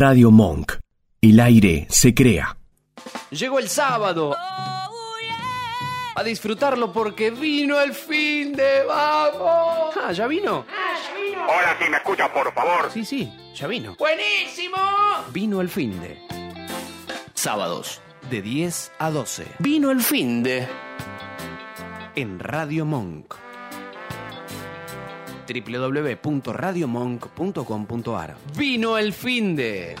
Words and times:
Radio 0.00 0.30
Monk. 0.30 0.78
El 1.20 1.38
aire 1.40 1.86
se 1.90 2.14
crea. 2.14 2.56
Llegó 3.30 3.58
el 3.58 3.68
sábado. 3.68 4.34
A 4.34 6.22
disfrutarlo 6.24 6.90
porque 6.90 7.30
vino 7.30 7.78
el 7.78 7.92
fin 7.92 8.54
de 8.54 8.82
vamos. 8.88 9.94
Ah, 10.02 10.10
¿ya 10.12 10.26
vino? 10.26 10.64
Hola, 11.46 11.76
si 11.78 11.90
me 11.90 11.98
escucha, 11.98 12.32
por 12.32 12.50
favor. 12.54 12.90
Sí, 12.90 13.04
sí, 13.04 13.30
ya 13.54 13.66
vino. 13.66 13.94
¡Buenísimo! 13.98 14.78
Vino 15.34 15.60
el 15.60 15.68
fin 15.68 16.00
de. 16.00 16.18
Sábados, 17.34 18.00
de 18.30 18.40
10 18.40 18.92
a 18.98 19.10
12. 19.10 19.48
Vino 19.58 19.90
el 19.90 20.00
fin 20.00 20.42
de. 20.42 20.66
En 22.16 22.38
Radio 22.38 22.86
Monk. 22.86 23.34
www.radiomonk.com.ar. 25.52 28.36
Vino 28.56 28.98
el 28.98 29.12
fin 29.12 29.56
de. 29.56 29.96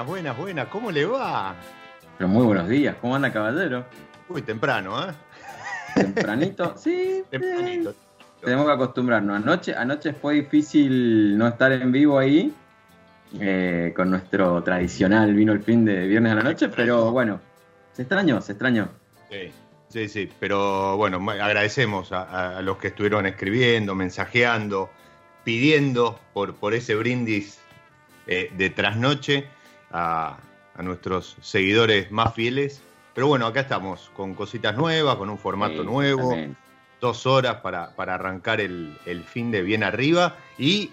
Buenas, 0.00 0.06
buenas, 0.06 0.36
buenas. 0.38 0.68
¿Cómo 0.68 0.90
le 0.90 1.04
va? 1.04 1.54
Pero 2.16 2.28
muy 2.28 2.44
buenos 2.46 2.68
días, 2.68 2.96
¿cómo 3.00 3.16
anda 3.16 3.32
caballero? 3.32 3.84
Uy, 4.28 4.42
temprano, 4.42 4.98
¿eh? 5.08 5.12
Tempranito, 5.94 6.74
sí. 6.78 7.22
Tempranito. 7.30 7.90
eh, 7.90 7.94
Tenemos 8.44 8.66
que 8.66 8.72
acostumbrarnos. 8.72 9.36
Anoche, 9.42 9.74
anoche 9.74 10.12
fue 10.14 10.34
difícil 10.34 11.36
no 11.36 11.48
estar 11.48 11.72
en 11.72 11.92
vivo 11.92 12.18
ahí, 12.18 12.52
eh, 13.38 13.92
con 13.94 14.10
nuestro 14.10 14.62
tradicional 14.62 15.34
vino 15.34 15.52
el 15.52 15.62
fin 15.62 15.84
de 15.84 16.06
viernes 16.06 16.32
a 16.32 16.36
la 16.36 16.42
noche, 16.44 16.68
pero 16.68 17.10
bueno, 17.12 17.40
se 17.92 18.02
extrañó, 18.02 18.40
se 18.40 18.52
extrañó. 18.52 18.88
Sí, 19.30 19.52
sí, 19.88 20.08
sí. 20.08 20.30
Pero 20.40 20.96
bueno, 20.96 21.18
agradecemos 21.30 22.12
a, 22.12 22.58
a 22.58 22.62
los 22.62 22.78
que 22.78 22.88
estuvieron 22.88 23.26
escribiendo, 23.26 23.94
mensajeando, 23.94 24.88
pidiendo 25.44 26.18
por, 26.32 26.54
por 26.54 26.72
ese 26.74 26.94
brindis 26.94 27.58
eh, 28.26 28.50
de 28.56 28.70
trasnoche 28.70 29.46
a, 29.90 30.38
a 30.74 30.82
nuestros 30.82 31.36
seguidores 31.40 32.10
más 32.10 32.34
fieles. 32.34 32.82
Pero 33.14 33.26
bueno, 33.26 33.46
acá 33.46 33.60
estamos 33.60 34.10
con 34.14 34.34
cositas 34.34 34.76
nuevas, 34.76 35.16
con 35.16 35.30
un 35.30 35.38
formato 35.38 35.82
Sí, 35.82 35.88
nuevo. 35.88 36.36
dos 37.00 37.26
horas 37.26 37.56
para, 37.56 37.94
para 37.96 38.14
arrancar 38.14 38.60
el, 38.60 38.96
el 39.06 39.24
fin 39.24 39.50
de 39.50 39.62
bien 39.62 39.82
arriba 39.82 40.36
y 40.58 40.90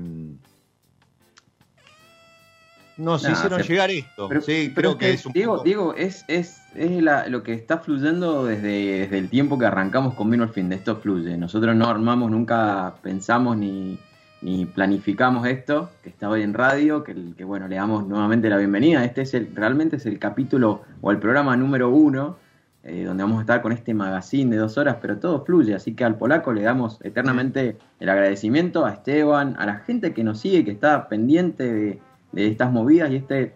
nos 2.98 3.24
Nah, 3.24 3.32
hicieron 3.32 3.64
se- 3.64 3.70
llegar 3.70 3.90
esto. 3.90 4.28
Pero, 4.28 4.42
sí, 4.42 4.72
pero 4.76 4.98
creo 4.98 4.98
que, 4.98 5.14
es 5.14 5.26
un 5.26 5.32
Diego, 5.34 5.54
poco- 5.54 5.64
Diego, 5.64 5.94
es, 5.96 6.26
es, 6.28 6.62
es 6.76 7.02
la- 7.02 7.28
lo 7.28 7.44
que 7.44 7.54
está 7.54 7.78
fluyendo 7.80 8.46
desde, 8.46 9.00
desde 9.00 9.18
el 9.18 9.30
tiempo 9.30 9.58
que 9.58 9.66
arrancamos 9.66 10.14
con 10.16 10.30
Vino 10.30 10.44
al 10.44 10.50
Fin. 10.50 10.68
De 10.70 10.76
esto 10.76 10.98
fluye. 10.98 11.38
Nosotros 11.38 11.76
no 11.76 11.88
armamos, 11.88 12.30
nunca 12.30 12.96
pensamos 13.02 13.56
ni, 13.56 13.98
ni 14.42 14.66
planificamos 14.66 15.46
esto, 15.48 15.90
que 16.04 16.10
está 16.10 16.30
hoy 16.30 16.44
en 16.44 16.54
radio, 16.54 17.04
que, 17.04 17.16
que 17.38 17.44
bueno, 17.44 17.68
le 17.68 17.76
damos 17.76 18.08
nuevamente 18.08 18.50
la 18.50 18.58
bienvenida. 18.58 19.04
Este 19.04 19.22
es 19.22 19.34
el, 19.34 19.54
realmente 19.56 19.98
es 19.98 20.06
el 20.06 20.18
capítulo 20.20 20.82
o 21.02 21.12
el 21.12 21.18
programa 21.20 21.58
número 21.58 21.90
uno, 21.90 22.38
eh, 22.84 23.04
donde 23.04 23.24
vamos 23.24 23.40
a 23.40 23.42
estar 23.42 23.62
con 23.62 23.74
este 23.74 23.94
magazine 23.94 24.52
de 24.52 24.58
dos 24.62 24.78
horas, 24.78 24.98
pero 25.02 25.18
todo 25.18 25.44
fluye. 25.44 25.76
Así 25.76 25.94
que 25.94 26.06
al 26.06 26.16
polaco 26.16 26.54
le 26.54 26.62
damos 26.62 27.00
eternamente 27.04 27.78
el 28.00 28.10
agradecimiento 28.10 28.86
a 28.86 28.94
Esteban, 28.94 29.56
a 29.60 29.66
la 29.66 29.76
gente 29.80 30.14
que 30.14 30.24
nos 30.24 30.40
sigue, 30.40 30.64
que 30.64 30.72
está 30.72 31.10
pendiente 31.10 31.74
de, 31.74 32.00
de 32.32 32.48
estas 32.48 32.72
movidas 32.72 33.12
y 33.12 33.18
este 33.18 33.54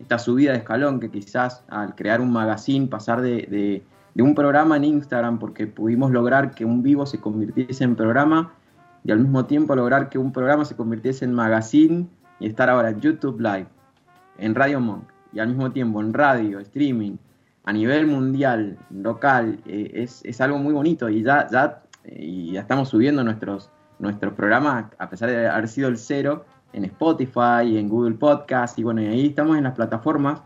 esta 0.00 0.18
subida 0.18 0.50
de 0.50 0.58
escalón 0.58 0.98
que 0.98 1.08
quizás 1.08 1.62
al 1.68 1.94
crear 1.94 2.20
un 2.20 2.32
magazine, 2.32 2.88
pasar 2.88 3.20
de, 3.22 3.46
de- 3.48 3.82
de 4.14 4.22
un 4.22 4.34
programa 4.34 4.76
en 4.76 4.84
Instagram, 4.84 5.38
porque 5.38 5.66
pudimos 5.68 6.10
lograr 6.10 6.50
que 6.52 6.64
un 6.64 6.82
vivo 6.82 7.06
se 7.06 7.18
convirtiese 7.20 7.84
en 7.84 7.94
programa 7.96 8.52
y 9.04 9.12
al 9.12 9.20
mismo 9.20 9.44
tiempo 9.44 9.76
lograr 9.76 10.08
que 10.08 10.18
un 10.18 10.32
programa 10.32 10.64
se 10.64 10.76
convirtiese 10.76 11.24
en 11.24 11.32
magazine 11.34 12.06
y 12.40 12.46
estar 12.46 12.68
ahora 12.70 12.90
en 12.90 13.00
YouTube 13.00 13.38
Live, 13.40 13.66
en 14.38 14.54
Radio 14.54 14.80
Monk 14.80 15.04
y 15.32 15.40
al 15.40 15.48
mismo 15.48 15.70
tiempo 15.70 16.00
en 16.00 16.12
radio, 16.14 16.58
streaming, 16.60 17.16
a 17.64 17.72
nivel 17.72 18.06
mundial, 18.06 18.78
local, 18.90 19.58
eh, 19.66 19.90
es, 19.94 20.24
es 20.24 20.40
algo 20.40 20.58
muy 20.58 20.72
bonito 20.72 21.08
y 21.08 21.22
ya, 21.22 21.46
ya, 21.50 21.82
eh, 22.04 22.16
y 22.20 22.52
ya 22.52 22.60
estamos 22.60 22.88
subiendo 22.88 23.22
nuestros, 23.24 23.70
nuestros 23.98 24.32
programas, 24.34 24.86
a 24.98 25.08
pesar 25.08 25.30
de 25.30 25.48
haber 25.48 25.68
sido 25.68 25.88
el 25.88 25.98
cero, 25.98 26.44
en 26.72 26.84
Spotify, 26.86 27.78
en 27.78 27.88
Google 27.88 28.16
Podcast, 28.16 28.78
y 28.78 28.82
bueno, 28.82 29.00
y 29.00 29.06
ahí 29.06 29.26
estamos 29.28 29.56
en 29.56 29.64
las 29.64 29.74
plataformas 29.74 30.40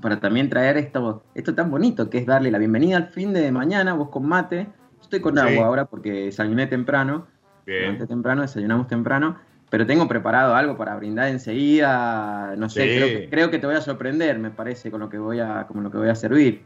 para 0.00 0.20
también 0.20 0.48
traer 0.50 0.76
esto, 0.76 1.22
esto 1.34 1.54
tan 1.54 1.70
bonito 1.70 2.10
que 2.10 2.18
es 2.18 2.26
darle 2.26 2.50
la 2.50 2.58
bienvenida 2.58 2.98
al 2.98 3.08
fin 3.08 3.32
de 3.32 3.50
mañana, 3.50 3.94
vos 3.94 4.10
con 4.10 4.26
mate, 4.28 4.64
yo 4.96 5.02
estoy 5.02 5.20
con 5.20 5.34
Sí. 5.36 5.40
agua 5.40 5.66
ahora 5.66 5.84
porque 5.86 6.26
desayuné 6.26 6.66
temprano, 6.66 7.26
Bien. 7.72 8.06
temprano, 8.06 8.42
desayunamos 8.42 8.86
temprano, 8.88 9.36
pero 9.70 9.84
tengo 9.86 10.08
preparado 10.08 10.54
algo 10.54 10.76
para 10.76 10.96
brindar 10.96 11.28
enseguida, 11.28 12.54
no 12.56 12.68
sé, 12.68 12.82
Sí. 12.88 12.96
creo, 12.96 13.06
que, 13.08 13.28
creo 13.30 13.50
que 13.50 13.58
te 13.58 13.66
voy 13.66 13.76
a 13.76 13.80
sorprender, 13.80 14.38
me 14.38 14.50
parece, 14.50 14.90
con 14.90 15.00
lo 15.00 15.08
que 15.08 15.18
voy 15.18 15.40
a, 15.40 15.66
con 15.66 15.82
lo 15.82 15.90
que 15.90 15.98
voy 15.98 16.08
a 16.08 16.14
servir. 16.14 16.64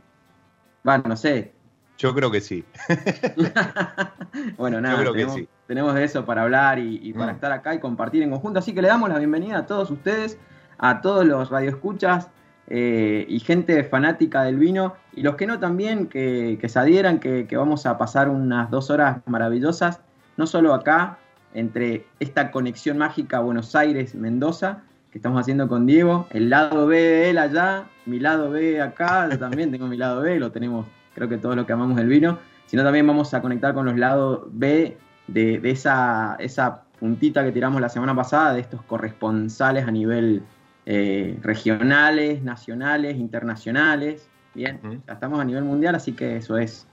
Va, 0.88 0.98
no 0.98 1.16
sé, 1.16 1.52
Yo 1.98 2.14
creo 2.14 2.30
que 2.30 2.40
sí. 2.40 2.64
bueno, 4.56 4.80
nada, 4.80 4.96
creo 4.98 5.12
que 5.12 5.18
tenemos, 5.20 5.36
sí. 5.36 5.48
tenemos 5.66 5.94
de 5.94 6.04
eso 6.04 6.24
para 6.24 6.42
hablar 6.42 6.78
y, 6.78 7.00
y 7.02 7.12
para 7.12 7.32
Mm. 7.32 7.34
estar 7.36 7.52
acá 7.52 7.74
y 7.74 7.80
compartir 7.80 8.22
en 8.22 8.30
conjunto. 8.30 8.58
Así 8.58 8.74
que 8.74 8.82
le 8.82 8.88
damos 8.88 9.08
la 9.08 9.18
bienvenida 9.18 9.58
a 9.58 9.66
todos 9.66 9.90
ustedes, 9.90 10.38
a 10.78 11.00
todos 11.00 11.24
los 11.26 11.50
radioescuchas 11.50 12.28
eh, 12.68 13.26
y 13.28 13.40
gente 13.40 13.84
fanática 13.84 14.42
del 14.44 14.56
vino 14.58 14.94
y 15.12 15.22
los 15.22 15.34
que 15.36 15.46
no 15.46 15.58
también, 15.58 16.06
que, 16.08 16.58
que 16.60 16.68
se 16.68 16.78
adhieran, 16.78 17.18
que, 17.20 17.46
que 17.46 17.56
vamos 17.56 17.86
a 17.86 17.98
pasar 17.98 18.28
unas 18.28 18.70
dos 18.70 18.90
horas 18.90 19.18
maravillosas, 19.26 20.00
no 20.36 20.46
solo 20.46 20.74
acá, 20.74 21.18
entre 21.54 22.06
esta 22.20 22.50
conexión 22.50 22.98
mágica 22.98 23.40
Buenos 23.40 23.74
Aires-Mendoza 23.74 24.82
que 25.10 25.18
estamos 25.18 25.40
haciendo 25.40 25.68
con 25.68 25.84
Diego, 25.84 26.26
el 26.30 26.48
lado 26.48 26.86
B 26.86 26.96
de 26.96 27.30
él 27.30 27.38
allá, 27.38 27.84
mi 28.06 28.18
lado 28.18 28.50
B 28.50 28.80
acá, 28.80 29.28
yo 29.30 29.38
también 29.38 29.70
tengo 29.70 29.86
mi 29.86 29.98
lado 29.98 30.22
B, 30.22 30.38
lo 30.38 30.50
tenemos 30.52 30.86
creo 31.14 31.28
que 31.28 31.36
todos 31.36 31.54
los 31.54 31.66
que 31.66 31.74
amamos 31.74 32.00
el 32.00 32.08
vino, 32.08 32.38
sino 32.64 32.82
también 32.82 33.06
vamos 33.06 33.34
a 33.34 33.42
conectar 33.42 33.74
con 33.74 33.84
los 33.84 33.98
lados 33.98 34.44
B 34.52 34.96
de, 35.26 35.58
de 35.58 35.70
esa, 35.70 36.36
esa 36.38 36.84
puntita 36.98 37.44
que 37.44 37.52
tiramos 37.52 37.80
la 37.80 37.90
semana 37.90 38.14
pasada, 38.14 38.54
de 38.54 38.60
estos 38.60 38.80
corresponsales 38.82 39.86
a 39.86 39.90
nivel 39.90 40.42
eh, 40.86 41.38
regionales, 41.42 42.42
nacionales, 42.42 43.16
internacionales. 43.16 44.28
Bien, 44.54 44.80
ya 45.06 45.14
estamos 45.14 45.40
a 45.40 45.44
nivel 45.44 45.64
mundial, 45.64 45.94
así 45.94 46.12
que 46.12 46.36
eso 46.36 46.56
es 46.56 46.86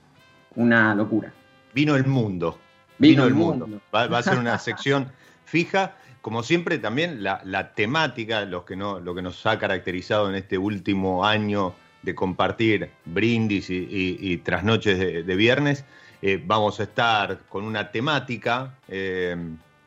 una 0.56 0.94
locura. 0.94 1.32
Vino 1.74 1.96
el 1.96 2.06
mundo. 2.06 2.58
Vino 3.00 3.24
Vino, 3.24 3.26
el 3.26 3.34
mundo. 3.34 3.66
mundo. 3.66 3.82
Va, 3.92 4.06
va 4.06 4.18
a 4.18 4.22
ser 4.22 4.38
una 4.38 4.56
sección 4.68 5.10
fija. 5.44 5.96
Como 6.22 6.42
siempre, 6.42 6.78
también 6.78 7.22
la, 7.22 7.40
la 7.44 7.72
temática, 7.74 8.44
los 8.44 8.64
que 8.64 8.76
no, 8.76 9.00
lo 9.00 9.14
que 9.14 9.22
nos 9.22 9.44
ha 9.46 9.58
caracterizado 9.58 10.28
en 10.28 10.36
este 10.36 10.56
último 10.58 11.24
año 11.24 11.74
de 12.02 12.14
compartir 12.14 12.90
brindis 13.06 13.68
y, 13.70 13.76
y- 13.76 14.18
y 14.20 14.36
trasnoches 14.38 14.98
de, 14.98 15.22
de 15.22 15.36
viernes, 15.36 15.84
Eh, 16.22 16.38
vamos 16.44 16.78
a 16.80 16.82
estar 16.82 17.38
con 17.48 17.64
una 17.64 17.90
temática, 17.90 18.74
eh, 18.88 19.34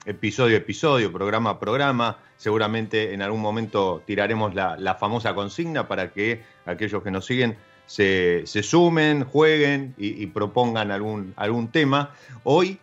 episodio 0.04 0.56
a 0.56 0.62
episodio, 0.62 1.12
programa 1.14 1.52
a 1.52 1.60
programa. 1.60 2.18
Seguramente 2.38 3.14
en 3.14 3.22
algún 3.22 3.40
momento 3.40 4.02
tiraremos 4.08 4.56
la, 4.56 4.96
famosa 5.00 5.36
consigna 5.36 5.88
para 5.88 6.12
que 6.12 6.42
aquellos 6.66 7.04
que 7.04 7.12
nos 7.12 7.26
siguen 7.28 7.56
se, 7.86 8.44
sumen, 8.64 9.24
jueguen 9.26 9.94
y, 9.98 10.26
propongan 10.26 10.90
algún, 10.90 11.34
algún 11.38 11.68
tema. 11.68 12.10
Hoy 12.44 12.80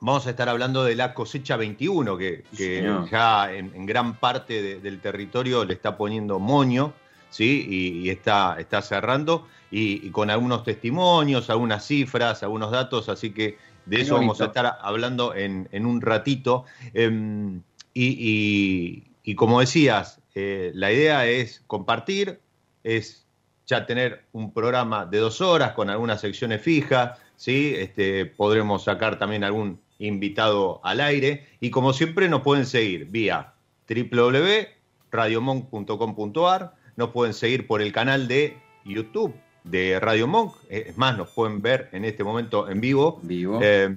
vamos 0.00 0.26
a 0.26 0.30
estar 0.30 0.48
hablando 0.48 0.82
de 0.82 0.94
la 0.96 1.14
cosecha 1.14 1.56
21, 1.56 2.16
que, 2.16 2.44
ya 3.10 3.52
en, 3.52 3.86
gran 3.86 4.14
parte 4.16 4.80
del 4.80 5.00
territorio 5.00 5.64
le 5.64 5.74
está 5.74 5.96
poniendo 5.96 6.38
moño, 6.38 6.94
¿sí? 7.28 7.66
Y, 7.68 8.08
está, 8.08 8.56
está 8.58 8.82
cerrando, 8.82 9.46
y, 9.70 10.10
con 10.10 10.30
algunos 10.30 10.64
testimonios, 10.64 11.50
algunas 11.50 11.84
cifras, 11.86 12.42
algunos 12.42 12.70
datos, 12.70 13.08
así 13.08 13.30
que 13.30 13.58
de 13.86 14.00
eso 14.00 14.14
vamos 14.14 14.40
a 14.40 14.46
estar 14.46 14.78
hablando 14.80 15.34
en, 15.34 15.68
un 15.86 16.00
ratito. 16.00 16.64
Em, 16.94 17.62
y, 17.92 19.34
como 19.36 19.60
decías, 19.60 20.20
eh, 20.34 20.72
la 20.74 20.92
idea 20.92 21.26
es 21.26 21.62
compartir, 21.66 22.40
es 22.82 23.26
ya 23.66 23.86
tener 23.86 24.24
un 24.32 24.52
programa 24.52 25.06
de 25.06 25.18
dos 25.18 25.40
horas 25.40 25.72
con 25.72 25.90
algunas 25.90 26.20
secciones 26.20 26.60
fijas, 26.62 27.18
¿sí? 27.36 27.74
Este, 27.76 28.26
podremos 28.26 28.84
sacar 28.84 29.18
también 29.18 29.44
algún 29.44 29.78
invitado 30.00 30.80
al 30.82 31.00
aire. 31.00 31.46
Y 31.60 31.70
como 31.70 31.92
siempre 31.92 32.28
nos 32.28 32.42
pueden 32.42 32.66
seguir 32.66 33.06
vía 33.06 33.54
www.radiomonk.com.ar, 33.88 36.74
nos 36.96 37.10
pueden 37.10 37.34
seguir 37.34 37.68
por 37.68 37.82
el 37.82 37.92
canal 37.92 38.26
de 38.26 38.56
YouTube 38.84 39.32
de 39.64 40.00
Radio 40.00 40.26
Monk, 40.26 40.54
es 40.68 40.96
más, 40.96 41.16
nos 41.16 41.30
pueden 41.30 41.60
ver 41.60 41.88
en 41.92 42.04
este 42.04 42.24
momento 42.24 42.68
en 42.68 42.80
vivo. 42.80 43.20
Vivo. 43.22 43.58
Eh, 43.62 43.96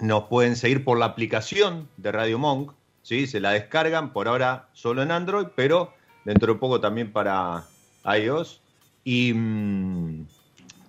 nos 0.00 0.24
pueden 0.24 0.56
seguir 0.56 0.84
por 0.84 0.98
la 0.98 1.06
aplicación 1.06 1.88
de 1.96 2.12
Radio 2.12 2.38
Monk, 2.38 2.72
¿sí? 3.02 3.26
se 3.26 3.40
la 3.40 3.52
descargan 3.52 4.12
por 4.12 4.28
ahora 4.28 4.68
solo 4.72 5.02
en 5.02 5.10
Android, 5.10 5.46
pero 5.54 5.92
dentro 6.24 6.54
de 6.54 6.58
poco 6.58 6.80
también 6.80 7.12
para 7.12 7.64
iOS. 8.04 8.60
Y, 9.04 9.32
mm, 9.34 10.26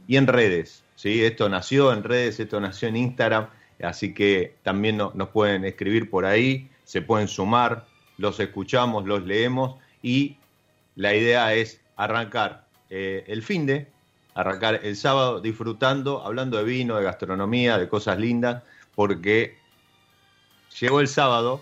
y 0.08 0.18
en 0.18 0.28
redes, 0.28 0.84
¿sí? 0.96 1.24
esto 1.24 1.50
nació 1.50 1.94
en 1.94 2.04
redes, 2.04 2.40
esto 2.40 2.60
nació 2.60 2.88
en 2.88 2.96
Instagram. 2.96 3.50
Así 3.82 4.14
que 4.14 4.56
también 4.64 4.98
nos 4.98 5.30
pueden 5.30 5.66
escribir 5.66 6.10
por 6.10 6.26
ahí, 6.26 6.70
se 6.84 7.02
pueden 7.02 7.28
sumar, 7.28 7.86
los 8.18 8.40
escuchamos, 8.40 9.06
los 9.06 9.26
leemos 9.26 9.76
y 10.02 10.38
la 10.96 11.14
idea 11.14 11.54
es 11.54 11.82
arrancar 11.98 12.66
eh, 12.90 13.24
el 13.28 13.44
fin 13.44 13.66
de, 13.66 13.88
arrancar 14.34 14.80
el 14.84 14.96
sábado 14.96 15.42
disfrutando, 15.42 16.26
hablando 16.26 16.58
de 16.58 16.64
vino, 16.64 16.96
de 16.96 17.04
gastronomía, 17.04 17.78
de 17.78 17.90
cosas 17.90 18.18
lindas, 18.20 18.64
porque 18.96 19.58
llegó 20.80 21.02
el 21.02 21.08
sábado 21.08 21.62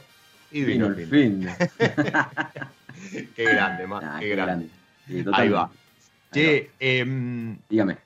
y 0.52 0.64
vino, 0.64 0.88
el 0.88 1.08
fin. 1.08 1.48
qué 3.36 3.44
grande, 3.44 3.88
más, 3.88 4.04
ah, 4.08 4.18
qué, 4.20 4.30
grande. 4.30 4.68
Ahí 5.34 5.50
va. 5.50 5.72
Che, 6.32 6.72
em, 6.80 7.58
dígame. 7.70 7.98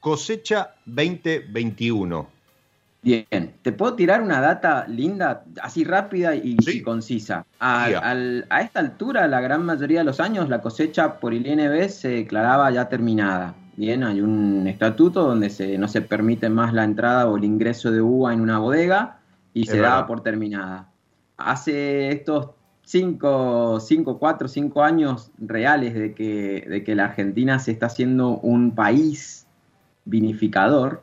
Cosecha 0.00 0.74
2021. 0.86 2.37
Bien, 3.00 3.54
te 3.62 3.72
puedo 3.72 3.94
tirar 3.94 4.22
una 4.22 4.40
data 4.40 4.86
linda, 4.88 5.44
así 5.62 5.84
rápida 5.84 6.34
y, 6.34 6.82
concisa. 6.82 7.46
A, 7.60 7.88
esta 8.60 8.80
altura, 8.80 9.28
la 9.28 9.40
gran 9.40 9.64
mayoría 9.64 10.00
de 10.00 10.04
los 10.04 10.18
años, 10.18 10.48
la 10.48 10.60
cosecha 10.60 11.20
por 11.20 11.32
el 11.32 11.46
INB 11.46 11.88
se 11.88 12.08
declaraba 12.08 12.70
ya 12.70 12.88
terminada. 12.88 13.54
Bien, 13.76 14.02
hay 14.02 14.20
un 14.20 14.66
estatuto 14.66 15.22
donde 15.22 15.50
se, 15.50 15.78
no 15.78 15.86
se 15.86 16.02
permite 16.02 16.48
más 16.48 16.74
la 16.74 16.82
entrada 16.82 17.28
o 17.28 17.36
el 17.36 17.44
ingreso 17.44 17.92
de 17.92 18.00
uva 18.00 18.34
en 18.34 18.40
una 18.40 18.58
bodega 18.58 19.20
y 19.54 19.66
se 19.66 19.78
daba 19.78 20.06
por 20.08 20.22
terminada. 20.22 20.88
Hace 21.36 22.10
estos 22.10 22.48
5, 22.82 23.78
5, 23.78 24.18
4, 24.18 24.48
5 24.48 24.82
años 24.82 25.30
reales 25.38 25.94
de 25.94 26.14
que, 26.14 26.66
de 26.68 26.82
que 26.82 26.96
la 26.96 27.04
Argentina 27.04 27.60
se 27.60 27.70
está 27.70 27.86
haciendo 27.86 28.38
un 28.38 28.74
país 28.74 29.46
vinificador, 30.04 31.02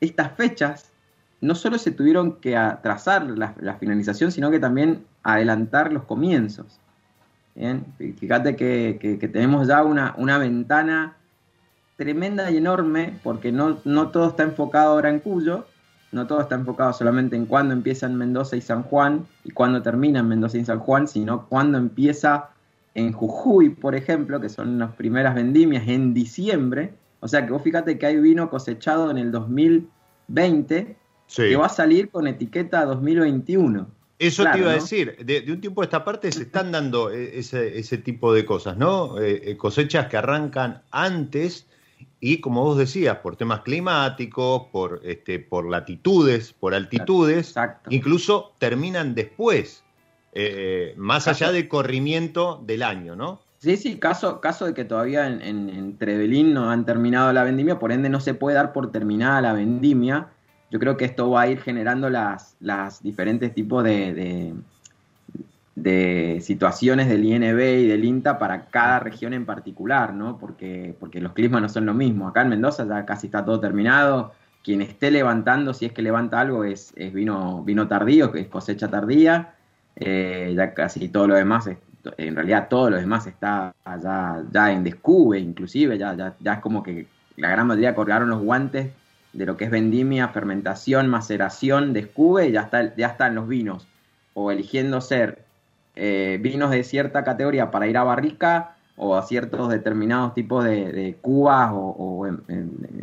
estas 0.00 0.32
fechas 0.32 0.92
no 1.40 1.54
solo 1.54 1.78
se 1.78 1.90
tuvieron 1.90 2.36
que 2.40 2.56
atrasar 2.56 3.26
la, 3.26 3.74
finalización, 3.78 4.32
sino 4.32 4.50
que 4.50 4.58
también 4.58 5.04
adelantar 5.22 5.92
los 5.92 6.04
comienzos. 6.04 6.80
Fíjate 8.18 8.56
que, 8.56 9.28
tenemos 9.32 9.68
ya 9.68 9.82
una, 9.82 10.38
ventana 10.38 11.16
tremenda 11.96 12.50
y 12.50 12.58
enorme, 12.58 13.18
porque 13.22 13.52
no, 13.52 13.78
no, 13.84 14.10
todo 14.10 14.28
está 14.28 14.42
enfocado 14.42 14.92
ahora 14.92 15.10
en 15.10 15.20
Cuyo, 15.20 15.66
no 16.12 16.26
todo 16.26 16.40
está 16.40 16.54
enfocado 16.54 16.92
solamente 16.92 17.36
en 17.36 17.46
cuándo 17.46 17.74
empieza 17.74 18.06
en 18.06 18.16
Mendoza 18.16 18.56
y 18.56 18.60
San 18.60 18.82
Juan 18.82 19.26
y 19.44 19.50
cuándo 19.50 19.82
termina 19.82 20.20
en 20.20 20.28
Mendoza 20.28 20.58
y 20.58 20.64
San 20.64 20.78
Juan, 20.78 21.08
sino 21.08 21.46
cuándo 21.46 21.78
empieza 21.78 22.50
en 22.94 23.12
Jujuy, 23.12 23.70
por 23.70 23.94
ejemplo, 23.94 24.40
que 24.40 24.48
son 24.48 24.78
las 24.78 24.94
primeras 24.94 25.34
vendimias 25.34 25.86
en 25.88 26.14
diciembre, 26.14 26.94
o 27.20 27.28
sea 27.28 27.44
que 27.44 27.52
vos 27.52 27.62
fíjate 27.62 27.98
que 27.98 28.06
hay 28.06 28.20
vino 28.20 28.50
cosechado 28.50 29.10
en 29.10 29.18
el 29.18 29.32
2020 29.32 30.96
que 31.34 31.56
va 31.56 31.66
a 31.66 31.70
salir 31.70 32.10
con 32.10 32.26
etiqueta 32.26 32.84
2021. 32.84 33.88
Eso 34.18 34.44
te 34.50 34.58
iba 34.58 34.70
a 34.70 34.74
decir, 34.74 35.16
de, 35.24 35.44
un 35.52 35.60
tiempo 35.60 35.82
a 35.82 35.84
esta 35.84 36.02
parte 36.02 36.32
se 36.32 36.44
están 36.44 36.72
dando 36.72 37.10
e, 37.10 37.38
ese, 37.38 37.98
tipo 37.98 38.32
de 38.32 38.46
cosas, 38.46 38.76
¿no? 38.78 39.20
Eh, 39.20 39.50
eh, 39.50 39.56
cosechas 39.58 40.06
que 40.06 40.16
arrancan 40.16 40.82
antes 40.90 41.66
y 42.18 42.40
como 42.40 42.64
vos 42.64 42.78
decías, 42.78 43.18
por 43.18 43.36
temas 43.36 43.60
climáticos, 43.60 44.68
por, 44.72 45.00
este, 45.04 45.38
por 45.38 45.68
latitudes, 45.68 46.54
por 46.54 46.74
altitudes, 46.74 47.54
incluso 47.90 48.52
terminan 48.58 49.14
después, 49.14 49.84
eh, 50.32 50.94
más 50.96 51.28
allá 51.28 51.52
del 51.52 51.68
corrimiento 51.68 52.62
del 52.66 52.82
año, 52.82 53.16
¿no? 53.16 53.42
Sí, 53.58 53.76
sí, 53.76 53.98
caso, 53.98 54.40
caso 54.40 54.66
de 54.66 54.74
que 54.74 54.84
todavía 54.84 55.26
en, 55.26 55.40
en, 55.42 55.96
Trevelín 55.96 56.52
no 56.52 56.70
han 56.70 56.84
terminado 56.84 57.32
la 57.32 57.42
vendimia, 57.42 57.78
por 57.78 57.90
ende 57.90 58.08
no 58.08 58.20
se 58.20 58.34
puede 58.34 58.56
dar 58.56 58.72
por 58.72 58.92
terminada 58.92 59.40
la 59.40 59.54
vendimia. 59.54 60.28
Yo 60.70 60.78
creo 60.78 60.96
que 60.96 61.06
esto 61.06 61.30
va 61.30 61.42
a 61.42 61.48
ir 61.48 61.60
generando 61.60 62.10
las, 62.10 62.56
las 62.60 63.02
diferentes 63.02 63.54
tipos 63.54 63.82
de, 63.82 64.54
de, 65.74 66.40
situaciones 66.42 67.08
del 67.08 67.24
INB 67.24 67.58
y 67.60 67.86
del 67.86 68.04
INTA 68.04 68.38
para 68.38 68.66
cada 68.66 69.00
región 69.00 69.32
en 69.32 69.46
particular, 69.46 70.12
¿no? 70.12 70.38
Porque, 70.38 70.94
porque 71.00 71.20
los 71.20 71.32
climas 71.32 71.62
no 71.62 71.68
son 71.68 71.86
lo 71.86 71.94
mismo. 71.94 72.28
Acá 72.28 72.42
en 72.42 72.50
Mendoza 72.50 72.86
ya 72.86 73.06
casi 73.06 73.28
está 73.28 73.44
todo 73.44 73.60
terminado. 73.60 74.32
Quien 74.62 74.82
esté 74.82 75.10
levantando, 75.10 75.72
si 75.74 75.86
es 75.86 75.92
que 75.92 76.02
levanta 76.02 76.40
algo, 76.40 76.64
es, 76.64 76.92
es 76.96 77.12
vino, 77.12 77.62
vino 77.64 77.88
tardío, 77.88 78.32
que 78.32 78.40
es 78.40 78.48
cosecha 78.48 78.88
tardía. 78.88 79.54
Eh, 79.96 80.52
ya 80.56 80.74
casi 80.74 81.08
todo 81.08 81.28
lo 81.28 81.34
demás 81.34 81.68
en 82.16 82.34
realidad 82.34 82.68
todo 82.68 82.90
lo 82.90 82.96
demás 82.96 83.26
está 83.26 83.74
ya, 84.02 84.42
ya 84.50 84.72
en 84.72 84.84
descube, 84.84 85.38
inclusive, 85.38 85.98
ya, 85.98 86.14
ya, 86.14 86.34
ya 86.40 86.54
es 86.54 86.60
como 86.60 86.82
que 86.82 87.06
la 87.36 87.50
gran 87.50 87.66
mayoría 87.66 87.94
colgaron 87.94 88.30
los 88.30 88.42
guantes 88.42 88.90
de 89.32 89.46
lo 89.46 89.56
que 89.56 89.66
es 89.66 89.70
vendimia, 89.70 90.28
fermentación, 90.28 91.08
maceración, 91.08 91.92
descube, 91.92 92.48
y 92.48 92.52
ya, 92.52 92.62
está, 92.62 92.94
ya 92.96 93.08
están 93.08 93.34
los 93.34 93.48
vinos, 93.48 93.86
o 94.34 94.50
eligiendo 94.50 95.00
ser 95.00 95.44
eh, 95.94 96.38
vinos 96.40 96.70
de 96.70 96.82
cierta 96.84 97.24
categoría 97.24 97.70
para 97.70 97.86
ir 97.86 97.96
a 97.98 98.04
barrica, 98.04 98.76
o 98.96 99.14
a 99.16 99.22
ciertos 99.22 99.68
determinados 99.68 100.34
tipos 100.34 100.64
de, 100.64 101.16
cubas 101.20 101.70
o, 101.72 102.26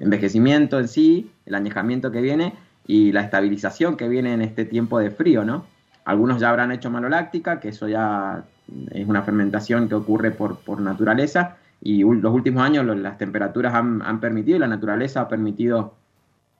envejecimiento 0.01 0.79
en 0.79 0.87
sí, 0.87 1.31
el 1.45 1.55
añejamiento 1.55 2.11
que 2.11 2.21
viene 2.21 2.53
y 2.87 3.11
la 3.11 3.21
estabilización 3.21 3.95
que 3.95 4.09
viene 4.09 4.33
en 4.33 4.41
este 4.41 4.65
tiempo 4.65 4.99
de 4.99 5.11
frío, 5.11 5.45
¿no? 5.45 5.65
Algunos 6.03 6.41
ya 6.41 6.49
habrán 6.49 6.71
hecho 6.71 6.89
maloláctica, 6.89 7.59
que 7.59 7.69
eso 7.69 7.87
ya 7.87 8.43
es 8.91 9.07
una 9.07 9.23
fermentación 9.23 9.89
que 9.89 9.95
ocurre 9.95 10.31
por, 10.31 10.57
por 10.57 10.79
naturaleza 10.79 11.57
y 11.81 12.01
los 12.03 12.33
últimos 12.33 12.63
años 12.63 12.85
las 12.97 13.17
temperaturas 13.17 13.73
han, 13.73 14.19
permitido 14.21 14.55
y 14.55 14.59
la 14.59 14.67
naturaleza 14.67 15.21
ha 15.21 15.27
permitido 15.27 15.95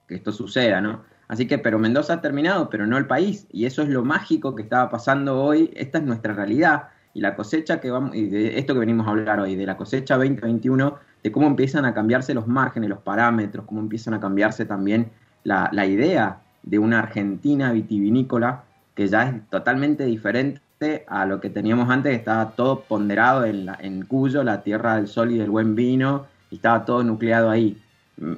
que 0.06 0.16
esto 0.16 0.34
suceda, 0.34 0.82
¿no? 0.82 1.02
Así 1.30 1.48
que, 1.48 1.58
pero 1.58 1.80
Mendoza 1.80 2.16
ha 2.16 2.22
terminado, 2.22 2.70
pero 2.70 2.86
no 2.86 2.98
el 2.98 3.08
país, 3.08 3.48
y 3.50 3.66
eso 3.66 3.82
es 3.82 3.90
lo 3.90 4.04
mágico 4.04 4.54
que 4.54 4.64
estaba 4.64 4.90
pasando 4.90 5.42
hoy, 5.42 5.72
esta 5.76 6.00
es 6.00 6.04
nuestra 6.04 6.34
realidad, 6.34 6.90
y 7.14 7.22
la 7.22 7.36
cosecha 7.36 7.80
que 7.80 7.90
vamos, 7.90 8.14
y 8.14 8.28
de 8.28 8.60
esto 8.60 8.74
que 8.74 8.82
venimos 8.82 9.08
a 9.08 9.12
hablar 9.12 9.40
hoy, 9.40 9.56
de 9.56 9.66
la 9.66 9.78
cosecha 9.78 10.18
2021, 10.18 10.96
de 11.24 11.32
cómo 11.32 11.48
empiezan 11.48 11.86
a 11.86 11.94
cambiarse 11.94 12.34
los 12.34 12.46
márgenes, 12.46 12.90
los 12.90 13.00
parámetros, 13.00 13.66
cómo 13.66 13.80
empiezan 13.80 14.14
a 14.14 14.20
cambiarse 14.20 14.66
también 14.66 15.10
la, 15.46 15.70
la 15.72 15.86
idea 15.86 16.42
de 16.64 16.80
una 16.80 17.00
Argentina 17.00 17.72
vitivinícola 17.72 18.66
que 18.94 19.08
ya 19.08 19.30
es 19.30 19.50
totalmente 19.50 20.06
diferente 20.06 20.62
a 21.08 21.26
lo 21.26 21.40
que 21.40 21.50
teníamos 21.50 21.90
antes, 21.90 22.12
que 22.12 22.18
estaba 22.18 22.52
todo 22.52 22.82
ponderado 22.82 23.46
en, 23.46 23.70
en 23.80 24.06
Cuyo, 24.06 24.44
la 24.44 24.64
tierra 24.64 24.98
del 24.98 25.08
sol 25.08 25.32
y 25.32 25.38
del 25.38 25.50
buen 25.50 25.76
vino, 25.76 26.28
y 26.52 26.56
estaba 26.56 26.86
todo 26.86 27.04
nucleado 27.04 27.50
ahí. 27.50 27.78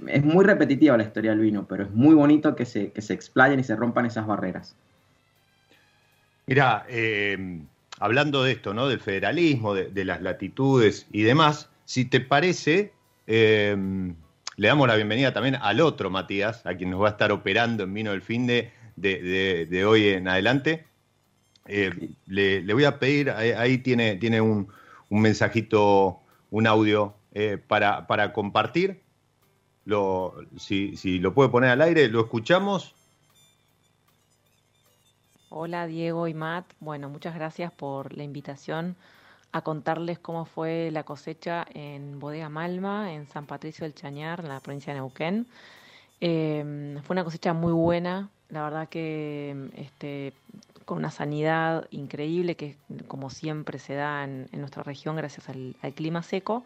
Es 0.07 0.23
muy 0.23 0.45
repetitiva 0.45 0.95
la 0.95 1.03
historia 1.03 1.31
del 1.31 1.39
vino, 1.39 1.65
pero 1.67 1.83
es 1.83 1.91
muy 1.91 2.13
bonito 2.13 2.55
que 2.55 2.65
se, 2.65 2.91
que 2.91 3.01
se 3.01 3.13
explayen 3.13 3.59
y 3.59 3.63
se 3.63 3.75
rompan 3.75 4.05
esas 4.05 4.27
barreras. 4.27 4.75
Mira, 6.45 6.85
eh, 6.87 7.59
hablando 7.99 8.43
de 8.43 8.51
esto, 8.51 8.73
¿no? 8.73 8.87
Del 8.87 8.99
federalismo, 8.99 9.73
de, 9.73 10.05
las 10.05 10.21
latitudes 10.21 11.07
y 11.11 11.23
demás, 11.23 11.69
si 11.85 12.05
te 12.05 12.21
parece, 12.21 12.93
eh, 13.27 13.75
le 14.57 14.67
damos 14.67 14.87
la 14.87 14.95
bienvenida 14.95 15.33
también 15.33 15.55
al 15.55 15.81
otro 15.81 16.09
Matías, 16.09 16.65
a 16.65 16.75
quien 16.75 16.91
nos 16.91 17.01
va 17.01 17.07
a 17.07 17.11
estar 17.11 17.31
operando 17.31 17.83
en 17.83 17.93
Vino 17.93 18.11
del 18.11 18.21
Fin 18.21 18.45
de, 18.47 18.71
de, 18.95 19.85
hoy 19.85 20.09
en 20.09 20.27
adelante. 20.27 20.85
Eh, 21.67 22.11
le, 22.27 22.73
voy 22.73 22.85
a 22.85 22.99
pedir, 22.99 23.31
ahí, 23.31 23.79
tiene, 23.79 24.15
tiene 24.17 24.41
un, 24.41 24.67
mensajito, 25.09 26.19
un 26.51 26.67
audio 26.67 27.15
eh, 27.33 27.57
para, 27.57 28.07
para, 28.07 28.33
compartir. 28.33 29.01
Lo, 29.85 30.35
si, 30.57 30.97
si 30.97 31.19
lo 31.19 31.33
puede 31.33 31.49
poner 31.49 31.71
al 31.71 31.81
aire, 31.81 32.07
lo 32.07 32.21
escuchamos. 32.21 32.95
Hola 35.49 35.87
Diego 35.87 36.27
y 36.27 36.33
Matt. 36.33 36.65
Bueno, 36.79 37.09
muchas 37.09 37.33
gracias 37.33 37.71
por 37.71 38.15
la 38.17 38.23
invitación 38.23 38.95
a 39.53 39.61
contarles 39.61 40.19
cómo 40.19 40.43
fue 40.43 40.89
la 40.91 41.03
cosecha 41.03 41.65
en 41.73 42.19
Bodega 42.19 42.49
Malma, 42.49 43.13
en 43.13 43.25
San 43.27 43.45
Patricio 43.45 43.85
del 43.85 43.95
Chañar, 43.95 44.41
en 44.41 44.49
la 44.49 44.59
provincia 44.59 44.91
de 44.91 44.99
Neuquén. 44.99 45.47
Em, 46.19 47.01
fue 47.03 47.13
una 47.13 47.23
cosecha 47.23 47.53
muy 47.53 47.71
buena, 47.71 48.29
la 48.49 48.63
verdad 48.63 48.89
que 48.89 49.69
este, 49.77 50.33
con 50.85 50.99
una 50.99 51.11
sanidad 51.11 51.87
increíble, 51.91 52.55
que 52.55 52.77
como 53.07 53.29
siempre 53.29 53.79
se 53.79 53.95
da 53.95 54.23
en, 54.23 54.47
nuestra 54.53 54.83
región 54.83 55.15
gracias 55.15 55.49
al, 55.49 55.75
clima 55.95 56.23
seco, 56.23 56.63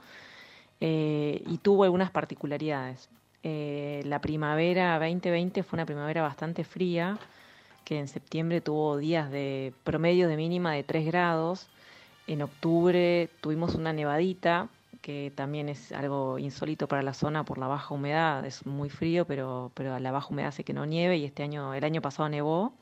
eh, 0.82 1.42
y 1.48 1.58
tuvo 1.58 1.86
algunas 1.86 2.12
particularidades. 2.12 3.10
Eh, 3.44 4.02
la 4.06 4.20
primavera 4.20 5.00
2020 5.00 5.64
fue 5.64 5.78
una 5.78 5.86
primavera 5.86 6.22
bastante 6.22 6.64
fría, 6.64 7.18
que 7.86 7.98
en 7.98 8.08
septiembre 8.08 8.62
tuvo 8.62 8.98
días 8.98 9.32
de 9.32 9.74
promedio 9.84 10.28
de 10.28 10.38
mínima 10.38 10.74
de 10.74 10.84
3 10.84 11.06
grados, 11.06 11.68
en 12.28 12.44
octubre 12.44 13.30
tuvimos 13.42 13.74
una 13.74 13.94
nevadita, 13.94 14.68
que 15.02 15.32
también 15.34 15.70
es 15.70 15.92
algo 15.92 16.38
insólito 16.38 16.88
para 16.88 17.02
la 17.02 17.14
zona 17.14 17.44
por 17.44 17.58
la 17.58 17.68
baja 17.68 17.94
humedad. 17.94 18.46
Es 18.46 18.66
muy 18.66 18.90
frío, 18.90 19.26
pero, 19.26 19.72
pero 19.74 19.98
la 19.98 20.12
baja 20.12 20.28
humedad 20.30 20.50
hace 20.50 20.64
que 20.64 20.74
no 20.74 20.86
nieve 20.86 21.18
y 21.18 21.26
este 21.26 21.42
año, 21.42 21.74
el 21.74 21.84
año 21.84 22.02
pasado 22.02 22.30
nevó 22.30 22.74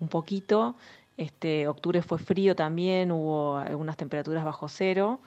un 0.00 0.08
poquito. 0.08 0.74
Este 1.16 1.68
octubre 1.68 2.02
fue 2.02 2.18
frío 2.18 2.56
también, 2.56 3.12
hubo 3.12 3.56
algunas 3.58 3.96
temperaturas 3.96 4.44
bajo 4.44 4.68
cero. 4.68 5.20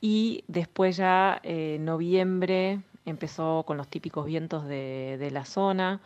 Y 0.00 0.44
después 0.48 0.96
ya 0.96 1.40
eh, 1.42 1.78
noviembre 1.80 2.80
empezó 3.06 3.64
con 3.66 3.76
los 3.76 3.88
típicos 3.88 4.26
vientos 4.26 4.66
de, 4.66 5.28
la 5.32 5.44
zona. 5.44 6.00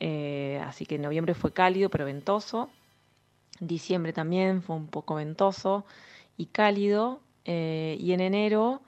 Eh, 0.00 0.60
así 0.66 0.86
que 0.86 0.98
noviembre 0.98 1.34
fue 1.34 1.52
cálido 1.52 1.90
pero 1.90 2.04
ventoso. 2.04 2.70
Diciembre 3.60 4.12
también 4.12 4.62
fue 4.62 4.76
un 4.76 4.86
poco 4.86 5.16
ventoso 5.16 5.84
y 6.36 6.46
cálido. 6.46 7.20
Eh, 7.44 7.96
y 8.00 8.12
en 8.12 8.20
enero 8.20 8.80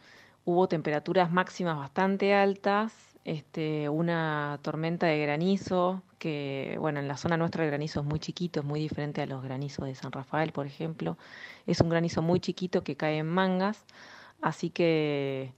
hubo 0.44 0.68
temperaturas 0.68 1.30
máximas 1.30 1.76
bastante 1.76 2.34
altas, 2.34 2.92
este, 3.24 3.88
una 3.88 4.58
tormenta 4.62 5.06
de 5.06 5.18
granizo, 5.18 6.02
que 6.18 6.76
bueno, 6.78 7.00
en 7.00 7.08
la 7.08 7.16
zona 7.16 7.36
nuestra 7.36 7.64
el 7.64 7.70
granizo 7.70 8.00
es 8.00 8.06
muy 8.06 8.18
chiquito, 8.18 8.60
es 8.60 8.66
muy 8.66 8.80
diferente 8.80 9.22
a 9.22 9.26
los 9.26 9.42
granizos 9.42 9.86
de 9.86 9.94
San 9.94 10.12
Rafael, 10.12 10.52
por 10.52 10.66
ejemplo. 10.66 11.16
Es 11.66 11.80
un 11.80 11.88
granizo 11.88 12.22
muy 12.22 12.40
chiquito 12.40 12.84
que 12.84 12.96
cae 12.96 13.18
en 13.18 13.26
mangas, 13.26 13.84
así 14.42 14.70
que 14.70 15.52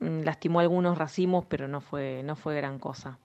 mm, 0.00 0.20
lastimó 0.22 0.60
algunos 0.60 0.98
racimos, 0.98 1.44
pero 1.48 1.68
no 1.68 1.80
fue, 1.80 2.22
no 2.24 2.36
fue 2.36 2.54
gran 2.56 2.78
cosa. 2.78 3.18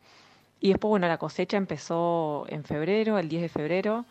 Y 0.62 0.70
después, 0.70 0.90
bueno, 0.90 1.08
la 1.10 1.18
cosecha 1.18 1.58
empezó 1.58 2.46
en 2.48 2.64
febrero, 2.64 3.20
el 3.20 3.28
10 3.28 3.42
de 3.44 3.50
febrero. 3.50 4.06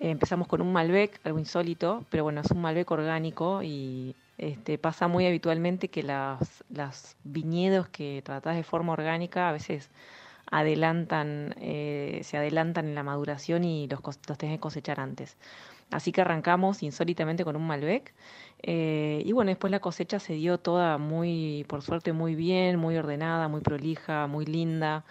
Eh, 0.00 0.10
empezamos 0.10 0.48
con 0.48 0.60
un 0.60 0.72
Malbec, 0.72 1.18
algo 1.24 1.38
insólito, 1.38 2.04
pero 2.10 2.24
bueno, 2.24 2.42
es 2.42 2.50
un 2.50 2.60
Malbec 2.60 2.90
orgánico 2.90 3.62
y 3.62 4.14
este, 4.38 4.78
pasa 4.78 5.08
muy 5.08 5.26
habitualmente 5.26 5.88
que 5.88 6.02
las, 6.02 7.16
viñedos 7.24 7.88
que 7.88 8.22
tratás 8.24 8.56
de 8.56 8.64
forma 8.64 8.92
orgánica 8.92 9.48
a 9.48 9.52
veces 9.52 9.90
adelantan, 10.50 11.54
eh, 11.60 12.20
se 12.24 12.36
adelantan 12.36 12.86
en 12.86 12.94
la 12.94 13.02
maduración 13.02 13.64
y 13.64 13.88
los, 13.88 14.00
los 14.02 14.38
tenés 14.38 14.56
que 14.56 14.60
cosechar 14.60 15.00
antes. 15.00 15.36
Así 15.90 16.12
que 16.12 16.22
arrancamos 16.22 16.82
insólitamente 16.82 17.44
con 17.44 17.56
un 17.56 17.66
Malbec. 17.66 18.14
Eh, 18.62 19.22
y 19.24 19.32
bueno, 19.32 19.50
después 19.50 19.70
la 19.70 19.80
cosecha 19.80 20.18
se 20.18 20.34
dio 20.34 20.58
toda 20.58 20.98
muy, 20.98 21.64
por 21.68 21.82
suerte, 21.82 22.12
muy 22.12 22.34
bien, 22.34 22.78
muy 22.78 22.96
ordenada, 22.96 23.48
muy 23.48 23.60
prolija, 23.60 24.26
muy 24.26 24.46
linda. 24.46 25.04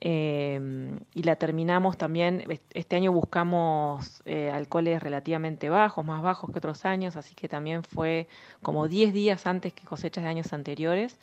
Em, 0.00 1.00
y 1.12 1.24
la 1.24 1.36
terminamos 1.36 1.98
también, 1.98 2.44
este 2.72 2.96
año 2.96 3.10
buscamos 3.12 4.22
eh, 4.26 4.50
alcoholes 4.50 5.02
relativamente 5.02 5.70
bajos, 5.70 6.04
más 6.04 6.22
bajos 6.22 6.52
que 6.52 6.58
otros 6.58 6.84
años, 6.84 7.16
así 7.16 7.34
que 7.34 7.48
también 7.48 7.82
fue 7.82 8.28
como 8.62 8.86
10 8.86 9.12
días 9.12 9.46
antes 9.46 9.72
que 9.72 9.84
cosechas 9.84 10.22
de 10.22 10.30
años 10.30 10.52
anteriores, 10.52 11.18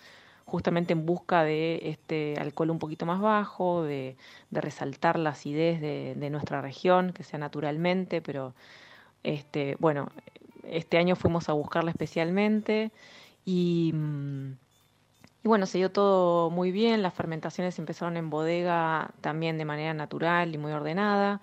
justamente 0.46 0.92
en 0.94 1.06
busca 1.06 1.44
de 1.44 1.80
este 1.84 2.36
alcohol 2.38 2.72
un 2.72 2.80
poquito 2.80 3.06
más 3.06 3.22
bajo, 3.22 3.84
de, 3.84 4.18
resaltar 4.52 5.18
la 5.20 5.32
acidez 5.32 5.80
de, 5.80 6.16
de, 6.16 6.30
nuestra 6.30 6.62
región, 6.62 7.14
que 7.14 7.24
sea 7.24 7.40
naturalmente, 7.40 8.22
pero 8.22 8.54
este, 9.24 9.78
bueno, 9.80 10.10
este 10.64 10.98
año 10.98 11.16
fuimos 11.16 11.50
a 11.50 11.54
buscarla 11.54 11.92
especialmente 11.92 12.92
y... 13.46 13.92
Mm, 13.94 14.65
y 15.46 15.48
bueno, 15.48 15.68
se 15.68 15.78
dio 15.78 15.92
todo 15.92 16.50
muy 16.50 16.72
bien, 16.72 17.04
las 17.04 17.14
fermentaciones 17.14 17.78
empezaron 17.78 18.18
en 18.18 18.32
bodega 18.32 19.12
también 19.22 19.60
de 19.60 19.66
manera 19.66 19.94
natural 19.94 20.56
y 20.56 20.58
muy 20.58 20.72
ordenada. 20.72 21.40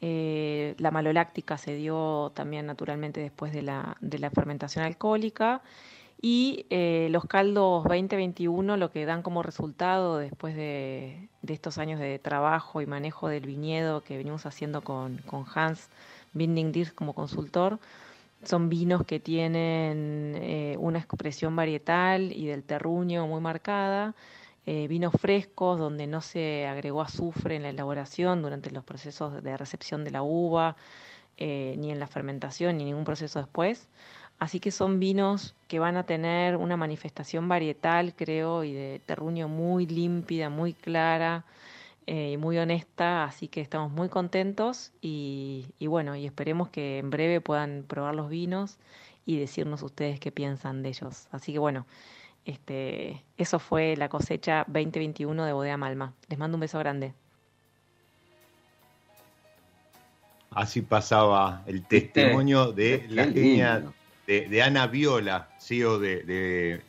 Eh, 0.00 0.76
la 0.78 0.92
maloláctica 0.92 1.58
se 1.58 1.74
dio 1.74 2.30
también 2.36 2.66
naturalmente 2.66 3.20
después 3.20 3.52
de 3.52 3.62
la, 3.62 3.96
de 4.00 4.20
la 4.20 4.30
fermentación 4.30 4.84
alcohólica. 4.84 5.60
Y 6.20 6.66
eh, 6.70 7.08
los 7.10 7.24
caldos 7.24 7.82
2021 7.82 8.76
lo 8.76 8.92
que 8.92 9.04
dan 9.06 9.22
como 9.22 9.42
resultado 9.42 10.18
después 10.18 10.54
de, 10.54 11.28
de, 11.42 11.52
estos 11.52 11.78
años 11.78 11.98
de 11.98 12.20
trabajo 12.20 12.80
y 12.80 12.86
manejo 12.86 13.26
del 13.26 13.44
viñedo 13.44 14.04
que 14.04 14.16
venimos 14.16 14.46
haciendo 14.46 14.82
con, 14.82 15.18
con 15.26 15.46
Hans 15.52 15.88
Binding 16.32 16.72
como 16.94 17.12
consultor, 17.12 17.78
son 18.44 18.68
vinos 18.68 19.04
que 19.04 19.20
tienen 19.20 20.34
eh, 20.36 20.76
una 20.78 20.98
expresión 20.98 21.54
varietal 21.54 22.32
y 22.32 22.46
del 22.46 22.64
terruño 22.64 23.26
muy 23.26 23.40
marcada, 23.40 24.14
eh, 24.66 24.86
vinos 24.88 25.12
frescos 25.18 25.78
donde 25.78 26.06
no 26.06 26.20
se 26.20 26.66
agregó 26.66 27.02
azufre 27.02 27.56
en 27.56 27.62
la 27.62 27.70
elaboración 27.70 28.42
durante 28.42 28.70
los 28.70 28.84
procesos 28.84 29.42
de 29.42 29.56
recepción 29.56 30.04
de 30.04 30.10
la 30.12 30.22
uva, 30.22 30.76
eh, 31.36 31.74
ni 31.78 31.90
en 31.90 31.98
la 31.98 32.06
fermentación, 32.06 32.76
ni 32.76 32.84
ningún 32.84 33.04
proceso 33.04 33.38
después. 33.38 33.88
Así 34.38 34.60
que 34.60 34.70
son 34.70 34.98
vinos 34.98 35.54
que 35.68 35.78
van 35.78 35.96
a 35.96 36.04
tener 36.04 36.56
una 36.56 36.76
manifestación 36.76 37.48
varietal, 37.48 38.14
creo, 38.14 38.64
y 38.64 38.72
de 38.72 39.00
terruño 39.06 39.48
muy 39.48 39.86
límpida, 39.86 40.50
muy 40.50 40.72
clara, 40.74 41.44
eh, 42.06 42.36
muy 42.36 42.58
honesta, 42.58 43.24
así 43.24 43.48
que 43.48 43.60
estamos 43.60 43.92
muy 43.92 44.08
contentos 44.08 44.92
y, 45.00 45.66
bueno, 45.80 46.16
y 46.16 46.26
esperemos 46.26 46.68
que 46.68 46.98
en 46.98 47.10
breve 47.10 47.40
puedan 47.40 47.84
probar 47.86 48.14
los 48.14 48.28
vinos 48.28 48.78
y 49.24 49.38
decirnos 49.38 49.82
ustedes 49.82 50.18
qué 50.18 50.32
piensan 50.32 50.82
de 50.82 50.88
ellos. 50.88 51.28
Así 51.30 51.52
que 51.52 51.58
bueno, 51.58 51.86
este, 52.44 53.22
eso 53.36 53.58
fue 53.58 53.96
la 53.96 54.08
cosecha 54.08 54.64
2021 54.66 55.44
de 55.44 55.52
Bodega 55.52 55.76
Malma. 55.76 56.14
Les 56.28 56.38
mando 56.38 56.56
un 56.56 56.60
beso 56.60 56.78
grande. 56.78 57.14
Así 60.50 60.82
pasaba 60.82 61.62
el 61.66 61.86
testimonio 61.86 62.72
de 62.72 63.06
la 63.08 63.24
genia 63.24 63.84
de, 64.26 64.62
Ana 64.62 64.86
Viola, 64.86 65.48
CEO 65.58 65.98
de 65.98 66.24
de 66.24 66.82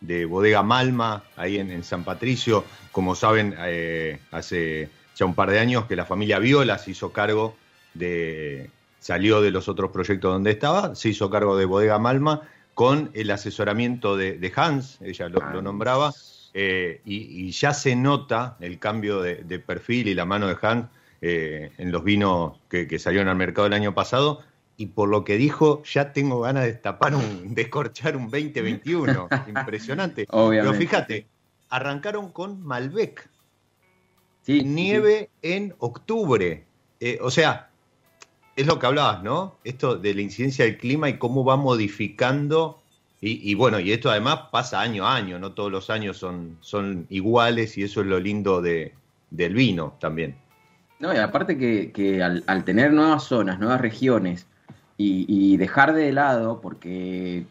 Bodega 0.00 0.62
Malma, 0.62 1.24
ahí 1.36 1.58
en, 1.58 1.82
San 1.84 2.04
Patricio. 2.04 2.64
Como 2.92 3.14
saben, 3.14 3.54
eh, 3.58 4.18
hace 4.30 4.88
ya 5.16 5.26
un 5.26 5.34
par 5.34 5.50
de 5.50 5.58
años 5.58 5.84
que 5.86 5.96
la 5.96 6.06
familia 6.06 6.38
Viola 6.38 6.78
se 6.78 6.92
hizo 6.92 7.12
cargo 7.12 7.54
de, 7.94 8.70
salió 9.00 9.40
de 9.40 9.50
los 9.50 9.68
otros 9.68 9.90
proyectos 9.90 10.32
donde 10.32 10.52
estaba, 10.52 10.94
se 10.94 11.08
hizo 11.10 11.30
cargo 11.30 11.56
de 11.56 11.64
Bodega 11.64 11.98
Malma 11.98 12.42
con 12.74 13.10
el 13.14 13.30
asesoramiento 13.30 14.16
de, 14.16 14.52
Hans, 14.54 14.98
ella 15.02 15.28
lo, 15.28 15.60
nombraba, 15.60 16.14
eh, 16.54 17.00
y, 17.04 17.50
ya 17.50 17.74
se 17.74 17.94
nota 17.96 18.56
el 18.60 18.78
cambio 18.78 19.20
de, 19.20 19.58
perfil 19.58 20.08
y 20.08 20.14
la 20.14 20.24
mano 20.24 20.46
de 20.46 20.56
Hans 20.62 20.86
eh, 21.20 21.72
en 21.76 21.92
los 21.92 22.02
vinos 22.02 22.58
que, 22.70 22.88
que 22.88 22.98
salieron 22.98 23.28
al 23.28 23.36
mercado 23.36 23.66
el 23.66 23.74
año 23.74 23.94
pasado, 23.94 24.42
y 24.80 24.86
por 24.86 25.10
lo 25.10 25.24
que 25.24 25.36
dijo, 25.36 25.82
ya 25.82 26.14
tengo 26.14 26.40
ganas 26.40 26.64
de 26.64 26.72
tapar 26.72 27.14
un, 27.14 27.54
descorchar 27.54 28.16
un 28.16 28.30
2021. 28.30 29.28
Impresionante. 29.46 30.26
Pero 30.26 30.72
fíjate, 30.72 31.26
arrancaron 31.68 32.32
con 32.32 32.62
Malbec. 32.62 33.28
Sí, 34.40 34.62
Nieve 34.62 35.28
en 35.42 35.74
octubre. 35.80 36.64
Eh, 36.98 37.18
o 37.20 37.30
sea, 37.30 37.68
es 38.56 38.66
lo 38.66 38.78
que 38.78 38.86
hablabas, 38.86 39.22
¿no? 39.22 39.58
Esto 39.64 39.96
de 39.96 40.14
la 40.14 40.22
incidencia 40.22 40.64
del 40.64 40.78
clima 40.78 41.10
y 41.10 41.18
cómo 41.18 41.44
va 41.44 41.58
modificando. 41.58 42.80
Y, 43.20 43.54
bueno, 43.54 43.80
y 43.80 43.92
esto 43.92 44.10
además 44.10 44.44
pasa 44.50 44.80
año 44.80 45.06
a 45.06 45.14
año, 45.14 45.38
no 45.38 45.52
todos 45.52 45.70
los 45.70 45.90
años 45.90 46.16
son, 46.16 46.56
son 46.62 47.06
iguales 47.10 47.76
y 47.76 47.82
eso 47.82 48.00
es 48.00 48.06
lo 48.06 48.18
lindo 48.18 48.62
de, 48.62 48.94
del 49.28 49.52
vino 49.52 49.94
también. 50.00 50.36
No, 51.00 51.12
y 51.12 51.18
aparte 51.18 51.58
que, 51.58 52.22
al, 52.22 52.42
al, 52.46 52.64
tener 52.64 52.94
nuevas 52.94 53.24
zonas, 53.24 53.58
nuevas 53.58 53.82
regiones, 53.82 54.46
y, 55.02 55.56
dejar 55.56 55.94
de 55.94 56.12
lado, 56.12 56.60
porque 56.60 57.46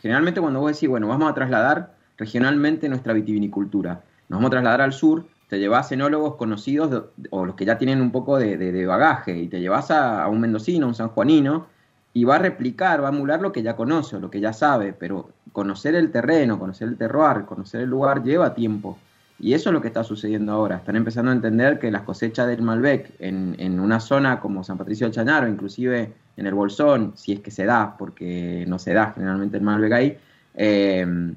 generalmente 0.00 0.40
cuando 0.40 0.60
vos 0.60 0.72
decís, 0.72 0.88
bueno, 0.88 1.08
vamos 1.08 1.30
a 1.30 1.34
trasladar 1.34 1.94
regionalmente 2.16 2.88
nuestra 2.88 3.12
vitivinicultura, 3.12 4.02
nos 4.28 4.38
vamos 4.38 4.48
a 4.48 4.52
trasladar 4.52 4.80
al 4.80 4.92
sur, 4.92 5.26
te 5.48 5.58
llevas 5.58 5.92
enólogos 5.92 6.36
conocidos 6.36 7.04
o 7.30 7.44
los 7.44 7.54
que 7.54 7.66
ya 7.66 7.76
tienen 7.76 8.00
un 8.00 8.10
poco 8.10 8.38
de, 8.38 8.86
bagaje 8.86 9.36
y 9.36 9.48
te 9.48 9.60
llevas 9.60 9.90
a, 9.90 10.26
un 10.28 10.40
mendocino, 10.40 10.86
un 10.86 10.94
sanjuanino 10.94 11.66
y 12.14 12.24
va 12.24 12.36
a 12.36 12.38
replicar, 12.38 13.02
va 13.02 13.08
a 13.08 13.12
emular 13.12 13.42
lo 13.42 13.52
que 13.52 13.62
ya 13.62 13.76
conoce, 13.76 14.18
lo 14.18 14.30
que 14.30 14.40
ya 14.40 14.52
sabe, 14.52 14.94
pero 14.94 15.30
conocer 15.52 15.94
el 15.94 16.10
terreno, 16.10 16.58
conocer 16.58 16.88
el 16.88 16.96
terroir, 16.96 17.44
conocer 17.44 17.82
el 17.82 17.90
lugar 17.90 18.22
lleva 18.22 18.54
tiempo. 18.54 18.98
Y 19.38 19.52
eso 19.52 19.68
es 19.68 19.74
lo 19.74 19.82
que 19.82 19.88
está 19.88 20.04
sucediendo 20.04 20.52
ahora. 20.52 20.76
Están 20.76 20.96
empezando 20.96 21.32
a 21.32 21.34
entender 21.34 21.80
que 21.80 21.90
las 21.90 22.02
cosechas 22.02 22.46
del 22.46 22.62
Malbec 22.62 23.12
en, 23.18 23.80
una 23.80 23.98
zona 23.98 24.38
como 24.38 24.62
San 24.62 24.78
Patricio 24.78 25.06
del 25.06 25.14
Chañar 25.14 25.44
o 25.44 25.48
inclusive 25.48 26.14
en 26.36 26.46
el 26.46 26.54
Bolsón, 26.54 27.12
si 27.16 27.32
es 27.32 27.40
que 27.40 27.50
se 27.50 27.64
da, 27.64 27.96
porque 27.96 28.64
no 28.66 28.78
se 28.78 28.92
da 28.92 29.12
generalmente 29.12 29.56
el 29.56 29.62
Malbec 29.62 29.92
ahí, 29.92 30.18
eh, 30.54 31.34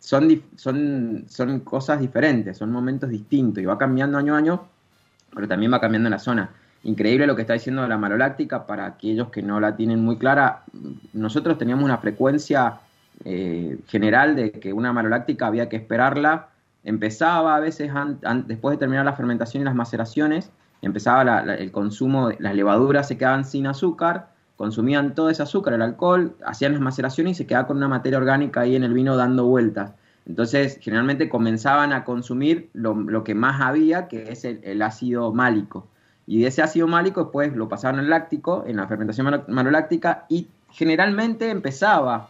son, 0.00 0.42
son, 0.56 1.24
son 1.28 1.60
cosas 1.60 2.00
diferentes, 2.00 2.56
son 2.56 2.72
momentos 2.72 3.10
distintos 3.10 3.62
y 3.62 3.66
va 3.66 3.78
cambiando 3.78 4.18
año 4.18 4.34
a 4.34 4.38
año, 4.38 4.64
pero 5.34 5.46
también 5.46 5.72
va 5.72 5.80
cambiando 5.80 6.08
en 6.08 6.12
la 6.12 6.18
zona. 6.18 6.50
Increíble 6.82 7.26
lo 7.26 7.36
que 7.36 7.42
está 7.42 7.52
diciendo 7.52 7.86
la 7.86 7.98
maloláctica 7.98 8.66
para 8.66 8.86
aquellos 8.86 9.28
que 9.28 9.42
no 9.42 9.60
la 9.60 9.76
tienen 9.76 10.02
muy 10.02 10.16
clara. 10.16 10.62
Nosotros 11.12 11.58
teníamos 11.58 11.84
una 11.84 11.98
frecuencia 11.98 12.80
eh, 13.24 13.78
general 13.86 14.34
de 14.34 14.50
que 14.52 14.72
una 14.72 14.92
maloláctica 14.92 15.46
había 15.46 15.68
que 15.68 15.76
esperarla. 15.76 16.48
Empezaba 16.82 17.54
a 17.54 17.60
veces 17.60 17.92
después 18.46 18.74
de 18.74 18.78
terminar 18.78 19.04
la 19.04 19.12
fermentación 19.12 19.60
y 19.60 19.64
las 19.66 19.74
maceraciones, 19.74 20.50
empezaba 20.80 21.42
el 21.54 21.70
consumo, 21.70 22.30
las 22.38 22.54
levaduras 22.54 23.06
se 23.06 23.18
quedaban 23.18 23.44
sin 23.44 23.66
azúcar, 23.66 24.29
consumían 24.60 25.14
todo 25.14 25.30
ese 25.30 25.42
azúcar, 25.42 25.72
el 25.72 25.80
alcohol, 25.80 26.36
hacían 26.44 26.72
las 26.72 26.82
maceraciones 26.82 27.30
y 27.30 27.34
se 27.34 27.46
quedaba 27.46 27.66
con 27.66 27.78
una 27.78 27.88
materia 27.88 28.18
orgánica 28.18 28.60
ahí 28.60 28.76
en 28.76 28.84
el 28.84 28.92
vino 28.92 29.16
dando 29.16 29.46
vueltas. 29.46 29.94
Entonces, 30.26 30.76
generalmente 30.82 31.30
comenzaban 31.30 31.94
a 31.94 32.04
consumir 32.04 32.68
lo, 32.74 33.24
que 33.24 33.34
más 33.34 33.62
había, 33.62 34.06
que 34.06 34.30
es 34.30 34.44
el, 34.44 34.82
ácido 34.82 35.32
málico. 35.32 35.86
Y 36.26 36.42
de 36.42 36.48
ese 36.48 36.60
ácido 36.60 36.86
málico 36.86 37.22
después 37.22 37.56
lo 37.56 37.70
pasaban 37.70 38.00
al 38.00 38.10
láctico, 38.10 38.64
en 38.66 38.76
la 38.76 38.86
fermentación 38.86 39.44
maloláctica, 39.48 40.26
y 40.28 40.48
generalmente 40.68 41.48
empezaba 41.48 42.28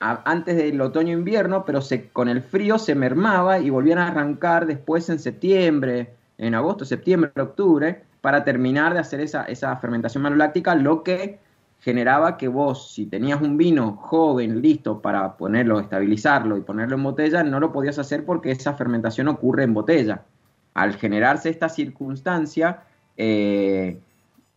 antes 0.00 0.54
del 0.54 0.78
otoño-invierno, 0.78 1.64
pero 1.64 1.80
se, 1.80 2.10
con 2.10 2.28
el 2.28 2.42
frío 2.42 2.78
se 2.78 2.94
mermaba 2.94 3.58
y 3.58 3.70
volvían 3.70 4.00
a 4.00 4.08
arrancar 4.08 4.66
después 4.66 5.08
en 5.08 5.18
septiembre, 5.18 6.12
en 6.36 6.54
agosto, 6.54 6.84
septiembre, 6.84 7.32
octubre, 7.40 8.02
para 8.28 8.44
terminar 8.44 8.92
de 8.92 9.00
hacer 9.00 9.22
esa, 9.22 9.44
esa 9.44 9.74
fermentación 9.78 10.22
maloláctica, 10.22 10.74
lo 10.74 11.02
que 11.02 11.38
generaba 11.80 12.36
que 12.36 12.46
vos, 12.46 12.92
si 12.92 13.06
tenías 13.06 13.40
un 13.40 13.56
vino 13.56 13.92
joven, 13.92 14.60
listo 14.60 15.00
para 15.00 15.38
ponerlo, 15.38 15.80
estabilizarlo 15.80 16.58
y 16.58 16.60
ponerlo 16.60 16.96
en 16.96 17.04
botella, 17.04 17.42
no 17.42 17.58
lo 17.58 17.72
podías 17.72 17.98
hacer 17.98 18.26
porque 18.26 18.50
esa 18.50 18.74
fermentación 18.74 19.28
ocurre 19.28 19.62
en 19.62 19.72
botella. 19.72 20.24
Al 20.74 20.96
generarse 20.96 21.48
esta 21.48 21.70
circunstancia, 21.70 22.82
eh, 23.16 23.98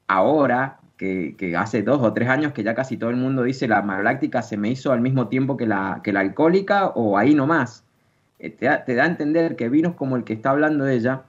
ahora, 0.06 0.82
que, 0.98 1.56
hace 1.58 1.82
dos 1.82 2.02
o 2.04 2.12
tres 2.12 2.28
años 2.28 2.52
que 2.52 2.64
ya 2.64 2.76
casi 2.76 2.98
todo 2.98 3.10
el 3.10 3.16
mundo 3.16 3.44
dice 3.44 3.70
la 3.70 3.82
maloláctica 3.82 4.42
se 4.42 4.58
me 4.58 4.68
hizo 4.68 4.92
al 4.92 5.00
mismo 5.00 5.30
tiempo 5.30 5.56
que 5.56 5.66
la, 5.66 6.02
que 6.04 6.12
la 6.12 6.20
alcohólica 6.20 6.88
o 6.88 7.18
ahí 7.18 7.34
nomás, 7.34 7.86
eh, 8.38 8.50
te, 8.50 8.68
te 8.86 8.96
da 8.96 9.04
a 9.04 9.08
entender 9.08 9.56
que 9.56 9.70
vinos 9.70 9.96
como 9.96 10.18
el 10.18 10.26
que 10.26 10.34
está 10.34 10.50
hablando 10.50 10.90
ella, 10.90 11.24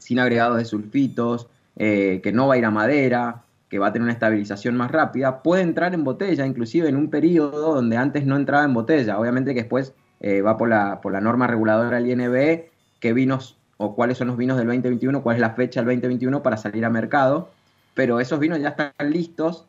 sin 0.00 0.18
agregados 0.18 0.56
de 0.58 0.64
sulfitos, 0.64 1.48
eh, 1.82 2.20
que 2.22 2.30
no 2.30 2.46
va 2.46 2.56
a 2.56 2.58
ir 2.58 2.66
a 2.66 2.70
madera, 2.70 3.40
que 3.70 3.78
va 3.78 3.86
a 3.86 3.92
tener 3.94 4.02
una 4.02 4.12
estabilización 4.12 4.76
más 4.76 4.90
rápida, 4.90 5.42
puede 5.42 5.62
entrar 5.62 5.94
en 5.94 6.04
botella, 6.04 6.44
inclusive 6.44 6.90
en 6.90 6.96
un 6.96 7.08
periodo 7.08 7.74
donde 7.74 7.96
antes 7.96 8.26
no 8.26 8.36
entraba 8.36 8.64
en 8.66 8.74
botella. 8.74 9.18
Obviamente 9.18 9.54
que 9.54 9.60
después 9.60 9.94
eh, 10.20 10.42
va 10.42 10.58
por 10.58 10.68
la, 10.68 11.00
por 11.00 11.10
la 11.10 11.22
norma 11.22 11.46
reguladora 11.46 11.96
del 11.96 12.10
INB, 12.10 12.64
qué 13.00 13.14
vinos 13.14 13.56
o 13.78 13.94
cuáles 13.94 14.18
son 14.18 14.28
los 14.28 14.36
vinos 14.36 14.58
del 14.58 14.66
2021, 14.66 15.22
cuál 15.22 15.36
es 15.36 15.40
la 15.40 15.54
fecha 15.54 15.80
del 15.80 15.86
2021 15.86 16.42
para 16.42 16.58
salir 16.58 16.84
a 16.84 16.90
mercado, 16.90 17.48
pero 17.94 18.20
esos 18.20 18.38
vinos 18.38 18.60
ya 18.60 18.68
están 18.68 18.92
listos, 19.10 19.64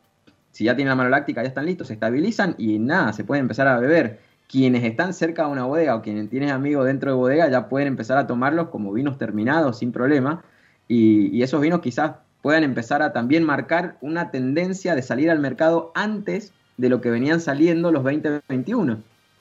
si 0.51 0.65
ya 0.65 0.75
tienen 0.75 0.89
la 0.89 0.95
mano 0.95 1.09
láctica 1.09 1.43
ya 1.43 1.47
están 1.47 1.65
listos, 1.65 1.87
se 1.87 1.93
estabilizan 1.93 2.55
y 2.57 2.77
nada, 2.77 3.13
se 3.13 3.23
pueden 3.23 3.43
empezar 3.43 3.69
a 3.69 3.79
beber. 3.79 4.19
Quienes 4.49 4.83
están 4.83 5.13
cerca 5.13 5.45
de 5.45 5.51
una 5.53 5.63
bodega 5.63 5.95
o 5.95 6.01
quienes 6.01 6.29
tienen 6.29 6.49
amigos 6.49 6.87
dentro 6.87 7.11
de 7.11 7.15
bodega 7.15 7.49
ya 7.49 7.69
pueden 7.69 7.87
empezar 7.87 8.17
a 8.17 8.27
tomarlos 8.27 8.67
como 8.67 8.91
vinos 8.91 9.17
terminados 9.17 9.77
sin 9.77 9.93
problema 9.93 10.43
y, 10.91 11.41
esos 11.41 11.61
vinos 11.61 11.79
quizás 11.79 12.15
puedan 12.41 12.63
empezar 12.63 13.01
a 13.01 13.13
también 13.13 13.43
marcar 13.45 13.95
una 14.01 14.29
tendencia 14.29 14.93
de 14.93 15.01
salir 15.01 15.31
al 15.31 15.39
mercado 15.39 15.91
antes 15.95 16.51
de 16.77 16.89
lo 16.89 16.99
que 16.99 17.09
venían 17.09 17.39
saliendo 17.39 17.91
los 17.91 18.03
2021. 18.03 18.93
O 18.93 18.99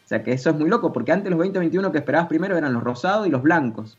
sea 0.08 0.22
que 0.22 0.32
eso 0.32 0.50
es 0.50 0.56
muy 0.56 0.68
loco, 0.68 0.92
porque 0.92 1.10
antes 1.10 1.28
los 1.30 1.38
2021 1.38 1.90
que 1.90 1.98
esperabas 1.98 2.28
primero 2.28 2.56
eran 2.56 2.72
los 2.72 2.84
rosados 2.84 3.26
y 3.26 3.30
los 3.30 3.42
blancos. 3.42 3.98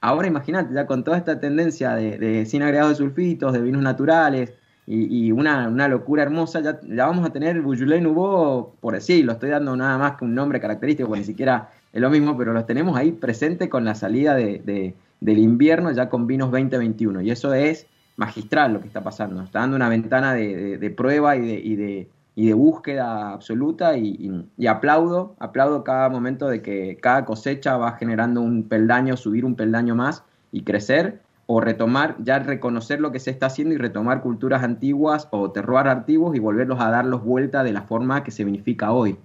Ahora 0.00 0.26
imagínate, 0.26 0.74
ya 0.74 0.86
con 0.86 1.04
toda 1.04 1.18
esta 1.18 1.38
tendencia 1.38 1.94
de, 1.94 2.46
sin 2.46 2.62
agregados 2.62 2.92
de 2.92 3.04
sulfitos, 3.04 3.52
de 3.52 3.60
vinos 3.60 3.82
naturales 3.82 4.54
y, 4.86 5.30
una, 5.30 5.68
locura 5.88 6.22
hermosa, 6.22 6.60
ya, 6.60 6.80
vamos 7.06 7.28
a 7.28 7.32
tener 7.32 7.60
Beaujolais 7.60 8.02
Nouveau, 8.02 8.72
por 8.80 8.94
decirlo, 8.94 9.32
estoy 9.32 9.50
dando 9.50 9.76
nada 9.76 9.98
más 9.98 10.16
que 10.16 10.24
un 10.24 10.34
nombre 10.34 10.60
característico, 10.60 11.08
porque 11.08 11.20
ni 11.20 11.26
siquiera 11.26 11.70
es 11.92 12.00
lo 12.00 12.10
mismo, 12.10 12.36
pero 12.38 12.52
los 12.52 12.64
tenemos 12.66 12.96
ahí 12.96 13.12
presente 13.12 13.68
con 13.68 13.84
la 13.84 13.94
salida 13.94 14.34
de 14.34 14.94
del 15.20 15.38
invierno 15.38 15.90
ya 15.92 16.08
con 16.08 16.26
vinos 16.26 16.50
2021. 16.50 17.22
Y 17.22 17.30
eso 17.30 17.54
es 17.54 17.86
magistral 18.16 18.72
lo 18.74 18.80
que 18.80 18.86
está 18.86 19.02
pasando. 19.02 19.42
Está 19.42 19.60
dando 19.60 19.76
una 19.76 19.88
ventana 19.88 20.34
de, 20.34 20.94
prueba 20.96 21.36
y 21.36 21.40
de, 21.40 22.08
y, 22.34 22.46
de, 22.46 22.54
búsqueda 22.54 23.32
absoluta 23.32 23.96
y, 23.96 24.30
aplaudo, 24.68 25.34
aplaudo 25.38 25.84
cada 25.84 26.08
momento 26.08 26.48
de 26.48 26.60
que 26.62 26.98
cada 27.00 27.24
cosecha 27.24 27.76
va 27.76 27.92
generando 27.92 28.40
un 28.40 28.64
peldaño, 28.64 29.16
subir 29.16 29.44
un 29.44 29.54
peldaño 29.54 29.94
más 29.94 30.24
y 30.52 30.62
crecer 30.62 31.20
o 31.46 31.60
retomar, 31.60 32.16
ya 32.18 32.40
reconocer 32.40 33.00
lo 33.00 33.10
que 33.10 33.20
se 33.20 33.30
está 33.30 33.46
haciendo 33.46 33.74
y 33.74 33.78
retomar 33.78 34.20
culturas 34.20 34.62
antiguas 34.62 35.28
o 35.30 35.50
terroir 35.50 35.88
antiguos 35.88 36.36
y 36.36 36.40
volverlos 36.40 36.78
a 36.80 36.90
darlos 36.90 37.24
vuelta 37.24 37.64
de 37.64 37.72
la 37.72 37.82
forma 37.82 38.22
que 38.22 38.30
se 38.30 38.44
vinifica 38.44 38.92
hoy, 38.92 39.16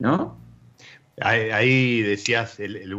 ¿no? 0.00 0.34
Ahí, 1.20 2.02
decías 2.02 2.60
el, 2.60 2.76
el 2.76 2.90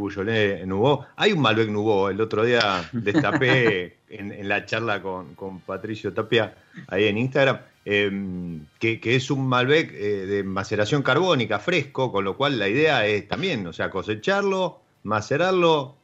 Nouveau. 0.68 1.06
Hay 1.16 1.32
un 1.32 1.42
Malbec 1.42 1.70
Nouveau. 1.70 2.10
El 2.10 2.22
otro 2.22 2.44
día 2.44 2.90
destapé 2.92 3.98
en, 4.10 4.48
la 4.48 4.66
charla 4.66 5.02
con, 5.02 5.60
Patricio 5.66 6.14
Tapia 6.14 6.56
ahí 6.88 7.08
en 7.08 7.18
Instagram, 7.18 7.60
em, 7.86 8.66
que, 8.80 9.00
es 9.04 9.32
un 9.32 9.48
Malbec 9.48 9.94
eh, 9.94 10.26
de 10.26 10.44
maceración 10.44 11.04
carbónica 11.04 11.60
fresco, 11.60 12.12
con 12.12 12.24
lo 12.24 12.36
cual 12.36 12.60
la 12.60 12.68
idea 12.68 13.06
es 13.06 13.28
también, 13.28 13.66
o 13.68 13.74
sea, 13.74 13.90
cosecharlo, 13.90 14.82
macerarlo, 15.04 15.96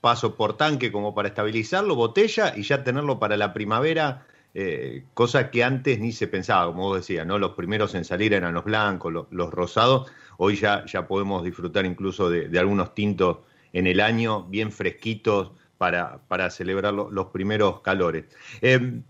paso 0.00 0.34
por 0.34 0.56
tanque 0.56 0.90
como 0.90 1.14
para 1.14 1.28
estabilizarlo, 1.28 1.94
botella 1.94 2.54
y 2.56 2.62
ya 2.62 2.84
tenerlo 2.84 3.18
para 3.18 3.36
la 3.36 3.52
primavera. 3.52 4.26
Eh, 4.54 5.04
cosa 5.14 5.50
que 5.50 5.64
antes 5.64 5.98
ni 5.98 6.12
se 6.12 6.26
pensaba, 6.26 6.66
como 6.66 6.88
vos 6.88 6.96
decías, 6.98 7.26
¿no? 7.26 7.38
Los 7.38 7.52
primeros 7.52 7.94
en 7.94 8.04
salir 8.04 8.34
eran 8.34 8.52
los 8.52 8.64
blancos, 8.64 9.26
los 9.30 9.50
rosados, 9.50 10.12
Hoy 10.44 10.56
ya, 10.56 10.84
ya 10.86 11.06
podemos 11.06 11.44
disfrutar 11.44 11.86
incluso 11.86 12.28
de, 12.28 12.58
algunos 12.58 12.96
tintos 12.96 13.38
en 13.72 13.86
el 13.86 14.00
año, 14.00 14.42
bien 14.42 14.72
fresquitos 14.72 15.52
para, 15.78 16.18
para 16.26 16.50
celebrar 16.50 16.92
los 16.92 17.26
primeros 17.26 17.80
calores. 17.80 18.24
Em, 18.60 19.04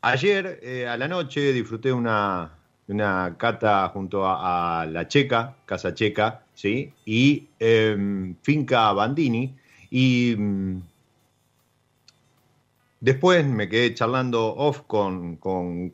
ayer 0.00 0.58
eh, 0.64 0.88
a 0.88 0.96
la 0.96 1.06
noche 1.06 1.52
disfruté 1.52 1.92
una, 1.92 2.50
una 2.88 3.36
cata 3.38 3.88
junto 3.90 4.26
a, 4.26 4.84
la 4.90 5.06
Checa, 5.06 5.54
Casa 5.64 5.94
Checa, 5.94 6.42
¿sí? 6.54 6.92
y 7.04 7.46
em, 7.60 8.34
Finca 8.42 8.92
Bandini. 8.92 9.54
Y 9.90 10.34
mm, 10.36 10.82
Después 13.00 13.44
me 13.44 13.68
quedé 13.68 13.92
charlando 13.92 14.54
off 14.56 14.80
con, 14.86 15.36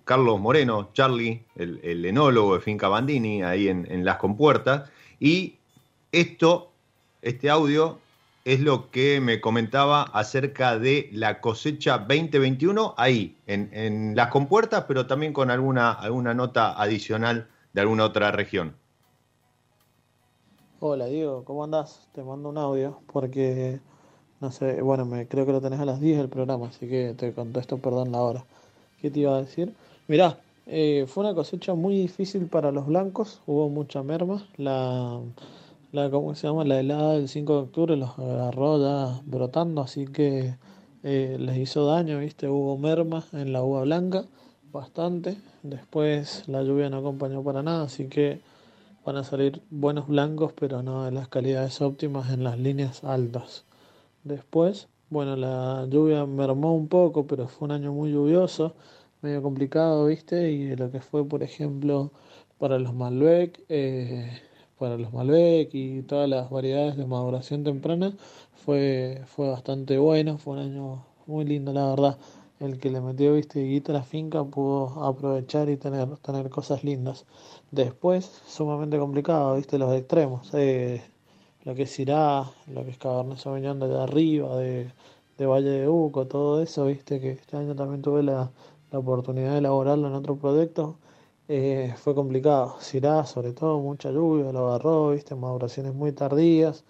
Carlos 0.05 0.41
Moreno, 0.41 0.91
Charlie, 0.93 1.45
el, 1.57 2.05
enólogo 2.05 2.55
de 2.55 2.61
Finca 2.61 2.89
Bandini, 2.89 3.43
ahí 3.43 3.69
en, 3.69 4.05
Las 4.05 4.19
Compuertas. 4.19 4.89
Y 5.19 5.57
esto, 6.13 6.71
este 7.21 7.51
audio, 7.51 7.99
es 8.45 8.61
lo 8.61 8.91
que 8.91 9.21
me 9.21 9.41
comentaba 9.41 10.03
acerca 10.03 10.79
de 10.79 11.09
la 11.13 11.41
cosecha 11.41 11.99
2021 11.99 12.95
ahí, 12.97 13.37
en, 13.47 14.15
Las 14.15 14.29
Compuertas, 14.29 14.85
pero 14.87 15.07
también 15.07 15.33
con 15.33 15.51
alguna, 15.51 15.91
alguna 15.93 16.35
nota 16.35 16.81
adicional 16.81 17.49
de 17.73 17.81
alguna 17.81 18.05
otra 18.05 18.31
región. 18.31 18.77
Hola 20.79 21.07
Diego, 21.07 21.45
¿cómo 21.45 21.65
andás? 21.65 22.09
Te 22.13 22.23
mando 22.23 22.49
un 22.49 22.59
audio 22.59 23.01
porque 23.13 23.81
no 24.43 24.51
sé, 24.51 24.83
bueno, 24.83 25.05
me, 25.05 25.29
creo 25.29 25.47
que 25.47 25.53
lo 25.53 25.61
tenés 25.61 25.79
a 25.79 25.85
las 25.85 26.01
10 26.01 26.19
del 26.19 26.29
programa, 26.29 26.67
así 26.67 26.89
que 26.89 27.15
te 27.17 27.33
contesto, 27.33 27.79
perdón 27.79 28.11
la 28.11 28.23
hora. 28.23 28.45
¿Qué 29.01 29.09
te 29.09 29.21
iba 29.21 29.37
a 29.37 29.41
decir? 29.41 29.73
Mirá, 30.09 30.37
eh, 30.67 31.07
fue 31.07 31.23
una 31.25 31.33
cosecha 31.33 31.75
muy 31.75 31.95
difícil 31.95 32.47
para 32.47 32.73
los 32.73 32.87
blancos, 32.87 33.41
hubo 33.47 33.69
mucha 33.69 34.03
merma. 34.03 34.45
La, 34.57 35.21
la 35.93 36.11
¿cómo 36.11 36.35
se 36.35 36.49
llama? 36.49 36.65
La 36.65 36.81
helada 36.81 37.13
del 37.15 37.29
5 37.29 37.53
de 37.53 37.61
octubre 37.61 37.97
los 37.97 38.19
agarró 38.19 38.83
ya 38.83 39.21
brotando, 39.27 39.81
así 39.81 40.07
que 40.07 40.57
eh, 41.05 41.37
les 41.39 41.59
hizo 41.59 41.87
daño, 41.87 42.19
¿viste? 42.19 42.49
Hubo 42.49 42.77
merma 42.77 43.25
en 43.33 43.53
la 43.53 43.63
uva 43.63 43.83
blanca, 43.83 44.25
bastante. 44.73 45.37
Después 45.63 46.49
la 46.49 46.65
lluvia 46.65 46.91
no 46.91 46.97
acompañó 46.97 47.45
para 47.45 47.63
nada, 47.63 47.85
así 47.85 48.09
que 48.09 48.41
van 49.07 49.19
a 49.19 49.23
salir 49.23 49.63
buenos 49.71 50.09
blancos, 50.09 50.53
pero 50.53 50.83
no 50.83 51.05
de 51.05 51.13
las 51.13 51.29
calidades 51.29 51.81
óptimas 51.81 52.33
en 52.33 52.43
las 52.43 52.59
líneas 52.59 53.05
altas. 53.05 53.65
Después, 54.25 54.89
bueno, 55.11 55.37
la 55.37 55.87
lluvia 55.89 56.27
mermó 56.27 56.75
un 56.75 56.89
poco, 56.89 57.27
pero 57.27 57.49
fue 57.49 57.67
un 57.67 57.73
año 57.73 57.93
muy 57.93 58.13
lluvioso, 58.13 58.75
medio 59.21 59.43
complicado, 59.43 60.07
¿viste? 60.07 60.53
Y 60.53 60.77
lo 60.77 60.91
que 60.91 61.01
fue, 61.01 61.27
por 61.29 61.43
ejemplo, 61.43 62.13
para 62.59 62.79
los 62.79 62.95
Malbec, 62.95 63.65
eh, 63.69 64.31
para 64.79 64.97
los 64.97 65.13
Malbec 65.13 65.71
y 65.75 66.03
todas 66.03 66.29
las 66.29 66.51
variedades 66.51 66.97
de 66.97 67.07
maduración 67.07 67.65
temprana, 67.65 68.17
fue, 68.55 69.23
fue 69.27 69.49
bastante 69.49 69.99
bueno, 69.99 70.39
fue 70.39 70.55
un 70.55 70.61
año 70.61 71.05
muy 71.27 71.45
lindo, 71.45 71.73
la 71.73 71.89
verdad. 71.91 72.19
El 72.61 72.79
que 72.79 72.91
le 72.91 73.01
metió, 73.01 73.35
viste, 73.35 73.63
guita 73.65 73.93
a 73.93 73.97
la 73.97 74.03
finca 74.05 74.45
pudo 74.45 75.05
aprovechar 75.05 75.69
y 75.69 75.77
tener, 75.77 76.17
tener 76.19 76.49
cosas 76.49 76.85
lindas. 76.85 77.27
Después, 77.73 78.25
sumamente 78.47 78.99
complicado, 78.99 79.57
viste, 79.57 79.79
los 79.79 79.93
extremos. 79.95 80.49
Eh, 80.55 81.03
lo 81.65 81.75
que 81.75 81.83
es 81.83 81.91
Syrah, 81.91 82.51
lo 82.69 82.85
que 82.85 82.91
es 82.91 82.99
Cabernet 82.99 83.39
Sauvignon 83.39 83.79
de 83.81 84.01
arriba, 84.01 84.57
de, 84.57 84.91
de 85.39 85.47
Valle 85.47 85.71
de 85.71 85.89
Uco, 85.89 86.27
todo 86.27 86.63
eso, 86.63 86.87
viste, 86.87 87.21
que 87.21 87.33
este 87.33 87.57
año 87.57 87.75
también 87.75 88.03
tuve 88.03 88.23
la, 88.23 88.51
la 88.91 88.99
oportunidad 88.99 89.53
de 89.53 89.59
elaborarlo 89.59 90.09
en 90.09 90.15
otro 90.15 90.37
proyecto. 90.37 90.99
Eh, 91.49 91.95
fue 91.97 92.15
complicado. 92.15 92.77
Syrah, 92.81 93.27
sobre 93.27 93.53
todo, 93.53 93.79
mucha 93.81 94.11
lluvia, 94.11 94.53
lo 94.53 94.69
agarró, 94.69 95.11
viste, 95.11 95.35
maduraciones 95.35 95.95
muy 95.95 96.13
tardías. 96.13 96.85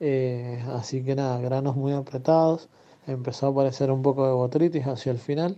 Eh, 0.00 0.62
así 0.70 1.04
que 1.04 1.14
nada, 1.14 1.40
granos 1.40 1.76
muy 1.76 1.92
apretados 1.92 2.68
empezó 3.06 3.46
a 3.46 3.50
aparecer 3.50 3.90
un 3.90 4.02
poco 4.02 4.26
de 4.26 4.32
botritis 4.32 4.86
hacia 4.86 5.12
el 5.12 5.18
final, 5.18 5.56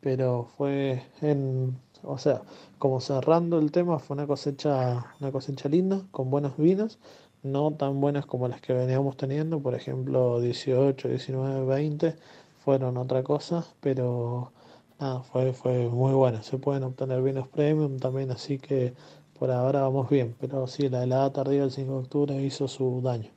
pero 0.00 0.44
fue 0.56 1.02
en, 1.20 1.78
o 2.02 2.18
sea, 2.18 2.42
como 2.78 3.00
cerrando 3.00 3.58
el 3.58 3.72
tema, 3.72 3.98
fue 3.98 4.14
una 4.14 4.26
cosecha, 4.26 5.14
una 5.20 5.32
cosecha 5.32 5.68
linda, 5.68 6.02
con 6.10 6.30
buenos 6.30 6.56
vinos, 6.56 6.98
no 7.44 7.72
tan 7.72 8.00
buenas 8.00 8.26
como 8.26 8.48
las 8.48 8.60
que 8.60 8.72
veníamos 8.72 9.16
teniendo, 9.16 9.60
por 9.60 9.74
ejemplo 9.74 10.40
18, 10.40 11.08
19, 11.08 11.66
20 11.66 12.16
fueron 12.64 12.96
otra 12.96 13.22
cosa, 13.22 13.66
pero 13.80 14.52
nada, 14.98 15.22
fue, 15.22 15.52
fue 15.52 15.88
muy 15.88 16.12
buena. 16.14 16.42
Se 16.42 16.58
pueden 16.58 16.82
obtener 16.82 17.22
vinos 17.22 17.46
premium 17.48 17.98
también, 17.98 18.30
así 18.30 18.58
que 18.58 18.94
por 19.38 19.50
ahora 19.50 19.82
vamos 19.82 20.08
bien, 20.08 20.34
pero 20.40 20.66
sí, 20.66 20.88
la 20.88 21.04
helada 21.04 21.32
tardía 21.32 21.60
del 21.60 21.70
5 21.70 21.92
de 21.92 21.98
octubre 21.98 22.42
hizo 22.42 22.66
su 22.66 23.02
daño. 23.02 23.30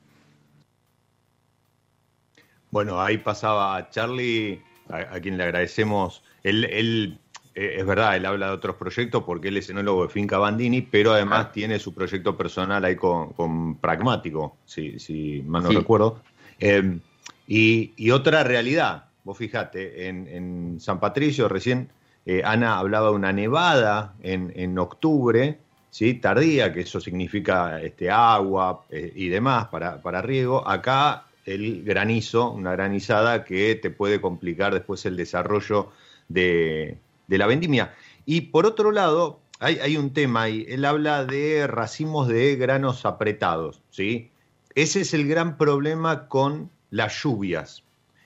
Bueno, 2.70 3.00
ahí 3.00 3.18
pasaba 3.18 3.88
Charlie, 3.90 4.62
a, 4.88 5.20
quien 5.20 5.36
le 5.36 5.44
agradecemos. 5.44 6.22
Él, 6.42 6.64
él 6.64 7.18
es 7.58 7.84
verdad, 7.84 8.16
él 8.16 8.24
habla 8.26 8.46
de 8.48 8.52
otros 8.52 8.76
proyectos 8.76 9.24
porque 9.24 9.48
él 9.48 9.56
es 9.56 9.68
enólogo 9.68 10.04
de 10.04 10.10
Finca 10.10 10.38
Bandini, 10.38 10.82
pero 10.82 11.12
además 11.12 11.52
tiene 11.52 11.78
su 11.78 11.92
proyecto 11.92 12.36
personal 12.36 12.84
ahí 12.84 12.94
con, 12.94 13.76
Pragmático, 13.80 14.56
si, 14.64 14.98
si 14.98 15.42
mal 15.46 15.64
no 15.64 15.70
recuerdo. 15.70 16.22
Em, 16.60 17.00
y, 17.46 18.10
otra 18.10 18.44
realidad, 18.44 19.06
vos 19.24 19.36
fijate, 19.36 20.08
en, 20.08 20.78
San 20.78 21.00
Patricio 21.00 21.48
recién 21.48 21.88
eh, 22.26 22.42
Ana 22.44 22.78
hablaba 22.78 23.08
de 23.08 23.14
una 23.14 23.32
nevada 23.32 24.14
en, 24.22 24.78
octubre, 24.78 25.58
¿sí? 25.90 26.14
tardía, 26.14 26.72
que 26.72 26.82
eso 26.82 27.00
significa 27.00 27.80
este, 27.80 28.10
agua 28.10 28.84
eh, 28.90 29.12
y 29.16 29.28
demás 29.28 29.66
para, 29.68 30.00
para 30.00 30.22
riego. 30.22 30.66
Acá 30.68 31.24
el 31.44 31.82
granizo, 31.82 32.50
una 32.50 32.72
granizada 32.72 33.44
que 33.44 33.74
te 33.74 33.90
puede 33.90 34.20
complicar 34.20 34.74
después 34.74 35.04
el 35.06 35.16
desarrollo 35.16 35.90
de, 36.28 36.98
la 37.36 37.46
vendimia. 37.46 37.94
Y 38.24 38.42
por 38.42 38.64
otro 38.64 38.92
lado, 38.92 39.40
hay, 39.60 39.96
un 39.96 40.12
tema 40.12 40.42
ahí, 40.42 40.64
él 40.68 40.84
habla 40.84 41.24
de 41.24 41.66
racimos 41.66 42.28
de 42.28 42.56
granos 42.56 43.04
apretados, 43.04 43.82
¿sí? 43.90 44.30
Ese 44.74 45.00
es 45.00 45.12
el 45.12 45.26
gran 45.26 45.56
problema 45.56 46.28
con 46.28 46.70
las 46.90 47.22
lluvias. 47.22 47.82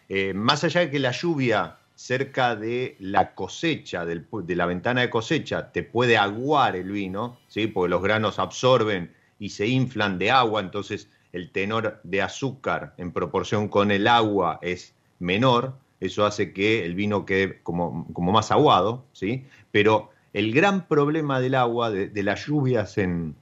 Eh, 0.08 0.34
más 0.34 0.62
allá 0.62 0.82
de 0.82 0.90
que 0.90 0.98
la 0.98 1.12
lluvia 1.12 1.78
cerca 1.94 2.56
de 2.56 2.96
la 2.98 3.34
cosecha, 3.34 4.04
de 4.04 4.56
la 4.56 4.66
ventana 4.66 5.02
de 5.02 5.10
cosecha, 5.10 5.72
te 5.72 5.82
puede 5.82 6.16
aguar 6.16 6.76
el 6.76 6.90
vino, 6.90 7.38
¿sí? 7.48 7.66
porque 7.66 7.90
los 7.90 8.02
granos 8.02 8.38
absorben 8.38 9.14
y 9.38 9.50
se 9.50 9.66
inflan 9.66 10.18
de 10.18 10.30
agua, 10.30 10.60
entonces 10.60 11.08
el 11.32 11.50
tenor 11.50 12.00
de 12.02 12.22
azúcar 12.22 12.94
en 12.98 13.12
proporción 13.12 13.68
con 13.68 13.90
el 13.90 14.06
agua 14.06 14.58
es 14.62 14.94
menor, 15.18 15.74
eso 16.02 16.26
hace 16.26 16.52
que 16.52 16.84
el 16.84 16.94
vino 16.94 17.24
quede 17.24 17.60
como, 17.62 18.06
más 18.32 18.50
aguado, 18.50 19.04
¿sí? 19.12 19.44
Pero 19.70 20.10
el 20.32 20.52
gran 20.52 20.88
problema 20.88 21.40
del 21.40 21.54
agua, 21.54 21.90
de, 21.90 22.22
las 22.22 22.46
lluvias 22.46 22.98
en, 22.98 23.36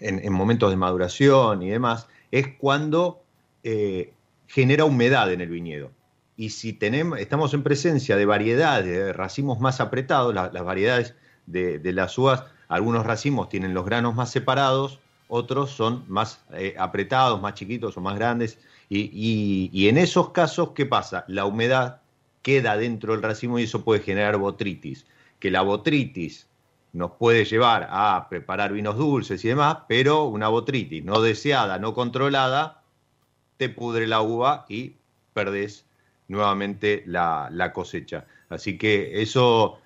en, 0.00 0.32
momentos 0.32 0.70
de 0.70 0.76
maduración 0.76 1.62
y 1.62 1.70
demás, 1.70 2.08
es 2.30 2.48
cuando 2.58 3.22
eh, 3.62 4.12
genera 4.48 4.84
humedad 4.84 5.32
en 5.32 5.40
el 5.40 5.48
viñedo. 5.48 5.90
Y 6.36 6.50
si 6.50 6.72
tenemos, 6.72 7.18
estamos 7.18 7.54
en 7.54 7.62
presencia 7.62 8.16
de 8.16 8.26
variedades, 8.26 8.86
de 8.86 9.12
racimos 9.12 9.60
más 9.60 9.80
apretados, 9.80 10.34
las 10.34 10.64
variedades 10.64 11.14
de, 11.46 11.78
de 11.78 11.92
las 11.92 12.18
uvas, 12.18 12.44
algunos 12.68 13.06
racimos 13.06 13.48
tienen 13.48 13.74
los 13.74 13.84
granos 13.84 14.14
más 14.14 14.30
separados, 14.30 14.98
otros 15.28 15.70
son 15.70 16.04
más 16.08 16.40
eh, 16.52 16.74
apretados, 16.78 17.40
más 17.40 17.54
chiquitos 17.54 17.96
o 17.96 18.00
más 18.00 18.16
grandes. 18.16 18.58
Y, 18.88 19.88
en 19.88 19.98
esos 19.98 20.30
casos, 20.30 20.70
¿qué 20.70 20.86
pasa? 20.86 21.24
La 21.28 21.44
humedad 21.44 22.00
queda 22.42 22.76
dentro 22.76 23.12
del 23.12 23.22
racimo 23.22 23.58
y 23.58 23.64
eso 23.64 23.84
puede 23.84 24.00
generar 24.00 24.36
botritis. 24.36 25.06
Que 25.40 25.50
la 25.50 25.62
botritis 25.62 26.46
nos 26.92 27.12
puede 27.12 27.44
llevar 27.44 27.88
a 27.90 28.28
preparar 28.30 28.72
vinos 28.72 28.96
dulces 28.96 29.44
y 29.44 29.48
demás, 29.48 29.78
pero 29.88 30.24
una 30.24 30.48
botritis 30.48 31.04
no 31.04 31.20
deseada, 31.20 31.78
no 31.78 31.94
controlada, 31.94 32.82
te 33.56 33.68
pudre 33.68 34.06
la 34.06 34.22
uva 34.22 34.64
y 34.68 34.94
perdés 35.34 35.84
nuevamente 36.28 37.02
la, 37.06 37.48
la 37.52 37.72
cosecha. 37.72 38.24
Así 38.48 38.78
que 38.78 39.20
eso, 39.20 39.78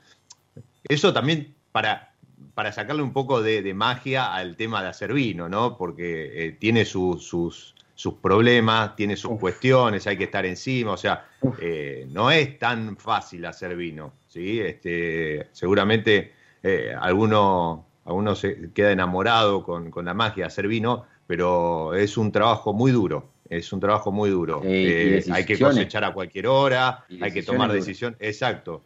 eso 0.85 1.13
también 1.13 1.55
para, 1.73 2.13
para 2.55 2.73
sacarle 2.73 3.03
un 3.03 3.13
poco 3.13 3.43
de, 3.43 3.73
magia 3.75 4.35
al 4.35 4.57
tema 4.57 4.83
de 4.83 4.89
hacer 4.89 5.13
vino, 5.13 5.49
¿no? 5.49 5.77
Porque 5.77 6.47
eh, 6.47 6.53
tiene 6.53 6.85
sus, 6.85 7.75
sus, 8.01 8.15
problemas, 8.15 8.97
tiene 8.97 9.15
sus 9.15 9.39
cuestiones, 9.39 10.07
hay 10.07 10.17
que 10.17 10.25
estar 10.25 10.47
encima, 10.47 10.93
o 10.93 10.97
sea, 10.97 11.27
eh, 11.61 12.07
no 12.11 12.31
es 12.31 12.59
tan 12.59 12.97
fácil 12.97 13.45
hacer 13.45 13.77
vino, 13.77 14.15
¿sí? 14.27 14.59
Este, 14.61 15.49
seguramente 15.53 16.33
eh, 16.63 16.95
alguno, 16.99 17.85
alguno 18.07 18.35
se 18.35 18.71
queda 18.73 18.93
enamorado 18.93 19.63
con, 19.63 19.93
la 20.03 20.15
magia 20.15 20.45
de 20.45 20.47
hacer 20.47 20.67
vino, 20.67 21.05
pero 21.27 21.95
es 21.95 22.17
un 22.17 22.33
trabajo 22.33 22.73
muy 22.73 22.91
duro, 22.91 23.29
es 23.51 23.71
un 23.73 23.81
trabajo 23.81 24.11
muy 24.11 24.31
duro. 24.31 24.63
hay 24.65 25.45
que 25.45 25.59
cosechar 25.59 26.05
a 26.05 26.15
cualquier 26.15 26.47
hora, 26.47 27.05
hay 27.21 27.33
que 27.33 27.43
tomar 27.43 27.71
decisión, 27.71 28.17
exacto. 28.19 28.83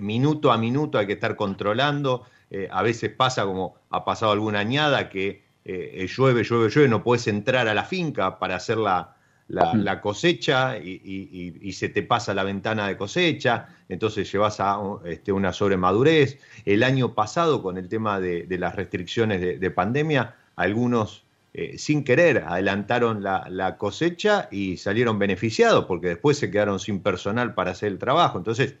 minuto 0.00 0.52
a 0.52 0.56
minuto 0.56 0.98
hay 0.98 1.06
que 1.06 1.12
estar 1.12 1.36
controlando. 1.36 2.24
Eh, 2.50 2.66
a 2.70 2.82
veces 2.82 3.10
pasa 3.10 3.44
como 3.44 3.74
ha 3.90 4.06
pasado 4.06 4.32
alguna 4.32 4.60
añada 4.60 5.10
que 5.10 5.42
eh, 5.70 6.06
llueve, 6.06 6.44
llueve, 6.44 6.70
llueve, 6.70 6.88
no 6.88 7.02
puedes 7.02 7.26
entrar 7.28 7.68
a 7.68 7.74
la 7.74 7.84
finca 7.84 8.38
para 8.38 8.56
hacer 8.56 8.78
la, 8.78 9.16
la, 9.48 10.00
cosecha 10.00 10.78
y, 10.78 11.72
se 11.72 11.88
te 11.88 12.02
pasa 12.02 12.34
la 12.34 12.44
ventana 12.44 12.86
de 12.86 12.96
cosecha, 12.96 13.68
entonces 13.88 14.30
llevas 14.30 14.60
a 14.60 14.78
este, 15.04 15.32
una 15.32 15.52
sobremadurez. 15.52 16.38
El 16.64 16.82
año 16.82 17.14
pasado, 17.14 17.62
con 17.62 17.78
el 17.78 17.88
tema 17.88 18.20
de, 18.20 18.46
las 18.58 18.74
restricciones 18.74 19.60
de, 19.60 19.70
pandemia, 19.70 20.34
algunos 20.56 21.24
eh, 21.54 21.78
sin 21.78 22.04
querer 22.04 22.44
adelantaron 22.46 23.22
la, 23.22 23.76
cosecha 23.78 24.48
y 24.50 24.76
salieron 24.76 25.18
beneficiados 25.18 25.86
porque 25.86 26.08
después 26.08 26.38
se 26.38 26.50
quedaron 26.50 26.78
sin 26.78 27.00
personal 27.00 27.54
para 27.54 27.70
hacer 27.70 27.92
el 27.92 27.98
trabajo. 27.98 28.38
Entonces, 28.38 28.76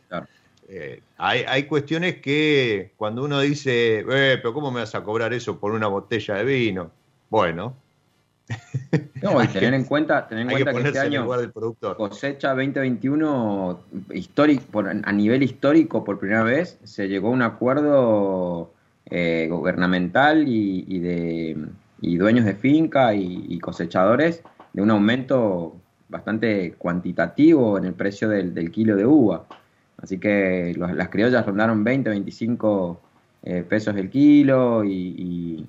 eh, 0.70 1.00
hay, 1.16 1.64
cuestiones 1.64 2.16
que 2.20 2.92
cuando 2.96 3.24
uno 3.24 3.40
dice, 3.40 4.00
eh, 4.00 4.04
pero 4.36 4.52
¿cómo 4.52 4.70
me 4.70 4.80
vas 4.80 4.94
a 4.94 5.02
cobrar 5.02 5.32
eso 5.32 5.58
por 5.58 5.72
una 5.72 5.86
botella 5.86 6.34
de 6.34 6.44
vino? 6.44 6.90
Bueno. 7.30 7.74
No, 9.20 9.42
y 9.42 9.48
tener 9.48 9.74
en 9.74 9.84
cuenta, 9.84 10.28
tener 10.28 10.42
en 10.42 10.50
cuenta 10.50 10.72
que, 10.72 10.80
este 10.80 10.98
año 11.00 11.26
cosecha 11.96 12.50
2021 12.50 13.80
histórico, 14.14 14.80
a 14.80 15.12
nivel 15.12 15.42
histórico 15.42 16.04
por 16.04 16.20
primera 16.20 16.44
vez 16.44 16.78
se 16.84 17.08
llegó 17.08 17.28
a 17.28 17.32
un 17.32 17.42
acuerdo 17.42 18.72
eh, 19.06 19.48
gubernamental 19.50 20.44
y, 20.46 20.98
de 21.00 21.56
dueños 22.00 22.44
de 22.44 22.54
finca 22.54 23.12
y, 23.12 23.58
cosechadores 23.58 24.42
de 24.72 24.82
un 24.82 24.90
aumento 24.92 25.76
bastante 26.08 26.74
cuantitativo 26.78 27.76
en 27.76 27.86
el 27.86 27.94
precio 27.94 28.28
del 28.28 28.70
kilo 28.70 28.96
de 28.96 29.04
uva. 29.04 29.46
Así 29.98 30.18
que 30.18 30.74
las 30.76 31.08
criollas 31.08 31.44
rondaron 31.44 31.82
20, 31.84 32.10
25 32.10 33.00
eh, 33.42 33.64
pesos 33.68 33.96
el 33.96 34.10
kilo 34.10 34.84
y, 34.84 35.66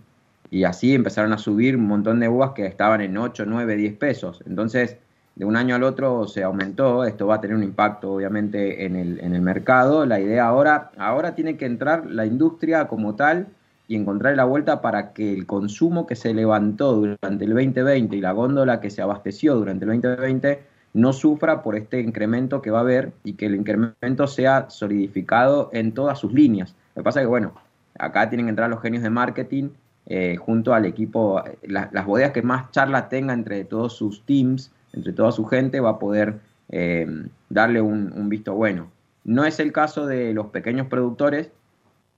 así 0.66 0.94
empezaron 0.94 1.34
a 1.34 1.38
subir 1.38 1.76
un 1.76 1.88
montón 1.88 2.20
de 2.20 2.28
uvas 2.28 2.52
que 2.52 2.66
estaban 2.66 3.02
en 3.02 3.18
8, 3.18 3.46
9, 3.48 3.76
10 3.76 3.98
pesos. 3.98 4.44
Entonces, 4.48 4.98
de 5.36 5.46
un 5.46 5.56
año 5.56 5.76
al 5.76 5.84
otro 5.84 6.28
se 6.28 6.44
aumentó, 6.44 7.06
esto 7.06 7.28
va 7.28 7.36
a 7.36 7.42
tener 7.42 7.56
un 7.56 7.64
impacto 7.64 8.14
obviamente 8.14 8.86
en 8.86 8.96
el, 8.96 9.20
en 9.20 9.34
el 9.34 9.42
mercado. 9.42 10.06
La 10.06 10.20
idea 10.20 10.46
ahora, 10.48 10.92
ahora 10.98 11.36
tiene 11.36 11.58
que 11.58 11.66
entrar 11.66 12.06
la 12.08 12.26
industria 12.26 12.88
como 12.88 13.16
tal 13.16 13.48
y 13.88 13.96
encontrar 13.96 14.36
la 14.36 14.46
vuelta 14.46 14.82
para 14.82 15.14
que 15.14 15.34
el 15.34 15.48
consumo 15.48 16.06
que 16.06 16.16
se 16.16 16.34
levantó 16.34 16.94
durante 16.94 17.46
el 17.46 17.54
2020 17.54 18.16
y 18.18 18.22
la 18.22 18.34
góndola 18.34 18.82
que 18.82 18.92
se 18.92 19.02
abasteció 19.02 19.56
durante 19.56 19.86
el 19.86 20.02
2020 20.02 20.60
no 20.94 21.14
sufra 21.14 21.62
por 21.62 21.76
este 21.76 22.00
incremento 22.00 22.62
que 22.62 22.72
va 22.72 22.80
a 22.80 22.82
haber 22.82 23.12
y 23.24 23.34
que 23.34 23.46
el 23.46 23.56
incremento 23.56 24.28
sea 24.28 24.70
solidificado 24.70 25.70
en 25.74 25.94
todas 25.94 26.20
sus 26.20 26.34
líneas. 26.34 26.76
Lo 26.96 27.02
que 27.02 27.06
pasa 27.06 27.20
es 27.20 27.26
que, 27.26 27.30
bueno, 27.30 27.54
acá 27.98 28.30
tienen 28.30 28.48
que 28.48 28.52
entrar 28.52 28.70
los 28.70 28.82
genios 28.82 29.04
de 29.04 29.10
marketing 29.10 29.70
eh, 30.08 30.38
junto 30.38 30.74
al 30.74 30.86
equipo, 30.86 31.44
las 31.62 32.06
bodegas 32.06 32.32
que 32.32 32.42
más 32.42 32.72
charla 32.72 33.10
tenga 33.10 33.34
entre 33.34 33.64
todos 33.64 33.94
sus 33.94 34.24
teams, 34.26 34.72
entre 34.94 35.14
toda 35.14 35.32
su 35.32 35.46
gente, 35.46 35.80
va 35.80 35.92
a 35.92 36.00
poder 36.00 36.40
eh, 36.70 37.08
darle 37.50 37.82
un, 37.82 38.28
visto 38.28 38.56
bueno. 38.56 38.92
No 39.24 39.46
es 39.46 39.60
el 39.60 39.72
caso 39.72 40.08
de 40.08 40.34
los 40.34 40.48
pequeños 40.48 40.88
productores 40.88 41.52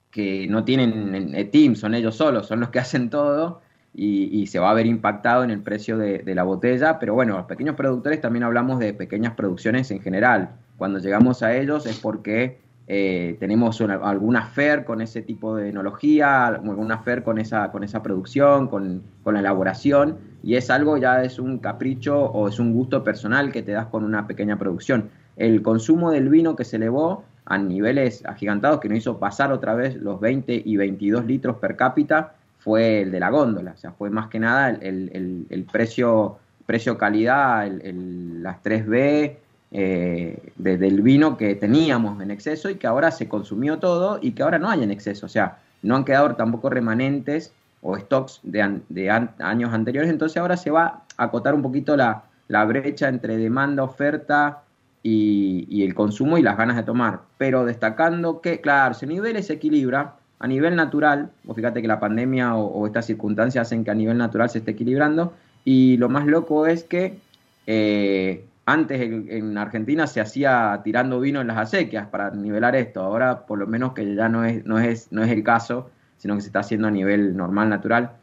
que 0.10 0.48
no 0.48 0.64
tienen 0.64 1.36
eh, 1.36 1.44
teams, 1.46 1.80
son 1.80 1.94
ellos 1.94 2.16
solos, 2.16 2.48
son 2.48 2.62
los 2.62 2.70
que 2.70 2.80
hacen 2.80 3.10
todo 3.10 3.62
y, 3.94 4.48
se 4.48 4.60
va 4.60 4.72
a 4.72 4.74
ver 4.74 4.86
impactado 4.86 5.44
en 5.44 5.52
el 5.52 5.62
precio 5.62 5.98
de, 5.98 6.24
la 6.34 6.44
botella, 6.44 6.98
pero 7.00 7.14
bueno, 7.14 7.38
los 7.38 7.46
pequeños 7.46 7.76
productores 7.76 8.22
también 8.22 8.44
hablamos 8.44 8.80
de 8.80 8.94
pequeñas 8.94 9.34
producciones 9.34 9.92
en 9.92 10.02
general. 10.02 10.52
Cuando 10.78 11.00
llegamos 11.00 11.44
a 11.44 11.56
ellos 11.56 11.86
es 11.86 12.00
porque 12.00 12.60
eh, 12.88 13.36
tenemos 13.40 13.80
alguna 13.82 14.48
FER 14.48 14.86
con 14.86 15.02
ese 15.02 15.22
tipo 15.22 15.56
de 15.56 15.70
enología, 15.70 16.48
alguna 16.48 17.00
FER 17.00 17.24
con 17.24 17.38
esa, 17.38 17.72
con 17.72 17.84
esa 17.84 18.02
producción, 18.02 18.68
con, 18.68 19.04
la 19.26 19.40
elaboración, 19.40 20.18
y 20.42 20.56
es 20.56 20.70
algo 20.70 20.98
ya 20.98 21.24
es 21.24 21.38
un 21.38 21.60
capricho 21.60 22.20
o 22.20 22.48
es 22.48 22.60
un 22.60 22.74
gusto 22.74 23.04
personal 23.04 23.52
que 23.52 23.62
te 23.62 23.74
das 23.74 23.88
con 23.88 24.04
una 24.04 24.26
pequeña 24.26 24.58
producción. 24.58 25.10
El 25.36 25.62
consumo 25.62 26.12
del 26.12 26.30
vino 26.30 26.56
que 26.56 26.66
se 26.66 26.78
elevó 26.78 27.26
a 27.46 27.58
niveles 27.58 28.26
agigantados, 28.26 28.80
que 28.80 28.90
nos 28.90 29.00
hizo 29.00 29.20
pasar 29.20 29.52
otra 29.52 29.76
vez 29.76 29.96
los 29.96 30.20
20 30.20 30.62
y 30.66 30.78
22 30.78 31.26
litros 31.26 31.58
per 31.58 31.76
cápita, 31.76 32.36
fue 32.63 33.02
el 33.02 33.12
de 33.12 33.19
la 33.19 33.30
góndola, 33.30 33.71
o 33.71 33.78
sea, 33.78 33.91
fue 33.91 34.10
más 34.10 34.28
que 34.28 34.39
nada 34.39 34.69
el, 34.69 35.67
precio, 35.71 36.38
precio 36.65 36.97
calidad, 36.97 37.67
las 37.67 38.63
3B, 38.63 39.36
eh, 39.74 40.52
del 40.58 41.02
vino 41.02 41.38
que 41.38 41.56
teníamos 41.56 42.21
en 42.21 42.30
exceso 42.30 42.69
y 42.69 42.76
que 42.76 42.88
ahora 42.88 43.10
se 43.10 43.28
consumió 43.28 43.80
todo 43.80 44.19
y 44.21 44.34
que 44.34 44.43
ahora 44.43 44.60
no 44.60 44.69
hay 44.69 44.84
en 44.84 44.91
exceso. 44.91 45.26
O 45.26 45.30
sea, 45.30 45.58
no 45.82 45.95
han 45.95 46.06
quedado 46.06 46.36
tampoco 46.36 46.69
remanentes 46.69 47.52
o 47.82 47.97
stocks 47.97 48.41
de, 48.43 49.10
años 49.39 49.74
anteriores, 49.74 50.12
entonces 50.12 50.38
ahora 50.38 50.56
se 50.56 50.69
va 50.69 51.02
a 51.17 51.24
acotar 51.24 51.56
un 51.56 51.63
poquito 51.63 51.97
la, 51.97 52.24
brecha 52.65 53.08
entre 53.08 53.38
demanda, 53.38 53.82
oferta 53.82 54.62
y, 55.02 55.84
el 55.84 55.95
consumo 55.95 56.38
y 56.38 56.43
las 56.43 56.58
ganas 56.58 56.76
de 56.76 56.84
tomar. 56.84 57.21
Pero 57.39 57.65
destacando 57.65 58.39
que, 58.39 58.62
claro, 58.62 58.91
ese 58.91 59.08
nivel 59.08 59.41
se 59.41 59.54
equilibra 59.54 60.15
a 60.42 60.48
nivel 60.48 60.76
natural, 60.76 61.30
o 61.46 61.54
fíjate 61.54 61.82
que 61.84 61.88
la 61.88 62.00
pandemia 62.00 62.56
o, 62.56 62.88
estas 62.88 63.06
circunstancias 63.06 63.68
hacen 63.68 63.84
que 63.84 63.92
a 63.92 63.96
nivel 63.96 64.18
natural 64.18 64.50
se 64.50 64.58
esté 64.58 64.72
equilibrando, 64.72 65.34
y 65.64 65.98
lo 65.98 66.10
más 66.10 66.26
loco 66.26 66.66
es 66.66 66.84
que 66.84 67.20
eh, 67.68 68.44
antes 68.66 69.02
en, 69.02 69.56
Argentina 69.60 70.08
se 70.08 70.20
hacía 70.20 70.82
tirando 70.84 71.20
vino 71.20 71.42
en 71.42 71.48
las 71.48 71.58
acequias 71.58 72.08
para 72.08 72.32
nivelar 72.32 72.76
esto. 72.76 73.02
Ahora 73.02 73.46
por 73.46 73.60
lo 73.60 73.68
menos 73.68 73.94
que 73.94 74.16
ya 74.16 74.30
no 74.30 74.44
es, 74.44 74.66
no 74.66 74.80
es, 74.80 75.12
no 75.12 75.24
es 75.24 75.30
el 75.30 75.44
caso, 75.44 75.92
sino 76.18 76.36
que 76.36 76.42
se 76.42 76.48
está 76.48 76.62
haciendo 76.62 76.88
a 76.88 76.92
nivel 76.92 77.38
normal, 77.38 77.70
natural. 77.70 78.14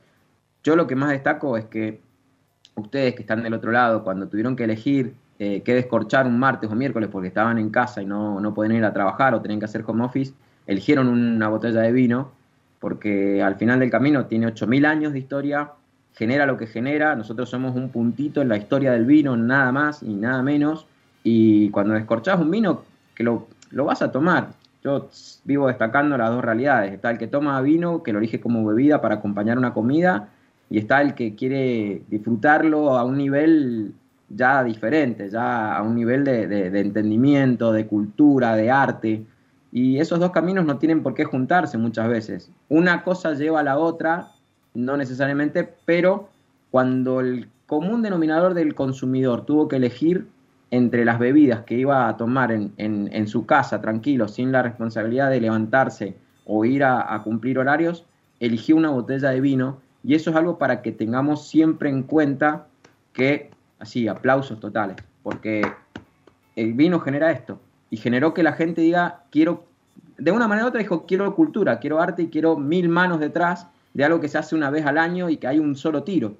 Yo 0.64 0.74
lo 0.74 0.88
que 0.88 0.96
más 0.96 1.10
destaco 1.10 1.56
es 1.56 1.66
que 1.66 2.00
ustedes 2.74 3.14
que 3.14 3.22
están 3.22 3.44
del 3.44 3.54
otro 3.54 3.70
lado, 3.70 4.02
cuando 4.02 4.26
tuvieron 4.26 4.56
que 4.56 4.64
elegir 4.64 5.14
eh, 5.38 5.62
qué 5.64 5.74
descorchar 5.74 6.26
un 6.26 6.36
martes 6.36 6.68
o 6.68 6.74
miércoles 6.74 7.10
porque 7.12 7.28
estaban 7.28 7.58
en 7.58 7.70
casa 7.70 8.02
y 8.02 8.06
no, 8.06 8.40
no 8.40 8.54
pueden 8.54 8.72
ir 8.72 8.84
a 8.84 8.92
trabajar 8.92 9.34
o 9.34 9.40
tenían 9.40 9.60
que 9.60 9.66
hacer 9.66 9.84
home 9.86 10.04
office, 10.04 10.34
eligieron 10.68 11.08
una 11.08 11.48
botella 11.48 11.80
de 11.80 11.90
vino 11.90 12.38
porque 12.78 13.42
al 13.42 13.56
final 13.56 13.80
del 13.80 13.90
camino 13.90 14.26
tiene 14.26 14.46
8.000 14.46 14.86
años 14.86 15.12
de 15.12 15.18
historia, 15.18 15.72
genera 16.14 16.46
lo 16.46 16.56
que 16.56 16.66
genera, 16.66 17.14
nosotros 17.16 17.48
somos 17.48 17.74
un 17.76 17.90
puntito 17.90 18.40
en 18.42 18.48
la 18.48 18.56
historia 18.56 18.92
del 18.92 19.04
vino, 19.04 19.36
nada 19.36 19.72
más 19.72 20.02
y 20.02 20.14
nada 20.14 20.42
menos, 20.42 20.86
y 21.24 21.70
cuando 21.70 21.94
descorchás 21.94 22.40
un 22.40 22.50
vino, 22.50 22.84
que 23.14 23.24
lo, 23.24 23.48
vas 23.72 24.02
a 24.02 24.12
tomar. 24.12 24.50
Yo 24.84 25.08
vivo 25.44 25.66
destacando 25.66 26.16
las 26.16 26.30
dos 26.30 26.44
realidades, 26.44 26.92
está 26.92 27.10
el 27.10 27.18
que 27.18 27.26
toma 27.26 27.60
vino, 27.60 28.02
que 28.02 28.12
lo 28.12 28.20
elige 28.20 28.40
como 28.40 28.64
bebida 28.64 29.00
para 29.00 29.16
acompañar 29.16 29.58
una 29.58 29.74
comida, 29.74 30.28
y 30.70 30.78
está 30.78 31.02
el 31.02 31.14
que 31.14 31.34
quiere 31.34 32.02
disfrutarlo 32.08 32.96
a 32.96 33.04
un 33.04 33.16
nivel 33.16 33.92
ya 34.28 34.62
diferente, 34.62 35.30
ya 35.30 35.74
a 35.74 35.82
un 35.82 35.96
nivel 35.96 36.22
de, 36.24 36.46
de 36.46 36.80
entendimiento, 36.80 37.72
de 37.72 37.86
cultura, 37.86 38.54
de 38.54 38.70
arte. 38.70 39.24
Y 39.70 39.98
esos 39.98 40.18
dos 40.18 40.30
caminos 40.30 40.64
no 40.64 40.78
tienen 40.78 41.02
por 41.02 41.14
qué 41.14 41.24
juntarse 41.24 41.76
muchas 41.76 42.08
veces. 42.08 42.50
Una 42.68 43.04
cosa 43.04 43.34
lleva 43.34 43.60
a 43.60 43.64
la 43.64 43.78
otra 43.78 44.32
no 44.74 44.96
necesariamente, 44.96 45.74
pero 45.84 46.28
cuando 46.70 47.20
el 47.20 47.48
común 47.66 48.02
denominador 48.02 48.54
del 48.54 48.74
consumidor 48.74 49.44
tuvo 49.44 49.68
que 49.68 49.76
elegir 49.76 50.28
entre 50.70 51.04
las 51.04 51.18
bebidas 51.18 51.64
que 51.64 51.76
iba 51.76 52.08
a 52.08 52.16
tomar 52.16 52.52
en, 52.52 53.26
su 53.26 53.46
casa 53.46 53.80
tranquilo, 53.80 54.28
sin 54.28 54.52
la 54.52 54.62
responsabilidad 54.62 55.30
de 55.30 55.40
levantarse 55.40 56.16
o 56.44 56.64
ir 56.64 56.84
a, 56.84 57.20
cumplir 57.24 57.58
horarios, 57.58 58.04
eligió 58.40 58.76
una 58.76 58.90
botella 58.90 59.30
de 59.30 59.40
vino 59.40 59.80
y 60.04 60.14
eso 60.14 60.30
es 60.30 60.36
algo 60.36 60.58
para 60.58 60.82
que 60.82 60.92
tengamos 60.92 61.48
siempre 61.48 61.90
en 61.90 62.02
cuenta 62.02 62.66
que, 63.12 63.50
así, 63.78 64.08
aplausos 64.08 64.60
totales, 64.60 64.96
porque 65.22 65.62
el 66.54 66.74
vino 66.74 67.00
genera 67.00 67.32
esto 67.32 67.58
y 67.90 67.96
generó 67.96 68.34
que 68.34 68.42
la 68.42 68.52
gente 68.52 68.80
diga, 68.80 69.22
quiero, 69.30 69.64
de 70.18 70.30
una 70.30 70.48
manera 70.48 70.66
u 70.66 70.68
otra 70.68 70.80
dijo, 70.80 71.06
quiero 71.06 71.34
cultura, 71.34 71.78
quiero 71.78 72.00
arte 72.00 72.22
y 72.22 72.28
quiero 72.28 72.56
mil 72.56 72.88
manos 72.88 73.20
detrás 73.20 73.66
de 73.94 74.04
algo 74.04 74.20
que 74.20 74.28
se 74.28 74.38
hace 74.38 74.54
una 74.54 74.70
vez 74.70 74.86
al 74.86 74.98
año 74.98 75.28
y 75.28 75.38
que 75.38 75.46
hay 75.46 75.58
un 75.58 75.76
solo 75.76 76.02
tiro. 76.02 76.34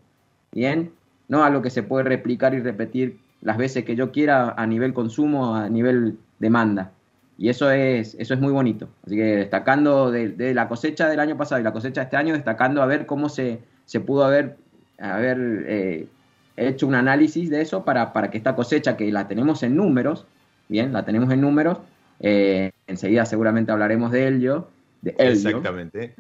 Bien, 0.53 0.93
no 1.29 1.45
algo 1.45 1.63
que 1.63 1.71
se 1.71 1.83
puede 1.83 2.05
replicar 2.05 2.55
y 2.55 2.61
repetir 2.61 3.19
las 3.41 3.57
veces 3.57 3.85
que 3.85 3.97
yo 3.97 4.13
quiera 4.13 4.55
a 4.57 4.67
nivel 4.67 4.93
consumo, 4.93 5.55
a 5.55 5.69
nivel 5.69 6.19
demanda. 6.39 6.93
Y 7.37 7.49
eso 7.51 7.71
es, 7.71 8.17
eso 8.19 8.35
es 8.35 8.41
muy 8.41 8.53
bonito. 8.53 8.89
Así 9.07 9.17
que 9.17 9.37
destacando 9.37 10.11
de, 10.11 10.55
la 10.55 10.69
cosecha 10.69 11.09
del 11.09 11.21
año 11.21 11.37
pasado 11.37 11.61
y 11.61 11.65
la 11.65 11.73
cosecha 11.73 12.01
de 12.01 12.05
este 12.07 12.17
año, 12.17 12.35
destacando 12.35 12.83
a 12.83 12.87
ver 12.87 13.07
cómo 13.07 13.29
se, 13.29 13.61
se 13.85 14.01
pudo 14.01 14.25
haber, 14.25 14.57
haber 14.99 15.65
eh, 15.69 16.09
hecho 16.57 16.87
un 16.87 16.97
análisis 16.97 17.49
de 17.49 17.61
eso 17.61 17.85
para, 17.85 18.13
para, 18.13 18.31
que 18.31 18.39
esta 18.39 18.57
cosecha, 18.57 18.97
que 18.97 19.11
la 19.13 19.29
tenemos 19.29 19.63
en 19.63 19.77
números, 19.77 20.27
bien, 20.69 20.93
la 20.93 21.05
tenemos 21.05 21.31
en 21.33 21.41
números, 21.41 21.79
eh, 22.21 22.73
enseguida 22.87 23.25
seguramente 23.27 23.73
hablaremos 23.73 24.13
de 24.13 24.29
ello, 24.29 24.69
Exactamente. 25.05 26.15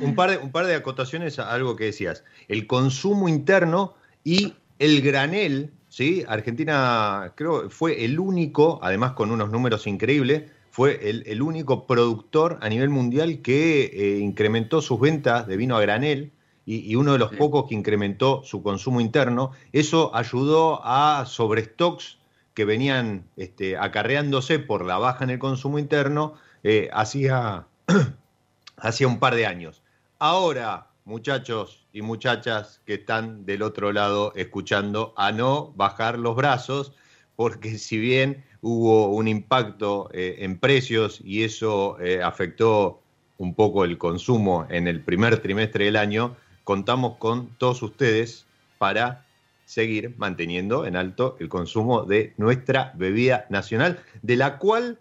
un, 0.00 0.14
par 0.14 0.30
de, 0.30 0.38
un 0.38 0.50
par 0.50 0.66
de 0.66 0.74
acotaciones 0.74 1.38
a 1.38 1.52
algo 1.52 1.76
que 1.76 1.84
decías. 1.84 2.24
El 2.48 2.66
consumo 2.66 3.28
interno 3.28 3.94
y 4.24 4.54
el 4.78 5.02
granel, 5.02 5.72
¿sí? 5.88 6.24
Argentina 6.26 7.32
creo 7.34 7.68
fue 7.70 8.04
el 8.04 8.18
único, 8.18 8.78
además 8.82 9.12
con 9.12 9.30
unos 9.30 9.50
números 9.50 9.86
increíbles, 9.86 10.44
fue 10.70 11.10
el, 11.10 11.42
único 11.42 11.86
productor 11.86 12.58
a 12.60 12.68
nivel 12.68 12.88
mundial 12.88 13.40
que 13.42 13.84
eh, 13.86 14.18
incrementó 14.20 14.80
sus 14.80 15.00
ventas 15.00 15.46
de 15.48 15.56
vino 15.56 15.76
a 15.76 15.80
granel 15.80 16.30
y, 16.64 16.94
uno 16.96 17.14
de 17.14 17.18
los 17.18 17.32
pocos 17.32 17.66
que 17.66 17.74
incrementó 17.74 18.42
su 18.44 18.62
consumo 18.62 19.00
interno. 19.00 19.52
Eso 19.72 20.14
ayudó 20.14 20.80
a 20.84 21.24
sobrestocks 21.26 22.17
que 22.58 22.64
venían 22.64 23.22
este, 23.36 23.76
acarreándose 23.76 24.58
por 24.58 24.84
la 24.84 24.98
baja 24.98 25.22
en 25.22 25.30
el 25.30 25.38
consumo 25.38 25.78
interno, 25.78 26.34
eh, 26.64 26.90
hacía 26.92 27.68
hacía 28.76 29.06
un 29.06 29.20
par 29.20 29.36
de 29.36 29.46
años. 29.46 29.80
Ahora, 30.18 30.88
muchachos 31.04 31.86
y 31.92 32.02
muchachas 32.02 32.80
que 32.84 32.94
están 32.94 33.46
del 33.46 33.62
otro 33.62 33.92
lado 33.92 34.32
escuchando, 34.34 35.14
a 35.16 35.30
no 35.30 35.72
bajar 35.76 36.18
los 36.18 36.34
brazos, 36.34 36.94
porque 37.36 37.78
si 37.78 37.96
bien 37.96 38.44
hubo 38.60 39.06
un 39.06 39.28
impacto 39.28 40.10
eh, 40.12 40.38
en 40.40 40.58
precios 40.58 41.20
y 41.22 41.44
eso 41.44 41.96
eh, 42.00 42.24
afectó 42.24 43.00
un 43.36 43.54
poco 43.54 43.84
el 43.84 43.98
consumo 43.98 44.66
en 44.68 44.88
el 44.88 45.00
primer 45.00 45.38
trimestre 45.38 45.84
del 45.84 45.94
año, 45.94 46.34
contamos 46.64 47.18
con 47.18 47.50
todos 47.56 47.84
ustedes 47.84 48.46
para 48.78 49.27
seguir 49.68 50.14
manteniendo 50.16 50.86
en 50.86 50.96
alto 50.96 51.36
el 51.40 51.48
consumo 51.48 52.04
de 52.04 52.32
nuestra 52.38 52.92
bebida 52.96 53.46
nacional, 53.50 54.00
de 54.22 54.36
la 54.36 54.58
cual 54.58 54.98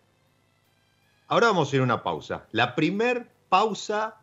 Ahora 1.30 1.48
vamos 1.48 1.72
a 1.72 1.76
ir 1.76 1.82
a 1.82 1.84
una 1.84 2.04
pausa. 2.04 2.46
La 2.52 2.74
primer 2.74 3.28
pausa 3.50 4.16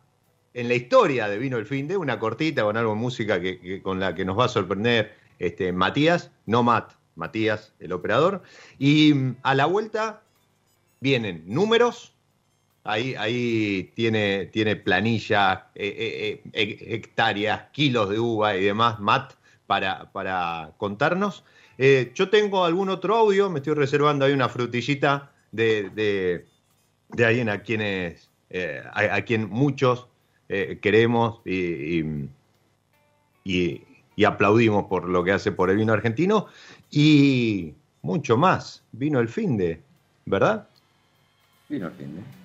en 0.55 0.67
la 0.67 0.73
historia 0.73 1.27
de 1.27 1.37
Vino 1.37 1.57
el 1.57 1.65
Fin 1.67 1.87
de, 1.87 1.97
una 1.97 2.17
cortita 2.17 2.63
con 2.63 2.77
algo 2.77 2.93
de 2.93 2.99
música 2.99 3.39
que, 3.39 3.81
con 3.83 3.99
la 3.99 4.15
que 4.15 4.25
nos 4.25 4.39
va 4.39 4.45
a 4.45 4.49
sorprender 4.49 5.15
este, 5.37 5.71
Matías, 5.71 6.31
no 6.47 6.63
Matt, 6.63 6.93
Matías, 7.15 7.73
el 7.79 7.91
operador. 7.91 8.41
Y 8.79 9.13
mm, 9.13 9.35
a 9.43 9.53
la 9.53 9.67
vuelta 9.67 10.21
vienen 10.99 11.43
números. 11.45 12.13
Ahí, 12.83 13.15
ahí 13.15 13.91
tiene, 13.95 14.47
tiene 14.47 14.75
planilla, 14.75 15.67
eh, 15.75 15.87
eh, 15.97 16.41
eh, 16.53 16.77
hectáreas, 16.95 17.69
kilos 17.71 18.09
de 18.09 18.19
uva 18.19 18.55
y 18.55 18.63
demás, 18.63 18.99
Matt, 18.99 19.33
para, 19.67 20.11
para 20.11 20.71
contarnos. 20.77 21.43
yo 21.77 22.29
tengo 22.29 22.65
algún 22.65 22.89
otro 22.89 23.15
audio, 23.15 23.49
me 23.49 23.59
estoy 23.59 23.73
reservando 23.73 24.25
ahí 24.25 24.33
una 24.33 24.49
frutillita 24.49 25.31
de 25.51 26.45
de 27.09 27.25
alguien 27.25 27.49
a 27.49 27.61
quienes, 27.61 28.29
eh, 28.49 28.83
a, 28.93 29.21
quien 29.21 29.49
muchos 29.49 30.07
eh, 30.49 30.79
queremos 30.81 31.41
y, 31.45 32.03
y, 33.43 33.81
aplaudimos 34.25 34.85
por 34.85 35.09
lo 35.09 35.23
que 35.23 35.31
hace 35.31 35.51
por 35.51 35.69
el 35.69 35.77
vino 35.77 35.93
argentino 35.93 36.47
y 36.89 37.73
mucho 38.01 38.37
más. 38.37 38.83
Vino 38.91 39.19
el 39.19 39.29
fin 39.29 39.57
de, 39.57 39.81
¿verdad? 40.25 40.67
Vino 41.69 41.87
el 41.87 41.93
fin 41.93 42.15
de. 42.15 42.44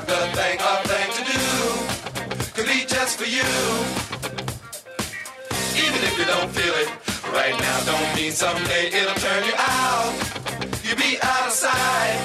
Not 0.00 0.06
the 0.06 0.36
thing 0.36 0.58
or 0.60 0.76
thing 0.88 1.08
to 1.18 1.22
do. 1.32 1.42
Could 2.54 2.66
be 2.66 2.84
just 2.86 3.18
for 3.18 3.24
you. 3.24 3.50
Even 5.76 6.00
if 6.08 6.18
you 6.18 6.24
don't 6.24 6.50
feel 6.50 6.74
it 6.82 6.88
right 7.32 7.56
now, 7.58 7.76
don't 7.84 8.14
mean 8.16 8.32
someday 8.32 8.86
it'll 8.88 9.14
turn 9.14 9.44
you 9.44 9.54
out. 9.56 10.12
You'll 10.84 10.96
be 10.96 11.18
out 11.22 11.46
of 11.46 11.52
sight. 11.52 12.20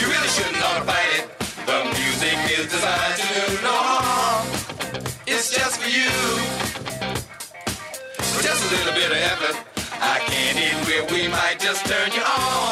You 0.00 0.06
really 0.08 0.28
shouldn't 0.28 0.62
ought 0.62 0.78
to 0.78 0.84
fight 0.84 1.10
it. 1.18 1.24
The 1.66 1.78
music 1.98 2.38
is 2.58 2.66
designed 2.70 3.16
to 3.20 3.26
do 3.34 3.62
no 3.62 3.76
harm. 3.90 4.46
It's 5.26 5.54
just 5.54 5.80
for 5.80 5.88
you. 5.88 6.12
Just 8.42 8.60
a 8.66 8.76
little 8.76 8.94
bit 8.94 9.10
of 9.10 9.18
effort. 9.32 9.56
I 10.00 10.18
can't 10.26 10.58
eat 10.58 10.78
where 10.88 11.04
we 11.12 11.28
might 11.28 11.60
just 11.60 11.86
turn 11.86 12.10
you 12.12 12.22
on. 12.22 12.71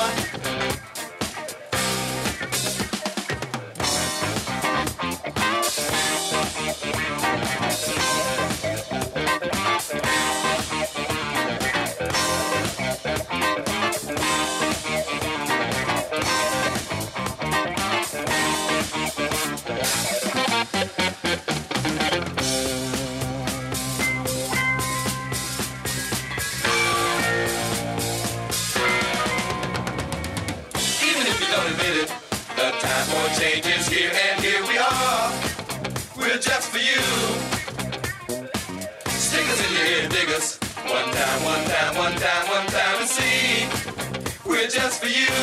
Just 44.90 45.02
for 45.02 45.08
you. 45.08 45.38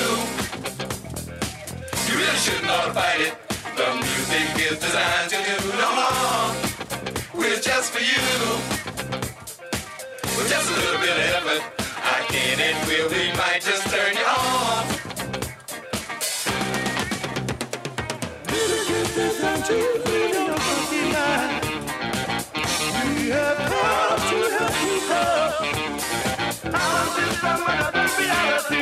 You 2.08 2.14
really 2.20 2.38
shouldn't 2.38 2.94
fight 2.94 3.22
it. 3.22 3.34
The 3.78 3.88
music 3.96 4.72
is 4.72 4.78
designed 4.78 5.30
to 5.30 5.38
do 5.38 5.70
no 5.78 5.88
harm. 5.88 6.56
We're 7.34 7.56
just 7.56 7.94
for 7.94 8.02
you. 8.02 8.28
With 10.36 10.50
just 10.50 10.70
a 10.70 10.76
little 10.76 11.00
bit 11.00 11.16
of 11.16 11.20
effort, 11.38 11.64
I 11.80 12.26
can 12.28 12.60
and 12.60 12.88
will. 12.88 13.10
We 13.10 13.32
might 13.38 13.62
just 13.62 13.88
turn 13.88 14.14
you 14.20 14.26
on. 14.26 14.86
Music 18.52 18.90
is 19.00 19.16
designed 19.16 19.66
to 19.66 19.78
do 20.04 20.20
no 20.34 20.56
harm. 20.58 21.52
We 23.16 23.30
have 23.30 23.60
come 23.72 24.20
to 24.30 24.38
help 24.58 24.76
you 24.84 24.98
grow. 25.08 25.40
I'm 26.74 27.08
just 27.16 27.38
from 27.40 27.62
another 27.64 28.08
reality. 28.20 28.77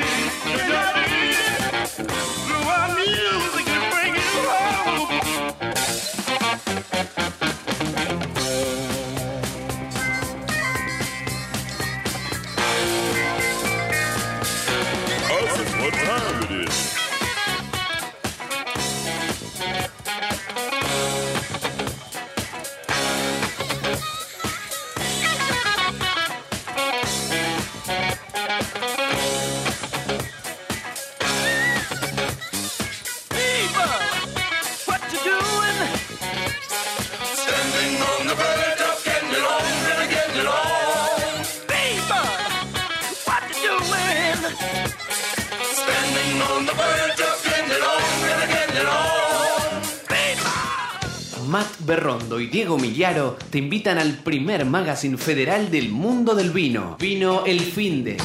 Berrondo 51.86 52.40
y 52.40 52.48
Diego 52.48 52.80
Millaro 52.80 53.38
te 53.50 53.58
invitan 53.60 54.00
al 54.00 54.18
primer 54.18 54.66
magazine 54.66 55.18
federal 55.18 55.70
del 55.70 55.90
mundo 55.90 56.34
del 56.34 56.52
vino. 56.52 56.96
Vino 57.00 57.46
El 57.46 57.60
Finde. 57.60 58.18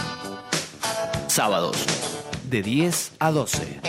Sábados, 1.26 1.76
de 2.48 2.62
10 2.62 3.12
a 3.18 3.30
12. 3.30 3.80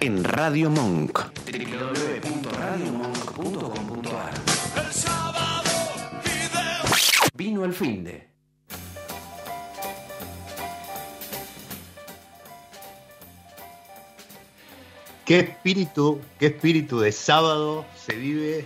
En 0.00 0.24
Radio 0.24 0.70
Monk. 0.70 1.20
www.radiomonk.com.ar 1.44 4.32
Vino 7.34 7.64
El 7.64 7.74
Finde. 7.74 8.34
Qué 15.24 15.38
espíritu, 15.38 16.20
qué 16.38 16.46
espíritu 16.46 17.00
de 17.00 17.10
sábado 17.10 17.86
se 18.04 18.14
vive 18.16 18.64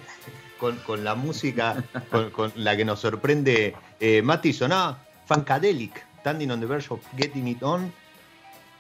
con, 0.59 1.05
la 1.05 1.15
música 1.15 1.85
con, 2.33 2.53
la 2.57 2.77
que 2.77 2.85
nos 2.85 3.01
sorprende 3.01 3.75
eh, 4.01 4.23
Mati 4.23 4.53
sonaba 4.53 4.99
Funkadelic, 5.27 6.05
Standing 6.21 6.51
on 6.51 6.61
the 6.61 6.67
Verge 6.67 6.91
of 6.91 7.01
Getting 7.17 7.49
It 7.49 7.63
On, 7.63 7.93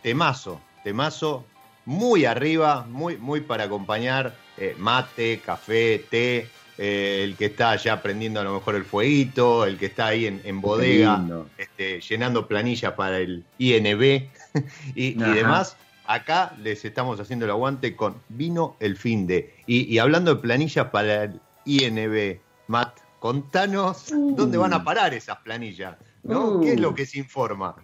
temazo, 0.02 0.60
temazo, 0.82 1.44
muy 1.84 2.24
arriba, 2.24 2.86
muy, 2.88 3.16
muy 3.16 3.40
para 3.40 3.64
acompañar 3.64 4.34
eh, 4.56 4.74
mate, 4.78 5.40
café, 5.40 6.04
té, 6.10 6.48
eh, 6.78 7.22
el 7.24 7.36
que 7.36 7.46
está 7.46 7.76
ya 7.76 8.02
prendiendo 8.02 8.40
a 8.40 8.44
lo 8.44 8.54
mejor 8.54 8.74
el 8.74 8.84
fueguito, 8.84 9.64
el 9.64 9.78
que 9.78 9.86
está 9.86 10.08
ahí 10.08 10.26
en, 10.26 10.60
bodega, 10.60 11.22
este, 11.56 12.00
llenando 12.00 12.48
planillas 12.48 12.92
para 12.94 13.18
el 13.18 13.44
INB 13.58 14.28
y, 14.94 15.14
demás. 15.14 15.76
Acá 16.08 16.54
les 16.62 16.86
estamos 16.86 17.20
haciendo 17.20 17.44
el 17.44 17.50
aguante 17.50 17.94
con 17.94 18.14
Vino 18.30 18.76
el 18.80 18.96
Fin 18.96 19.26
de. 19.26 19.54
Y, 19.66 19.94
y 19.94 19.98
hablando 19.98 20.34
de 20.34 20.40
planillas 20.40 20.86
para 20.86 21.24
el 21.24 21.40
INB. 21.66 22.40
Matt, 22.66 23.00
contanos 23.18 24.06
dónde 24.10 24.56
van 24.56 24.72
a 24.72 24.82
parar 24.82 25.12
esas 25.12 25.36
planillas, 25.38 25.96
¿no? 26.22 26.60
¿Qué 26.60 26.72
es 26.72 26.80
lo 26.80 26.94
que 26.94 27.04
se 27.04 27.18
informa? 27.18 27.76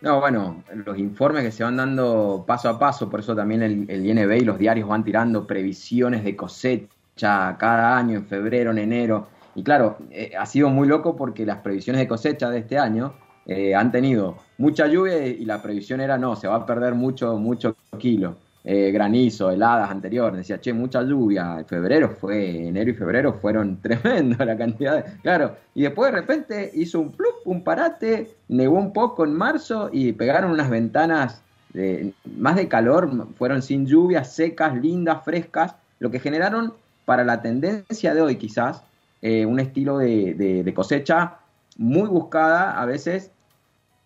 No, 0.00 0.18
bueno, 0.18 0.64
los 0.72 0.98
informes 0.98 1.44
que 1.44 1.52
se 1.52 1.62
van 1.62 1.76
dando 1.76 2.44
paso 2.46 2.68
a 2.68 2.80
paso, 2.80 3.08
por 3.08 3.20
eso 3.20 3.36
también 3.36 3.62
el, 3.62 4.06
INB 4.06 4.32
y 4.32 4.44
los 4.44 4.58
diarios 4.58 4.88
van 4.88 5.04
tirando 5.04 5.46
previsiones 5.46 6.24
de 6.24 6.34
cosecha 6.34 7.56
cada 7.58 7.96
año, 7.96 8.18
en 8.18 8.26
febrero, 8.26 8.72
en 8.72 8.78
enero. 8.78 9.28
Y 9.54 9.62
claro, 9.62 9.98
eh, 10.10 10.32
ha 10.36 10.46
sido 10.46 10.68
muy 10.68 10.88
loco 10.88 11.14
porque 11.14 11.46
las 11.46 11.58
previsiones 11.58 12.00
de 12.00 12.08
cosecha 12.08 12.50
de 12.50 12.58
este 12.58 12.76
año 12.76 13.14
eh, 13.48 13.74
han 13.74 13.90
tenido 13.90 14.36
mucha 14.58 14.86
lluvia 14.86 15.26
y 15.26 15.44
la 15.44 15.60
previsión 15.60 16.00
era 16.00 16.16
no, 16.16 16.36
se 16.36 16.46
va 16.46 16.56
a 16.56 16.66
perder 16.66 16.94
mucho, 16.94 17.36
mucho 17.38 17.76
kilo. 17.98 18.36
Eh, 18.64 18.90
granizo, 18.90 19.50
heladas 19.50 19.90
anteriores, 19.90 20.38
decía, 20.38 20.60
che, 20.60 20.74
mucha 20.74 21.02
lluvia, 21.02 21.64
febrero 21.66 22.10
fue, 22.10 22.68
enero 22.68 22.90
y 22.90 22.94
febrero 22.94 23.32
fueron 23.32 23.76
tremendo 23.82 24.44
la 24.44 24.58
cantidad, 24.58 25.06
claro, 25.22 25.56
y 25.74 25.82
después 25.82 26.12
de 26.12 26.18
repente 26.20 26.70
hizo 26.74 27.00
un 27.00 27.12
plup, 27.12 27.36
un 27.46 27.64
parate, 27.64 28.34
negó 28.48 28.76
un 28.76 28.92
poco 28.92 29.24
en 29.24 29.32
marzo 29.32 29.88
y 29.90 30.12
pegaron 30.12 30.50
unas 30.50 30.68
ventanas 30.68 31.40
de, 31.72 32.12
más 32.36 32.56
de 32.56 32.68
calor, 32.68 33.28
fueron 33.38 33.62
sin 33.62 33.86
lluvias, 33.86 34.34
secas, 34.34 34.76
lindas, 34.76 35.24
frescas, 35.24 35.74
lo 35.98 36.10
que 36.10 36.20
generaron 36.20 36.74
para 37.06 37.24
la 37.24 37.40
tendencia 37.40 38.12
de 38.12 38.20
hoy 38.20 38.36
quizás 38.36 38.82
eh, 39.22 39.46
un 39.46 39.60
estilo 39.60 39.96
de, 39.96 40.34
de, 40.34 40.74
cosecha 40.74 41.38
muy 41.78 42.06
buscada, 42.08 42.78
a 42.78 42.84
veces 42.84 43.32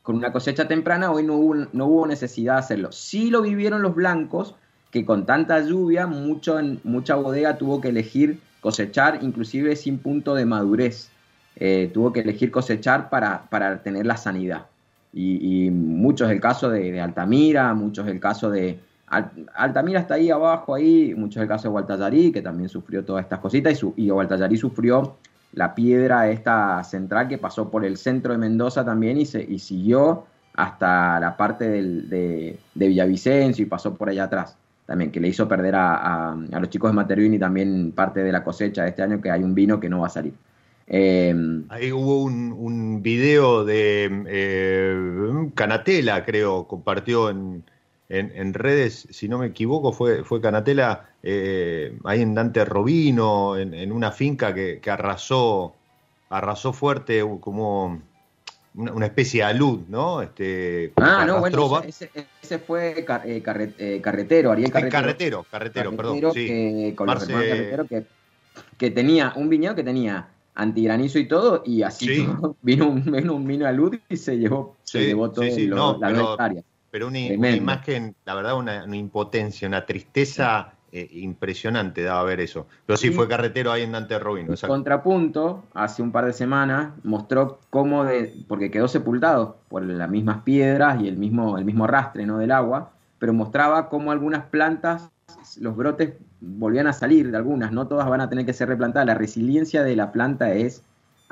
con 0.03 0.17
una 0.17 0.33
cosecha 0.33 0.67
temprana, 0.67 1.11
hoy 1.13 1.23
no 1.23 1.35
hubo, 1.35 1.55
no 1.73 1.87
hubo 1.87 2.07
necesidad 2.07 2.55
de 2.55 2.59
hacerlo. 2.59 2.93
Sí 2.93 3.31
lo 3.31 3.43
vivieron 3.43 3.83
los 3.83 3.95
blancos, 3.95 4.55
que 4.91 5.05
con 5.05 5.25
tanta 5.27 5.61
lluvia, 5.61 6.07
mucho, 6.07 6.59
mucha 6.85 7.15
bodega 7.15 7.57
tuvo 7.57 7.81
que 7.81 7.89
elegir 7.89 8.41
cosechar 8.61 9.21
inclusive 9.23 9.75
sin 9.77 9.99
punto 9.99 10.35
de 10.35 10.45
madurez. 10.45 11.09
Eh, 11.57 11.91
tuvo 11.93 12.13
que 12.13 12.21
elegir 12.21 12.51
cosechar 12.51 13.11
para, 13.11 13.45
para 13.51 13.83
tener 13.83 14.07
la 14.07 14.17
sanidad. 14.17 14.67
Y, 15.13 15.67
y 15.67 15.71
mucho 15.71 16.25
es 16.25 16.31
el 16.31 16.41
caso 16.41 16.71
de, 16.71 16.91
de 16.91 17.01
Altamira, 17.01 17.75
mucho 17.75 18.03
es 18.03 18.09
el 18.09 18.19
caso 18.19 18.51
de... 18.51 18.81
Al- 19.07 19.31
Altamira 19.55 20.01
está 20.01 20.15
ahí 20.15 20.31
abajo, 20.31 20.75
ahí, 20.75 21.15
mucho 21.15 21.39
es 21.39 21.43
el 21.43 21.49
caso 21.49 21.65
de 21.65 21.73
Gualtallarí, 21.73 22.33
que 22.33 22.41
también 22.41 22.71
sufrió 22.71 23.05
todas 23.05 23.23
estas 23.25 23.39
cositas, 23.39 23.73
y, 23.75 23.77
su, 23.77 23.93
y 23.97 24.09
Gualtallarí 24.09 24.57
sufrió 24.57 25.17
la 25.53 25.75
piedra 25.75 26.29
esta 26.31 26.83
central 26.85 27.29
que 27.29 27.39
pasó 27.39 27.71
por 27.71 27.85
el 27.85 27.97
centro 27.97 28.33
de 28.33 28.39
Mendoza 28.39 28.85
también 28.85 29.19
y, 29.19 29.27
se, 29.27 29.43
y 29.43 29.59
siguió 29.59 30.25
hasta 30.55 31.19
la 31.21 31.37
parte 31.37 31.69
del- 31.69 32.09
de, 32.09 32.59
Villavicencio 32.75 33.65
y 33.65 33.69
pasó 33.69 33.95
por 33.95 34.09
allá 34.09 34.25
atrás 34.25 34.57
también, 34.87 35.11
que 35.11 35.21
le 35.21 35.29
hizo 35.29 35.47
perder 35.49 35.75
a, 35.77 36.31
a- 36.33 36.61
los 36.61 36.69
chicos 36.71 36.91
de 36.91 36.95
Materuini 36.97 37.39
también 37.39 37.93
parte 37.93 38.23
de 38.23 38.33
la 38.33 38.43
cosecha 38.45 38.83
de 38.83 38.91
este 38.91 39.03
año, 39.03 39.21
que 39.21 39.31
hay 39.31 39.43
un 39.43 39.55
vino 39.55 39.79
que 39.81 39.89
no 39.89 40.01
va 40.01 40.07
a 40.09 40.11
salir. 40.11 40.35
Eh, 40.87 41.35
Ahí 41.69 41.93
hubo 41.93 42.25
un, 42.25 42.53
un 42.53 43.03
video 43.03 43.65
de 43.65 44.25
eh, 44.27 45.51
Canatela, 45.55 46.25
creo, 46.25 46.67
compartió 46.67 47.31
en, 47.31 47.63
en- 48.13 48.33
en 48.35 48.53
redes, 48.55 49.09
si 49.11 49.29
no 49.29 49.39
me 49.39 49.47
equivoco, 49.47 49.93
fue, 49.93 50.23
fue 50.23 50.41
Canatela 50.41 51.09
eh, 51.23 51.97
ahí 52.05 52.21
en 52.21 52.35
Dante 52.35 52.65
Robino, 52.65 53.57
en, 53.57 53.73
en 53.75 53.91
una 53.91 54.11
finca 54.13 54.53
que, 54.55 54.81
que 54.81 54.91
arrasó, 54.91 55.75
arrasó 56.29 56.73
fuerte 56.73 57.25
como 57.41 58.03
una, 58.75 58.93
una 58.93 59.07
especie 59.07 59.41
de 59.41 59.45
alud, 59.45 59.81
¿no? 59.89 60.21
Este, 60.21 60.93
ah, 60.97 61.19
que 61.21 61.27
no, 61.27 61.41
bueno, 61.41 61.83
ese, 61.87 62.11
ese 62.43 62.59
fue 62.59 63.03
car- 63.07 63.23
eh, 63.27 63.43
carre- 63.43 63.75
eh, 63.79 64.01
Carretero, 64.03 64.53
Ariel 64.53 64.71
Carretero. 64.71 65.03
carretero, 65.03 65.47
carretero, 65.51 65.91
perdón. 65.97 66.21
Carretero 66.21 66.33
Sí. 66.35 66.47
que, 66.47 66.95
con 66.97 67.07
los 67.07 67.17
Marce- 67.17 67.31
hermanos 67.33 67.49
Carretero 67.51 67.87
que, 67.87 68.05
que 68.77 68.91
tenía 68.91 69.33
un 69.37 69.49
viñedo 69.49 69.75
que 69.75 69.85
tenía 69.85 70.29
antigranizo 70.55 71.19
y 71.19 71.27
todo, 71.29 71.63
y 71.65 71.83
así 71.83 72.07
Sí. 72.07 72.27
vino, 72.63 72.89
un, 72.91 73.05
vino 73.11 73.35
un 73.35 73.47
vino 73.47 73.67
a 73.67 73.73
luz 73.73 73.99
y 74.09 74.17
se 74.19 74.37
llevó, 74.37 74.77
se 74.83 74.99
Sí, 75.01 75.07
llevó 75.07 75.31
todo 75.31 75.45
sí, 75.47 75.67
lo- 75.67 75.77
no, 75.77 75.99
pero-. 76.01 76.37
Pero 76.93 77.09
una, 77.09 77.19
imagen, 77.19 78.15
la 78.27 78.35
verdad, 78.35 78.57
una, 78.57 78.85
una 78.85 78.97
impotencia, 78.97 79.67
una 79.67 79.87
tristeza 79.87 80.75
eh, 80.95 81.09
impresionante 81.11 82.03
daba 82.03 82.23
ver 82.25 82.41
eso. 82.41 82.67
Pero 82.85 82.99
sí, 82.99 83.09
fue 83.13 83.27
carretero 83.27 83.73
ahí 83.73 83.81
en 83.83 83.93
Dante 83.93 84.19
Robino, 84.19 84.51
exacto. 84.51 84.75
Contrapunto, 84.75 85.65
hace 85.73 86.03
un 86.03 86.13
par 86.13 86.27
de 86.27 86.35
semanas, 86.35 86.93
mostró 87.03 87.61
cómo, 87.71 88.05
de, 88.05 88.45
porque 88.47 88.71
quedó 88.71 88.89
sepultado 88.89 89.57
por 89.71 89.83
las 89.83 90.11
mismas 90.11 90.43
piedras 90.43 91.01
y 91.01 91.09
el 91.09 91.17
mismo, 91.17 91.57
el 91.57 91.65
mismo 91.65 91.85
arrastre 91.85 92.27
¿no? 92.27 92.37
del 92.37 92.53
agua, 92.53 92.91
pero 93.19 93.33
mostraba 93.33 93.89
cómo 93.89 94.13
algunas 94.13 94.45
plantas, 94.45 95.11
los 95.59 95.75
brotes 95.75 96.13
volvían 96.43 96.89
a 96.89 96.93
salir 96.93 97.31
de 97.31 97.39
algunas, 97.39 97.73
no 97.73 97.89
todas 97.89 98.07
van 98.07 98.21
a 98.21 98.29
tener 98.29 98.45
que 98.45 98.53
ser 98.53 98.69
replantadas. 98.69 99.07
La 99.07 99.15
resiliencia 99.15 99.83
de 99.83 99.97
la 99.97 100.13
planta 100.13 100.53
es 100.53 100.83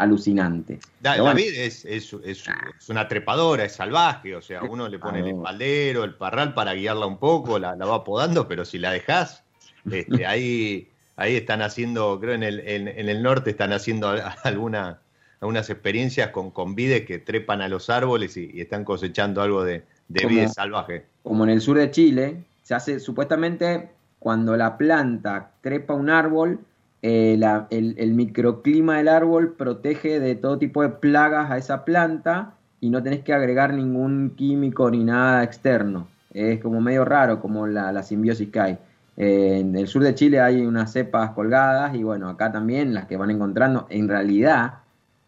alucinante. 0.01 0.79
Da- 1.01 1.13
Pero 1.13 1.25
la 1.25 1.33
bueno, 1.33 1.37
vid 1.47 1.55
es, 1.59 1.85
es- 1.85 2.13
es- 2.25 2.45
es 2.79 2.89
una 2.89 3.07
trepadora, 3.07 3.65
es 3.65 3.73
salvaje, 3.73 4.35
o 4.35 4.43
sea, 4.43 4.63
uno 4.63 4.89
le 4.89 4.99
pone 4.99 5.21
el 5.21 5.29
espaldero, 5.29 6.05
el 6.05 6.15
parral 6.15 6.55
para 6.55 6.73
guiarla 6.75 7.07
un 7.07 7.19
poco, 7.19 7.59
la, 7.59 7.77
la 7.77 7.87
va 7.87 8.03
podando, 8.03 8.49
pero 8.49 8.65
si 8.65 8.79
la 8.79 8.93
dejás, 8.93 9.43
este, 9.91 10.27
ahí, 10.27 10.89
ahí 11.17 11.37
están 11.37 11.63
haciendo, 11.63 12.19
creo 12.21 12.35
en 12.35 12.43
el, 12.43 12.61
en, 12.61 12.89
en 12.89 13.09
el 13.09 13.23
norte 13.23 13.51
están 13.51 13.73
haciendo 13.73 14.09
al- 14.09 14.23
alguna, 14.45 14.99
algunas 15.41 15.69
experiencias 15.71 16.31
con, 16.31 16.51
con 16.51 16.75
vides 16.75 17.05
que 17.07 17.19
trepan 17.19 17.61
a 17.63 17.69
los 17.69 17.91
árboles 17.91 18.37
y, 18.37 18.51
y 18.55 18.61
están 18.63 18.85
cosechando 18.85 19.43
algo 19.43 19.63
de, 19.65 19.85
de 20.09 20.23
Como- 20.23 20.35
vides 20.35 20.55
salvaje. 20.55 21.05
como 21.23 21.45
en 21.45 21.51
el 21.51 21.61
sur 21.61 21.77
de 21.79 21.91
Chile, 21.91 22.45
se 22.63 22.75
hace 22.75 23.01
supuestamente 23.01 23.91
cuando 24.19 24.57
la 24.57 24.77
planta 24.79 25.51
trepa 25.63 25.95
un 25.95 26.09
árbol, 26.11 26.61
eh, 27.03 27.41
el, 27.71 28.15
microclima 28.15 28.99
del 28.99 29.09
árbol 29.09 29.55
protege 29.55 30.21
de 30.21 30.35
todo 30.35 30.59
tipo 30.59 30.83
de 30.83 30.91
plagas 30.91 31.51
a 31.51 31.59
esa 31.59 31.85
planta 31.85 32.55
y 32.81 32.91
no 32.91 33.03
tenés 33.03 33.21
que 33.21 33.33
agregar 33.33 33.73
ningún 33.75 34.35
químico 34.37 34.91
ni 34.91 35.05
nada 35.05 35.43
externo. 35.43 36.09
Es 36.33 36.61
como 36.61 36.81
medio 36.81 37.05
raro 37.05 37.41
como 37.41 37.67
la, 37.67 37.93
la 37.93 38.03
simbiosis 38.03 38.49
que 38.51 38.61
hay. 38.61 38.79
Eh, 39.17 39.59
en 39.61 39.77
el 39.77 39.87
sur 39.87 40.03
de 40.03 40.15
Chile 40.15 40.41
hay 40.41 40.65
unas 40.65 40.93
cepas 40.93 41.33
colgadas 41.33 41.95
y 41.95 42.03
bueno, 42.03 42.29
acá 42.29 42.53
también 42.53 42.95
las 42.95 43.07
que 43.07 43.17
van 43.17 43.31
encontrando. 43.31 43.87
En 43.91 44.09
realidad, 44.09 44.75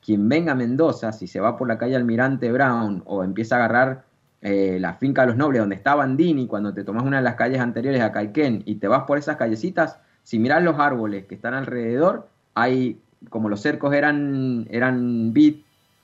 quien 0.04 0.28
venga 0.28 0.52
a 0.52 0.54
Mendoza, 0.54 1.12
si 1.12 1.26
se 1.26 1.40
va 1.40 1.56
por 1.56 1.68
la 1.68 1.78
calle 1.78 1.96
Almirante 1.96 2.50
Brown 2.52 3.02
o 3.06 3.24
empieza 3.24 3.56
a 3.56 3.58
agarrar 3.58 4.04
eh, 4.40 4.78
la 4.80 4.94
finca 4.94 5.22
de 5.22 5.28
los 5.28 5.36
nobles, 5.36 5.60
donde 5.60 5.76
está 5.76 5.94
Bandini, 5.94 6.46
cuando 6.46 6.74
te 6.74 6.84
tomas 6.84 7.04
una 7.04 7.18
de 7.18 7.22
las 7.22 7.34
calles 7.34 7.60
anteriores 7.60 8.02
a 8.02 8.12
Caiquén 8.12 8.62
y 8.66 8.76
te 8.76 8.88
vas 8.88 9.04
por 9.04 9.18
esas 9.18 9.36
callecitas, 9.36 9.98
si 10.22 10.38
miras 10.38 10.62
los 10.62 10.78
árboles 10.78 11.26
que 11.26 11.34
están 11.34 11.54
alrededor, 11.54 12.28
hay, 12.54 13.00
como 13.30 13.48
los 13.48 13.60
cercos 13.60 13.94
eran, 13.94 14.66
eran 14.70 15.32
vid, 15.32 15.56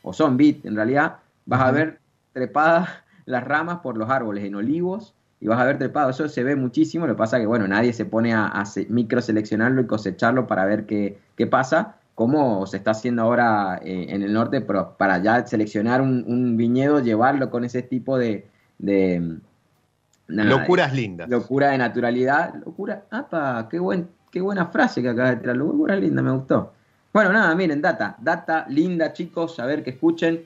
o 0.03 0.13
son 0.13 0.37
vid 0.37 0.65
en 0.67 0.77
realidad, 0.77 1.17
vas 1.47 1.61
a 1.63 1.71
ver 1.71 2.01
trepadas 2.33 2.89
las 3.27 3.45
ramas 3.45 3.81
por 3.81 3.97
los 3.97 4.11
árboles 4.11 4.45
en 4.45 4.55
olivos 4.55 5.15
y 5.41 5.47
vas 5.47 5.61
a 5.61 5.65
ver 5.65 5.79
trepado. 5.79 6.11
Eso 6.11 6.29
se 6.29 6.43
ve 6.45 6.57
muchísimo, 6.57 7.07
lo 7.07 7.15
que 7.15 7.19
pasa 7.19 7.39
que, 7.39 7.47
bueno, 7.47 7.69
nadie 7.69 7.93
se 7.93 8.05
pone 8.05 8.33
a, 8.35 8.47
a 8.47 8.65
se- 8.65 8.87
microseleccionarlo 8.89 9.83
y 9.83 9.87
cosecharlo 9.87 10.47
para 10.47 10.65
ver 10.65 10.87
qué, 10.87 11.19
qué 11.37 11.47
pasa, 11.47 11.97
como 12.15 12.67
se 12.67 12.79
está 12.79 12.91
haciendo 12.93 13.23
ahora 13.23 13.79
eh, 13.85 14.07
en 14.11 14.23
el 14.23 14.33
norte, 14.33 14.61
pero 14.61 14.97
para 14.97 15.23
ya 15.23 15.47
seleccionar 15.47 16.01
un, 16.03 16.25
un 16.27 16.57
viñedo, 16.57 17.01
llevarlo 17.01 17.51
con 17.51 17.65
ese 17.65 17.83
tipo 17.83 18.19
de... 18.19 18.49
de 18.79 19.39
nada, 20.29 20.49
Locuras 20.51 20.95
lindas. 20.95 21.29
Locura 21.29 21.69
de 21.71 21.79
naturalidad. 21.79 22.55
Locura. 22.65 23.05
¡Apa! 23.11 23.67
Qué, 23.71 23.79
buen, 23.79 24.09
qué 24.31 24.41
buena 24.41 24.67
frase 24.67 25.03
que 25.03 25.09
acabas 25.09 25.31
de 25.33 25.37
tirar. 25.39 25.57
Locura 25.57 25.97
linda, 25.97 26.23
me 26.23 26.31
gustó. 26.33 26.73
Bueno, 27.13 27.33
nada, 27.33 27.55
miren, 27.55 27.81
data. 27.83 28.17
Data 28.21 28.67
linda, 28.69 29.13
chicos, 29.13 29.59
a 29.59 29.67
ver 29.67 29.83
que 29.83 29.91
escuchen, 29.91 30.45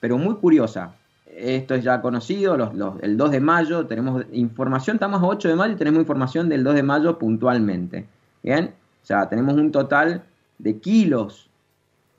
pero 0.00 0.16
muy 0.18 0.36
curiosa. 0.36 0.94
Esto 1.26 1.74
es 1.74 1.82
ya 1.82 2.00
conocido, 2.00 2.56
los, 2.56 2.72
los- 2.74 2.94
el 3.02 3.16
2 3.16 3.32
de 3.32 3.40
mayo 3.40 3.86
tenemos 3.86 4.24
información, 4.32 4.96
estamos 4.96 5.20
a 5.20 5.26
8 5.26 5.48
de 5.48 5.56
mayo 5.56 5.72
y 5.72 5.76
tenemos 5.76 5.98
información 6.00 6.48
del 6.48 6.62
2 6.62 6.76
de 6.76 6.82
mayo 6.84 7.18
puntualmente. 7.18 8.06
Bien, 8.40 8.66
o 9.02 9.04
sea, 9.06 9.28
tenemos 9.28 9.54
un 9.56 9.72
total 9.72 10.22
de 10.58 10.78
kilos, 10.78 11.50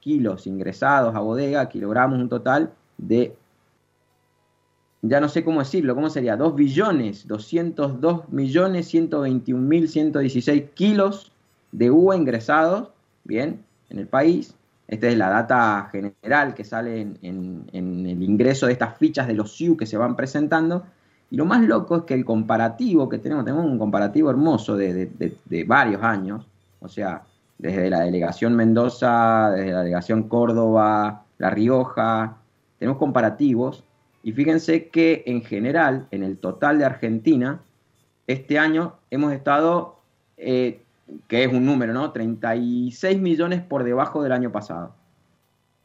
kilos 0.01 0.47
ingresados 0.47 1.15
a 1.15 1.19
bodega, 1.19 1.69
kilogramos, 1.69 2.19
un 2.19 2.27
total 2.27 2.71
de 2.97 3.33
ya 5.09 5.19
no 5.19 5.29
sé 5.29 5.43
cómo 5.43 5.59
decirlo, 5.59 5.95
¿cómo 5.95 6.09
sería? 6.09 6.35
2 6.37 6.55
billones, 6.55 7.27
202 7.27 8.29
millones, 8.29 8.87
121 8.87 9.61
mil, 9.61 9.87
116 9.89 10.63
kilos 10.73 11.31
de 11.71 11.91
uva 11.91 12.15
ingresados, 12.15 12.89
bien, 13.23 13.63
en 13.89 13.99
el 13.99 14.07
país. 14.07 14.55
Esta 14.87 15.07
es 15.07 15.17
la 15.17 15.29
data 15.29 15.89
general 15.91 16.53
que 16.53 16.63
sale 16.63 17.01
en, 17.21 17.65
el 17.73 18.23
ingreso 18.23 18.67
de 18.67 18.73
estas 18.73 18.97
fichas 18.97 19.27
de 19.27 19.33
los 19.33 19.55
SIU 19.55 19.75
que 19.75 19.85
se 19.85 19.97
van 19.97 20.15
presentando. 20.15 20.85
Y 21.31 21.37
lo 21.37 21.45
más 21.45 21.61
loco 21.63 21.97
es 21.97 22.03
que 22.03 22.13
el 22.13 22.23
comparativo 22.23 23.09
que 23.09 23.17
tenemos, 23.17 23.43
tenemos 23.45 23.65
un 23.65 23.79
comparativo 23.79 24.29
hermoso 24.29 24.77
de- 24.77 25.09
de 25.45 25.63
varios 25.63 26.03
años, 26.03 26.45
o 26.79 26.87
sea, 26.87 27.23
desde 27.57 27.89
la 27.89 28.01
delegación 28.01 28.55
Mendoza, 28.55 29.49
desde 29.51 29.71
la 29.71 29.79
delegación 29.79 30.23
Córdoba, 30.23 31.23
La 31.37 31.49
Rioja, 31.49 32.37
tenemos 32.77 32.97
comparativos 32.99 33.83
y 34.25 34.33
fíjense 34.33 34.89
que 34.89 35.23
en 35.27 35.43
general, 35.43 36.07
en 36.09 36.23
el 36.23 36.39
total 36.39 36.79
de 36.79 36.85
Argentina, 36.85 37.61
este 38.25 38.57
año 38.57 38.95
hemos 39.11 39.31
estado, 39.31 39.99
eh, 40.37 40.81
que 41.27 41.43
es 41.43 41.53
un 41.53 41.63
número, 41.63 41.93
¿no? 41.93 42.11
36 42.11 43.21
millones 43.21 43.61
por 43.61 43.83
debajo 43.83 44.23
del 44.23 44.31
año 44.31 44.51
pasado. 44.51 44.95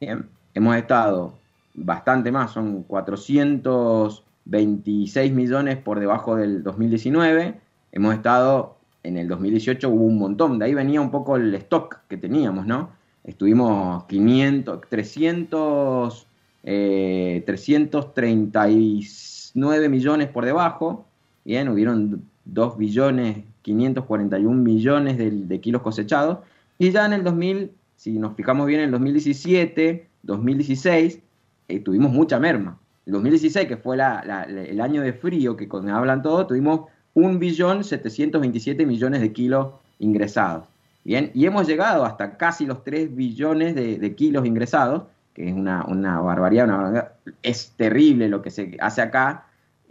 Bien, 0.00 0.26
hemos 0.54 0.74
estado 0.74 1.34
bastante 1.74 2.32
más, 2.32 2.52
son 2.52 2.82
426 2.84 5.32
millones 5.34 5.76
por 5.76 6.00
debajo 6.00 6.36
del 6.36 6.62
2019. 6.62 7.60
Hemos 7.92 8.14
estado, 8.14 8.78
en 9.02 9.18
el 9.18 9.28
2018 9.28 9.86
hubo 9.90 10.06
un 10.06 10.18
montón, 10.18 10.58
de 10.58 10.64
ahí 10.64 10.72
venía 10.72 11.02
un 11.02 11.10
poco 11.10 11.36
el 11.36 11.54
stock 11.56 11.98
que 12.08 12.16
teníamos, 12.16 12.64
¿no? 12.64 12.88
Estuvimos 13.22 14.04
500, 14.04 14.80
300, 14.88 16.26
eh, 16.62 17.42
339 17.46 19.88
millones 19.88 20.28
por 20.28 20.44
debajo. 20.44 21.06
Bien, 21.44 21.68
hubieron 21.68 22.22
2 22.44 22.76
billones, 22.76 23.38
541 23.62 24.62
millones 24.62 25.18
de, 25.18 25.60
kilos 25.60 25.82
cosechados. 25.82 26.38
Y 26.78 26.90
ya 26.90 27.06
en 27.06 27.14
el 27.14 27.24
2000, 27.24 27.70
si 27.96 28.18
nos 28.18 28.36
fijamos 28.36 28.66
bien, 28.66 28.80
en 28.80 28.86
el 28.86 28.92
2017, 28.92 30.06
2016, 30.22 31.20
eh, 31.68 31.80
tuvimos 31.80 32.12
mucha 32.12 32.38
merma. 32.38 32.78
El 33.06 33.14
2016, 33.14 33.66
que 33.66 33.76
fue 33.76 33.96
el 33.96 34.80
año 34.80 35.02
de 35.02 35.12
frío, 35.12 35.56
que 35.56 35.68
hablan 35.90 36.22
todo, 36.22 36.46
tuvimos 36.46 36.82
1.727 37.14 38.86
millones 38.86 39.20
de 39.20 39.32
kilos 39.32 39.68
ingresados. 39.98 40.64
Bien, 41.02 41.30
y 41.34 41.46
hemos 41.46 41.66
llegado 41.66 42.04
hasta 42.04 42.36
casi 42.36 42.66
los 42.66 42.84
3 42.84 43.16
billones 43.16 43.74
de 43.74 44.14
kilos 44.14 44.46
ingresados, 44.46 45.04
que 45.34 45.48
es 45.48 45.54
una, 45.54 45.84
una 45.86 46.20
barbaridad, 46.20 46.64
una 46.66 46.76
barbaridad. 46.76 47.12
es 47.42 47.72
terrible 47.76 48.28
lo 48.28 48.42
que 48.42 48.50
se 48.50 48.76
hace 48.80 49.02
acá, 49.02 49.46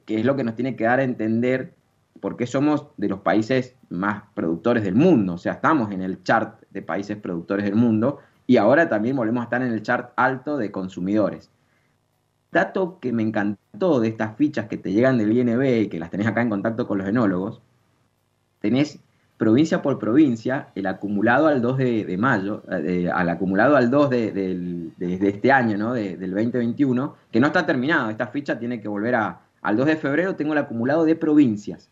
que 0.05 0.19
es 0.19 0.25
lo 0.25 0.35
que 0.35 0.43
nos 0.43 0.55
tiene 0.55 0.75
que 0.75 0.83
dar 0.83 0.99
a 0.99 1.03
entender 1.03 1.73
por 2.19 2.37
qué 2.37 2.45
somos 2.45 2.87
de 2.97 3.09
los 3.09 3.19
países 3.21 3.75
más 3.89 4.23
productores 4.33 4.83
del 4.83 4.95
mundo. 4.95 5.35
O 5.35 5.37
sea, 5.37 5.53
estamos 5.53 5.91
en 5.91 6.01
el 6.01 6.23
chart 6.23 6.61
de 6.69 6.81
países 6.81 7.17
productores 7.17 7.65
del 7.65 7.75
mundo 7.75 8.19
y 8.45 8.57
ahora 8.57 8.89
también 8.89 9.15
volvemos 9.15 9.41
a 9.41 9.43
estar 9.45 9.61
en 9.61 9.71
el 9.71 9.83
chart 9.83 10.11
alto 10.15 10.57
de 10.57 10.71
consumidores. 10.71 11.49
Dato 12.51 12.99
que 12.99 13.13
me 13.13 13.21
encantó 13.21 13.99
de 13.99 14.07
estas 14.07 14.35
fichas 14.35 14.67
que 14.67 14.77
te 14.77 14.91
llegan 14.91 15.17
del 15.17 15.31
INB 15.31 15.83
y 15.83 15.87
que 15.87 15.99
las 15.99 16.09
tenés 16.09 16.27
acá 16.27 16.41
en 16.41 16.49
contacto 16.49 16.87
con 16.87 16.97
los 16.97 17.07
enólogos, 17.07 17.61
tenés 18.59 18.99
provincia 19.39 19.81
por 19.81 19.97
provincia 19.97 20.67
el 20.75 20.85
acumulado 20.85 21.47
al 21.47 21.61
2 21.61 21.77
de, 21.77 22.17
mayo, 22.19 22.61
eh, 22.69 23.09
al 23.11 23.29
acumulado 23.29 23.77
al 23.77 23.89
2 23.89 24.09
de, 24.09 24.91
este 24.99 25.53
año, 25.53 25.77
¿no? 25.77 25.93
del 25.93 26.29
2021, 26.29 27.15
que 27.31 27.39
no 27.39 27.47
está 27.47 27.65
terminado. 27.65 28.09
Esta 28.09 28.27
ficha 28.27 28.59
tiene 28.59 28.81
que 28.81 28.89
volver 28.89 29.15
a, 29.15 29.39
al 29.61 29.77
2 29.77 29.85
de 29.87 29.95
febrero, 29.95 30.35
tengo 30.35 30.51
el 30.51 30.59
acumulado 30.59 31.05
de 31.05 31.15
provincias. 31.15 31.89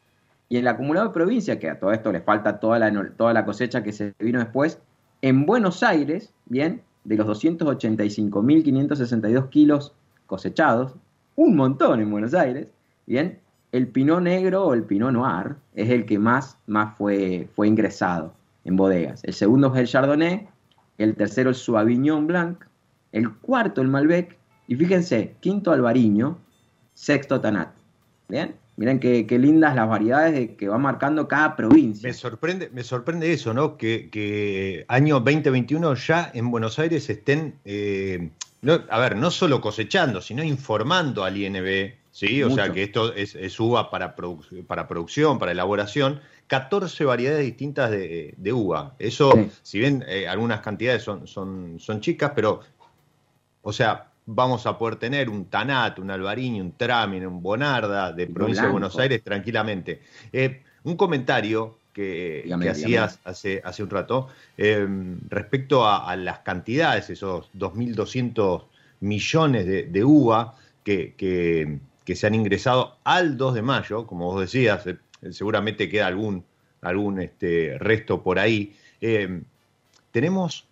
Y 0.50 0.58
el 0.58 0.68
acumulado 0.68 1.08
de 1.08 1.14
provincias, 1.14 1.58
que 1.58 1.70
a 1.70 1.80
todo 1.80 1.94
esto 1.94 2.12
le 2.12 2.20
falta 2.20 2.60
toda 2.60 2.80
la, 2.80 3.12
toda 3.16 3.32
la 3.32 3.46
cosecha 3.46 3.82
que 3.82 3.94
se 3.94 4.14
vino 4.20 4.40
después, 4.40 4.82
en 5.22 5.46
Buenos 5.46 5.84
Aires, 5.84 6.34
bien, 6.48 6.82
de 7.06 7.16
los 7.16 7.28
285.562 7.28 9.48
kilos 9.48 9.94
cosechados, 10.26 10.96
un 11.38 11.56
montón 11.56 12.02
en 12.02 12.12
Buenos 12.12 12.34
Aires, 12.34 12.74
bien, 13.06 13.40
el 13.78 13.88
Pinot 13.88 14.22
Negro 14.22 14.66
o 14.66 14.74
el 14.74 14.84
Pinot 14.84 15.12
Noir 15.12 15.56
es 15.76 15.90
el 15.90 16.06
que 16.06 16.18
más, 16.18 16.58
más 16.66 16.98
fue, 16.98 17.48
fue 17.56 17.68
ingresado 17.68 18.34
en 18.66 18.76
bodegas. 18.76 19.24
El 19.24 19.34
segundo 19.34 19.72
es 19.74 19.80
el 19.80 19.88
Chardonnay, 19.88 20.48
el 20.98 21.16
tercero 21.16 21.50
el 21.50 21.56
Sauvignon 21.56 22.26
Blanc, 22.28 22.66
el 23.12 23.32
cuarto 23.32 23.82
el 23.82 23.88
Malbec, 23.88 24.36
y 24.68 24.76
fíjense, 24.76 25.36
quinto 25.40 25.72
Albariño, 25.72 26.38
sexto 26.94 27.40
Tanat. 27.40 27.70
¿Bien? 28.28 28.56
Miren 28.76 29.00
qué, 29.00 29.26
lindas 29.40 29.76
las 29.76 29.88
variedades 29.88 30.34
de, 30.34 30.56
que 30.56 30.68
va 30.68 30.78
marcando 30.78 31.28
cada 31.28 31.56
provincia. 31.56 32.08
Me 32.08 32.14
sorprende, 32.14 32.70
me 32.74 32.84
sorprende 32.84 33.32
eso, 33.32 33.54
¿no? 33.54 33.78
Que, 33.78 34.86
año 34.88 35.20
2021 35.20 35.96
ya 35.96 36.32
en 36.34 36.52
Buenos 36.52 36.78
Aires 36.78 37.10
estén, 37.10 37.56
eh, 37.66 38.30
a 38.90 39.00
ver, 39.00 39.16
no 39.16 39.32
solo 39.32 39.62
cosechando, 39.62 40.22
sino 40.22 40.44
informando 40.44 41.24
al 41.24 41.38
INB, 41.38 41.94
¿sí? 42.18 42.42
O 42.42 42.50
sea 42.50 42.72
que 42.74 42.82
esto 42.82 43.14
es, 43.14 43.60
uva 43.60 43.92
para, 43.92 44.16
para 44.16 44.88
producción, 44.88 45.38
para 45.38 45.52
elaboración. 45.52 46.20
14 46.48 47.06
variedades 47.06 47.46
distintas 47.46 47.92
de, 47.92 48.54
uva. 48.54 48.96
Eso, 48.98 49.32
si 49.62 49.80
bien 49.80 50.04
eh, 50.08 50.28
algunas 50.28 50.62
cantidades 50.62 51.04
son, 51.04 51.28
son, 51.28 51.80
son 51.80 52.02
chicas, 52.02 52.32
pero, 52.34 52.62
o 53.62 53.72
sea, 53.72 54.08
vamos 54.26 54.66
a 54.66 54.80
poder 54.80 54.96
tener 54.96 55.30
un 55.30 55.46
Tanat, 55.46 56.00
un 56.00 56.10
Albariño, 56.10 56.64
un 56.64 56.72
Tramine, 56.72 57.28
un 57.28 57.44
Bonarda 57.44 58.12
de 58.12 58.26
provincia 58.26 58.64
de 58.64 58.72
Buenos 58.72 58.98
Aires 58.98 59.22
tranquilamente. 59.24 60.02
Eh, 60.34 60.64
un 60.86 60.96
comentario 60.96 61.78
que, 61.94 62.50
hacías 62.68 63.20
hace, 63.26 63.62
hace 63.64 63.84
un 63.84 63.92
rato 63.92 64.30
em, 64.58 65.20
respecto 65.30 65.88
a, 65.88 66.16
las 66.16 66.40
cantidades, 66.40 67.12
esos 67.12 67.52
2.200 67.54 68.64
millones 69.02 69.92
de, 69.92 70.04
uva 70.04 70.56
que, 70.84 71.14
que, 71.16 71.80
se 72.16 72.28
han 72.28 72.36
ingresado 72.36 72.98
al 73.04 73.36
2 73.38 73.56
de 73.56 73.62
mayo, 73.62 74.08
como 74.08 74.32
vos 74.32 74.40
decías, 74.42 74.88
eh, 74.88 74.98
seguramente 75.32 75.90
queda 75.90 76.08
algún, 76.08 76.46
algún 76.82 77.20
este, 77.20 77.78
resto 77.80 78.24
por 78.24 78.40
ahí. 78.40 78.74
Em, 79.02 79.44
tenemos 80.12 80.66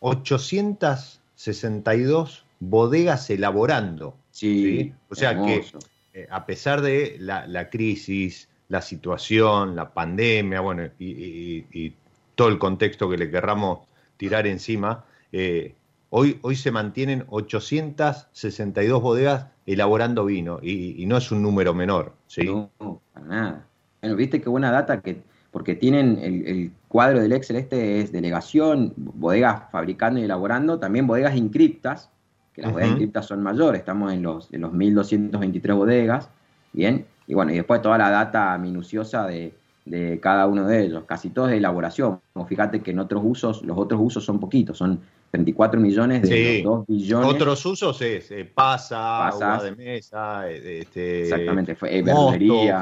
862 0.00 2.44
bodegas 2.60 3.30
elaborando. 3.30 4.16
Sí, 4.30 4.92
O 5.08 5.14
sea 5.14 5.42
que 5.42 5.64
eh, 6.12 6.28
a 6.30 6.44
pesar 6.46 6.82
de 6.82 7.16
la, 7.18 7.70
crisis, 7.70 8.48
la 8.68 8.82
situación, 8.82 9.74
la 9.74 9.92
pandemia, 9.92 10.60
bueno, 10.60 10.88
y, 10.98 11.94
todo 12.34 12.48
el 12.48 12.58
contexto 12.58 13.08
que 13.08 13.16
le 13.16 13.30
querramos 13.30 13.86
tirar 14.16 14.48
encima, 14.48 15.04
eh, 15.30 15.76
hoy, 16.16 16.38
hoy 16.42 16.54
se 16.54 16.70
mantienen 16.70 17.24
862 17.28 19.02
bodegas 19.02 19.46
elaborando 19.66 20.24
vino 20.24 20.60
y, 20.62 21.04
no 21.06 21.16
es 21.16 21.32
un 21.32 21.42
número 21.42 21.74
menor. 21.74 22.12
¿sí? 22.28 22.44
No, 22.44 22.70
para 23.12 23.26
nada. 23.26 23.66
Bueno, 24.00 24.14
viste 24.14 24.40
qué 24.40 24.48
buena 24.48 24.70
data 24.70 25.00
que 25.00 25.22
porque 25.50 25.74
tienen 25.74 26.18
el, 26.20 26.46
el, 26.46 26.72
cuadro 26.88 27.20
del 27.20 27.32
Excel 27.32 27.56
este 27.56 28.00
es 28.00 28.12
delegación, 28.12 28.92
bodegas 28.96 29.70
fabricando 29.70 30.20
y 30.20 30.24
elaborando, 30.24 30.78
también 30.78 31.06
bodegas 31.06 31.36
inscriptas, 31.36 32.10
que 32.52 32.62
las 32.62 32.72
bodegas 32.72 32.90
inscriptas 32.90 33.26
son 33.26 33.42
mayores, 33.42 33.80
estamos 33.80 34.12
en 34.12 34.22
los, 34.22 34.52
en 34.52 34.60
los 34.60 34.72
1223 34.72 35.76
bodegas, 35.76 36.28
¿bien? 36.72 37.06
Y 37.26 37.34
bueno, 37.34 37.52
y 37.52 37.56
después 37.56 37.82
toda 37.82 37.98
la 37.98 38.10
data 38.10 38.56
minuciosa 38.58 39.26
de, 39.26 39.54
cada 40.20 40.46
uno 40.46 40.66
de 40.66 40.84
ellos, 40.84 41.04
casi 41.06 41.30
todos 41.30 41.50
de 41.50 41.58
elaboración. 41.58 42.20
Como 42.32 42.46
fíjate 42.46 42.80
que 42.80 42.90
en 42.92 42.98
otros 43.00 43.22
usos, 43.24 43.62
los 43.64 43.78
otros 43.78 44.00
usos 44.02 44.24
son 44.24 44.40
poquitos, 44.40 44.78
son 44.78 45.00
34 45.34 45.80
millones 45.80 46.22
de 46.22 46.62
2 46.62 46.86
billones. 46.86 47.28
Otros 47.28 47.66
usos 47.66 48.00
es 48.02 48.30
eh, 48.30 48.44
pasa, 48.44 49.30
uva 49.34 49.62
de 49.62 49.74
mesa, 49.74 50.48
eh, 50.48 50.80
este, 50.80 51.22
exactamente, 51.22 51.74
fue, 51.74 51.98
eh, 51.98 52.04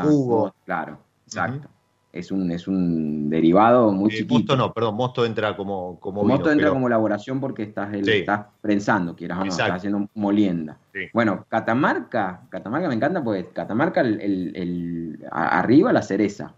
jugo. 0.04 0.54
claro, 0.64 0.98
exacto 1.26 1.68
es 2.12 2.30
un, 2.30 2.50
es 2.50 2.68
un 2.68 3.30
derivado 3.30 3.90
muy 3.90 4.12
eh, 4.12 4.18
chiquito. 4.18 4.34
Mosto 4.34 4.56
no, 4.56 4.72
perdón, 4.72 4.96
mosto 4.96 5.24
entra 5.24 5.56
como, 5.56 5.98
como 5.98 6.22
Mosto 6.24 6.52
entra 6.52 6.68
como 6.68 6.86
elaboración 6.86 7.40
porque 7.40 7.62
estás, 7.62 7.92
estás 7.94 8.46
prensando, 8.60 9.16
quieras 9.16 9.38
o 9.38 9.44
no, 9.44 9.50
estás 9.50 9.70
haciendo 9.70 10.08
molienda. 10.14 10.76
Bueno, 11.14 11.46
Catamarca, 11.48 12.42
Catamarca 12.50 12.88
me 12.88 12.94
encanta 12.94 13.24
porque 13.24 13.48
Catamarca 13.48 14.02
el, 14.02 14.20
el, 14.54 15.26
arriba 15.30 15.92
la 15.92 16.02
cereza, 16.02 16.52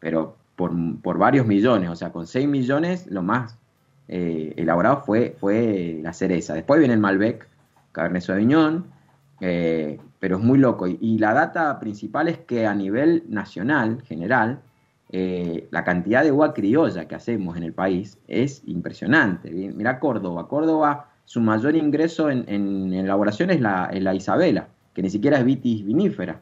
pero 0.00 0.36
por, 0.56 0.72
por, 1.00 1.18
varios 1.18 1.46
millones, 1.46 1.88
o 1.88 1.94
sea, 1.94 2.10
con 2.10 2.26
6 2.26 2.48
millones 2.48 3.06
lo 3.06 3.22
más 3.22 3.59
eh, 4.12 4.54
elaborado 4.56 5.02
fue, 5.06 5.36
fue 5.38 6.00
la 6.02 6.12
cereza. 6.12 6.54
Después 6.54 6.80
viene 6.80 6.94
el 6.94 7.00
Malbec, 7.00 7.46
Cabernet 7.92 8.22
Sauvignon, 8.22 8.86
eh, 9.40 10.00
pero 10.18 10.36
es 10.38 10.42
muy 10.42 10.58
loco. 10.58 10.88
y 10.88 11.18
la 11.18 11.32
data 11.32 11.78
principal 11.78 12.28
es 12.28 12.38
que 12.38 12.66
a 12.66 12.74
nivel 12.74 13.22
nacional, 13.28 14.02
general, 14.02 14.60
eh, 15.12 15.68
la 15.70 15.84
cantidad 15.84 16.24
de 16.24 16.32
uva 16.32 16.52
criolla 16.54 17.06
que 17.06 17.14
hacemos 17.14 17.56
en 17.56 17.62
el 17.62 17.72
país 17.72 18.18
es 18.26 18.62
impresionante. 18.66 19.50
Mira 19.50 20.00
Córdoba. 20.00 20.48
Córdoba, 20.48 21.08
su 21.24 21.40
mayor 21.40 21.76
ingreso 21.76 22.30
en, 22.30 22.92
elaboración 22.92 23.50
es 23.50 23.60
la, 23.60 24.14
Isabela, 24.14 24.68
que 24.92 25.02
ni 25.02 25.10
siquiera 25.10 25.38
es 25.38 25.44
vitis 25.44 25.84
vinífera. 25.84 26.40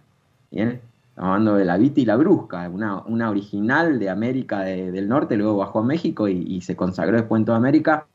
Estamos 1.18 1.32
hablando 1.32 1.56
de 1.56 1.64
la 1.64 1.76
viti 1.76 2.02
y 2.02 2.04
la 2.04 2.14
brusca, 2.14 2.68
una, 2.68 3.00
una 3.00 3.28
original 3.28 3.98
de 3.98 4.08
América 4.08 4.60
del 4.60 5.08
Norte, 5.08 5.36
luego 5.36 5.56
bajó 5.56 5.80
a 5.80 5.82
México 5.82 6.28
y, 6.28 6.60
se 6.60 6.76
consagró 6.76 7.16
después 7.16 7.40
en 7.40 7.44
toda 7.44 7.58
América, 7.58 8.06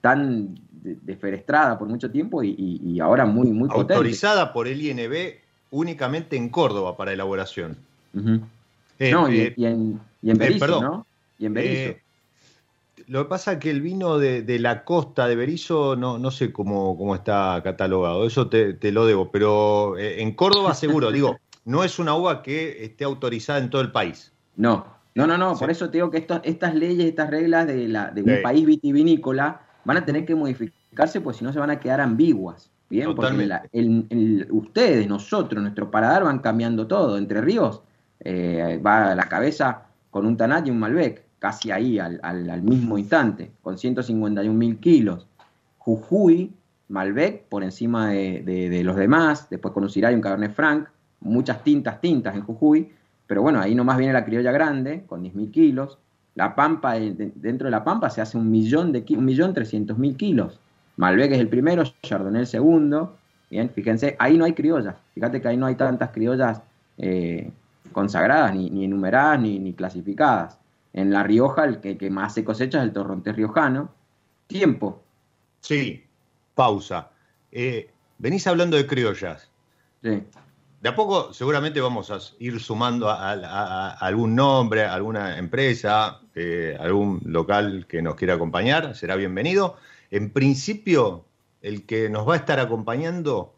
tan 0.00 0.56
desferestrada 0.80 1.76
por 1.76 1.88
mucho 1.88 2.08
tiempo 2.08 2.44
y, 2.44 3.00
ahora 3.00 3.26
muy, 3.26 3.50
muy 3.50 3.68
Autorizada 3.72 4.52
por 4.52 4.68
el 4.68 4.80
INB 4.80 5.40
únicamente 5.72 6.36
en 6.36 6.48
Córdoba 6.48 6.96
para 6.96 7.12
elaboración. 7.12 7.78
Eh, 8.14 9.10
no, 9.10 9.28
y, 9.28 9.40
eh, 9.40 9.54
en, 9.56 10.00
en 10.22 10.40
eh, 10.40 10.58
¿no? 10.60 11.04
Y 11.40 11.46
en 11.46 11.52
Berizo. 11.52 11.98
lo 13.08 13.24
que 13.24 13.28
pasa 13.28 13.54
es 13.54 13.58
que 13.58 13.70
el 13.70 13.80
vino 13.80 14.18
de, 14.18 14.58
la 14.60 14.84
costa 14.84 15.26
de 15.26 15.34
Berizo 15.34 15.96
no, 15.96 16.16
no 16.16 16.30
sé 16.30 16.52
cómo, 16.52 16.96
cómo 16.96 17.16
está 17.16 17.60
catalogado, 17.64 18.24
eso 18.24 18.46
te, 18.46 18.78
lo 18.92 19.04
debo, 19.04 19.32
pero 19.32 19.98
en 19.98 20.30
Córdoba 20.34 20.74
seguro, 20.74 21.10
digo, 21.10 21.40
no 21.66 21.84
es 21.84 21.98
una 21.98 22.14
uva 22.14 22.42
que 22.42 22.84
esté 22.84 23.04
autorizada 23.04 23.58
en 23.58 23.68
todo 23.68 23.82
el 23.82 23.92
país. 23.92 24.32
No, 24.56 24.86
no, 25.14 25.26
no, 25.26 25.36
no, 25.36 25.58
por 25.58 25.70
eso 25.70 25.90
te 25.90 25.98
digo 25.98 26.10
que 26.10 26.26
estas 26.44 26.74
leyes, 26.74 27.06
estas 27.06 27.28
reglas 27.28 27.66
de, 27.66 27.88
la, 27.88 28.10
de 28.10 28.22
un 28.22 28.42
país 28.42 28.64
vitivinícola 28.64 29.60
van 29.84 29.96
a 29.98 30.04
tener 30.04 30.24
que 30.24 30.34
modificarse, 30.34 31.20
pues 31.20 31.36
si 31.36 31.44
no 31.44 31.52
se 31.52 31.58
van 31.58 31.70
a 31.70 31.78
quedar 31.78 32.00
ambiguas. 32.00 32.70
Bien, 32.88 33.14
porque 33.16 34.46
ustedes, 34.50 35.08
nosotros, 35.08 35.60
nuestro 35.60 35.90
paladar 35.90 36.22
van 36.22 36.38
cambiando 36.38 36.86
todo. 36.86 37.18
Entre 37.18 37.40
Ríos 37.40 37.82
eh, 38.20 38.80
va 38.84 39.10
a 39.10 39.14
la 39.16 39.28
cabeza 39.28 39.86
con 40.10 40.24
un 40.24 40.36
Tanat 40.36 40.68
y 40.68 40.70
un 40.70 40.78
Malbec, 40.78 41.24
casi 41.40 41.72
ahí 41.72 41.98
al, 41.98 42.62
mismo 42.62 42.96
instante, 42.96 43.50
con 43.60 43.76
151 43.76 44.56
mil 44.56 44.78
kilos. 44.78 45.26
Jujuy, 45.78 46.52
Malbec 46.88 47.48
por 47.48 47.64
encima 47.64 48.10
de, 48.10 48.82
los 48.84 48.96
demás, 48.96 49.48
después 49.50 49.74
con 49.74 49.82
un 49.82 49.90
Ciray 49.90 50.12
y 50.12 50.16
un 50.16 50.22
Cabernet 50.22 50.52
Franc, 50.52 50.88
muchas 51.20 51.62
tintas, 51.62 52.00
tintas 52.00 52.34
en 52.34 52.42
Jujuy, 52.42 52.92
pero 53.26 53.42
bueno, 53.42 53.60
ahí 53.60 53.74
nomás 53.74 53.98
viene 53.98 54.12
la 54.12 54.24
criolla 54.24 54.52
grande, 54.52 55.04
con 55.06 55.22
10 55.22 55.34
mil 55.34 55.50
kilos. 55.50 55.98
La 56.34 56.54
Pampa, 56.54 56.94
dentro 56.94 57.66
de 57.66 57.70
la 57.70 57.82
Pampa 57.82 58.10
se 58.10 58.20
hace 58.20 58.36
un 58.36 58.50
millón 58.50 58.92
de 58.92 59.04
un 59.16 59.24
millón 59.24 59.54
trescientos 59.54 59.98
mil 59.98 60.16
kilos. 60.16 60.60
Malbec 60.96 61.32
es 61.32 61.38
el 61.38 61.48
primero, 61.48 61.82
Chardonnay 62.02 62.42
el 62.42 62.46
segundo. 62.46 63.16
Bien, 63.50 63.70
fíjense, 63.70 64.16
ahí 64.18 64.36
no 64.36 64.44
hay 64.44 64.52
criollas. 64.52 64.96
Fíjate 65.14 65.40
que 65.40 65.48
ahí 65.48 65.56
no 65.56 65.66
hay 65.66 65.76
tantas 65.76 66.10
criollas 66.10 66.60
eh, 66.98 67.50
consagradas, 67.92 68.54
ni, 68.54 68.84
enumeradas, 68.84 69.40
ni, 69.40 69.72
clasificadas. 69.72 70.58
En 70.92 71.10
La 71.10 71.22
Rioja, 71.22 71.64
el 71.64 71.80
que, 71.80 72.10
más 72.10 72.34
se 72.34 72.44
cosecha 72.44 72.78
es 72.78 72.84
el 72.84 72.92
torrontés 72.92 73.36
riojano. 73.36 73.90
Tiempo. 74.46 75.02
Sí, 75.60 76.04
pausa. 76.54 77.10
Eh, 77.52 77.90
venís 78.18 78.46
hablando 78.46 78.76
de 78.76 78.86
criollas. 78.86 79.50
Sí. 80.02 80.22
De 80.86 80.90
a 80.90 80.94
poco 80.94 81.32
seguramente 81.32 81.80
vamos 81.80 82.12
a 82.12 82.20
ir 82.38 82.60
sumando 82.60 83.10
a, 83.10 83.32
a- 83.32 83.32
a- 83.32 83.90
a 83.90 84.06
algún 84.06 84.36
nombre, 84.36 84.84
a 84.84 84.94
alguna 84.94 85.36
empresa, 85.36 86.20
eh, 86.32 86.76
algún 86.78 87.20
local 87.24 87.86
que 87.88 88.00
nos 88.02 88.14
quiera 88.14 88.34
acompañar, 88.34 88.94
será 88.94 89.16
bienvenido. 89.16 89.76
En 90.12 90.30
principio, 90.30 91.24
el 91.60 91.86
que 91.86 92.08
nos 92.08 92.28
va 92.28 92.34
a 92.34 92.36
estar 92.36 92.60
acompañando 92.60 93.52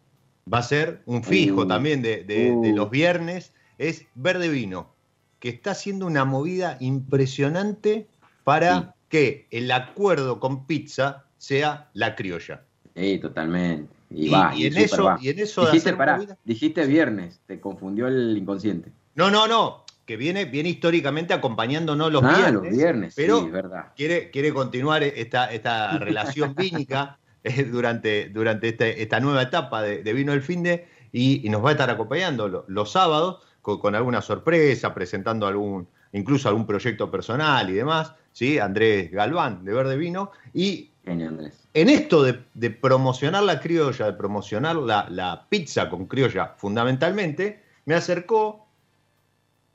va 0.51 0.61
a 0.61 0.63
ser 0.63 1.03
un 1.05 1.23
fijo 1.23 1.65
Uh, 1.65 1.69
también 1.69 2.01
de, 2.01 2.25
de- 2.25 2.45
de 2.63 2.73
uh. 2.73 2.77
los 2.77 2.89
viernes, 2.89 3.53
es 3.77 4.07
Verde 4.15 4.49
Vino, 4.49 4.95
que 5.39 5.51
está 5.51 5.73
haciendo 5.73 6.07
una 6.07 6.25
movida 6.25 6.79
impresionante 6.81 8.07
para 8.43 8.81
Sí. 8.81 8.87
que 9.11 9.47
el 9.51 9.71
acuerdo 9.71 10.41
con 10.41 10.67
pizza 10.67 11.27
sea 11.37 11.91
la 11.93 12.15
criolla. 12.17 12.63
Sí, 12.97 13.19
totalmente. 13.19 13.98
Y, 14.11 14.27
Y- 14.27 14.31
va, 14.31 14.53
y 14.57 14.67
en 14.67 14.77
eso- 14.79 15.05
va. 15.05 15.19
y 15.21 15.29
en 15.29 15.39
eso 15.39 15.63
de 15.63 15.67
dijiste, 15.69 15.91
hacer 15.91 15.99
pará, 15.99 16.17
movida- 16.17 16.37
dijiste 16.45 16.87
viernes, 16.87 17.41
te 17.47 17.61
confundió 17.61 18.07
el 18.09 18.37
inconsciente. 18.39 18.91
No, 19.15 19.31
no, 19.31 19.47
no, 19.47 19.85
que 20.07 20.17
viene, 20.17 20.47
viene 20.47 20.71
históricamente 20.71 21.35
acompañándonos 21.35 22.11
los 22.13 22.23
ah, 22.25 22.29
viernes. 22.37 22.53
los 22.55 22.77
viernes, 22.77 23.15
pero 23.17 23.41
sí, 23.41 23.51
verdad. 23.51 23.93
quiere, 23.97 24.31
quiere 24.31 24.55
continuar 24.55 25.03
esta, 25.03 25.53
esta 25.53 25.99
relación 25.99 26.55
vínica 26.55 27.19
eh, 27.45 27.65
durante, 27.65 28.29
durante 28.31 28.69
este- 28.69 29.03
esta 29.03 29.21
nueva 29.21 29.43
etapa 29.43 29.83
de, 29.83 30.03
de 30.03 30.13
Vino 30.13 30.33
el 30.33 30.43
Fin 30.43 30.63
de 30.63 30.87
y, 31.13 31.47
y 31.47 31.51
nos 31.51 31.65
va 31.65 31.69
a 31.71 31.73
estar 31.73 31.91
acompañando 31.91 32.49
lo- 32.49 32.65
los 32.69 32.91
sábados 32.93 33.43
con, 33.63 33.79
con 33.79 33.95
alguna 33.95 34.23
sorpresa, 34.23 34.95
presentando 34.95 35.47
algún, 35.47 35.87
incluso 36.13 36.49
algún 36.49 36.67
proyecto 36.67 37.11
personal 37.11 37.69
y 37.69 37.75
demás, 37.75 38.15
¿sí? 38.33 38.59
Andrés 38.59 39.11
Galván 39.11 39.65
de 39.65 39.73
Verde 39.75 39.97
Vino. 39.99 40.31
Y 40.55 40.91
Genio, 41.09 41.29
Andrés. 41.29 41.69
en 41.75 41.89
esto 41.89 42.23
de, 42.23 42.41
de 42.55 42.71
promocionar 42.71 43.43
la 43.43 43.61
criolla, 43.61 44.07
de 44.07 44.13
promocionar 44.13 44.77
la, 44.77 45.07
la 45.11 45.47
pizza 45.49 45.89
con 45.89 46.07
criolla 46.07 46.55
fundamentalmente, 46.57 47.63
me 47.87 47.95
acercó, 47.95 48.67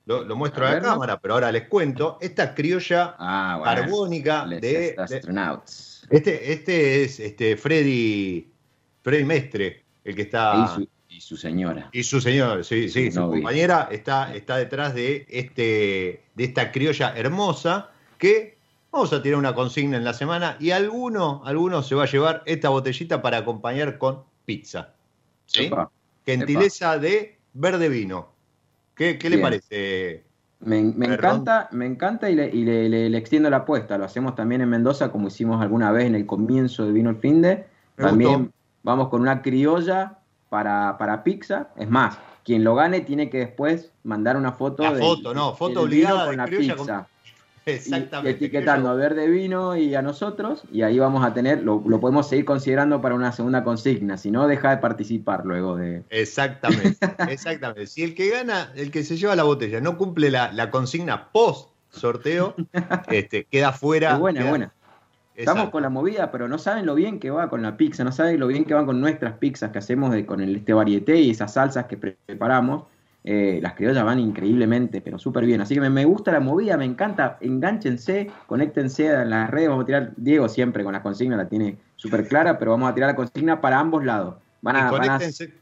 lo, 0.06 0.22
lo 0.24 0.36
muestro 0.36 0.66
A 0.66 0.70
a 0.70 0.74
la 0.74 0.80
cámara, 0.80 1.18
pero 1.20 1.34
ahora 1.34 1.50
les 1.50 1.66
cuento, 1.68 2.18
esta 2.20 2.54
criolla 2.54 3.14
Ah, 3.18 3.56
bueno. 3.58 3.82
carbónica 3.82 4.46
Les 4.46 4.60
de, 4.60 4.68
de- 4.72 4.94
astronauts. 4.98 6.06
este, 6.10 6.52
este 6.52 7.02
es 7.04 7.20
este 7.20 7.56
Freddy, 7.56 8.50
Freddy 9.02 9.24
Mestre, 9.24 9.82
el 10.04 10.14
que 10.14 10.22
está 10.22 10.54
Y, 10.56 10.74
su, 10.74 10.88
y 11.08 11.20
su 11.20 11.36
señora. 11.36 11.88
y 11.92 12.02
su 12.02 12.20
señor, 12.20 12.64
sí, 12.64 12.88
sí, 12.90 13.10
Su 13.10 13.22
su 13.22 13.30
compañera 13.30 13.88
está, 13.90 14.34
está 14.34 14.56
detrás 14.58 14.94
de 14.94 15.26
este 15.28 16.24
de 16.34 16.44
esta 16.44 16.70
criolla 16.70 17.14
hermosa 17.16 17.90
que 18.18 18.58
vamos 18.94 19.12
a 19.12 19.20
tirar 19.22 19.38
una 19.38 19.54
consigna 19.54 19.96
en 19.96 20.04
la 20.04 20.14
semana 20.14 20.56
y 20.60 20.70
alguno, 20.70 21.42
alguno 21.44 21.82
se 21.82 21.94
va 21.96 22.04
a 22.04 22.06
llevar 22.06 22.42
esta 22.46 22.68
botellita 22.68 23.20
para 23.20 23.38
acompañar 23.38 23.98
con 23.98 24.22
pizza. 24.44 24.90
¿Sí? 25.46 25.64
Epa. 25.64 25.90
Gentileza 26.24 26.96
de 26.98 27.36
verde 27.54 27.88
vino. 27.88 28.28
¿Qué, 28.94 29.18
qué 29.18 29.28
le 29.30 29.38
parece? 29.38 30.24
Me, 30.60 30.78
encanta, 30.78 31.68
me 31.72 31.84
encanta 31.86 32.30
y, 32.30 32.36
le, 32.36 32.48
y 32.48 32.64
le- 32.64 32.88
le- 32.88 33.10
le 33.10 33.18
extiendo 33.18 33.50
la 33.50 33.58
apuesta. 33.58 33.98
Lo 33.98 34.04
hacemos 34.04 34.34
también 34.36 34.60
en 34.60 34.68
Mendoza, 34.70 35.10
como 35.10 35.26
hicimos 35.28 35.60
alguna 35.60 35.90
vez 35.90 36.06
en 36.06 36.14
el 36.14 36.24
comienzo 36.24 36.86
de 36.86 36.92
Vino 36.92 37.10
el 37.10 37.16
Finde. 37.16 37.66
Me 37.96 38.04
También 38.04 38.38
gustó. 38.44 38.54
vamos 38.84 39.08
con 39.08 39.20
una 39.20 39.42
criolla 39.42 40.18
para, 40.48 40.96
para 40.96 41.22
pizza. 41.24 41.68
Es 41.76 41.90
más, 41.90 42.16
quien 42.44 42.62
lo 42.64 42.74
gane 42.76 43.00
tiene 43.00 43.28
que 43.28 43.38
después 43.38 43.90
mandar 44.04 44.36
una 44.36 44.52
foto. 44.52 44.84
La 44.84 44.92
de- 44.94 45.00
foto, 45.00 45.34
no, 45.34 45.54
foto 45.54 45.82
obligada 45.82 46.26
con 46.26 46.36
la 46.36 46.44
criolla 46.46 46.76
pizza. 46.76 47.08
Exactamente. 47.74 48.30
Y, 48.30 48.34
etiquetando 48.46 48.88
a 48.90 48.94
Verde 48.94 49.28
Vino 49.28 49.76
y 49.76 49.94
a 49.94 50.02
nosotros, 50.02 50.62
y 50.72 50.82
ahí 50.82 50.98
vamos 50.98 51.24
a 51.24 51.32
tener, 51.32 51.62
lo, 51.62 51.82
lo 51.86 52.00
podemos 52.00 52.28
seguir 52.28 52.44
considerando 52.44 53.00
para 53.00 53.14
una 53.14 53.32
segunda 53.32 53.64
consigna, 53.64 54.16
si 54.16 54.30
no, 54.30 54.46
deja 54.46 54.70
de 54.70 54.76
participar 54.78 55.46
luego 55.46 55.76
de... 55.76 56.02
Exactamente, 56.10 56.98
exactamente. 57.28 57.86
Si 57.86 58.02
el 58.02 58.14
que 58.14 58.30
gana, 58.30 58.70
el 58.76 58.90
que 58.90 59.02
se 59.04 59.16
lleva 59.16 59.34
la 59.36 59.44
botella, 59.44 59.80
no 59.80 59.96
cumple 59.96 60.30
la, 60.30 60.52
la 60.52 60.70
consigna 60.70 61.30
post 61.32 61.70
sorteo, 61.90 62.54
este, 63.10 63.44
queda 63.44 63.72
fuera. 63.72 64.12
Es 64.14 64.18
buena, 64.18 64.40
queda- 64.40 64.48
buena. 64.50 64.72
Estamos 65.36 65.62
Exacto. 65.62 65.72
con 65.72 65.82
la 65.82 65.88
movida, 65.88 66.30
pero 66.30 66.46
no 66.46 66.58
saben 66.58 66.86
lo 66.86 66.94
bien 66.94 67.18
que 67.18 67.28
va 67.30 67.48
con 67.50 67.60
la 67.60 67.76
pizza, 67.76 68.04
no 68.04 68.12
saben 68.12 68.38
lo 68.38 68.46
bien 68.46 68.64
que 68.64 68.74
va 68.74 68.86
con 68.86 69.00
nuestras 69.00 69.32
pizzas 69.38 69.72
que 69.72 69.78
hacemos 69.78 70.12
de- 70.12 70.24
con 70.26 70.40
el, 70.40 70.54
este 70.56 70.72
varieté 70.72 71.16
y 71.20 71.30
esas 71.30 71.54
salsas 71.54 71.86
que 71.86 71.96
pre- 71.96 72.16
preparamos. 72.24 72.84
Eh, 73.26 73.58
las 73.62 73.72
criollas 73.72 74.04
van 74.04 74.18
increíblemente, 74.20 75.00
pero 75.00 75.18
súper 75.18 75.46
bien. 75.46 75.62
Así 75.62 75.74
que 75.74 75.80
me, 75.80 75.88
me 75.88 76.04
gusta 76.04 76.30
la 76.30 76.40
movida, 76.40 76.76
me 76.76 76.84
encanta. 76.84 77.38
Enganchense, 77.40 78.30
conéctense 78.46 79.06
en 79.06 79.30
las 79.30 79.50
redes. 79.50 79.70
Vamos 79.70 79.84
a 79.84 79.86
tirar, 79.86 80.12
Diego 80.16 80.46
siempre 80.48 80.84
con 80.84 80.92
la 80.92 81.02
consigna 81.02 81.36
la 81.36 81.48
tiene 81.48 81.78
súper 81.96 82.28
clara, 82.28 82.58
pero 82.58 82.72
vamos 82.72 82.90
a 82.90 82.94
tirar 82.94 83.08
la 83.10 83.16
consigna 83.16 83.60
para 83.62 83.78
ambos 83.80 84.04
lados. 84.04 84.34
Van 84.60 84.76
Y 84.76 84.78
a, 84.78 84.90
van 84.90 85.02
a- 85.02 85.06
conéctense, 85.06 85.54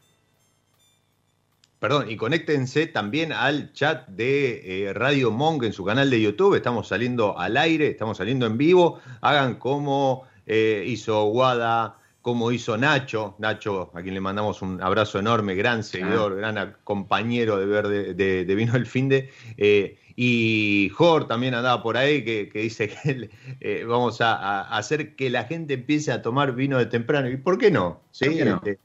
perdón, 1.79 2.09
y 2.09 2.15
conéctense 2.15 2.87
también 2.87 3.31
al 3.33 3.73
chat 3.73 4.07
de 4.07 4.87
eh, 4.89 4.93
Radio 4.93 5.31
Monk 5.31 5.63
en 5.63 5.73
su 5.73 5.83
canal 5.85 6.09
de 6.09 6.21
YouTube. 6.21 6.55
Estamos 6.55 6.87
saliendo 6.87 7.37
al 7.39 7.57
aire, 7.57 7.87
estamos 7.87 8.17
saliendo 8.17 8.45
en 8.45 8.57
vivo. 8.57 8.99
Hagan 9.21 9.55
como 9.55 10.23
eh, 10.45 10.83
hizo 10.87 11.25
Guada, 11.25 11.97
como 12.23 12.51
hizo 12.53 12.77
Nacho. 12.77 13.35
Nacho, 13.37 13.91
a 13.93 14.01
quien 14.01 14.15
le 14.15 14.21
mandamos 14.21 14.61
un 14.61 14.81
abrazo 14.81 15.19
enorme, 15.19 15.55
gran 15.55 15.83
seguidor, 15.83 16.37
gran 16.37 16.75
compañero 16.85 17.57
de 17.57 17.65
ver 17.65 18.15
de, 18.15 18.55
Vino 18.55 18.75
el 18.75 18.85
Finde. 18.85 19.29
Eh, 19.57 19.99
y 20.15 20.89
Jor 20.95 21.27
también 21.27 21.53
andaba 21.53 21.83
por 21.83 21.97
ahí 21.97 22.23
que, 22.23 22.47
que 22.47 22.59
dice 22.59 22.87
que 22.87 23.29
eh, 23.59 23.83
vamos 23.85 24.21
a, 24.21 24.35
a 24.35 24.77
hacer 24.77 25.15
que 25.15 25.29
la 25.29 25.43
gente 25.43 25.73
empiece 25.73 26.13
a 26.13 26.21
tomar 26.21 26.55
vino 26.55 26.77
de 26.77 26.85
temprano. 26.85 27.29
¿Y 27.29 27.35
por 27.35 27.57
qué 27.57 27.69
no? 27.69 27.99
¿Sí? 28.11 28.25
¿Por 28.25 28.35
qué 28.35 28.45
no? 28.45 28.55
Este, 28.55 28.79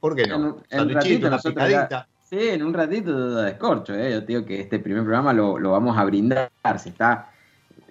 ¿Por 0.00 0.16
qué 0.16 0.22
En 0.22 0.28
no? 0.30 0.36
en 0.70 0.78
Sanduichito, 0.78 0.98
ratito 0.98 1.30
nosotros 1.30 1.64
picadita. 1.66 2.08
Sí, 2.24 2.48
en 2.48 2.62
un 2.62 2.72
ratito 2.72 3.36
de 3.36 3.44
descorcho, 3.44 3.94
¿eh? 3.94 4.12
Yo 4.12 4.20
te 4.20 4.26
digo 4.28 4.46
que 4.46 4.62
este 4.62 4.78
primer 4.78 5.02
programa 5.02 5.34
lo, 5.34 5.58
lo 5.58 5.72
vamos 5.72 5.96
a 5.98 6.04
brindar, 6.04 6.50
se 6.78 6.88
está, 6.88 7.30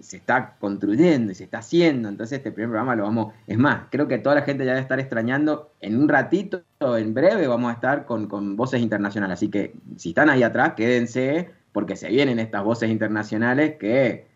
se 0.05 0.17
está 0.17 0.55
construyendo 0.59 1.31
y 1.31 1.35
se 1.35 1.43
está 1.43 1.57
haciendo, 1.57 2.07
entonces 2.09 2.37
este 2.37 2.51
primer 2.51 2.69
programa 2.69 2.95
lo 2.95 3.03
vamos... 3.03 3.33
Es 3.47 3.57
más, 3.57 3.87
creo 3.89 4.07
que 4.07 4.17
toda 4.19 4.35
la 4.35 4.41
gente 4.43 4.63
ya 4.65 4.71
debe 4.71 4.81
estar 4.81 4.99
extrañando, 4.99 5.71
en 5.81 5.99
un 5.99 6.07
ratito, 6.07 6.61
en 6.79 7.13
breve, 7.13 7.47
vamos 7.47 7.71
a 7.71 7.73
estar 7.73 8.05
con, 8.05 8.27
con 8.27 8.55
voces 8.55 8.81
internacionales, 8.81 9.35
así 9.39 9.49
que 9.49 9.73
si 9.97 10.09
están 10.09 10.29
ahí 10.29 10.43
atrás, 10.43 10.73
quédense, 10.75 11.49
porque 11.71 11.95
se 11.95 12.09
vienen 12.09 12.39
estas 12.39 12.63
voces 12.63 12.89
internacionales 12.89 13.75
que 13.79 14.27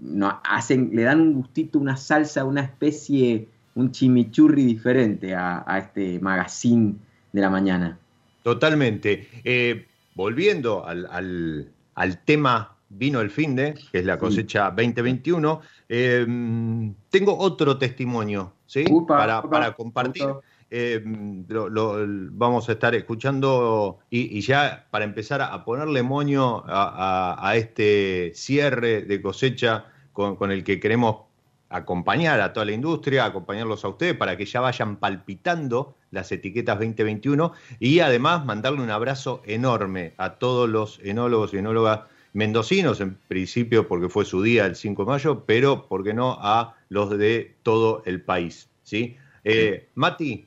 no, 0.00 0.40
hacen, 0.48 0.90
le 0.94 1.02
dan 1.02 1.20
un 1.20 1.34
gustito, 1.34 1.78
una 1.78 1.96
salsa, 1.96 2.44
una 2.44 2.62
especie, 2.62 3.48
un 3.74 3.90
chimichurri 3.92 4.64
diferente 4.64 5.34
a, 5.34 5.64
a 5.66 5.78
este 5.78 6.18
magazine 6.20 6.94
de 7.32 7.40
la 7.40 7.50
mañana. 7.50 7.98
Totalmente. 8.42 9.28
Eh, 9.44 9.86
volviendo 10.14 10.86
al, 10.86 11.06
al- 11.10 11.68
al 11.96 12.18
tema 12.24 12.75
vino 12.88 13.20
el 13.20 13.30
fin 13.30 13.56
de, 13.56 13.74
que 13.92 13.98
es 13.98 14.04
la 14.04 14.18
cosecha 14.18 14.70
2021, 14.70 15.60
eh, 15.88 16.26
tengo 17.10 17.36
otro 17.36 17.76
testimonio, 17.78 18.52
¿sí? 18.66 18.84
Upa, 18.90 19.16
para, 19.18 19.38
upa, 19.40 19.50
para 19.50 19.72
compartir. 19.72 20.24
Eh, 20.68 21.00
lo, 21.48 21.68
lo- 21.68 21.96
vamos 22.32 22.68
a 22.68 22.72
estar 22.72 22.92
escuchando 22.96 23.98
y, 24.10 24.36
y 24.36 24.40
ya 24.40 24.86
para 24.90 25.04
empezar 25.04 25.40
a 25.40 25.64
ponerle 25.64 26.02
moño 26.02 26.64
a, 26.66 27.36
a- 27.38 27.48
a 27.50 27.56
este 27.56 28.32
cierre 28.34 29.02
de 29.02 29.22
cosecha 29.22 29.84
con, 30.12 30.34
con 30.34 30.50
el 30.50 30.64
que 30.64 30.80
queremos 30.80 31.18
acompañar 31.68 32.40
a 32.40 32.52
toda 32.52 32.66
la 32.66 32.72
industria, 32.72 33.24
acompañarlos 33.24 33.84
a 33.84 33.88
ustedes 33.88 34.14
para 34.16 34.36
que 34.36 34.44
ya 34.44 34.60
vayan 34.60 34.96
palpitando 34.96 35.94
las 36.10 36.30
etiquetas 36.32 36.78
2021 36.78 37.52
y 37.78 38.00
además 38.00 38.44
mandarle 38.44 38.82
un 38.82 38.90
abrazo 38.90 39.42
enorme 39.46 40.14
a 40.16 40.34
todos 40.34 40.68
los 40.68 41.00
enólogos 41.04 41.54
y 41.54 41.58
enólogas 41.58 42.00
mendocinos, 42.36 43.00
en 43.00 43.14
principio 43.28 43.88
porque 43.88 44.10
fue 44.10 44.26
su 44.26 44.42
día 44.42 44.66
el 44.66 44.76
5 44.76 45.04
de 45.04 45.10
mayo, 45.10 45.44
pero, 45.46 45.88
¿por 45.88 46.04
qué 46.04 46.12
no?, 46.12 46.36
a 46.38 46.76
los 46.90 47.16
de 47.16 47.56
todo 47.62 48.02
el 48.04 48.20
país. 48.20 48.68
¿sí? 48.82 49.16
Eh, 49.42 49.88
Mati, 49.94 50.46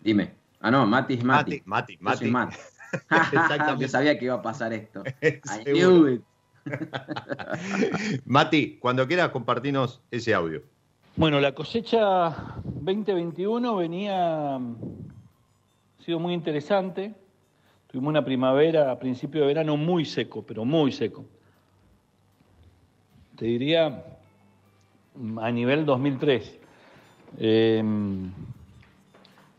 Dime. 0.00 0.32
Ah, 0.60 0.70
no, 0.70 0.86
Mati 0.86 1.14
es 1.14 1.24
Mati. 1.24 1.62
Mati, 1.64 1.96
Mati, 2.00 2.24
Yo 2.26 2.30
Mati. 2.30 2.30
Mati. 2.30 2.56
Exactamente. 3.32 3.82
Yo 3.82 3.88
sabía 3.88 4.18
que 4.18 4.26
iba 4.26 4.34
a 4.34 4.42
pasar 4.42 4.74
esto. 4.74 5.02
I 5.22 5.40
Seguro. 5.64 5.72
knew 5.72 6.08
it. 6.14 6.22
Mati, 8.26 8.76
cuando 8.78 9.06
quieras 9.06 9.30
compartirnos 9.30 10.02
ese 10.10 10.34
audio. 10.34 10.62
Bueno, 11.16 11.40
la 11.40 11.52
cosecha 11.54 12.36
2021 12.64 13.76
venía, 13.76 14.56
ha 14.56 14.60
sido 16.04 16.18
muy 16.18 16.34
interesante. 16.34 17.14
Tuvimos 17.94 18.10
una 18.10 18.24
primavera 18.24 18.90
a 18.90 18.98
principio 18.98 19.42
de 19.42 19.46
verano 19.46 19.76
muy 19.76 20.04
seco, 20.04 20.42
pero 20.42 20.64
muy 20.64 20.90
seco. 20.90 21.24
Te 23.36 23.44
diría 23.44 24.02
a 25.40 25.50
nivel 25.52 25.86
2003. 25.86 26.58
Eh, 27.38 27.84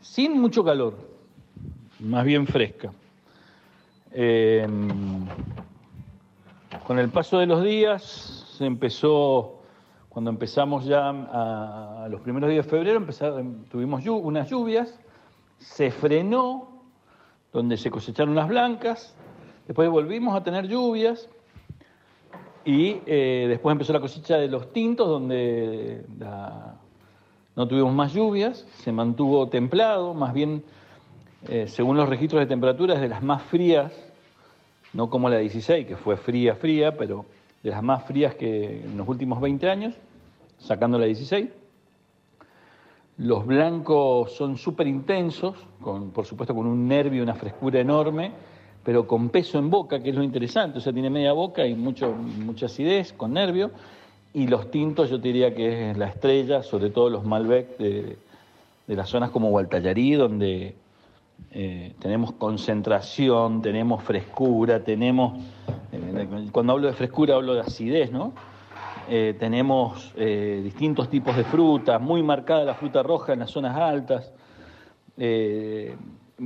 sin 0.02 0.38
mucho 0.38 0.62
calor, 0.62 0.98
más 2.00 2.26
bien 2.26 2.46
fresca. 2.46 2.92
Eh, 4.12 4.66
con 6.86 6.98
el 6.98 7.08
paso 7.08 7.38
de 7.38 7.46
los 7.46 7.64
días 7.64 8.02
se 8.58 8.66
empezó, 8.66 9.62
cuando 10.10 10.28
empezamos 10.28 10.84
ya 10.84 11.08
a, 11.08 12.06
los 12.10 12.20
primeros 12.20 12.50
días 12.50 12.66
de 12.66 12.70
febrero, 12.70 12.98
empezaron, 12.98 13.64
tuvimos 13.70 14.04
llu- 14.04 14.20
unas 14.22 14.50
lluvias, 14.50 14.94
se 15.58 15.90
frenó, 15.90 16.75
donde 17.56 17.78
se 17.78 17.90
cosecharon 17.90 18.34
las 18.34 18.48
blancas, 18.48 19.14
después 19.66 19.88
volvimos 19.88 20.36
a 20.36 20.42
tener 20.42 20.68
lluvias 20.68 21.28
y 22.66 23.00
eh, 23.06 23.46
después 23.48 23.72
empezó 23.72 23.94
la 23.94 24.00
cosecha 24.00 24.36
de 24.36 24.48
los 24.48 24.72
tintos, 24.72 25.08
donde 25.08 26.04
no 27.56 27.66
tuvimos 27.66 27.94
más 27.94 28.12
lluvias, 28.12 28.66
se 28.82 28.92
mantuvo 28.92 29.48
templado, 29.48 30.12
más 30.12 30.34
bien, 30.34 30.64
eh, 31.48 31.66
según 31.66 31.96
los 31.96 32.08
registros 32.08 32.40
de 32.40 32.46
temperatura, 32.46 32.94
es 32.94 33.00
de 33.00 33.08
las 33.08 33.22
más 33.22 33.42
frías, 33.44 33.92
no 34.92 35.08
como 35.08 35.30
la 35.30 35.38
16, 35.38 35.86
que 35.86 35.96
fue 35.96 36.18
fría, 36.18 36.56
fría, 36.56 36.96
pero 36.96 37.24
de 37.62 37.70
las 37.70 37.82
más 37.82 38.04
frías 38.04 38.34
que 38.34 38.82
en 38.82 38.98
los 38.98 39.08
últimos 39.08 39.40
20 39.40 39.70
años, 39.70 39.94
sacando 40.58 40.98
la 40.98 41.06
16. 41.06 41.48
Los 43.18 43.46
blancos 43.46 44.32
son 44.32 44.56
súper 44.56 44.86
intensos, 44.86 45.56
con, 45.80 46.10
por 46.10 46.26
supuesto 46.26 46.54
con 46.54 46.66
un 46.66 46.86
nervio, 46.86 47.22
una 47.22 47.34
frescura 47.34 47.80
enorme, 47.80 48.32
pero 48.84 49.06
con 49.06 49.30
peso 49.30 49.58
en 49.58 49.70
boca, 49.70 50.02
que 50.02 50.10
es 50.10 50.16
lo 50.16 50.22
interesante. 50.22 50.78
O 50.78 50.80
sea, 50.80 50.92
tiene 50.92 51.10
media 51.10 51.32
boca 51.32 51.66
y 51.66 51.74
mucho, 51.74 52.12
mucha 52.12 52.66
acidez, 52.66 53.12
con 53.12 53.32
nervio. 53.32 53.70
Y 54.34 54.46
los 54.48 54.70
tintos 54.70 55.08
yo 55.08 55.18
diría 55.18 55.54
que 55.54 55.90
es 55.90 55.96
la 55.96 56.08
estrella, 56.08 56.62
sobre 56.62 56.90
todo 56.90 57.08
los 57.08 57.24
Malbec 57.24 57.78
de, 57.78 58.18
de 58.86 58.96
las 58.96 59.08
zonas 59.08 59.30
como 59.30 59.48
Gualtallarí, 59.48 60.12
donde 60.12 60.74
eh, 61.52 61.94
tenemos 62.00 62.32
concentración, 62.32 63.62
tenemos 63.62 64.02
frescura, 64.02 64.84
tenemos, 64.84 65.42
eh, 65.92 66.48
cuando 66.52 66.74
hablo 66.74 66.86
de 66.86 66.92
frescura 66.92 67.34
hablo 67.34 67.54
de 67.54 67.60
acidez, 67.60 68.12
¿no? 68.12 68.32
Eh, 69.08 69.36
tenemos 69.38 70.12
eh, 70.16 70.60
distintos 70.64 71.08
tipos 71.08 71.36
de 71.36 71.44
fruta, 71.44 71.98
muy 72.00 72.24
marcada 72.24 72.64
la 72.64 72.74
fruta 72.74 73.04
roja 73.04 73.34
en 73.34 73.40
las 73.40 73.50
zonas 73.50 73.76
altas. 73.76 74.32
Eh, 75.16 75.96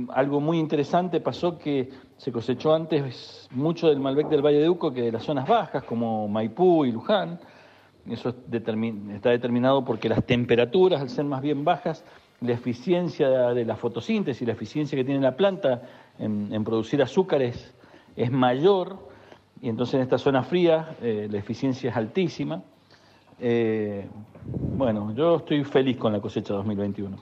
algo 0.09 0.39
muy 0.39 0.59
interesante 0.59 1.19
pasó 1.21 1.57
que 1.57 1.89
se 2.17 2.31
cosechó 2.31 2.73
antes 2.73 3.49
mucho 3.51 3.89
del 3.89 3.99
Malbec 3.99 4.29
del 4.29 4.45
Valle 4.45 4.59
de 4.59 4.69
Uco 4.69 4.93
que 4.93 5.01
de 5.01 5.11
las 5.11 5.23
zonas 5.23 5.47
bajas, 5.47 5.83
como 5.83 6.27
Maipú 6.27 6.85
y 6.85 6.91
Luján. 6.91 7.39
Eso 8.07 8.29
está 8.29 9.29
determinado 9.29 9.83
porque 9.83 10.07
las 10.07 10.23
temperaturas, 10.23 11.01
al 11.01 11.09
ser 11.09 11.25
más 11.25 11.41
bien 11.41 11.65
bajas, 11.65 12.03
la 12.41 12.53
eficiencia 12.53 13.29
de 13.53 13.65
la 13.65 13.75
fotosíntesis, 13.75 14.45
la 14.47 14.53
eficiencia 14.53 14.95
que 14.95 15.03
tiene 15.03 15.21
la 15.21 15.35
planta 15.35 15.81
en, 16.19 16.53
en 16.53 16.63
producir 16.63 17.01
azúcares 17.01 17.73
es 18.15 18.31
mayor, 18.31 19.10
y 19.61 19.69
entonces 19.69 19.95
en 19.95 20.01
esta 20.01 20.17
zona 20.17 20.43
fría 20.43 20.95
eh, 21.01 21.27
la 21.29 21.37
eficiencia 21.37 21.91
es 21.91 21.95
altísima. 21.95 22.63
Eh, 23.39 24.07
bueno, 24.75 25.13
yo 25.15 25.37
estoy 25.37 25.63
feliz 25.63 25.97
con 25.97 26.11
la 26.13 26.19
cosecha 26.19 26.53
2021 26.55 27.17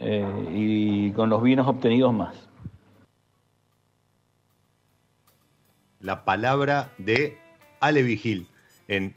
eh, 0.00 0.48
y 0.52 1.10
con 1.12 1.28
los 1.28 1.42
vinos 1.42 1.66
obtenidos 1.66 2.14
más. 2.14 2.48
La 6.00 6.24
palabra 6.24 6.92
de 6.98 7.36
Ale 7.80 8.02
Vigil 8.02 8.46
en 8.88 9.14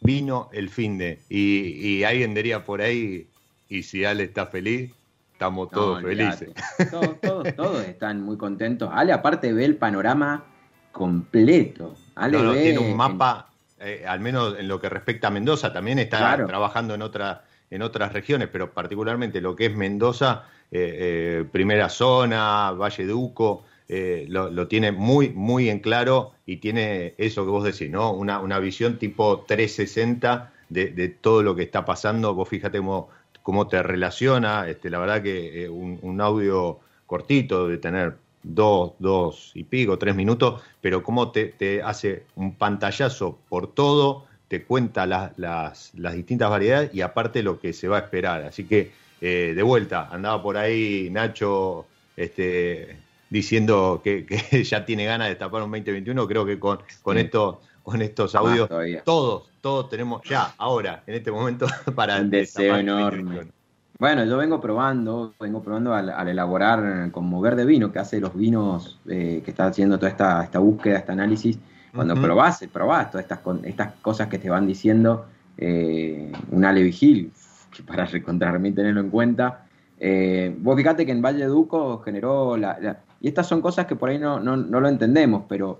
Vino 0.00 0.48
el 0.52 0.68
fin 0.68 0.98
de. 0.98 1.20
Y, 1.28 1.98
y 1.98 2.02
alguien 2.02 2.34
diría 2.34 2.64
por 2.64 2.80
ahí, 2.80 3.28
y 3.68 3.84
si 3.84 4.04
Ale 4.04 4.24
está 4.24 4.46
feliz, 4.46 4.92
estamos 5.32 5.70
todos 5.70 6.02
No, 6.02 6.08
felices. 6.08 6.48
olvídate. 6.48 6.90
Todos, 6.90 7.20
todos, 7.20 7.56
todos 7.56 7.84
están 7.86 8.20
muy 8.20 8.36
contentos. 8.36 8.90
Ale, 8.92 9.12
aparte, 9.12 9.52
ve 9.52 9.64
el 9.64 9.76
panorama 9.76 10.51
completo. 10.92 11.94
Ale 12.14 12.36
No, 12.38 12.44
no, 12.44 12.52
ve 12.52 12.62
tiene 12.62 12.78
un 12.78 12.96
mapa, 12.96 13.48
eh, 13.80 14.04
al 14.06 14.20
menos 14.20 14.56
en 14.58 14.68
lo 14.68 14.80
que 14.80 14.88
respecta 14.88 15.28
a 15.28 15.30
Mendoza, 15.30 15.72
también 15.72 15.98
está 15.98 16.18
Claro. 16.18 16.46
trabajando 16.46 16.94
en, 16.94 17.02
otra, 17.02 17.44
en 17.70 17.82
otras 17.82 18.12
regiones, 18.12 18.48
pero 18.52 18.70
particularmente 18.72 19.40
lo 19.40 19.56
que 19.56 19.66
es 19.66 19.74
Mendoza, 19.76 20.44
eh, 20.70 21.40
eh, 21.40 21.44
primera 21.50 21.88
zona, 21.88 22.70
Valle 22.72 23.06
de 23.06 23.12
Uco, 23.12 23.64
eh, 23.88 24.24
lo, 24.28 24.50
lo 24.50 24.68
tiene 24.68 24.92
muy, 24.92 25.30
muy 25.30 25.68
en 25.68 25.80
claro 25.80 26.32
y 26.46 26.56
tiene 26.58 27.14
eso 27.18 27.44
que 27.44 27.50
vos 27.50 27.64
decís, 27.64 27.90
¿no? 27.90 28.12
Una, 28.12 28.38
una 28.40 28.58
visión 28.58 28.98
tipo 28.98 29.44
360 29.46 30.50
de, 30.70 30.86
de 30.92 31.08
todo 31.08 31.42
lo 31.42 31.54
que 31.54 31.62
está 31.64 31.84
pasando. 31.84 32.34
Vos 32.34 32.48
fíjate 32.48 32.78
cómo, 32.78 33.08
cómo 33.42 33.66
te 33.68 33.82
relaciona, 33.82 34.66
este, 34.68 34.88
la 34.88 34.98
verdad 34.98 35.22
que 35.22 35.68
un, 35.68 35.98
un 36.02 36.20
audio 36.22 36.78
cortito 37.06 37.68
de 37.68 37.76
tener 37.76 38.16
dos, 38.42 38.92
dos 38.98 39.52
y 39.54 39.64
pico, 39.64 39.98
tres 39.98 40.14
minutos, 40.14 40.62
pero 40.80 41.02
cómo 41.02 41.30
te, 41.30 41.46
te 41.46 41.82
hace 41.82 42.24
un 42.36 42.54
pantallazo 42.54 43.38
por 43.48 43.72
todo, 43.72 44.26
te 44.48 44.64
cuenta 44.64 45.06
las, 45.06 45.38
las, 45.38 45.92
las 45.96 46.14
distintas 46.14 46.50
variedades 46.50 46.94
y 46.94 47.00
aparte 47.00 47.42
lo 47.42 47.58
que 47.60 47.72
se 47.72 47.88
va 47.88 47.98
a 47.98 48.00
esperar. 48.00 48.42
Así 48.42 48.64
que, 48.64 48.92
eh, 49.20 49.52
de 49.54 49.62
vuelta, 49.62 50.08
andaba 50.10 50.42
por 50.42 50.56
ahí 50.56 51.08
Nacho 51.10 51.86
este, 52.16 52.98
diciendo 53.30 54.00
que, 54.04 54.26
que 54.26 54.64
ya 54.64 54.84
tiene 54.84 55.04
ganas 55.04 55.28
de 55.28 55.36
tapar 55.36 55.62
un 55.62 55.70
2021, 55.70 56.26
creo 56.28 56.44
que 56.44 56.58
con, 56.58 56.80
con, 57.02 57.16
Sí. 57.16 57.22
esto, 57.22 57.60
con 57.82 58.02
estos 58.02 58.34
audios, 58.34 58.68
todos, 59.04 59.44
todos 59.60 59.88
tenemos 59.88 60.22
ya, 60.28 60.54
ahora, 60.58 61.02
en 61.06 61.14
este 61.14 61.30
momento, 61.30 61.66
para 61.94 62.20
Un 62.20 62.30
deseo 62.30 62.76
enorme. 62.76 63.22
2021. 63.22 63.61
Bueno, 64.02 64.24
yo 64.24 64.36
vengo 64.36 64.60
probando, 64.60 65.32
vengo 65.38 65.62
probando 65.62 65.94
al, 65.94 66.10
al 66.10 66.26
elaborar 66.26 67.12
con 67.12 67.24
Mover 67.26 67.54
de 67.54 67.64
Vino, 67.64 67.92
que 67.92 68.00
hace 68.00 68.18
los 68.18 68.34
vinos, 68.36 68.98
eh, 69.06 69.42
que 69.44 69.52
está 69.52 69.66
haciendo 69.66 69.96
toda 69.96 70.10
esta, 70.10 70.42
esta 70.42 70.58
búsqueda, 70.58 70.98
este 70.98 71.12
análisis. 71.12 71.56
Cuando 71.94 72.14
Ujú. 72.14 72.22
probás, 72.24 72.64
probás 72.72 73.12
todas 73.12 73.22
estas, 73.22 73.38
con- 73.38 73.64
estas 73.64 73.92
cosas 74.02 74.26
que 74.26 74.40
te 74.40 74.50
van 74.50 74.66
diciendo, 74.66 75.26
eh, 75.56 76.32
un 76.50 76.64
Ale 76.64 76.82
Vigil, 76.82 77.30
que 77.70 77.84
para 77.84 78.04
recontra 78.06 78.50
mí 78.58 78.72
tenerlo 78.72 79.02
en 79.02 79.08
cuenta. 79.08 79.66
Eh, 80.00 80.52
vos 80.58 80.76
fíjate 80.76 81.06
que 81.06 81.12
en 81.12 81.22
Valle 81.22 81.44
Duco 81.44 81.98
generó 82.00 82.56
la, 82.56 82.76
la- 82.80 82.98
y 83.20 83.28
estas 83.28 83.46
son 83.46 83.60
cosas 83.60 83.86
que 83.86 83.94
por 83.94 84.08
ahí 84.08 84.18
no, 84.18 84.40
no, 84.40 84.56
no 84.56 84.80
lo 84.80 84.88
entendemos, 84.88 85.44
pero 85.48 85.78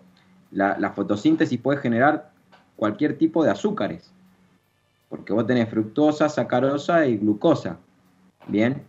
la, 0.52 0.78
la 0.78 0.90
fotosíntesis 0.90 1.58
puede 1.58 1.78
generar 1.80 2.30
cualquier 2.76 3.18
tipo 3.18 3.42
de 3.42 3.50
azúcares. 3.50 4.12
Porque 5.08 5.32
vos 5.32 5.44
tenés 5.44 5.68
fructosa, 5.68 6.28
sacarosa 6.28 7.04
y 7.04 7.16
glucosa. 7.16 7.78
Bien. 8.48 8.82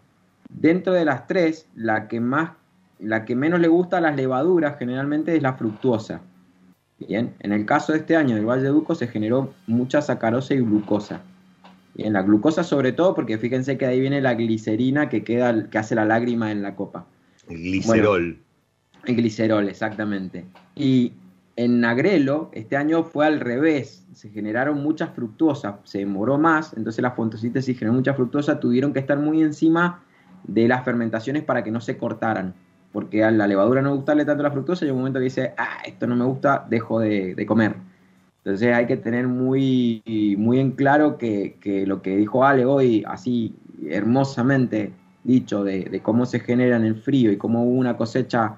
Dentro 0.50 0.94
de 0.94 1.06
las 1.06 1.28
tres, 1.28 1.68
la 1.76 2.08
que 2.08 2.20
más, 2.20 2.52
la 3.00 3.26
que 3.26 3.36
menos 3.36 3.60
le 3.60 3.68
gusta 3.68 3.98
a 3.98 4.02
las 4.02 4.16
levaduras 4.16 4.78
generalmente 4.78 5.36
es 5.36 5.42
la 5.42 5.54
fructuosa. 5.54 6.22
Bien. 7.00 7.34
En 7.40 7.52
el 7.52 7.66
caso 7.66 7.92
de 7.92 8.00
este 8.00 8.16
año 8.16 8.36
del 8.36 8.46
Valle 8.46 8.64
de 8.64 8.70
Duco 8.70 8.96
se 8.96 9.08
generó 9.08 9.54
mucha 9.68 10.02
sacarosa 10.02 10.54
y 10.54 10.60
glucosa. 10.60 11.22
Bien, 11.96 12.14
la 12.14 12.24
glucosa 12.24 12.64
sobre 12.64 12.92
todo 12.92 13.14
porque 13.14 13.38
fíjense 13.38 13.78
que 13.78 13.86
ahí 13.86 14.00
viene 14.00 14.22
la 14.22 14.34
glicerina 14.34 15.10
que 15.10 15.24
queda, 15.24 15.70
que 15.70 15.78
hace 15.78 15.94
la 15.96 16.06
lágrima 16.06 16.52
en 16.52 16.64
la 16.64 16.76
copa. 16.76 17.06
El 17.48 17.58
glicerol. 17.58 18.40
El 19.06 19.16
glicerol, 19.16 19.70
exactamente. 19.70 20.46
Y 20.76 21.14
en 21.56 21.82
Nagrelo, 21.82 22.50
este 22.54 22.78
año 22.78 23.04
fue 23.04 23.26
al 23.26 23.40
revés. 23.40 24.06
Se 24.14 24.30
generaron 24.30 24.82
muchas 24.82 25.12
fructuosas, 25.12 25.76
se 25.84 26.00
demoró 26.00 26.38
más, 26.38 26.74
entonces 26.76 27.02
la 27.02 27.12
fotosíntesis 27.12 27.78
generó 27.78 27.94
mucha 27.94 28.14
fructosa, 28.14 28.60
tuvieron 28.60 28.94
que 28.94 29.00
estar 29.00 29.18
muy 29.18 29.42
encima 29.42 30.04
de 30.44 30.68
las 30.68 30.84
fermentaciones 30.84 31.44
para 31.44 31.64
que 31.64 31.72
no 31.72 31.82
se 31.82 31.98
cortaran. 31.98 32.54
Porque 32.92 33.24
a 33.24 33.32
la 33.32 33.48
levadura 33.48 33.82
no 33.82 33.96
gustarle 33.96 34.24
tanto 34.24 34.44
la 34.44 34.52
fructosa, 34.52 34.86
llega 34.86 34.94
un 34.94 35.00
momento 35.00 35.20
que 35.20 35.26
dice, 35.26 35.54
ah, 35.58 35.80
esto 35.86 36.06
no 36.06 36.16
me 36.16 36.26
gusta, 36.26 36.66
dejo 36.70 37.00
de, 37.00 37.34
de 37.34 37.46
comer. 37.46 37.76
Entonces 38.44 38.76
hay 38.76 38.86
que 38.86 38.98
tener 38.98 39.28
muy, 39.28 40.36
muy 40.38 40.60
en 40.60 40.72
claro 40.72 41.18
que, 41.18 41.58
que 41.62 41.88
lo 41.88 42.02
que 42.02 42.18
dijo 42.18 42.46
Ale 42.46 42.66
hoy, 42.66 43.04
así 43.08 43.56
hermosamente 43.90 44.92
dicho, 45.24 45.64
de, 45.64 45.86
de 45.86 46.02
cómo 46.02 46.26
se 46.26 46.40
genera 46.40 46.76
en 46.76 46.84
el 46.84 46.96
frío 46.96 47.32
y 47.32 47.38
cómo 47.38 47.64
hubo 47.64 47.80
una 47.80 47.96
cosecha 47.96 48.58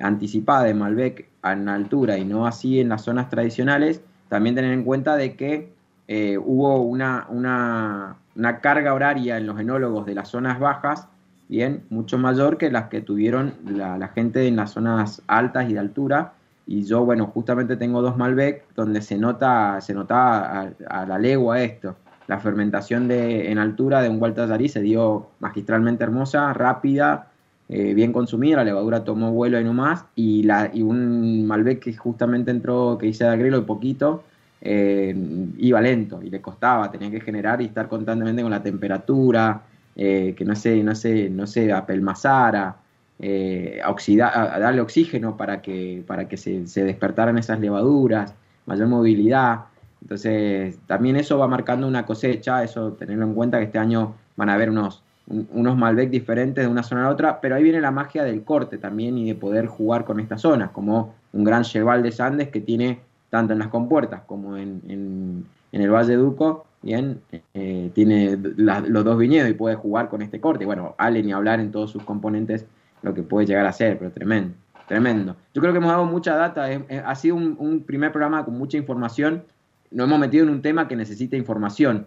anticipada 0.00 0.64
de 0.64 0.74
Malbec 0.74 1.28
en 1.44 1.68
altura 1.68 2.18
y 2.18 2.24
no 2.24 2.46
así 2.46 2.80
en 2.80 2.88
las 2.88 3.02
zonas 3.02 3.28
tradicionales, 3.30 4.02
también 4.28 4.54
tener 4.54 4.72
en 4.72 4.84
cuenta 4.84 5.16
de 5.16 5.34
que 5.34 5.72
eh, 6.06 6.38
hubo 6.38 6.80
una, 6.82 7.26
una, 7.28 8.16
carga 8.60 8.94
horaria 8.94 9.36
en 9.36 9.46
los 9.46 9.58
enólogos 9.60 10.06
de 10.06 10.14
las 10.14 10.28
zonas 10.28 10.58
bajas, 10.58 11.06
bien, 11.48 11.82
mucho 11.90 12.18
mayor 12.18 12.56
que 12.56 12.70
las 12.70 12.88
que 12.88 13.00
tuvieron 13.00 13.54
la, 13.66 14.08
gente 14.08 14.46
en 14.46 14.56
las 14.56 14.72
zonas 14.72 15.22
altas 15.26 15.68
y 15.68 15.74
de 15.74 15.78
altura. 15.78 16.32
Y 16.66 16.84
yo, 16.84 17.04
bueno, 17.04 17.26
justamente 17.26 17.76
tengo 17.76 18.02
dos 18.02 18.16
Malbec 18.16 18.64
donde 18.74 19.00
se 19.00 19.16
nota, 19.16 19.80
se 19.80 19.94
nota 19.94 20.72
a, 20.88 21.06
la 21.06 21.18
legua 21.18 21.60
esto. 21.62 21.96
La 22.26 22.38
fermentación 22.38 23.08
de, 23.08 23.50
en 23.50 23.58
altura 23.58 24.02
de 24.02 24.10
un 24.10 24.18
Gualtallarí 24.18 24.68
se 24.68 24.80
dio 24.80 25.28
magistralmente 25.40 26.04
hermosa, 26.04 26.52
rápida, 26.52 27.28
eh, 27.68 27.94
bien 27.94 28.12
consumida, 28.12 28.56
la 28.58 28.64
levadura 28.64 29.04
tomó 29.04 29.32
vuelo 29.32 29.60
y 29.60 29.64
no 29.64 29.72
más, 29.74 30.04
y, 30.14 30.42
la, 30.44 30.70
y 30.72 30.82
un 30.82 31.46
Malbec 31.46 31.80
que 31.80 31.94
justamente 31.94 32.50
entró, 32.50 32.96
que 32.98 33.06
hice 33.06 33.24
de 33.24 33.30
agrelo 33.30 33.58
y 33.58 33.62
poquito, 33.62 34.24
eh, 34.60 35.14
iba 35.58 35.80
lento 35.80 36.20
y 36.22 36.30
le 36.30 36.40
costaba, 36.40 36.90
tenía 36.90 37.10
que 37.10 37.20
generar 37.20 37.60
y 37.62 37.66
estar 37.66 37.88
constantemente 37.88 38.42
con 38.42 38.50
la 38.50 38.62
temperatura, 38.62 39.62
eh, 39.96 40.34
que 40.36 40.44
no 40.44 40.54
se, 40.54 40.82
no 40.82 40.94
se, 40.94 41.28
no 41.30 41.46
se 41.46 41.72
apelmazara, 41.72 42.76
eh, 43.20 43.80
a, 43.84 43.90
oxida- 43.90 44.28
a- 44.28 44.54
a 44.56 44.58
darle 44.60 44.80
oxígeno 44.80 45.36
para 45.36 45.60
que, 45.60 46.02
para 46.06 46.28
que 46.28 46.36
se, 46.36 46.66
se 46.66 46.84
despertaran 46.84 47.36
esas 47.38 47.60
levaduras, 47.60 48.34
mayor 48.66 48.88
movilidad. 48.88 49.60
Entonces, 50.00 50.78
también 50.86 51.16
eso 51.16 51.38
va 51.38 51.48
marcando 51.48 51.86
una 51.88 52.06
cosecha, 52.06 52.62
eso 52.62 52.92
tenerlo 52.92 53.24
en 53.26 53.34
cuenta 53.34 53.58
que 53.58 53.64
este 53.64 53.78
año 53.78 54.14
van 54.36 54.48
a 54.50 54.54
haber 54.54 54.70
unos 54.70 55.02
un- 55.02 55.07
unos 55.30 55.76
Malbec 55.76 56.10
diferentes 56.10 56.64
de 56.64 56.70
una 56.70 56.82
zona 56.82 57.02
a 57.02 57.04
la 57.04 57.10
otra, 57.10 57.40
pero 57.40 57.54
ahí 57.54 57.62
viene 57.62 57.80
la 57.80 57.90
magia 57.90 58.24
del 58.24 58.42
corte 58.44 58.78
también 58.78 59.18
y 59.18 59.26
de 59.28 59.34
poder 59.34 59.66
jugar 59.66 60.04
con 60.04 60.20
estas 60.20 60.40
zonas, 60.40 60.70
como 60.70 61.14
un 61.32 61.44
gran 61.44 61.62
Cheval 61.64 62.02
de 62.02 62.14
Andes 62.18 62.48
que 62.48 62.60
tiene 62.60 63.00
tanto 63.28 63.52
en 63.52 63.58
las 63.58 63.68
compuertas 63.68 64.22
como 64.26 64.56
en, 64.56 64.80
en- 64.88 65.46
el 65.70 65.90
Valle 65.90 66.16
Duco, 66.16 66.64
bien, 66.82 67.20
eh, 67.52 67.90
tiene 67.94 68.38
los 68.56 69.04
dos 69.04 69.18
viñedos 69.18 69.50
y 69.50 69.52
puede 69.52 69.74
jugar 69.76 70.08
con 70.08 70.22
este 70.22 70.40
corte. 70.40 70.64
Bueno, 70.64 70.94
Ale 70.96 71.22
ni 71.22 71.30
hablar 71.32 71.60
en 71.60 71.70
todos 71.70 71.90
sus 71.90 72.02
componentes 72.04 72.64
lo 73.02 73.12
que 73.12 73.22
puede 73.22 73.46
llegar 73.46 73.66
a 73.66 73.72
ser, 73.72 73.98
pero 73.98 74.10
tremendo, 74.10 74.54
tremendo. 74.88 75.36
Yo 75.52 75.60
creo 75.60 75.72
que 75.74 75.78
hemos 75.78 75.90
dado 75.90 76.06
mucha 76.06 76.34
data, 76.36 76.66
ha 77.04 77.14
sido 77.16 77.36
un, 77.36 77.54
un 77.58 77.82
primer 77.84 78.10
programa 78.12 78.44
con 78.46 78.56
mucha 78.56 78.78
información, 78.78 79.44
nos 79.90 80.06
hemos 80.06 80.18
metido 80.18 80.44
en 80.44 80.50
un 80.50 80.62
tema 80.62 80.88
que 80.88 80.96
necesita 80.96 81.36
información. 81.36 82.06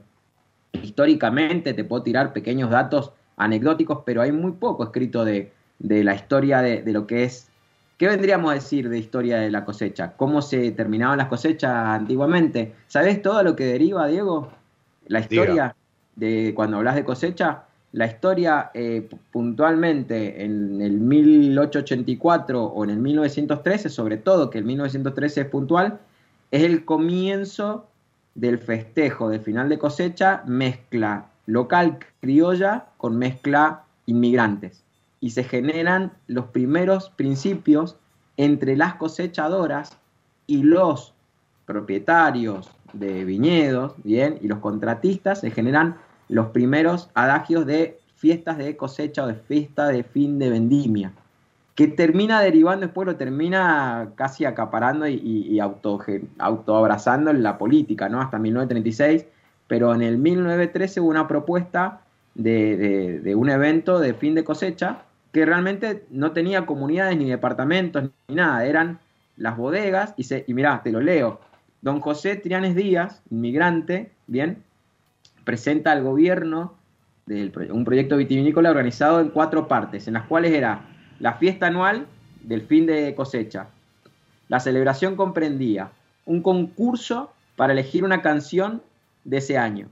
Históricamente 0.74 1.74
te 1.74 1.84
puedo 1.84 2.04
tirar 2.04 2.34
pequeños 2.34 2.70
datos 2.70 3.12
anecdóticos, 3.38 4.00
pero 4.06 4.22
hay 4.22 4.32
muy 4.32 4.54
poco 4.54 4.84
escrito 4.84 5.26
de, 5.26 5.52
de 5.80 6.04
la 6.04 6.16
historia 6.16 6.62
de, 6.62 6.82
de 6.82 6.92
lo 6.94 7.08
que 7.08 7.24
es 7.24 7.52
¿Qué 8.02 8.08
vendríamos 8.08 8.50
a 8.50 8.56
decir 8.56 8.90
de 8.90 8.98
historia 8.98 9.38
de 9.38 9.52
la 9.52 9.64
cosecha? 9.64 10.14
¿Cómo 10.18 10.42
se 10.42 10.72
terminaban 10.72 11.20
las 11.20 11.28
cosechas 11.28 11.72
antiguamente? 11.72 12.74
¿Sabes 12.88 13.22
todo 13.22 13.44
lo 13.44 13.56
que 13.56 13.66
deriva, 13.66 14.08
Diego? 14.08 14.50
La 15.06 15.20
historia 15.20 15.76
de 16.16 16.54
cuando 16.56 16.78
hablas 16.78 16.96
de 16.96 17.06
cosecha, 17.06 17.66
la 17.92 18.08
historia 18.08 18.72
eh, 18.74 19.08
puntualmente 19.32 20.44
en 20.44 20.82
el 20.82 20.94
1884 20.94 22.64
o 22.64 22.84
en 22.84 22.90
el 22.90 22.98
1913, 22.98 23.90
sobre 23.90 24.18
todo 24.18 24.50
que 24.50 24.58
el 24.58 24.66
1913 24.66 25.42
es 25.42 25.48
puntual, 25.48 26.00
es 26.50 26.64
el 26.64 26.84
comienzo 26.86 27.86
del 28.36 28.60
festejo 28.60 29.30
de 29.30 29.40
final 29.40 29.70
de 29.70 29.80
cosecha, 29.80 30.44
mezcla 30.46 31.28
local 31.46 32.00
criolla 32.20 32.86
con 32.98 33.18
mezcla 33.18 33.84
inmigrantes. 34.06 34.84
Y 35.20 35.32
se 35.32 35.44
generan 35.44 36.14
los 36.28 36.46
primeros 36.46 37.10
principios 37.10 37.98
entre 38.38 38.76
las 38.76 38.96
cosechadoras 38.96 39.98
y 40.48 40.64
los 40.64 41.14
propietarios 41.66 42.72
de 42.94 43.24
viñedos, 43.24 43.94
bien, 44.04 44.40
y 44.42 44.48
los 44.48 44.60
contratistas, 44.60 45.42
se 45.42 45.52
generan 45.52 45.98
los 46.28 46.48
primeros 46.48 47.10
adagios 47.14 47.66
de 47.66 48.00
fiestas 48.16 48.58
de 48.58 48.76
cosecha 48.78 49.24
o 49.24 49.28
de 49.28 49.36
fiesta 49.36 49.88
de 49.88 50.04
fin 50.04 50.40
de 50.40 50.50
vendimia, 50.50 51.12
que 51.76 51.88
termina 51.88 52.42
derivando, 52.42 52.86
después 52.86 53.06
lo 53.06 53.16
termina 53.16 54.12
casi 54.16 54.46
acaparando 54.46 55.08
y, 55.08 55.60
autoabrazando 55.60 57.32
en 57.32 57.44
la 57.44 57.58
política, 57.58 58.10
¿no? 58.10 58.22
Hasta 58.22 58.40
1936, 58.40 59.26
pero 59.68 59.94
en 59.96 60.02
el 60.02 60.18
1913 60.18 61.00
hubo 61.00 61.10
una 61.10 61.28
propuesta 61.28 62.02
de, 62.36 63.34
un 63.36 63.50
evento 63.50 64.00
de 64.00 64.14
fin 64.14 64.36
de 64.36 64.44
cosecha 64.44 65.04
que 65.32 65.46
realmente 65.46 66.06
no 66.10 66.34
tenía 66.34 66.66
comunidades 66.66 67.18
ni 67.18 67.30
departamentos 67.30 68.10
ni 68.28 68.36
nada, 68.36 68.66
eran 68.66 69.00
las 69.38 69.56
bodegas 69.56 70.14
y, 70.18 70.24
se, 70.24 70.44
y 70.46 70.54
mirá, 70.54 70.82
te 70.84 70.92
lo 70.92 71.00
leo. 71.00 71.40
Don 71.82 72.02
José 72.02 72.36
Trianes 72.36 72.76
Díaz, 72.76 73.22
inmigrante, 73.32 74.12
bien, 74.28 74.62
presenta 75.46 75.94
al 75.94 76.04
gobierno 76.04 76.76
del 77.26 77.52
un 77.72 77.86
proyecto 77.86 78.18
vitivinícola 78.18 78.70
organizado 78.72 79.22
en 79.22 79.30
cuatro 79.30 79.68
partes, 79.68 80.08
en 80.08 80.16
las 80.16 80.24
cuales 80.28 80.52
era 80.52 80.91
la 81.22 81.34
fiesta 81.34 81.68
anual 81.68 82.08
del 82.42 82.64
fin 82.64 82.88
de 82.88 83.14
cosecha. 83.16 83.68
La 84.50 84.60
celebración 84.60 85.16
comprendía 85.16 85.92
un 86.26 86.42
concurso 86.42 87.32
para 87.56 87.74
elegir 87.74 88.04
una 88.04 88.22
canción 88.22 88.82
de 89.24 89.38
ese 89.38 89.58
año. 89.58 89.88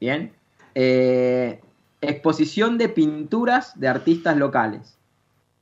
Bien. 0.00 0.32
Eh, 0.74 1.60
exposición 2.00 2.78
de 2.78 2.88
pinturas 2.88 3.78
de 3.78 3.88
artistas 3.88 4.36
locales. 4.36 4.98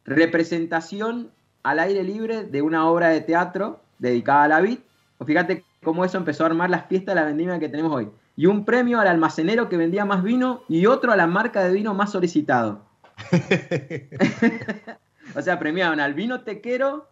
Representación 0.07 1.31
al 1.63 1.79
aire 1.79 2.03
libre 2.03 2.45
de 2.45 2.63
una 2.63 2.89
obra 2.89 3.09
de 3.09 3.21
teatro 3.21 3.81
dedicada 3.99 4.45
a 4.45 4.49
la 4.49 4.61
vid. 4.61 4.79
Fíjate 5.25 5.65
cómo 5.83 6.05
eso 6.05 6.17
empezó 6.17 6.45
a 6.45 6.47
armar 6.47 6.71
las 6.71 6.87
fiestas 6.87 7.15
de 7.15 7.21
la 7.21 7.27
vendimia 7.27 7.59
que 7.59 7.69
tenemos 7.69 7.93
hoy. 7.93 8.09
Y 8.37 8.47
un 8.47 8.65
premio 8.65 9.01
al 9.01 9.09
almacenero 9.09 9.69
que 9.69 9.77
vendía 9.77 10.05
más 10.07 10.23
vino 10.23 10.63
y 10.69 10.87
otro 10.87 11.13
a 11.13 11.17
la 11.17 11.27
marca 11.27 11.63
de 11.63 11.73
vino 11.73 11.93
más 11.93 12.13
solicitado. 12.13 12.86
o 15.35 15.43
sea, 15.43 15.59
premiaban 15.59 16.01
al 16.01 16.15
vino 16.15 16.41
tequero, 16.43 17.09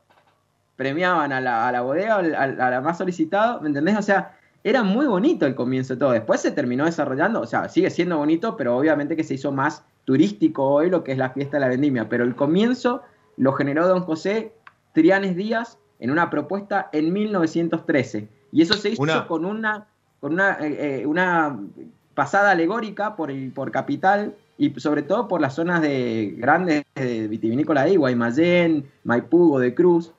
premiaban 0.76 1.32
a 1.32 1.40
la, 1.40 1.68
a 1.68 1.72
la 1.72 1.82
bodega, 1.82 2.16
a 2.16 2.70
la 2.70 2.80
más 2.80 2.98
solicitado, 2.98 3.60
¿me 3.60 3.68
entendés? 3.68 3.96
O 3.96 4.02
sea, 4.02 4.36
era 4.62 4.82
muy 4.82 5.06
bonito 5.06 5.46
el 5.46 5.54
comienzo 5.54 5.94
de 5.94 6.00
todo. 6.00 6.12
Después 6.12 6.40
se 6.40 6.50
terminó 6.50 6.84
desarrollando, 6.86 7.40
o 7.40 7.46
sea, 7.46 7.68
sigue 7.68 7.90
siendo 7.90 8.16
bonito, 8.18 8.56
pero 8.56 8.76
obviamente 8.76 9.16
que 9.16 9.24
se 9.24 9.34
hizo 9.34 9.52
más 9.52 9.84
turístico 10.04 10.64
hoy 10.66 10.90
lo 10.90 11.04
que 11.04 11.12
es 11.12 11.18
la 11.18 11.30
fiesta 11.30 11.56
de 11.58 11.62
la 11.62 11.68
vendimia. 11.68 12.08
Pero 12.08 12.24
el 12.24 12.34
comienzo 12.34 13.02
lo 13.36 13.52
generó 13.52 13.86
don 13.86 14.00
José 14.02 14.52
Trianes 14.92 15.36
Díaz 15.36 15.78
en 16.00 16.10
una 16.10 16.30
propuesta 16.30 16.88
en 16.92 17.12
1913. 17.12 18.28
Y 18.52 18.62
eso 18.62 18.74
se 18.74 18.90
hizo 18.90 19.02
Una- 19.02 19.26
con 19.26 19.44
una, 19.44 19.86
con 20.20 20.32
una, 20.32 20.58
eh, 20.60 21.02
eh, 21.02 21.06
una 21.06 21.58
pasada 22.14 22.52
alegórica 22.52 23.16
por, 23.16 23.30
el, 23.30 23.50
por 23.52 23.70
Capital 23.70 24.34
y 24.56 24.70
sobre 24.80 25.02
todo 25.02 25.26
por 25.28 25.40
las 25.40 25.54
zonas 25.54 25.82
de 25.82 26.34
grandes 26.36 26.84
de 26.94 27.26
vitivinícola 27.28 27.84
de 27.84 27.96
Guaymallén, 27.96 28.88
Maipú, 29.04 29.58
de 29.58 29.74
Cruz. 29.74 30.12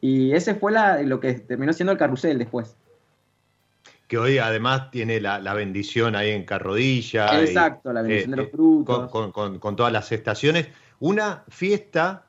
Y 0.00 0.32
ese 0.32 0.54
fue 0.54 0.72
la, 0.72 1.02
lo 1.02 1.20
que 1.20 1.32
terminó 1.34 1.72
siendo 1.72 1.92
el 1.92 1.98
carrusel 1.98 2.38
después. 2.38 2.76
que 4.06 4.18
hoy 4.18 4.38
además 4.38 4.90
tiene 4.90 5.20
la, 5.20 5.38
la 5.38 5.54
bendición 5.54 6.14
ahí 6.14 6.30
en 6.30 6.44
Carrodilla. 6.44 7.40
y, 7.40 7.44
Exacto, 7.46 7.92
la 7.92 8.02
bendición 8.02 8.32
eh, 8.32 8.36
de 8.36 8.42
los 8.42 8.46
eh, 8.46 8.50
frutos. 8.52 9.10
Con, 9.10 9.30
con- 9.30 9.32
con- 9.32 9.58
con 9.58 9.76
todas 9.76 9.92
las 9.92 10.12
estaciones. 10.12 10.68
Una 11.00 11.44
fiesta 11.48 12.26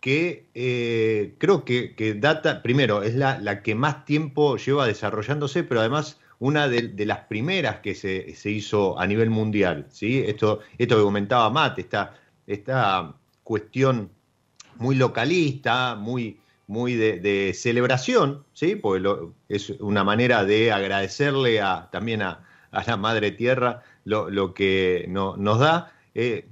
que 0.00 0.46
eh, 0.54 1.34
creo 1.38 1.64
que, 1.64 1.94
que 1.94 2.14
data, 2.14 2.60
primero, 2.62 3.02
es 3.04 3.14
la, 3.14 3.38
la 3.38 3.62
que 3.62 3.74
más 3.76 4.04
tiempo 4.04 4.56
lleva 4.56 4.86
desarrollándose, 4.86 5.62
pero 5.62 5.78
además 5.80 6.18
una 6.42 6.66
de, 6.66 7.06
las 7.06 7.20
primeras 7.26 7.76
que 7.78 7.94
se, 7.94 8.34
se 8.34 8.50
hizo 8.50 8.98
a 8.98 9.06
nivel 9.06 9.30
mundial. 9.30 9.86
¿sí? 9.90 10.24
Esto, 10.26 10.58
esto 10.76 10.96
que 10.96 11.02
comentaba 11.02 11.48
Matt, 11.50 11.78
esta, 11.78 12.16
esta 12.48 13.14
cuestión 13.44 14.10
muy 14.78 14.96
localista, 14.96 15.94
muy, 15.94 16.40
muy 16.66 16.96
de, 16.96 17.52
celebración, 17.54 18.44
¿sí? 18.54 18.74
porque 18.74 19.08
es 19.48 19.70
una 19.78 20.02
manera 20.02 20.44
de 20.44 20.72
agradecerle 20.72 21.60
a, 21.60 21.88
también 21.92 22.22
a, 22.22 22.44
a 22.72 22.82
la 22.88 22.96
Madre 22.96 23.30
Tierra 23.30 23.84
lo, 24.04 24.28
lo 24.28 24.52
que 24.52 25.04
no- 25.08 25.36
nos 25.36 25.60
da. 25.60 25.92
Eh, 26.16 26.48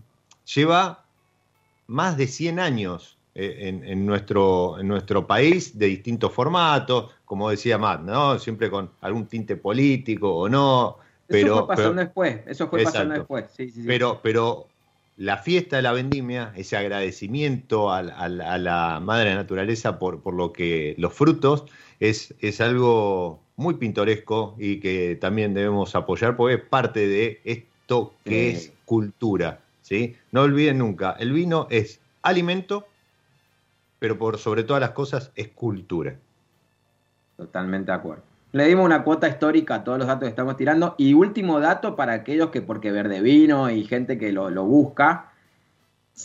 lleva 0.55 1.05
más 1.89 2.17
de 2.17 2.29
100 2.29 2.61
años 2.61 3.19
en, 3.35 3.85
en 3.85 4.05
nuestro, 4.07 4.79
en 4.81 4.89
nuestro 4.89 5.27
país 5.27 5.79
de 5.79 5.87
distintos 5.87 6.33
formatos, 6.33 7.13
como 7.25 7.49
decía 7.51 7.79
Matt, 7.79 8.03
¿no? 8.03 8.39
siempre 8.39 8.71
con 8.71 8.91
algún 9.01 9.27
tinte 9.27 9.57
político 9.57 10.35
o 10.35 10.49
no. 10.49 10.99
Pero, 11.27 11.47
eso 11.47 11.59
fue 11.59 11.69
pasando 11.69 11.91
pero- 11.95 12.05
después, 12.07 12.41
eso 12.47 12.69
fue 12.69 12.83
pasando 12.83 13.15
después. 13.15 13.45
Sí, 13.57 13.71
sí, 13.71 13.83
sí. 13.83 13.87
pero, 13.87 14.21
pero 14.23 14.67
la 15.17 15.37
fiesta 15.37 15.77
de 15.77 15.83
la 15.83 15.93
vendimia, 15.93 16.53
ese 16.57 16.77
agradecimiento 16.77 17.91
a, 17.93 17.99
a 17.99 18.29
la- 18.29 18.53
a 18.55 18.59
la 18.59 19.01
madre 19.01 19.35
naturaleza 19.35 19.99
por, 19.99 20.23
por 20.23 20.35
lo 20.35 20.53
que 20.53 20.95
los 20.99 21.13
frutos, 21.13 21.65
es, 22.01 22.35
es 22.41 22.61
algo 22.61 23.41
muy 23.57 23.75
pintoresco 23.75 24.57
y 24.59 24.81
que 24.81 25.17
también 25.21 25.53
debemos 25.55 25.95
apoyar 25.95 26.37
porque 26.37 26.55
es 26.55 26.63
parte 26.63 27.07
de 27.07 27.41
esto 27.45 28.15
que 28.25 28.51
es 28.51 28.73
cultura. 28.87 29.61
¿sí? 29.83 30.17
No 30.33 30.43
olviden 30.43 30.79
nunca, 30.79 31.15
el 31.21 31.33
vino 31.33 31.67
es 31.71 32.01
alimento, 32.23 32.87
pero 34.01 34.19
por 34.19 34.39
sobre 34.39 34.65
todas 34.65 34.81
las 34.81 34.91
cosas 34.91 35.31
es 35.37 35.49
cultura. 35.49 36.17
Totalmente 37.37 37.93
de 37.93 37.97
acuerdo. 37.97 38.25
Le 38.53 38.67
dimos 38.67 38.85
una 38.85 39.05
cuota 39.05 39.29
histórica 39.29 39.77
a 39.77 39.85
todos 39.85 39.99
los 39.99 40.09
datos 40.09 40.25
que 40.25 40.31
estamos 40.31 40.57
tirando. 40.57 40.97
Y 40.99 41.15
último 41.15 41.61
dato 41.61 41.95
para 41.95 42.15
aquellos 42.15 42.51
que, 42.51 42.63
porque 42.63 42.91
verde 42.91 43.21
vino 43.21 43.71
y 43.71 43.85
gente 43.85 44.19
que 44.19 44.33
lo, 44.33 44.51
lo 44.51 44.65
busca, 44.65 45.31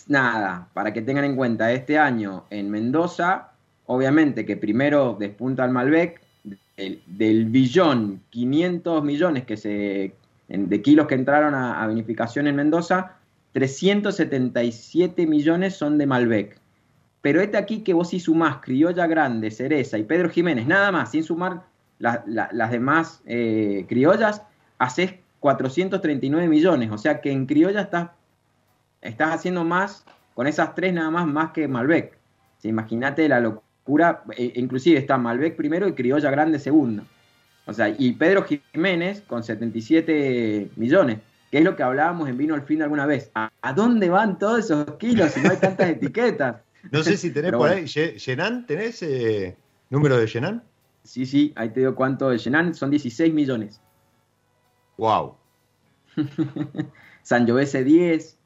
nada, 0.07 0.69
para 0.73 0.91
que 0.91 1.03
tengan 1.03 1.25
en 1.25 1.35
cuenta, 1.35 1.71
este 1.71 1.99
año 1.99 2.45
en 2.49 2.71
Mendoza, 2.71 3.51
obviamente 3.85 4.45
que 4.45 4.57
primero 4.57 5.15
despunta 5.19 5.63
el 5.65 5.71
Malbec, 5.71 6.21
del, 6.75 7.45
billón 7.45 8.21
500 8.31 9.03
millones 9.03 9.45
que 9.45 9.55
se, 9.55 10.15
de 10.47 10.81
kilos 10.81 11.07
que 11.07 11.15
entraron 11.15 11.53
a, 11.53 11.81
a 11.81 11.87
vinificación 11.87 12.47
en 12.47 12.55
Mendoza, 12.55 13.17
377 13.53 15.27
millones 15.27 15.75
son 15.75 15.97
de 15.97 16.07
Malbec. 16.07 16.59
Pero 17.25 17.41
este 17.41 17.57
aquí 17.57 17.79
que 17.81 17.91
vos 17.95 18.09
si 18.11 18.19
sumás 18.19 18.57
Criolla 18.61 19.07
Grande, 19.07 19.49
Cereza 19.49 19.97
y 19.97 20.03
Pedro 20.03 20.29
Jiménez, 20.29 20.67
nada 20.67 20.91
más, 20.91 21.09
sin 21.09 21.23
sumar 21.23 21.63
la- 21.97 22.23
la- 22.27 22.49
las 22.51 22.69
demás 22.69 23.23
eh, 23.25 23.83
criollas, 23.89 24.43
haces 24.77 25.15
439 25.39 26.47
millones. 26.47 26.91
O 26.91 26.99
sea 26.99 27.21
que 27.21 27.31
en 27.31 27.47
criolla 27.47 27.81
estás, 27.81 28.09
estás 29.01 29.33
haciendo 29.33 29.63
más, 29.63 30.05
con 30.35 30.45
esas 30.45 30.75
tres 30.75 30.93
nada 30.93 31.09
más, 31.09 31.25
más 31.25 31.49
que 31.49 31.67
Malbec. 31.67 32.15
Sí, 32.59 32.67
Imagínate 32.67 33.27
la 33.27 33.39
locura, 33.39 34.21
e- 34.37 34.51
inclusive 34.57 34.99
está 34.99 35.17
Malbec 35.17 35.55
primero 35.55 35.87
y 35.87 35.93
Criolla 35.93 36.29
Grande 36.29 36.59
segundo. 36.59 37.01
O 37.65 37.73
sea, 37.73 37.89
y 37.89 38.11
Pedro 38.11 38.45
Jiménez 38.45 39.23
con 39.25 39.41
77 39.41 40.69
millones, 40.75 41.17
que 41.49 41.57
es 41.57 41.63
lo 41.63 41.75
que 41.75 41.81
hablábamos 41.81 42.29
en 42.29 42.37
Vino 42.37 42.53
al 42.53 42.61
Fin 42.61 42.83
alguna 42.83 43.07
vez. 43.07 43.31
¿A, 43.33 43.49
a 43.63 43.73
dónde 43.73 44.09
van 44.11 44.37
todos 44.37 44.59
esos 44.65 44.85
kilos 44.97 45.31
si 45.31 45.41
no 45.41 45.49
hay 45.49 45.57
tantas 45.57 45.89
etiquetas? 45.97 46.57
No 46.91 47.03
sé 47.03 47.17
si 47.17 47.31
tenés 47.31 47.51
por 47.51 47.59
bueno. 47.59 47.75
ahí, 47.75 47.85
Ye- 47.85 48.17
Yenan, 48.17 48.65
¿tenés 48.65 49.01
eh, 49.03 49.55
número 49.89 50.17
de 50.17 50.27
Yenan? 50.27 50.63
Sí, 51.03 51.25
sí, 51.25 51.53
ahí 51.55 51.69
te 51.69 51.81
digo 51.81 51.95
cuánto 51.95 52.29
de 52.29 52.37
Shenan, 52.37 52.73
son 52.73 52.89
16 52.89 53.33
millones. 53.33 53.79
Wow. 54.97 55.35
Sangiovese 57.23 57.83
10. 57.83 58.37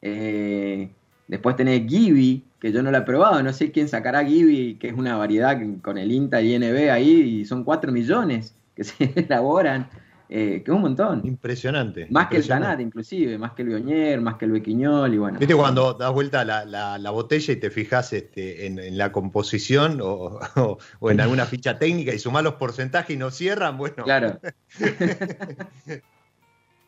eh, 0.00 0.90
después 1.28 1.56
tenés 1.56 1.86
Gibi, 1.86 2.44
que 2.60 2.72
yo 2.72 2.82
no 2.82 2.90
la 2.90 2.98
he 2.98 3.02
probado. 3.02 3.42
No 3.42 3.52
sé 3.52 3.70
quién 3.70 3.88
sacará 3.88 4.24
Gibi, 4.24 4.76
que 4.78 4.88
es 4.88 4.94
una 4.94 5.16
variedad 5.16 5.58
con 5.82 5.98
el 5.98 6.10
INTA 6.10 6.40
y 6.42 6.54
INB 6.54 6.90
ahí, 6.90 7.40
y 7.40 7.44
son 7.44 7.64
4 7.64 7.92
millones 7.92 8.54
que 8.74 8.84
se 8.84 9.12
elaboran, 9.16 9.88
eh, 10.34 10.62
que 10.64 10.70
es 10.70 10.74
un 10.74 10.80
montón. 10.80 11.20
Impresionante. 11.24 12.06
Más 12.10 12.28
que 12.28 12.38
el. 12.38 12.48
Tanat, 12.48 12.80
inclusive, 12.80 13.36
más 13.36 13.52
que 13.52 13.62
el 13.62 13.68
Bionier, 13.68 14.20
más 14.22 14.36
que 14.36 14.46
el 14.46 14.52
Bequiñol, 14.52 15.12
y 15.12 15.18
bueno. 15.18 15.38
¿Viste 15.38 15.54
cuando 15.54 15.92
das 15.92 16.10
vuelta 16.12 16.42
la, 16.44 16.64
la- 16.64 16.96
la 16.96 17.10
botella 17.10 17.52
y 17.52 17.56
te 17.56 17.70
fijas 17.70 18.12
este, 18.14 18.66
en, 18.66 18.78
en 18.78 18.96
la 18.96 19.12
composición 19.12 20.00
o, 20.00 20.38
o- 20.56 20.78
o 21.00 21.10
en 21.10 21.20
alguna 21.20 21.44
ficha 21.44 21.78
técnica 21.78 22.14
y 22.14 22.18
sumás 22.18 22.42
los 22.44 22.54
porcentajes 22.54 23.14
y 23.14 23.18
no 23.18 23.30
cierran? 23.30 23.76
Bueno, 23.76 24.04
Claro. 24.04 24.38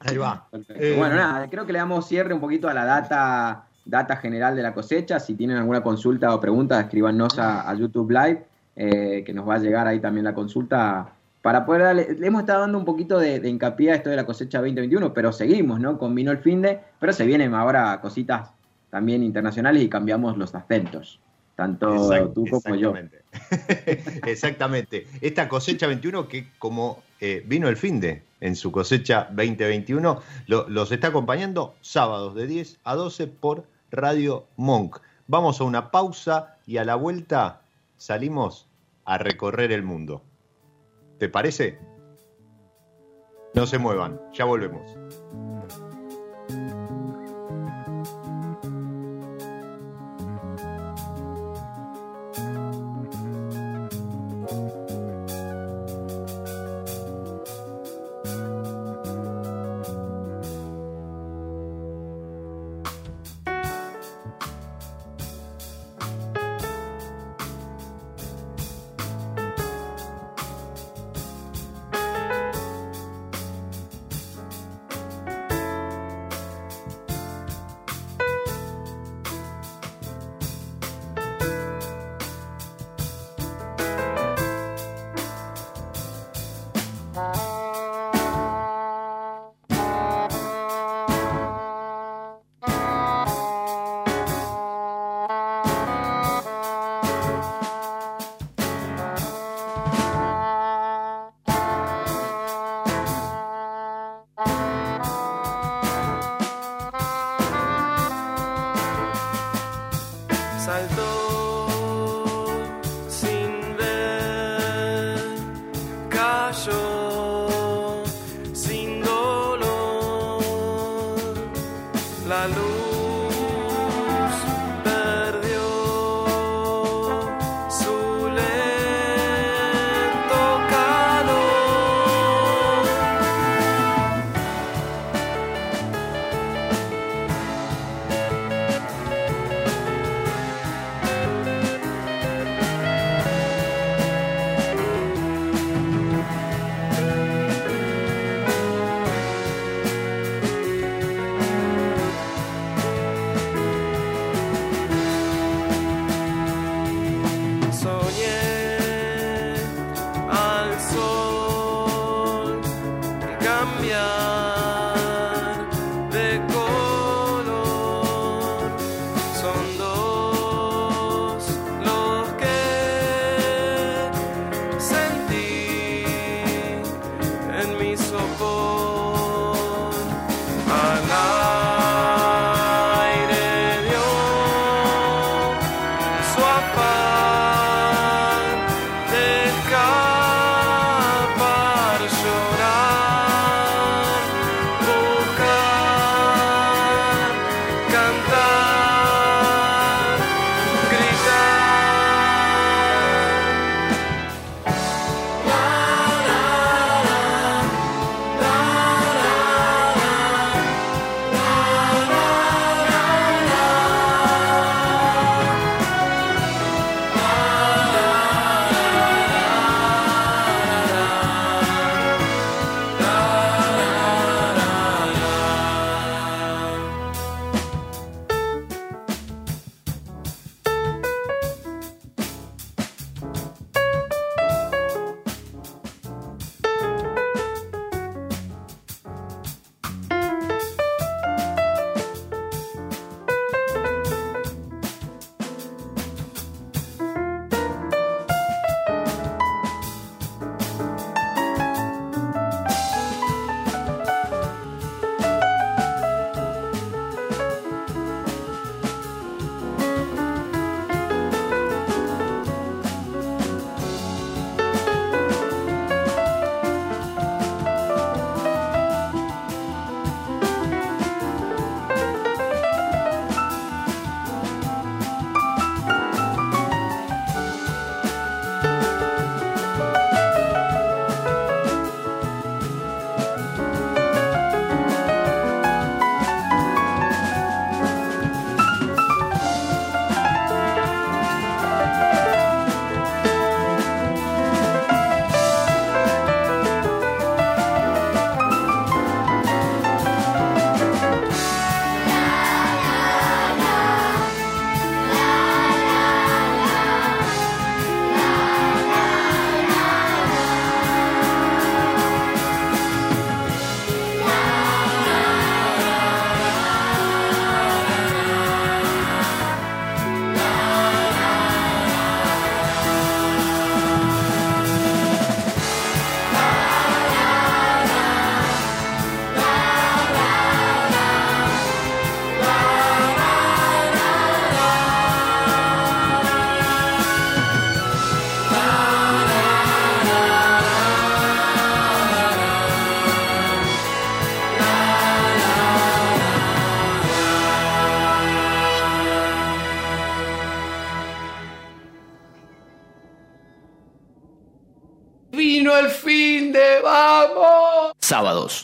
ahí 0.01 0.17
va. 0.17 0.49
Eh, 0.71 0.95
bueno, 0.99 1.17
nada, 1.17 1.49
creo 1.51 1.67
que 1.67 1.73
le 1.73 1.79
damos 1.79 2.07
cierre 2.09 2.35
un 2.35 2.41
poquito 2.41 2.69
a 2.69 2.75
la 2.75 2.85
data, 2.85 3.67
data 3.85 4.17
general 4.17 4.57
de 4.57 4.63
la 4.63 4.75
cosecha. 4.75 5.19
Si 5.21 5.35
tienen 5.35 5.57
alguna 5.57 5.83
consulta 5.83 6.35
o 6.35 6.41
pregunta, 6.41 6.81
escríbanos 6.81 7.39
a, 7.39 7.69
a 7.69 7.75
YouTube 7.75 8.11
Live, 8.11 8.45
eh, 8.77 9.23
que 9.25 9.33
nos 9.33 9.49
va 9.49 9.55
a 9.55 9.59
llegar 9.59 9.87
ahí 9.87 10.01
también 10.01 10.25
la 10.25 10.35
consulta. 10.35 11.09
Para 11.45 11.67
poder 11.67 11.83
darle, 11.83 12.15
le 12.19 12.27
hemos 12.27 12.41
estado 12.41 12.63
dando 12.63 12.79
un 12.79 12.87
poquito 12.87 13.19
de, 13.19 13.39
de 13.39 13.51
hincapié 13.51 13.93
a 13.93 13.97
esto 13.97 14.09
de 14.09 14.17
la 14.17 14.25
cosecha 14.25 14.61
2021, 14.61 15.13
pero 15.13 15.31
seguimos, 15.31 15.79
¿no? 15.79 15.99
Con 15.99 16.15
vino 16.15 16.31
el 16.31 16.39
fin 16.39 16.63
de, 16.63 16.81
pero 16.99 17.13
se 17.13 17.27
vienen 17.27 17.53
ahora 17.53 18.01
cositas 18.01 18.49
también 18.89 19.23
internacionales 19.23 19.83
y 19.83 19.91
cambiamos 19.91 20.39
los 20.39 20.55
acentos, 20.55 21.21
tanto 21.55 21.93
Exact- 21.95 22.33
tú 22.33 22.47
como 22.49 22.75
yo. 22.77 22.95
exactamente. 22.97 23.25
Exactamente. 24.31 25.07
Esta 25.21 25.47
cosecha 25.47 25.87
21 25.87 26.29
que 26.29 26.49
como 26.59 27.03
eh, 27.21 27.45
vino 27.47 27.69
el 27.69 27.77
fin 27.77 28.01
de 28.01 28.23
en 28.41 28.57
su 28.57 28.73
cosecha 28.73 29.29
2021, 29.31 30.21
lo- 30.47 30.67
los 30.71 30.93
está 30.93 31.09
acompañando 31.09 31.75
sábados 31.83 32.35
de 32.35 32.47
10 32.47 32.79
a 32.85 32.95
12 32.95 33.27
por 33.27 33.65
Radio 33.91 34.47
Monk. 34.57 34.99
Vamos 35.27 35.61
a 35.61 35.65
una 35.65 35.91
pausa 35.91 36.57
y 36.67 36.79
a 36.79 36.85
la 36.87 36.95
vuelta 36.95 37.61
salimos 37.99 38.67
a 39.05 39.19
recorrer 39.19 39.73
el 39.73 39.83
mundo. 39.83 40.23
¿Te 41.25 41.31
parece? 41.31 41.79
No 43.55 43.65
se 43.65 43.79
muevan, 43.79 44.21
ya 44.35 44.45
volvemos. 44.45 44.95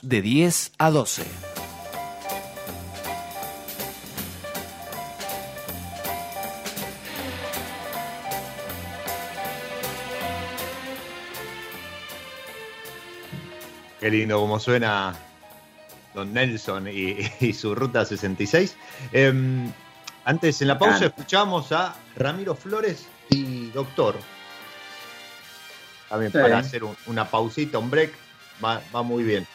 Sábados 0.01 0.09
de 0.09 0.23
10 0.23 0.73
a 0.79 0.91
12. 0.91 1.23
Qué 14.01 14.11
lindo 14.11 14.39
como 14.41 14.59
suena 14.59 15.15
Don 16.15 16.33
Nelson 16.33 16.89
y, 16.89 17.17
y 17.41 17.53
su 17.53 17.75
Ruta 17.75 18.05
66. 18.05 18.77
Em, 19.13 19.71
antes, 20.25 20.61
en 20.63 20.69
la 20.69 20.79
pausa, 20.79 21.07
escuchamos 21.07 21.73
a 21.73 21.95
Ramiro 22.17 22.55
Flores 22.55 23.07
y 23.29 23.71
Doctor. 23.71 24.17
También 26.09 26.33
Sí. 26.33 26.39
para 26.39 26.59
hacer 26.59 26.83
un- 26.85 26.97
una 27.07 27.29
pausita, 27.31 27.79
un 27.79 27.91
break, 27.91 28.13
va, 28.65 28.81
va 28.95 29.03
muy 29.03 29.23
bien. 29.23 29.47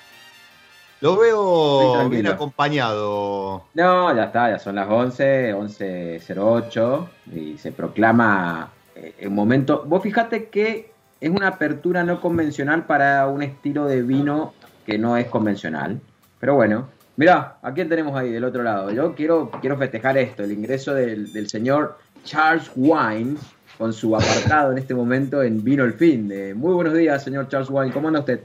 Lo 1.05 1.17
veo 1.17 2.09
bien 2.09 2.25
acompañado. 2.25 3.65
No, 3.75 4.15
ya 4.15 4.23
está, 4.23 4.49
ya 4.49 4.57
son 4.57 4.73
las 4.73 4.89
11, 4.89 5.53
11.08 5.53 7.07
y 7.31 7.59
se 7.59 7.71
proclama 7.71 8.71
eh, 8.95 9.27
un 9.27 9.35
momento. 9.35 9.83
Vos 9.85 10.01
fijate 10.01 10.49
que 10.49 10.89
es 11.21 11.29
una 11.29 11.49
apertura 11.49 12.03
no 12.03 12.19
convencional 12.19 12.87
para 12.87 13.27
un 13.27 13.43
estilo 13.43 13.85
de 13.85 14.01
vino 14.01 14.55
que 14.83 14.97
no 14.97 15.15
es 15.15 15.27
convencional. 15.27 16.01
Pero 16.39 16.55
bueno, 16.55 16.89
mirá, 17.17 17.57
¿a 17.61 17.71
quién 17.71 17.87
tenemos 17.87 18.17
ahí 18.17 18.31
del 18.31 18.43
otro 18.43 18.63
lado? 18.63 18.89
Yo 18.89 19.13
quiero, 19.13 19.51
quiero 19.61 19.77
festejar 19.77 20.17
esto, 20.17 20.43
el 20.43 20.53
ingreso 20.53 20.95
del, 20.95 21.31
del 21.31 21.47
señor 21.47 21.99
Charles 22.23 22.71
Wine 22.75 23.35
con 23.77 23.93
su 23.93 24.15
apartado 24.15 24.71
en 24.71 24.79
este 24.79 24.95
momento 24.95 25.43
en 25.43 25.63
Vino 25.63 25.83
el 25.83 25.93
Fin. 25.93 26.27
de 26.27 26.55
Muy 26.55 26.73
buenos 26.73 26.95
días, 26.95 27.23
señor 27.23 27.47
Charles 27.47 27.69
Wine, 27.69 27.93
¿cómo 27.93 28.07
anda 28.07 28.21
usted? 28.21 28.39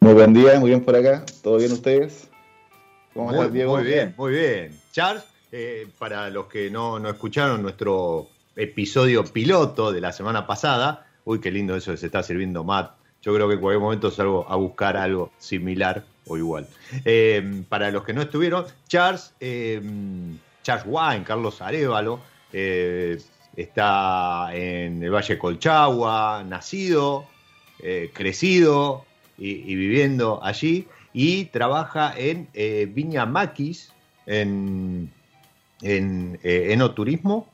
Muy 0.00 0.14
buen 0.14 0.32
día, 0.32 0.60
muy 0.60 0.70
bien 0.70 0.84
por 0.84 0.94
acá. 0.94 1.24
¿Todo 1.42 1.58
bien 1.58 1.72
ustedes? 1.72 2.28
¿Cómo 3.14 3.26
Muy, 3.26 3.36
estás, 3.36 3.52
Diego? 3.52 3.76
muy 3.76 3.84
bien, 3.84 4.14
muy 4.16 4.32
bien. 4.32 4.80
Charles, 4.92 5.24
eh, 5.50 5.88
para 5.98 6.30
los 6.30 6.46
que 6.46 6.70
no, 6.70 7.00
no 7.00 7.08
escucharon 7.08 7.62
nuestro 7.62 8.28
episodio 8.54 9.24
piloto 9.24 9.90
de 9.90 10.00
la 10.00 10.12
semana 10.12 10.46
pasada, 10.46 11.06
uy, 11.24 11.40
qué 11.40 11.50
lindo 11.50 11.74
eso 11.74 11.90
que 11.90 11.96
se 11.96 12.06
está 12.06 12.22
sirviendo 12.22 12.62
Matt. 12.62 12.92
Yo 13.22 13.34
creo 13.34 13.48
que 13.48 13.54
en 13.54 13.60
cualquier 13.60 13.82
momento 13.82 14.10
salgo 14.12 14.46
a 14.48 14.54
buscar 14.54 14.96
algo 14.96 15.32
similar 15.38 16.04
o 16.28 16.36
igual. 16.36 16.68
Eh, 17.04 17.64
para 17.68 17.90
los 17.90 18.04
que 18.04 18.12
no 18.12 18.22
estuvieron, 18.22 18.66
Charles, 18.86 19.34
eh, 19.40 19.82
Charles 20.62 20.86
Wine, 20.88 21.24
Carlos 21.24 21.60
Arevalo, 21.60 22.20
eh, 22.52 23.18
está 23.56 24.54
en 24.54 25.02
el 25.02 25.10
Valle 25.10 25.34
de 25.34 25.38
Colchagua, 25.38 26.44
nacido, 26.46 27.26
crecido 28.12 29.04
y, 29.38 29.50
y 29.70 29.74
viviendo 29.76 30.40
allí 30.42 30.86
y 31.12 31.46
trabaja 31.46 32.12
en 32.16 32.48
eh, 32.54 32.88
Viña 32.92 33.24
Maquis, 33.26 33.92
en, 34.26 35.10
en 35.82 36.38
eh, 36.42 36.72
enoturismo. 36.72 37.48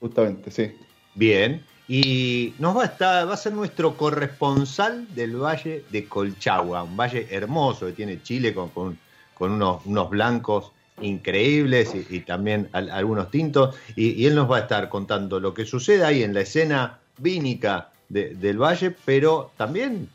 Justamente, 0.00 0.50
sí. 0.50 0.72
Bien. 1.14 1.62
Y 1.88 2.54
nos 2.58 2.76
va 2.76 2.82
a 2.82 2.86
estar, 2.86 3.28
va 3.28 3.34
a 3.34 3.36
ser 3.36 3.52
nuestro 3.52 3.96
corresponsal 3.96 5.06
del 5.14 5.36
Valle 5.36 5.84
de 5.90 6.08
Colchagua, 6.08 6.82
un 6.82 6.96
valle 6.96 7.28
hermoso 7.30 7.86
que 7.86 7.92
tiene 7.92 8.22
Chile 8.22 8.52
con, 8.52 8.70
con- 8.70 8.98
con 9.34 9.52
unos, 9.52 9.84
unos 9.84 10.08
blancos 10.10 10.72
increíbles 11.00 11.94
y, 11.94 12.16
y 12.16 12.20
también 12.20 12.68
al- 12.72 12.90
algunos 12.90 13.30
tintos. 13.30 13.76
Y, 13.94 14.12
y 14.20 14.26
él 14.26 14.34
nos 14.34 14.50
va 14.50 14.56
a 14.56 14.60
estar 14.60 14.88
contando 14.88 15.38
lo 15.38 15.54
que 15.54 15.64
sucede 15.64 16.04
ahí 16.04 16.22
en 16.22 16.34
la 16.34 16.40
escena 16.40 16.98
vínica 17.18 17.90
de- 18.08 18.34
del 18.34 18.58
valle, 18.58 18.90
pero 19.04 19.52
también 19.56 20.08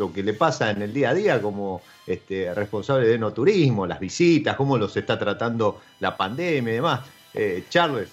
lo 0.00 0.10
que 0.10 0.22
le 0.22 0.32
pasa 0.32 0.70
en 0.70 0.80
el 0.80 0.94
día 0.94 1.10
a 1.10 1.14
día 1.14 1.42
como 1.42 1.82
este, 2.06 2.54
responsable 2.54 3.06
de 3.06 3.18
no 3.18 3.34
turismo, 3.34 3.86
las 3.86 4.00
visitas, 4.00 4.56
cómo 4.56 4.78
los 4.78 4.96
está 4.96 5.18
tratando 5.18 5.78
la 6.00 6.16
pandemia 6.16 6.72
y 6.72 6.76
demás. 6.76 7.00
Eh, 7.34 7.64
Charles, 7.68 8.08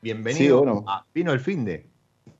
bienvenido 0.00 0.60
Sí, 0.60 0.64
bueno. 0.64 0.84
a 0.86 1.04
Vino 1.12 1.32
el 1.32 1.40
Fin 1.40 1.64
de. 1.64 1.84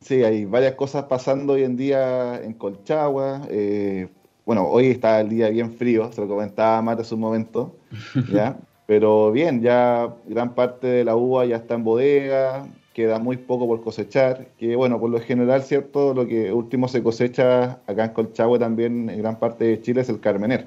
Sí, 0.00 0.22
hay 0.22 0.44
varias 0.44 0.74
cosas 0.74 1.04
pasando 1.06 1.54
hoy 1.54 1.64
en 1.64 1.76
día 1.76 2.40
en 2.40 2.52
Colchagua. 2.54 3.42
eh, 3.50 4.06
bueno, 4.46 4.66
hoy 4.68 4.86
está 4.86 5.20
el 5.20 5.28
día 5.28 5.50
bien 5.50 5.72
frío, 5.74 6.10
se 6.12 6.20
lo 6.20 6.28
comentaba 6.28 6.80
Mate 6.80 7.02
hace 7.02 7.14
un 7.16 7.20
momento, 7.20 7.76
¿ya? 8.32 8.56
Pero 8.86 9.32
bien, 9.32 9.60
ya 9.60 10.14
gran 10.24 10.54
parte 10.54 10.86
de 10.86 11.04
la 11.04 11.16
uva 11.16 11.44
ya 11.46 11.56
está 11.56 11.74
en 11.74 11.82
bodega, 11.84 12.64
queda 12.98 13.20
muy 13.20 13.36
poco 13.36 13.68
por 13.68 13.80
cosechar, 13.80 14.48
que 14.58 14.74
bueno, 14.74 14.98
por 14.98 15.08
lo 15.08 15.20
general, 15.20 15.62
¿cierto? 15.62 16.14
Lo 16.14 16.26
que 16.26 16.52
último 16.52 16.88
se 16.88 17.00
cosecha 17.00 17.78
acá 17.86 18.06
en 18.06 18.10
Colchagua 18.10 18.58
también 18.58 19.08
en 19.08 19.18
gran 19.18 19.38
parte 19.38 19.66
de 19.66 19.80
Chile 19.80 20.00
es 20.00 20.08
el 20.08 20.18
Carmener, 20.18 20.66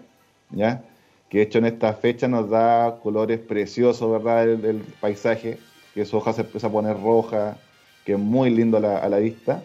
¿ya? 0.52 0.82
Que 1.28 1.42
hecho 1.42 1.58
en 1.58 1.66
esta 1.66 1.92
fecha 1.92 2.30
nos 2.30 2.50
da 2.50 3.00
colores 3.04 3.38
preciosos, 3.40 4.10
¿verdad? 4.10 4.46
Del 4.46 4.78
paisaje, 5.02 5.58
que 5.94 6.06
su 6.06 6.16
hoja 6.16 6.32
se 6.32 6.44
empieza 6.44 6.68
a 6.68 6.72
poner 6.72 6.96
roja, 7.02 7.58
que 8.06 8.14
es 8.14 8.20
muy 8.20 8.50
lindo 8.50 8.78
a 8.78 8.80
la, 8.80 8.98
a 9.00 9.10
la 9.10 9.18
vista. 9.18 9.62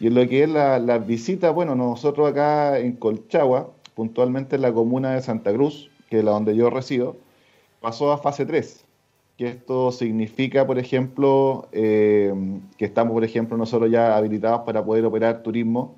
Y 0.00 0.08
en 0.08 0.14
lo 0.16 0.28
que 0.28 0.42
es 0.42 0.48
la, 0.48 0.80
la 0.80 0.98
visita, 0.98 1.50
bueno, 1.50 1.76
nosotros 1.76 2.28
acá 2.28 2.80
en 2.80 2.94
Colchagua, 2.96 3.70
puntualmente 3.94 4.56
en 4.56 4.62
la 4.62 4.72
comuna 4.72 5.14
de 5.14 5.22
Santa 5.22 5.52
Cruz, 5.52 5.88
que 6.10 6.18
es 6.18 6.24
la 6.24 6.32
donde 6.32 6.56
yo 6.56 6.68
resido, 6.68 7.16
pasó 7.80 8.10
a 8.10 8.18
fase 8.18 8.44
3. 8.44 8.87
Que 9.38 9.48
esto 9.48 9.92
significa, 9.92 10.66
por 10.66 10.78
ejemplo, 10.78 11.68
eh, 11.72 12.34
que 12.76 12.84
estamos, 12.84 13.14
por 13.14 13.24
ejemplo, 13.24 13.56
nosotros 13.56 13.90
ya 13.90 14.16
habilitados 14.16 14.62
para 14.66 14.84
poder 14.84 15.04
operar 15.06 15.42
turismo 15.42 15.96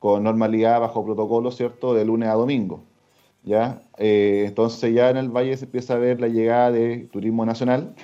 con 0.00 0.24
normalidad, 0.24 0.80
bajo 0.80 1.04
protocolo, 1.04 1.52
¿cierto?, 1.52 1.94
de 1.94 2.04
lunes 2.04 2.28
a 2.28 2.34
domingo. 2.34 2.82
¿ya? 3.44 3.82
Eh, 3.98 4.44
entonces 4.46 4.94
ya 4.94 5.10
en 5.10 5.16
el 5.18 5.28
valle 5.30 5.56
se 5.56 5.66
empieza 5.66 5.94
a 5.94 5.98
ver 5.98 6.20
la 6.20 6.28
llegada 6.28 6.72
de 6.72 7.08
turismo 7.12 7.46
nacional. 7.46 7.94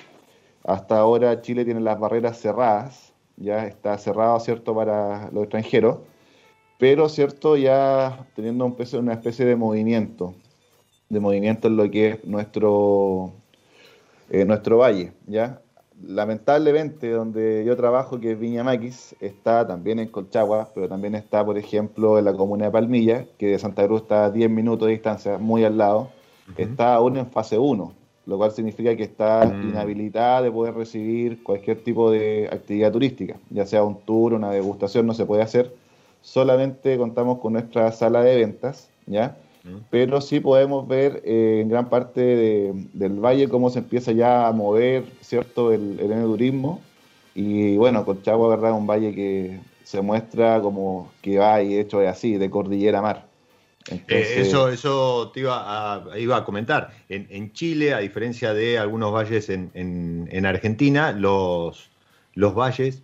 Hasta 0.63 0.99
ahora 0.99 1.41
Chile 1.41 1.65
tiene 1.65 1.81
las 1.81 1.99
barreras 1.99 2.39
cerradas, 2.39 3.13
ya 3.37 3.67
está 3.67 3.97
cerrado, 3.97 4.39
¿cierto?, 4.39 4.75
para 4.75 5.29
los 5.31 5.43
extranjeros, 5.43 5.99
pero, 6.79 7.09
¿cierto?, 7.09 7.57
ya 7.57 8.27
teniendo 8.35 8.65
una 8.65 9.13
especie 9.13 9.45
de 9.45 9.55
movimiento, 9.55 10.33
de 11.09 11.19
movimiento 11.19 11.67
en 11.67 11.77
lo 11.77 11.89
que 11.91 12.09
es 12.09 12.25
nuestro, 12.25 13.33
eh, 14.29 14.45
nuestro 14.45 14.77
valle, 14.79 15.13
¿ya? 15.27 15.61
Lamentablemente, 16.05 17.09
donde 17.09 17.63
yo 17.65 17.75
trabajo, 17.75 18.19
que 18.19 18.33
es 18.33 18.39
Viña 18.39 18.63
Maquis, 18.63 19.15
está 19.19 19.65
también 19.65 19.97
en 19.99 20.09
Colchagua, 20.09 20.69
pero 20.75 20.87
también 20.87 21.15
está, 21.15 21.43
por 21.43 21.57
ejemplo, 21.57 22.19
en 22.19 22.25
la 22.25 22.33
comuna 22.33 22.65
de 22.65 22.71
Palmilla, 22.71 23.25
que 23.39 23.47
de 23.47 23.59
Santa 23.59 23.85
Cruz 23.87 24.03
está 24.03 24.25
a 24.25 24.29
10 24.31 24.49
minutos 24.49 24.85
de 24.87 24.93
distancia, 24.93 25.37
muy 25.39 25.63
al 25.63 25.77
lado, 25.77 26.09
está 26.55 26.93
aún 26.95 27.17
en 27.17 27.27
fase 27.31 27.57
1, 27.57 27.93
lo 28.27 28.37
cual 28.37 28.51
significa 28.51 28.95
que 28.95 29.03
está 29.03 29.45
Mm. 29.45 29.69
inhabilitada 29.69 30.43
de 30.43 30.51
poder 30.51 30.75
recibir 30.75 31.41
cualquier 31.43 31.83
tipo 31.83 32.11
de 32.11 32.47
actividad 32.51 32.91
turística, 32.91 33.37
ya 33.49 33.65
sea 33.65 33.83
un 33.83 33.97
tour, 34.01 34.33
una 34.33 34.51
degustación, 34.51 35.07
no 35.07 35.13
se 35.13 35.25
puede 35.25 35.41
hacer. 35.41 35.73
Solamente 36.21 36.97
contamos 36.97 37.39
con 37.39 37.53
nuestra 37.53 37.91
sala 37.91 38.21
de 38.21 38.35
ventas, 38.35 38.89
¿ya? 39.07 39.35
Pero 39.89 40.21
sí 40.21 40.39
podemos 40.39 40.87
ver 40.87 41.21
eh, 41.25 41.59
en 41.61 41.69
gran 41.69 41.89
parte 41.89 42.21
de- 42.21 42.73
del 42.93 43.19
valle 43.19 43.47
cómo 43.49 43.69
se 43.69 43.79
empieza 43.79 44.11
ya 44.11 44.47
a 44.47 44.51
mover, 44.51 45.03
¿cierto?, 45.21 45.71
el, 45.71 45.99
el 45.99 46.11
enoturismo. 46.11 46.81
Y 47.35 47.77
bueno, 47.77 48.03
Colchagua, 48.03 48.49
¿verdad?, 48.49 48.71
es 48.71 48.77
un 48.77 48.87
valle 48.87 49.13
que 49.13 49.59
se 49.83 50.01
muestra 50.01 50.59
como 50.61 51.11
que 51.21 51.37
va, 51.37 51.61
y 51.61 51.75
de 51.75 51.81
hecho 51.81 52.01
es 52.01 52.09
así, 52.09 52.37
de 52.37 52.49
cordillera 52.49 52.99
a 52.99 53.01
mar. 53.01 53.27
Eh, 54.09 54.33
eso, 54.41 54.67
eso 54.67 55.31
te 55.33 55.39
iba 55.41 55.55
a, 56.11 56.19
iba 56.19 56.35
a 56.37 56.43
comentar. 56.43 56.91
En, 57.07 57.27
en 57.29 57.53
Chile, 57.53 57.93
a 57.93 57.99
diferencia 57.99 58.53
de 58.53 58.77
algunos 58.77 59.13
valles 59.13 59.49
en, 59.49 59.71
en- 59.75 60.27
en 60.31 60.45
Argentina, 60.45 61.13
los, 61.13 61.89
los 62.33 62.53
valles 62.53 63.01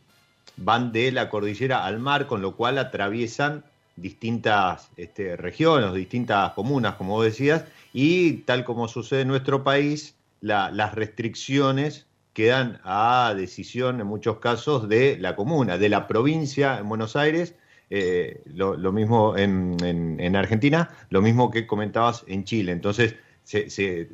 van 0.57 0.91
de 0.91 1.11
la 1.13 1.29
cordillera 1.29 1.85
al 1.85 1.99
mar, 1.99 2.27
con 2.27 2.41
lo 2.41 2.55
cual 2.57 2.77
atraviesan 2.77 3.63
distintas 3.95 4.89
este, 4.97 5.35
regiones, 5.37 5.93
distintas 5.93 6.53
comunas, 6.53 6.95
como 6.95 7.21
decías, 7.21 7.65
y 7.93 8.33
tal 8.45 8.63
como 8.63 8.87
sucede 8.87 9.21
en 9.21 9.27
nuestro 9.27 9.63
país, 9.63 10.15
la- 10.41 10.71
las 10.71 10.93
restricciones 10.95 12.05
quedan 12.33 12.79
a 12.83 13.33
decisión 13.37 13.99
en 14.01 14.07
muchos 14.07 14.39
casos 14.39 14.89
de 14.89 15.17
la 15.19 15.35
comuna, 15.35 15.77
de 15.77 15.89
la 15.89 16.07
provincia 16.07 16.79
en 16.79 16.89
Buenos 16.89 17.15
Aires, 17.15 17.53
eh, 17.91 18.41
lo, 18.55 18.91
mismo 18.91 19.37
en 19.37 20.35
Argentina, 20.35 20.89
lo 21.11 21.21
mismo 21.21 21.51
que 21.51 21.67
comentabas 21.67 22.23
en 22.27 22.43
Chile. 22.43 22.71
Entonces, 22.71 23.15
se- 23.43 23.69
se- 23.69 24.09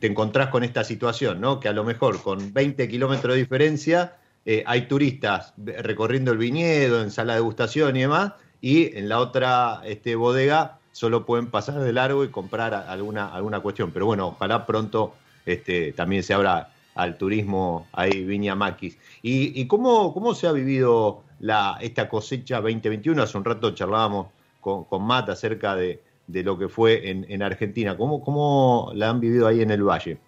te 0.00 0.06
encontrás 0.06 0.48
con 0.48 0.64
esta 0.64 0.84
situación, 0.84 1.40
¿no? 1.40 1.60
Que 1.60 1.68
a 1.68 1.72
lo 1.72 1.84
mejor 1.84 2.20
con 2.22 2.52
20 2.52 2.88
kilómetros 2.88 3.34
de 3.34 3.40
diferencia 3.40 4.16
eh, 4.44 4.64
hay 4.66 4.88
turistas 4.88 5.54
recorriendo 5.56 6.32
el 6.32 6.38
viñedo, 6.38 7.00
en 7.00 7.12
sala 7.12 7.34
de 7.34 7.38
degustación 7.38 7.94
y 7.96 8.00
demás, 8.00 8.32
y 8.62 8.96
en 8.96 9.08
la 9.08 9.18
otra 9.18 9.82
este, 9.84 10.14
bodega 10.14 10.78
solo 10.92 11.26
pueden 11.26 11.48
pasar 11.48 11.80
de 11.80 11.92
largo 11.92 12.24
y 12.24 12.28
comprar 12.28 12.72
alguna, 12.72 13.26
alguna 13.26 13.60
cuestión. 13.60 13.90
Pero 13.90 14.06
bueno, 14.06 14.28
ojalá 14.28 14.64
pronto 14.64 15.14
este, 15.44 15.92
también 15.92 16.22
se 16.22 16.32
abra 16.32 16.70
al 16.94 17.18
turismo 17.18 17.88
ahí 17.92 18.24
Viña 18.24 18.54
Maquis. 18.54 18.96
¿Y, 19.20 19.60
y 19.60 19.66
cómo, 19.66 20.14
cómo 20.14 20.34
se 20.34 20.46
ha 20.46 20.52
vivido 20.52 21.24
la, 21.40 21.76
esta 21.80 22.08
cosecha 22.08 22.60
2021? 22.60 23.20
Hace 23.20 23.36
un 23.36 23.44
rato 23.44 23.72
charlábamos 23.72 24.28
con, 24.60 24.84
con 24.84 25.02
Matt 25.02 25.30
acerca 25.30 25.74
de, 25.74 26.00
de 26.28 26.42
lo 26.44 26.56
que 26.56 26.68
fue 26.68 27.10
en, 27.10 27.26
en 27.28 27.42
Argentina. 27.42 27.96
¿Cómo, 27.96 28.22
¿Cómo 28.22 28.92
la 28.94 29.10
han 29.10 29.18
vivido 29.18 29.48
ahí 29.48 29.60
en 29.60 29.72
el 29.72 29.82
Valle? 29.82 30.18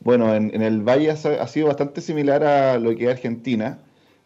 Bueno, 0.00 0.34
en, 0.34 0.52
en 0.52 0.62
el 0.62 0.82
Valle 0.82 1.12
ha, 1.12 1.14
ha 1.14 1.46
sido 1.46 1.68
bastante 1.68 2.00
similar 2.00 2.42
a 2.42 2.78
lo 2.78 2.96
que 2.96 3.04
es 3.04 3.10
Argentina. 3.10 3.78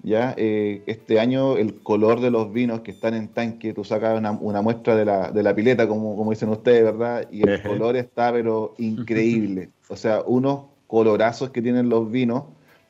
Ya 0.03 0.35
eh, 0.39 0.83
este 0.87 1.21
año 1.21 1.57
el 1.59 1.83
color 1.83 2.21
de 2.21 2.31
los 2.31 2.53
vinos 2.53 2.81
que 2.81 2.91
están 2.93 3.15
en 3.15 3.29
tanque, 3.29 3.75
tú 3.75 3.85
sacas 3.85 4.19
una, 4.19 4.31
una 4.33 4.63
muestra 4.63 4.97
de 4.97 5.05
la, 5.05 5.31
de 5.31 5.43
la 5.43 5.55
pileta, 5.55 5.87
como, 5.87 6.17
como 6.17 6.31
dicen 6.31 6.49
ustedes, 6.49 6.85
¿verdad? 6.85 7.29
Y 7.31 7.43
el 7.43 7.61
color 7.69 7.97
está 7.97 8.33
pero 8.33 8.75
increíble. 8.79 9.71
O 9.89 9.97
sea, 9.97 10.23
unos 10.27 10.63
colorazos 10.87 11.51
que 11.51 11.61
tienen 11.63 11.89
los 11.91 12.11
vinos 12.11 12.45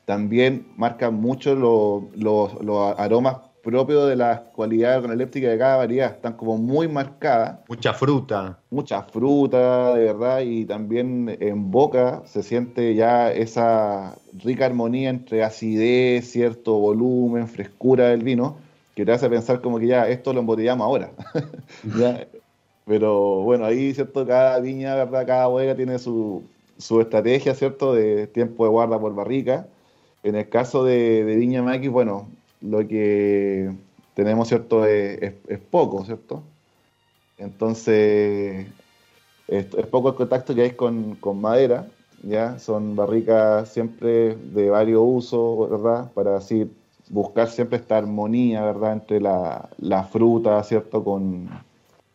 también 0.05 0.67
marcan 0.77 1.15
mucho 1.15 1.53
lo- 1.55 2.09
los- 2.15 2.61
los 2.63 2.97
aromas 2.99 3.37
propios 3.63 4.09
de 4.09 4.15
las 4.15 4.39
cualidades 4.39 4.97
organolépticas 4.97 5.51
de 5.51 5.57
cada 5.57 5.77
variedad. 5.77 6.11
Están 6.11 6.33
como 6.33 6.57
muy 6.57 6.87
marcadas 6.87 7.59
Mucha 7.69 7.93
fruta. 7.93 8.57
mucha 8.69 9.03
fruta, 9.03 9.93
de 9.95 10.05
verdad, 10.05 10.39
y 10.41 10.65
también 10.65 11.37
en 11.39 11.71
boca 11.71 12.23
se 12.25 12.43
siente 12.43 12.95
ya 12.95 13.31
esa 13.31 14.15
rica 14.43 14.65
armonía 14.65 15.09
entre 15.09 15.43
acidez, 15.43 16.31
cierto 16.31 16.73
volumen, 16.79 17.47
frescura 17.47 18.09
del 18.09 18.23
vino, 18.23 18.57
que 18.95 19.05
te 19.05 19.11
hace 19.11 19.29
pensar 19.29 19.61
como 19.61 19.79
que 19.79 19.87
ya 19.87 20.07
esto 20.09 20.33
lo 20.33 20.39
embotellamos 20.41 20.85
ahora. 20.85 21.11
Ya, 21.97 22.27
Pero 22.85 23.41
bueno, 23.41 23.65
ahí, 23.65 23.93
¿cierto? 23.93 24.25
Cada 24.25 24.59
viña, 24.59 24.95
¿verdad? 24.95 25.25
Cada 25.25 25.47
bodega 25.47 25.75
tiene 25.75 25.97
su, 25.99 26.43
su 26.77 26.99
estrategia, 26.99 27.53
¿cierto? 27.55 27.93
De 27.93 28.27
tiempo 28.27 28.63
de 28.65 28.71
guarda 28.71 28.99
por 28.99 29.13
barrica. 29.15 29.67
En 30.23 30.35
el 30.35 30.49
caso 30.49 30.83
de, 30.83 31.23
de 31.23 31.35
Viña 31.35 31.63
Maquis, 31.63 31.89
bueno, 31.89 32.27
lo 32.61 32.87
que 32.87 33.71
tenemos, 34.13 34.47
¿cierto? 34.47 34.85
Es, 34.85 35.33
poco, 35.69 36.05
¿cierto? 36.05 36.43
Entonces, 37.37 38.67
es, 39.47 39.73
es 39.73 39.87
poco 39.87 40.09
el 40.09 40.15
contacto 40.15 40.53
que 40.55 40.61
hay 40.63 40.71
con, 40.71 41.15
con 41.15 41.41
madera, 41.41 41.87
¿ya? 42.23 42.59
Son 42.59 42.95
barricas 42.95 43.69
siempre 43.69 44.35
de 44.35 44.69
varios 44.69 45.01
usos, 45.03 45.69
¿verdad? 45.69 46.11
Para 46.13 46.37
así 46.37 46.71
buscar 47.09 47.49
siempre 47.49 47.77
esta 47.77 47.97
armonía, 47.97 48.63
¿verdad? 48.63 48.93
Entre 48.93 49.19
la, 49.19 49.69
la 49.77 50.03
fruta, 50.03 50.63
¿cierto? 50.63 51.03
Con, 51.03 51.49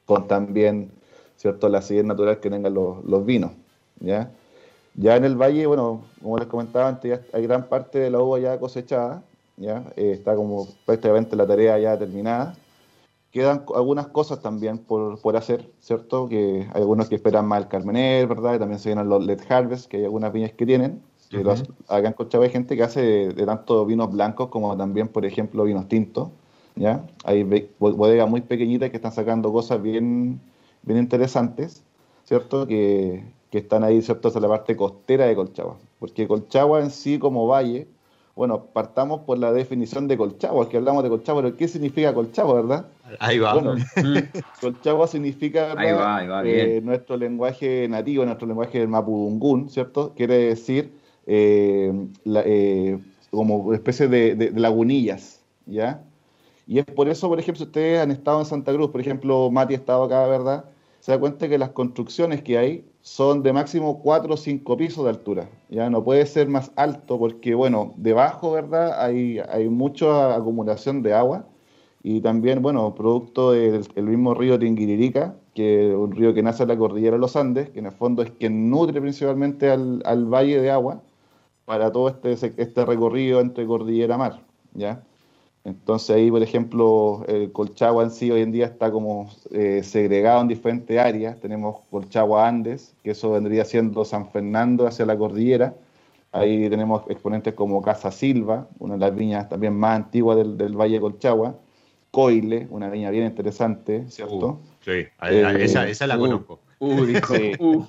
con 0.07 0.29
también, 0.29 0.91
¿cierto? 1.37 1.69
La 1.69 1.79
acidez 1.79 2.05
natural 2.05 2.41
que 2.41 2.51
tengan 2.51 2.75
los, 2.75 3.05
los 3.05 3.27
vinos, 3.27 3.53
¿ya? 4.01 4.31
Ya 4.95 5.17
en 5.17 5.25
el 5.25 5.37
valle, 5.37 5.67
bueno, 5.67 6.05
como 6.23 6.39
les 6.39 6.47
comentaba 6.47 6.89
antes, 6.89 7.11
ya 7.11 7.37
hay 7.37 7.43
gran 7.43 7.69
parte 7.69 7.99
de 7.99 8.11
la 8.11 8.21
uva 8.21 8.39
ya 8.39 8.59
cosechada, 8.59 9.23
¿ya? 9.57 9.85
Eh, 9.97 10.13
está 10.13 10.35
como 10.35 10.67
prácticamente 10.85 11.37
la 11.37 11.47
tarea 11.47 11.79
ya 11.79 11.99
terminada. 11.99 12.55
Quedan 13.31 13.65
algunas 13.75 14.07
cosas 14.09 14.41
también 14.41 14.79
por, 14.79 15.21
por 15.21 15.37
hacer, 15.37 15.71
¿cierto? 15.81 16.29
Que 16.29 16.67
hay 16.73 16.81
algunos 16.81 17.09
que 17.09 17.17
esperan 17.17 17.47
más 17.47 17.63
el 17.63 17.69
Carmener, 17.69 18.27
¿verdad? 18.27 18.59
También 18.59 18.79
se 18.79 18.89
vienen 18.89 19.09
los 19.09 19.25
Let 19.25 19.41
Harvest, 19.49 19.91
que 19.91 19.99
hay 19.99 20.05
algunas 20.05 20.33
viñas 20.33 20.53
que 20.53 20.65
tienen. 20.65 21.03
Que 21.29 21.39
Ujú. 21.39 21.49
los, 21.49 21.65
acá 21.89 22.07
en 22.09 22.15
Cochabamba 22.15 22.47
hay 22.47 22.53
gente 22.53 22.77
que 22.77 22.83
hace 22.83 23.03
de, 23.03 23.29
de 23.35 23.47
tanto 23.47 23.85
vinos 23.85 24.11
blancos 24.11 24.49
como 24.49 24.77
también, 24.77 25.09
por 25.09 25.27
ejemplo, 25.27 25.65
vinos 25.65 25.89
tintos, 25.89 26.31
¿ya? 26.77 27.05
Hay 27.25 27.43
bodegas 27.79 28.29
muy 28.31 28.41
pequeñitas 28.41 28.91
que 28.91 28.97
están 28.97 29.13
sacando 29.13 29.53
cosas 29.53 29.83
bien, 29.83 30.41
bien 30.83 30.99
interesantes, 30.99 31.83
¿cierto? 32.25 32.67
Que, 32.67 33.25
que 33.51 33.59
están 33.59 33.85
ahí, 33.85 34.01
¿cierto? 34.03 34.29
Hacia 34.29 34.41
la 34.41 34.49
parte 34.49 34.77
costera 34.77 35.27
de 35.27 35.35
Colchagua. 35.35 35.77
Porque 35.99 36.29
Colchagua 36.29 36.81
en 36.81 36.91
sí 36.91 37.19
como 37.19 37.47
valle, 37.47 37.89
bueno, 38.37 38.67
partamos 38.67 39.23
por 39.23 39.39
la 39.39 39.53
definición 39.53 40.07
de 40.07 40.17
Colchagua, 40.17 40.69
que 40.69 40.77
hablamos 40.77 41.03
de 41.03 41.09
Colchagua, 41.09 41.43
pero 41.43 41.57
¿qué 41.57 41.67
significa 41.67 42.15
Colchagua, 42.15 42.55
verdad? 42.55 42.87
Ahí 43.19 43.39
va. 43.39 43.55
Bueno, 43.55 43.75
Colchagua 44.61 45.07
significa 45.09 45.73
Ahí 45.73 45.87
¿verdad? 45.93 45.99
va, 45.99 46.17
ahí 46.19 46.29
va, 46.29 46.45
Eh, 46.45 46.81
nuestro 46.85 47.17
lenguaje 47.17 47.89
nativo, 47.89 48.25
nuestro 48.25 48.47
lenguaje 48.47 48.79
del 48.79 48.89
mapudungún, 48.89 49.71
¿cierto? 49.71 50.13
Quiere 50.15 50.37
decir 50.37 50.93
eh, 51.27 51.93
la- 52.25 52.43
eh, 52.47 52.99
como 53.31 53.73
especie 53.75 54.07
de, 54.09 54.35
de- 54.37 54.51
de 54.51 54.61
lagunillas, 54.61 55.43
¿ya? 55.67 56.05
Y 56.67 56.79
es 56.79 56.85
por 56.85 57.09
eso, 57.09 57.29
por 57.29 57.39
ejemplo, 57.41 57.59
si 57.59 57.65
ustedes 57.65 58.01
han 58.01 58.11
estado 58.11 58.41
en 58.41 58.47
Santa 58.47 58.73
Cruz, 58.73 58.91
por 58.91 59.01
ejemplo, 59.01 59.51
Mati 59.51 59.75
ha 59.75 59.77
estado 59.79 60.05
acá, 60.05 60.27
¿verdad? 60.27 60.65
Se 61.07 61.13
da 61.13 61.21
cuenta 61.21 61.49
que 61.49 61.57
las 61.57 61.71
construcciones 61.71 62.43
que 62.43 62.59
hay 62.59 62.85
son 63.01 63.45
de 63.45 63.53
máximo 63.53 64.03
4 64.03 64.35
o 64.35 64.37
5 64.37 64.77
pisos 64.77 65.05
de 65.05 65.11
altura. 65.11 65.49
Ya 65.69 65.89
no 65.89 66.03
puede 66.03 66.27
ser 66.27 66.49
más 66.49 66.73
alto 66.75 67.17
porque, 67.17 67.55
bueno, 67.55 67.95
debajo, 67.97 68.51
¿verdad? 68.51 69.01
Hay, 69.01 69.39
hay 69.39 69.69
mucha 69.69 70.35
acumulación 70.35 71.03
de 71.03 71.15
agua 71.15 71.47
y 72.03 72.21
también, 72.23 72.61
bueno, 72.61 72.93
producto 72.97 73.53
del 73.53 73.87
el 73.95 74.05
mismo 74.07 74.35
río 74.35 74.59
Tinguiririca, 74.59 75.37
que 75.55 75.91
es 75.91 75.95
un 75.95 76.11
río 76.11 76.35
que 76.35 76.43
nace 76.43 76.65
en 76.65 76.71
la 76.71 76.77
cordillera 76.77 77.15
de 77.15 77.21
los 77.21 77.37
Andes, 77.37 77.71
que 77.71 77.79
en 77.79 77.87
el 77.87 77.93
fondo 77.93 78.25
es 78.25 78.33
quien 78.33 78.69
nutre 78.69 79.01
principalmente 79.01 79.71
al, 79.71 80.03
al 80.07 80.27
valle 80.27 80.61
de 80.61 80.73
agua 80.73 81.05
para 81.67 81.93
todo 81.93 82.09
este, 82.09 82.33
este 82.33 82.85
recorrido 82.85 83.39
entre 83.39 83.65
cordillera 83.65 84.17
y 84.17 84.19
mar, 84.19 84.43
¿ya? 84.75 85.05
Entonces 85.67 86.15
ahí, 86.15 86.31
por 86.31 86.43
ejemplo, 86.43 87.25
el 87.27 87.51
Colchagua 87.51 88.05
en 88.05 88.13
sí 88.13 88.31
hoy 88.31 88.41
en 88.43 88.53
día 88.53 88.67
está 88.67 88.93
como 88.93 89.29
eh, 89.51 89.83
segregado 89.83 90.41
en 90.43 90.49
diferentes 90.49 90.97
áreas. 90.97 91.41
Tenemos 91.41 91.79
Colchagua 91.91 92.47
Andes, 92.47 92.95
que 93.03 93.11
eso 93.11 93.33
vendría 93.33 93.65
siendo 93.65 94.05
San 94.05 94.31
Fernando 94.31 94.87
hacia 94.87 95.05
la 95.07 95.19
cordillera. 95.19 95.75
Ahí 96.31 96.71
tenemos 96.71 97.03
exponentes 97.09 97.55
como 97.55 97.83
Casa 97.83 98.13
Silva, 98.13 98.69
una 98.79 98.95
de 98.95 99.01
las 99.01 99.15
viñas 99.17 99.49
también 99.49 99.75
más 99.77 99.97
antiguas 99.97 100.37
del, 100.37 100.57
del 100.57 100.77
Valle 100.77 100.95
de 100.95 101.01
Colchagua. 101.01 101.57
Coile, 102.13 102.69
una 102.71 102.89
viña 102.89 103.11
bien 103.11 103.27
interesante, 103.27 104.05
¿cierto? 104.09 104.61
Sí, 104.85 104.93
Eh, 104.93 105.57
esa, 105.61 105.89
esa 105.89 106.07
la 106.07 106.17
uh, 106.17 106.21
conozco. 106.21 106.61
Uh, 106.79 107.05
Sí. 107.29 107.53
uh. 107.59 107.85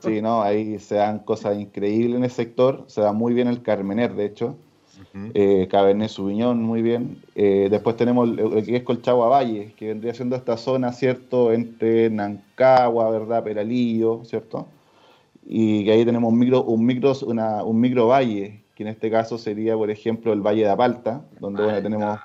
Sí, 0.00 0.20
no, 0.20 0.42
ahí 0.42 0.78
se 0.80 0.96
dan 0.96 1.20
cosas 1.20 1.56
increíbles 1.58 2.16
en 2.16 2.24
el 2.24 2.30
sector. 2.30 2.84
Se 2.88 3.00
da 3.00 3.12
muy 3.12 3.32
bien 3.32 3.46
el 3.46 3.62
Carmener, 3.62 4.14
de 4.14 4.24
hecho. 4.26 4.56
Eh, 5.34 5.68
Cabernet 5.70 6.10
Sauvignon, 6.10 6.62
muy 6.62 6.82
bien. 6.82 7.18
Eh, 7.34 7.68
después 7.70 7.96
tenemos 7.96 8.28
lo 8.28 8.48
lo 8.48 8.62
que 8.62 8.76
es 8.76 8.82
Colchagua 8.82 9.28
Valle, 9.28 9.72
que 9.76 9.88
vendría 9.88 10.14
siendo 10.14 10.36
esta 10.36 10.56
zona, 10.56 10.92
¿cierto? 10.92 11.52
Entre 11.52 12.10
Nancagua, 12.10 13.10
¿verdad? 13.10 13.44
Peralillo, 13.44 14.24
¿cierto? 14.24 14.66
Y 15.46 15.84
que 15.84 15.92
ahí 15.92 16.04
tenemos 16.04 16.32
un 16.32 16.38
micro, 16.38 16.64
un 16.64 16.84
micro, 16.84 17.12
una, 17.26 17.62
un 17.62 17.80
micro 17.80 18.08
valle, 18.08 18.60
que 18.74 18.82
en 18.82 18.88
este 18.88 19.10
caso 19.10 19.38
sería, 19.38 19.76
por 19.76 19.90
ejemplo, 19.90 20.32
el 20.32 20.40
Valle 20.40 20.62
de 20.62 20.70
Apalta, 20.70 21.22
donde 21.40 21.62
bueno, 21.62 21.82
tenemos 21.82 22.18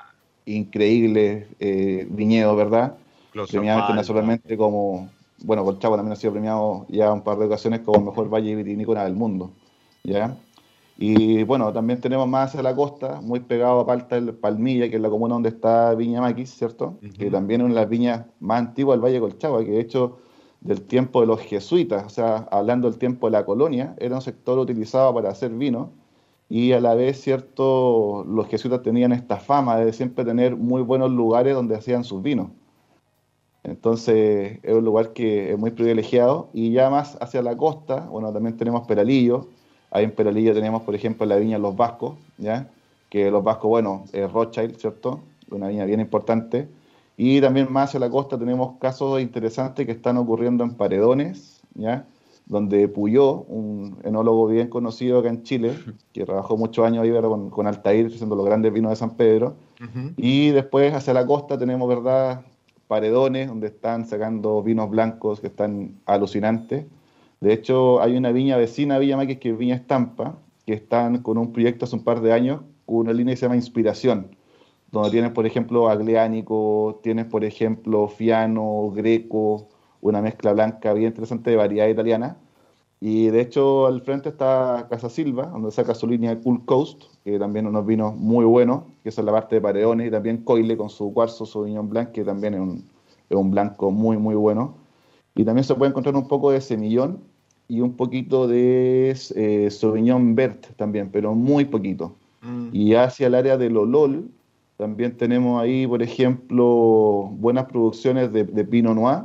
increíbles 0.46 1.46
eh, 1.60 2.08
viñedos, 2.10 2.58
¿verdad? 2.58 2.96
Close 3.32 3.52
Premiados 3.52 3.84
internacionalmente 3.84 4.58
como, 4.58 5.10
bueno, 5.44 5.64
Colchagua 5.64 5.98
también 5.98 6.14
ha 6.14 6.16
sido 6.18 6.34
premiado 6.34 6.86
ya 6.90 7.14
un 7.14 7.22
par 7.22 7.38
de 7.38 7.46
ocasiones 7.46 7.82
como 7.82 8.00
el 8.00 8.06
mejor 8.06 8.30
valle 8.30 8.56
vitivinícola 8.56 9.04
del 9.06 9.14
mundo, 9.14 9.52
¿ya? 10.04 10.36
Y 11.04 11.42
bueno, 11.46 11.74
también 11.74 12.00
tenemos 12.00 12.28
más 12.28 12.50
hacia 12.50 12.62
la 12.62 12.76
costa, 12.76 13.22
muy 13.22 13.40
pegado 13.40 13.80
a 13.80 13.88
Palta 13.88 14.18
el 14.18 14.36
Palmilla, 14.36 14.88
que 14.88 14.98
es 14.98 15.02
la 15.02 15.10
comuna 15.10 15.34
donde 15.34 15.50
está 15.50 15.96
Viña 15.96 16.22
Maquis, 16.22 16.52
¿cierto? 16.52 17.00
Que 17.18 17.32
también 17.32 17.62
es 17.62 17.66
una 17.66 17.74
de 17.74 17.82
las 17.82 17.90
viñas 17.90 18.26
más 18.40 18.60
antiguas 18.60 18.98
del 18.98 19.04
Valle 19.04 19.16
de 19.16 19.22
Colchagua, 19.22 19.66
que 19.66 19.72
de 19.72 19.80
hecho 19.80 20.20
del 20.60 20.84
tiempo 20.84 21.22
de 21.22 21.26
los 21.26 21.40
jesuitas, 21.40 22.06
o 22.06 22.10
sea, 22.10 22.48
hablando 22.52 22.88
del 22.88 23.00
tiempo 23.00 23.26
de 23.26 23.32
la 23.32 23.46
colonia, 23.48 23.96
era 23.98 24.14
un 24.14 24.22
sector 24.22 24.60
utilizado 24.60 25.12
para 25.12 25.32
hacer 25.32 25.50
vino 25.50 25.90
y 26.50 26.74
a 26.74 26.80
la 26.80 26.94
vez, 26.94 27.20
¿cierto? 27.20 28.24
Los 28.28 28.48
jesuitas 28.48 28.84
tenían 28.84 29.12
esta 29.12 29.38
fama 29.38 29.78
de 29.78 29.94
siempre 29.94 30.24
tener 30.24 30.56
muy 30.56 30.84
buenos 30.84 31.10
lugares 31.10 31.56
donde 31.56 31.76
hacían 31.76 32.04
sus 32.04 32.22
vinos. 32.22 32.50
Entonces 33.64 34.60
es 34.62 34.76
un 34.76 34.86
lugar 34.86 35.14
que 35.14 35.54
es 35.54 35.58
muy 35.58 35.72
privilegiado 35.72 36.50
y 36.54 36.72
ya 36.74 36.92
más 36.92 37.18
hacia 37.22 37.42
la 37.42 37.58
costa, 37.58 38.02
bueno, 38.02 38.32
también 38.32 38.56
tenemos 38.56 38.86
Peralillo, 38.86 39.48
ahí 39.92 40.06
en 40.06 40.12
Peralillo 40.12 40.54
tenemos, 40.54 40.82
por 40.82 40.96
ejemplo, 40.96 41.26
la 41.26 41.36
viña 41.36 41.60
Los 41.60 41.76
Vascos, 41.76 42.16
¿ya? 42.38 42.68
Que 43.10 43.30
Los 43.30 43.44
Vascos, 43.44 43.70
bueno, 43.70 44.06
es 44.14 44.32
Rothschild, 44.32 44.78
¿cierto? 44.78 45.20
Una 45.52 45.68
viña 45.68 45.86
bien 45.86 46.00
importante. 46.00 46.68
Y 47.18 47.42
también 47.42 47.72
más 47.72 47.90
hacia 47.90 48.00
la 48.00 48.10
costa 48.10 48.40
tenemos 48.40 48.78
casos 48.80 49.22
interesantes 49.22 49.86
que 49.86 49.92
están 49.92 50.18
ocurriendo 50.18 50.64
en 50.64 50.74
Paredones, 50.74 51.62
¿ya? 51.76 52.06
Donde 52.48 52.88
Puyó, 52.88 53.42
un 53.48 53.98
enólogo 54.04 54.48
bien 54.48 54.68
conocido 54.70 55.20
acá 55.20 55.30
en 55.30 55.44
Chile, 55.44 55.78
que 56.14 56.26
trabajó 56.26 56.58
muchos 56.58 56.86
años 56.86 57.04
ahí 57.04 57.12
con, 57.12 57.50
con 57.50 57.68
Altair, 57.68 58.08
haciendo 58.08 58.36
los 58.36 58.46
grandes 58.46 58.74
vinos 58.74 58.90
de 58.90 58.96
San 58.96 59.12
Pedro, 59.12 59.56
y 60.18 60.50
después 60.50 60.94
hacia 60.94 61.14
la 61.14 61.26
costa 61.26 61.58
tenemos, 61.58 61.88
¿verdad? 61.88 62.42
Paredones, 62.88 63.48
donde 63.48 63.68
están 63.68 64.06
sacando 64.06 64.62
vinos 64.64 64.90
blancos 64.90 65.40
que 65.40 65.48
están 65.48 65.96
alucinantes. 66.06 66.86
De 67.42 67.54
hecho, 67.54 68.02
hay 68.02 68.16
una 68.16 68.32
viña 68.32 68.56
vecina 68.56 69.00
Villa 69.00 69.18
Maquis, 69.18 69.40
que 69.40 69.50
es 69.50 69.58
Viña 69.58 69.76
Estampa, 69.76 70.38
que 70.66 70.74
están 70.74 71.22
con 71.24 71.38
un 71.38 71.52
proyecto 71.52 71.86
hace 71.86 71.96
un 71.96 72.04
par 72.04 72.22
de 72.22 72.34
años, 72.34 72.62
con 72.86 72.98
una 72.98 73.14
línea 73.14 73.34
que 73.34 73.38
se 73.38 73.46
llama 73.46 73.56
Inspiración, 73.56 74.36
donde 74.92 75.10
tienes, 75.12 75.32
por 75.32 75.46
ejemplo, 75.46 75.90
Agliánico, 75.90 77.00
tienes, 77.04 77.26
por 77.26 77.44
ejemplo, 77.44 78.08
Fiano, 78.08 78.92
Greco, 78.96 79.70
una 80.02 80.22
mezcla 80.22 80.54
blanca 80.54 80.94
bien 80.94 81.08
interesante 81.10 81.50
de 81.52 81.58
variedad 81.58 81.88
italiana. 81.88 82.38
Y 83.00 83.28
de 83.28 83.42
hecho, 83.42 83.88
al 83.88 84.02
frente 84.02 84.30
está 84.30 84.88
Casa 84.90 85.10
Silva, 85.10 85.48
donde 85.48 85.72
saca 85.72 85.96
su 85.96 86.08
línea 86.08 86.40
Cool 86.40 86.64
Coast, 86.66 87.04
que 87.24 87.40
también 87.40 87.68
unos 87.68 87.86
vinos 87.86 88.16
muy 88.16 88.46
buenos, 88.46 88.84
que 89.04 89.10
es 89.10 89.18
la 89.18 89.32
parte 89.32 89.56
de 89.56 89.62
Paredones, 89.62 90.08
y 90.08 90.12
también 90.12 90.44
Coile 90.44 90.78
con 90.78 90.90
su 90.90 91.12
cuarzo 91.14 91.46
Sauvignon 91.46 91.90
Blanc, 91.90 92.12
que 92.12 92.24
también 92.24 92.54
es 92.54 92.60
un 92.60 92.86
es 93.32 93.38
un 93.38 93.50
blanco 93.50 93.92
muy, 93.92 94.18
muy 94.18 94.36
bueno. 94.36 94.76
Y 95.36 95.46
también 95.46 95.64
se 95.64 95.74
puede 95.76 95.90
encontrar 95.90 96.16
un 96.16 96.28
poco 96.28 96.52
de 96.52 96.62
semillón 96.62 97.24
y 97.72 97.80
un 97.80 97.94
poquito 97.94 98.48
de 98.50 99.16
eh, 99.36 99.70
Sauvignon 99.72 100.36
Vert 100.36 100.76
también, 100.76 101.10
pero 101.10 101.34
muy 101.34 101.64
poquito. 101.64 102.16
Mm. 102.42 102.68
Y 102.74 102.96
hacia 102.96 103.28
el 103.28 103.36
área 103.36 103.56
del 103.58 103.78
Olol, 103.78 104.30
también 104.76 105.16
tenemos 105.16 105.62
ahí, 105.62 105.88
por 105.88 106.02
ejemplo, 106.04 107.30
buenas 107.40 107.66
producciones 107.68 108.34
de, 108.34 108.44
de 108.44 108.66
Pinot 108.66 108.94
Noir, 108.96 109.20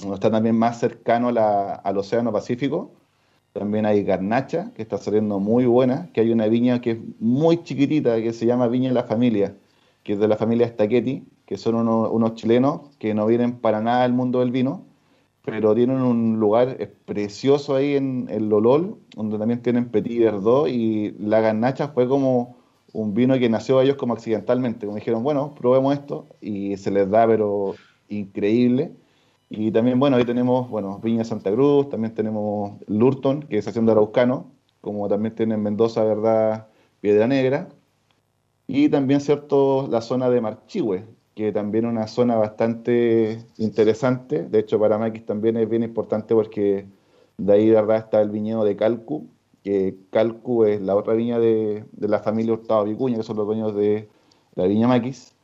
donde 0.00 0.14
está 0.14 0.28
también 0.28 0.56
más 0.58 0.80
cercano 0.80 1.28
a 1.28 1.32
la- 1.32 1.74
al 1.74 1.96
Océano 1.98 2.32
Pacífico. 2.32 2.90
También 3.52 3.86
hay 3.86 4.02
Garnacha, 4.02 4.72
que 4.74 4.82
está 4.82 4.98
saliendo 4.98 5.38
muy 5.38 5.64
buena, 5.66 6.08
que 6.12 6.20
hay 6.20 6.32
una 6.32 6.48
viña 6.48 6.80
que 6.80 6.92
es 6.92 6.98
muy 7.20 7.62
chiquitita, 7.62 8.20
que 8.20 8.32
se 8.32 8.44
llama 8.44 8.66
Viña 8.66 8.88
de 8.88 8.94
la 8.94 9.04
Familia, 9.04 9.54
que 10.02 10.14
es 10.14 10.18
de 10.18 10.26
la 10.26 10.36
familia 10.36 10.66
Stachetti, 10.66 11.22
que 11.46 11.56
son 11.56 11.76
unos, 11.76 12.10
unos 12.10 12.34
chilenos 12.34 12.80
que 12.98 13.14
no 13.14 13.24
vienen 13.26 13.52
para 13.52 13.80
nada 13.80 14.02
del 14.02 14.14
mundo 14.14 14.40
del 14.40 14.50
vino, 14.50 14.82
pero 15.50 15.74
tienen 15.74 16.00
un 16.00 16.38
lugar 16.38 16.76
precioso 17.04 17.74
ahí 17.74 17.94
en 17.94 18.26
el 18.30 18.48
Lolol, 18.48 18.96
donde 19.16 19.38
también 19.38 19.62
tienen 19.62 19.90
Petit 19.90 20.20
Verdot, 20.20 20.68
y 20.68 21.12
la 21.18 21.40
Garnacha 21.40 21.88
fue 21.88 22.06
como 22.08 22.56
un 22.92 23.14
vino 23.14 23.38
que 23.38 23.48
nació 23.48 23.78
a 23.78 23.84
ellos 23.84 23.96
como 23.96 24.14
accidentalmente, 24.14 24.86
como 24.86 24.96
dijeron, 24.96 25.22
bueno, 25.22 25.54
probemos 25.54 25.94
esto, 25.94 26.26
y 26.40 26.76
se 26.76 26.90
les 26.90 27.10
da, 27.10 27.26
pero 27.26 27.74
increíble. 28.08 28.92
Y 29.50 29.70
también, 29.70 29.98
bueno, 29.98 30.16
ahí 30.16 30.24
tenemos, 30.24 30.68
bueno, 30.68 31.00
Viña 31.02 31.24
Santa 31.24 31.50
Cruz, 31.52 31.88
también 31.88 32.14
tenemos 32.14 32.78
Lurton, 32.86 33.42
que 33.42 33.58
es 33.58 33.68
haciendo 33.68 33.92
araucano, 33.92 34.52
como 34.80 35.08
también 35.08 35.34
tienen 35.34 35.62
Mendoza, 35.62 36.04
¿verdad? 36.04 36.68
Piedra 37.00 37.26
Negra. 37.26 37.68
Y 38.66 38.88
también, 38.90 39.20
¿cierto?, 39.20 39.88
la 39.90 40.02
zona 40.02 40.28
de 40.28 40.40
Marchihue, 40.42 41.06
que 41.38 41.52
también 41.52 41.84
es 41.84 41.92
una 41.92 42.08
zona 42.08 42.34
bastante 42.34 43.38
interesante. 43.58 44.42
De 44.42 44.58
hecho, 44.58 44.80
para 44.80 44.98
Maquis 44.98 45.24
también 45.24 45.56
es 45.56 45.68
bien 45.68 45.84
importante 45.84 46.34
porque 46.34 46.88
de 47.36 47.52
ahí, 47.52 47.70
¿verdad?, 47.70 47.98
está 47.98 48.20
el 48.20 48.30
viñedo 48.30 48.64
de 48.64 48.74
Calcu, 48.74 49.28
que 49.62 49.96
Calcu 50.10 50.64
es 50.64 50.80
la 50.82 50.96
otra 50.96 51.14
viña 51.14 51.38
de, 51.38 51.84
de 51.92 52.08
la 52.08 52.18
familia 52.18 52.54
Hurtado 52.54 52.82
Vicuña, 52.84 53.18
que 53.18 53.22
son 53.22 53.36
los 53.36 53.46
dueños 53.46 53.72
de 53.76 54.08
la 54.56 54.66
viña 54.66 54.88
Maquis. 54.88 55.36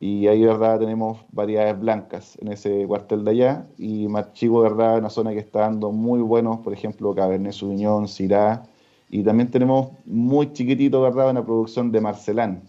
Y 0.00 0.28
ahí, 0.28 0.42
¿verdad? 0.46 0.78
Tenemos 0.80 1.18
variedades 1.30 1.78
blancas 1.78 2.38
en 2.40 2.48
ese 2.48 2.86
cuartel 2.86 3.22
de 3.24 3.30
allá. 3.32 3.66
Y 3.76 4.08
Marchigo, 4.08 4.62
¿verdad? 4.62 4.96
Una 4.98 5.10
zona 5.10 5.32
que 5.32 5.40
está 5.40 5.60
dando 5.60 5.92
muy 5.92 6.20
buenos, 6.22 6.60
por 6.60 6.72
ejemplo, 6.72 7.14
Cabernet 7.14 7.52
Sauvignon, 7.52 8.08
Syrah. 8.08 8.62
Y 9.10 9.22
también 9.22 9.50
tenemos 9.50 9.90
muy 10.06 10.54
chiquitito, 10.54 11.02
¿verdad? 11.02 11.30
Una 11.30 11.44
producción 11.44 11.92
de 11.92 12.00
Marcelán, 12.00 12.62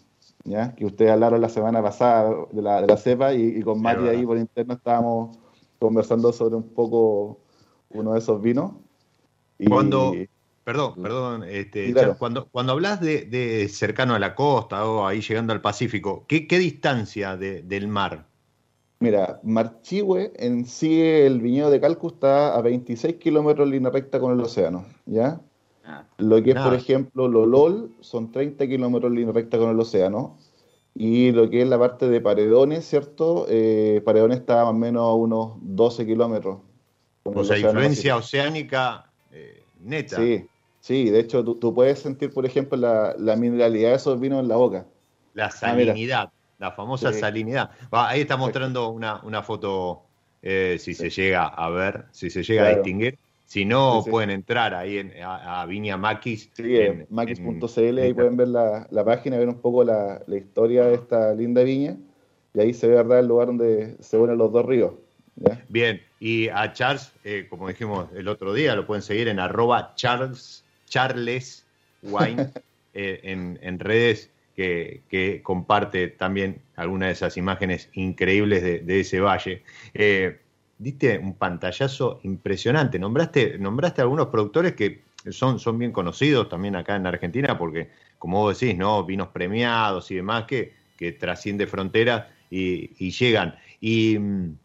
¿ya? 0.45 0.73
Que 0.75 0.85
ustedes 0.85 1.11
hablaron 1.11 1.41
la 1.41 1.49
semana 1.49 1.81
pasada 1.83 2.33
de 2.51 2.61
la, 2.61 2.81
de 2.81 2.87
la 2.87 2.97
cepa 2.97 3.33
y, 3.33 3.57
y 3.57 3.61
con 3.61 3.81
Mati 3.81 4.07
ahí 4.07 4.25
por 4.25 4.37
interno 4.37 4.73
estábamos 4.75 5.37
conversando 5.79 6.31
sobre 6.31 6.55
un 6.55 6.69
poco 6.69 7.39
uno 7.89 8.13
de 8.13 8.19
esos 8.19 8.41
vinos. 8.41 8.71
Y- 9.59 9.67
Cuando, 9.67 10.13
perdón, 10.63 10.93
perdón, 11.01 11.43
este, 11.43 11.91
claro. 11.91 12.15
Cuando, 12.17 12.47
cuando 12.49 12.73
hablas 12.73 13.01
de, 13.01 13.25
de 13.25 13.67
cercano 13.67 14.15
a 14.15 14.19
la 14.19 14.35
costa 14.35 14.85
o 14.85 15.05
ahí 15.05 15.21
llegando 15.21 15.51
al 15.53 15.61
Pacífico, 15.61 16.23
¿qué, 16.27 16.47
qué 16.47 16.57
distancia 16.59 17.35
de- 17.37 17.61
del 17.61 17.87
mar? 17.87 18.27
Mira, 18.99 19.39
Marchihue 19.43 20.31
en 20.37 20.65
sí, 20.65 21.01
el 21.01 21.41
viñedo 21.41 21.69
de 21.69 21.81
Calcu 21.81 22.07
está 22.07 22.55
a 22.55 22.61
26 22.61 23.15
kilómetros 23.17 23.65
en 23.67 23.71
línea 23.73 23.91
recta 23.91 24.19
con 24.19 24.31
el 24.33 24.39
océano, 24.39 24.85
¿ya? 25.05 25.41
Lo 26.17 26.41
que 26.41 26.51
es, 26.51 26.55
por 26.55 26.73
ejemplo, 26.73 27.27
Lolol 27.27 27.91
son 27.99 28.31
30 28.31 28.67
kilómetros 28.67 29.11
en 29.11 29.17
línea 29.17 29.33
recta 29.33 29.57
con 29.57 29.69
el 29.69 29.79
océano. 29.79 30.37
Y 30.93 31.31
lo 31.31 31.49
que 31.49 31.61
es 31.61 31.67
la 31.67 31.77
parte 31.77 32.07
de 32.07 32.21
Paredones, 32.21 32.85
¿cierto? 32.85 33.45
Eh, 33.49 34.01
Paredones 34.05 34.39
está 34.39 34.63
más 34.63 34.73
o 34.73 34.73
menos 34.73 35.01
a 35.03 35.13
unos 35.13 35.55
12 35.61 36.05
kilómetros. 36.05 36.59
O 37.23 37.43
sea, 37.43 37.57
influencia 37.57 38.15
oceánica 38.15 39.11
eh, 39.31 39.63
neta. 39.81 40.15
Sí, 40.15 40.47
sí, 40.79 41.09
de 41.09 41.19
hecho 41.19 41.43
tú, 41.43 41.55
tú 41.55 41.73
puedes 41.73 41.99
sentir, 41.99 42.33
por 42.33 42.45
ejemplo, 42.45 42.77
la, 42.77 43.13
la 43.17 43.35
mineralidad 43.35 43.89
de 43.89 43.95
esos 43.95 44.19
vinos 44.19 44.39
en 44.39 44.47
la 44.47 44.55
boca. 44.55 44.85
La 45.33 45.47
Ah, 45.47 45.51
salinidad, 45.51 46.31
la 46.59 46.71
famosa 46.71 47.11
Sí. 47.11 47.19
salinidad. 47.19 47.71
Va, 47.93 48.07
ahí 48.09 48.21
está 48.21 48.37
mostrando 48.37 48.89
una, 48.89 49.21
una 49.23 49.43
foto, 49.43 50.03
eh, 50.41 50.77
si 50.79 50.93
se 50.93 51.09
llega 51.09 51.45
a 51.47 51.69
ver, 51.69 52.05
si 52.11 52.29
se 52.29 52.41
llega 52.41 52.67
a 52.67 52.69
distinguir. 52.69 53.19
Si 53.45 53.63
no, 53.63 53.99
Sí, 53.99 54.05
sí. 54.05 54.09
pueden 54.11 54.29
entrar 54.31 54.73
ahí 54.73 54.97
en- 54.97 55.13
a, 55.21 55.61
a 55.61 55.65
Viña 55.65 55.97
Maquis. 55.97 56.51
Sí, 56.53 56.63
en- 56.77 57.01
en 57.01 57.07
maquis.cl, 57.09 57.79
en- 57.99 57.99
ahí 57.99 58.13
pueden 58.13 58.37
ver 58.37 58.47
la, 58.49 58.87
la 58.89 59.05
página, 59.05 59.37
ver 59.37 59.47
un 59.49 59.61
poco 59.61 59.83
la, 59.83 60.21
la 60.25 60.35
historia 60.35 60.85
de 60.85 60.95
esta 60.95 61.33
linda 61.33 61.63
viña. 61.63 61.97
Y 62.53 62.59
ahí 62.59 62.73
se 62.73 62.87
ve, 62.87 62.95
¿verdad?, 62.95 63.19
el 63.19 63.27
lugar 63.27 63.47
donde 63.47 63.97
se 63.99 64.17
unen 64.17 64.37
los 64.37 64.51
dos 64.51 64.65
ríos. 64.65 64.93
¿ya? 65.35 65.63
Bien, 65.69 66.01
y 66.19 66.47
a 66.49 66.71
Charles, 66.73 67.11
eh, 67.23 67.47
como 67.49 67.67
dijimos 67.67 68.07
el 68.15 68.27
otro 68.27 68.53
día, 68.53 68.75
lo 68.75 68.87
pueden 68.87 69.01
seguir 69.03 69.27
en 69.27 69.39
arroba 69.39 69.93
Charles, 69.95 70.65
Charles 70.85 71.67
Wine 72.01 72.47
eh, 72.93 73.19
en, 73.23 73.59
en 73.61 73.79
redes 73.79 74.31
que, 74.55 75.03
que 75.09 75.41
comparte 75.43 76.07
también 76.07 76.61
algunas 76.77 77.07
de 77.09 77.13
esas 77.13 77.35
imágenes 77.37 77.89
increíbles 77.93 78.63
de, 78.63 78.79
de 78.79 78.99
ese 79.01 79.19
valle. 79.19 79.63
Eh, 79.93 80.39
diste 80.77 81.17
un 81.17 81.35
pantallazo 81.35 82.19
impresionante. 82.23 82.99
Nombraste, 82.99 83.57
nombraste 83.57 84.01
algunos 84.01 84.27
productores 84.27 84.73
que 84.73 85.03
son, 85.31 85.59
son 85.59 85.79
bien 85.79 85.91
conocidos 85.91 86.49
también 86.49 86.75
acá 86.75 86.95
en 86.95 87.07
Argentina, 87.07 87.57
porque, 87.57 87.89
como 88.19 88.41
vos 88.41 88.59
decís, 88.59 88.77
¿no? 88.77 89.03
Vinos 89.05 89.29
premiados 89.29 90.11
y 90.11 90.15
demás 90.15 90.45
que, 90.45 90.73
que 90.97 91.11
trasciende 91.11 91.67
fronteras 91.67 92.25
y, 92.49 93.11
llegan. 93.11 93.55
Y 93.81 94.17
mm, 94.19 94.57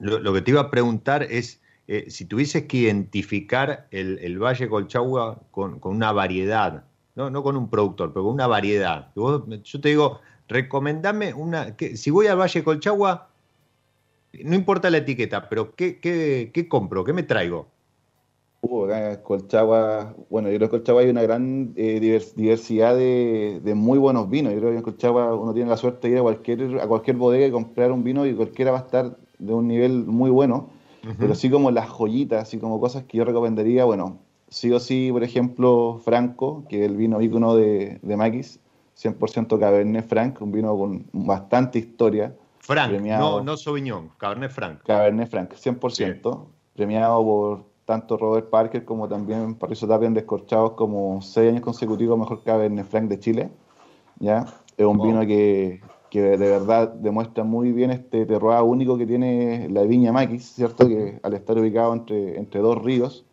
lo, 0.00 0.32
que 0.32 0.42
te 0.42 0.50
iba 0.50 0.60
a 0.60 0.70
preguntar 0.70 1.22
es 1.22 1.60
eh, 1.88 2.06
si 2.08 2.26
tuvieses 2.26 2.64
que 2.64 2.78
identificar 2.78 3.88
el, 3.90 4.38
Valle 4.38 4.68
Colchagua 4.68 5.40
con, 5.50 5.78
con 5.80 5.94
una 5.96 6.12
variedad, 6.12 6.84
¿no? 7.14 7.30
no 7.30 7.42
con 7.42 7.56
un 7.56 7.70
productor, 7.70 8.12
pero 8.12 8.24
con 8.24 8.34
una 8.34 8.46
variedad. 8.46 9.10
Yo 9.14 9.80
te 9.80 9.88
digo, 9.88 10.20
recomendame 10.48 11.34
una. 11.34 11.76
Que, 11.76 11.96
si 11.96 12.10
voy 12.10 12.26
al 12.26 12.38
Valle 12.38 12.64
Colchagua, 12.64 13.28
no 14.44 14.54
importa 14.54 14.90
la 14.90 14.98
etiqueta, 14.98 15.48
pero 15.48 15.74
¿qué, 15.74 16.00
qué, 16.00 16.50
qué 16.52 16.68
compro? 16.68 17.04
¿Qué 17.04 17.12
me 17.12 17.22
traigo? 17.22 17.66
Uh, 18.62 18.84
acá 18.84 19.12
en 19.12 19.20
Colchagua, 19.22 20.14
bueno, 20.30 20.50
yo 20.50 20.56
creo 20.56 20.70
que 20.70 20.76
en 20.76 20.80
Colchagua 20.80 21.02
hay 21.02 21.10
una 21.10 21.22
gran 21.22 21.74
eh, 21.76 22.00
divers- 22.00 22.34
diversidad 22.34 22.96
de, 22.96 23.60
de 23.62 23.74
muy 23.74 23.98
buenos 23.98 24.30
vinos. 24.30 24.54
Yo 24.54 24.58
creo 24.60 24.70
que 24.70 24.76
en 24.78 24.82
Colchagua 24.82 25.34
uno 25.34 25.52
tiene 25.52 25.68
la 25.68 25.76
suerte 25.76 26.08
de 26.08 26.14
ir 26.14 26.18
a 26.20 26.22
cualquier, 26.22 26.80
a 26.80 26.86
cualquier 26.86 27.16
bodega 27.16 27.46
y 27.46 27.50
comprar 27.50 27.92
un 27.92 28.02
vino 28.02 28.24
y 28.26 28.34
cualquiera 28.34 28.70
va 28.70 28.78
a 28.78 28.82
estar 28.82 29.18
de 29.38 29.52
un 29.52 29.68
nivel 29.68 30.04
muy 30.06 30.30
bueno. 30.30 30.70
Pero 31.20 31.34
así 31.34 31.50
como 31.50 31.70
las 31.70 31.88
joyitas, 31.90 32.42
así 32.44 32.56
como 32.58 32.80
cosas 32.80 33.04
que 33.04 33.18
yo 33.18 33.24
recomendaría, 33.26 33.84
bueno, 33.84 34.20
sí 34.48 34.72
o 34.72 34.80
sí, 34.80 35.10
por 35.12 35.22
ejemplo, 35.22 36.00
Franco, 36.02 36.64
que 36.68 36.84
es 36.84 36.90
el 36.90 36.96
vino 36.96 37.20
ícono 37.20 37.54
de, 37.54 37.98
de 38.00 38.16
Maquis, 38.16 38.60
100% 38.94 39.58
Cabernet 39.60 40.06
Franc, 40.08 40.40
un 40.40 40.52
vino 40.52 40.76
con 40.78 41.04
bastante 41.12 41.78
historia. 41.78 42.34
Frank, 42.64 42.90
premiado. 42.90 43.38
no, 43.38 43.44
no 43.44 43.56
Sauvignon, 43.56 44.10
Cabernet 44.16 44.50
Franc. 44.50 44.82
Cabernet 44.84 45.28
Franc, 45.28 45.52
100%, 45.52 46.46
premiado 46.74 47.22
por 47.22 47.64
tanto 47.84 48.16
Robert 48.16 48.48
Parker 48.48 48.84
como 48.86 49.06
también 49.06 49.54
Patricio 49.54 49.86
Tapia 49.86 50.06
en 50.06 50.14
Descorchados 50.14 50.72
como 50.72 51.20
seis 51.20 51.50
años 51.50 51.62
consecutivos 51.62 52.18
mejor 52.18 52.42
Cabernet 52.42 52.86
Franc 52.86 53.10
de 53.10 53.20
Chile. 53.20 53.50
¿ya? 54.18 54.46
Es 54.78 54.86
un 54.86 54.98
vino 54.98 55.20
que, 55.26 55.82
que 56.08 56.22
de 56.22 56.36
verdad 56.50 56.88
demuestra 56.88 57.44
muy 57.44 57.70
bien 57.72 57.90
este 57.90 58.24
terroir 58.24 58.62
único 58.62 58.96
que 58.96 59.06
tiene 59.06 59.68
la 59.68 59.82
viña 59.82 60.12
Maquis, 60.12 60.54
¿cierto? 60.54 60.88
Que 60.88 61.20
al 61.22 61.34
estar 61.34 61.58
ubicado 61.58 61.92
entre, 61.92 62.38
entre 62.38 62.60
dos 62.60 62.82
ríos, 62.82 63.26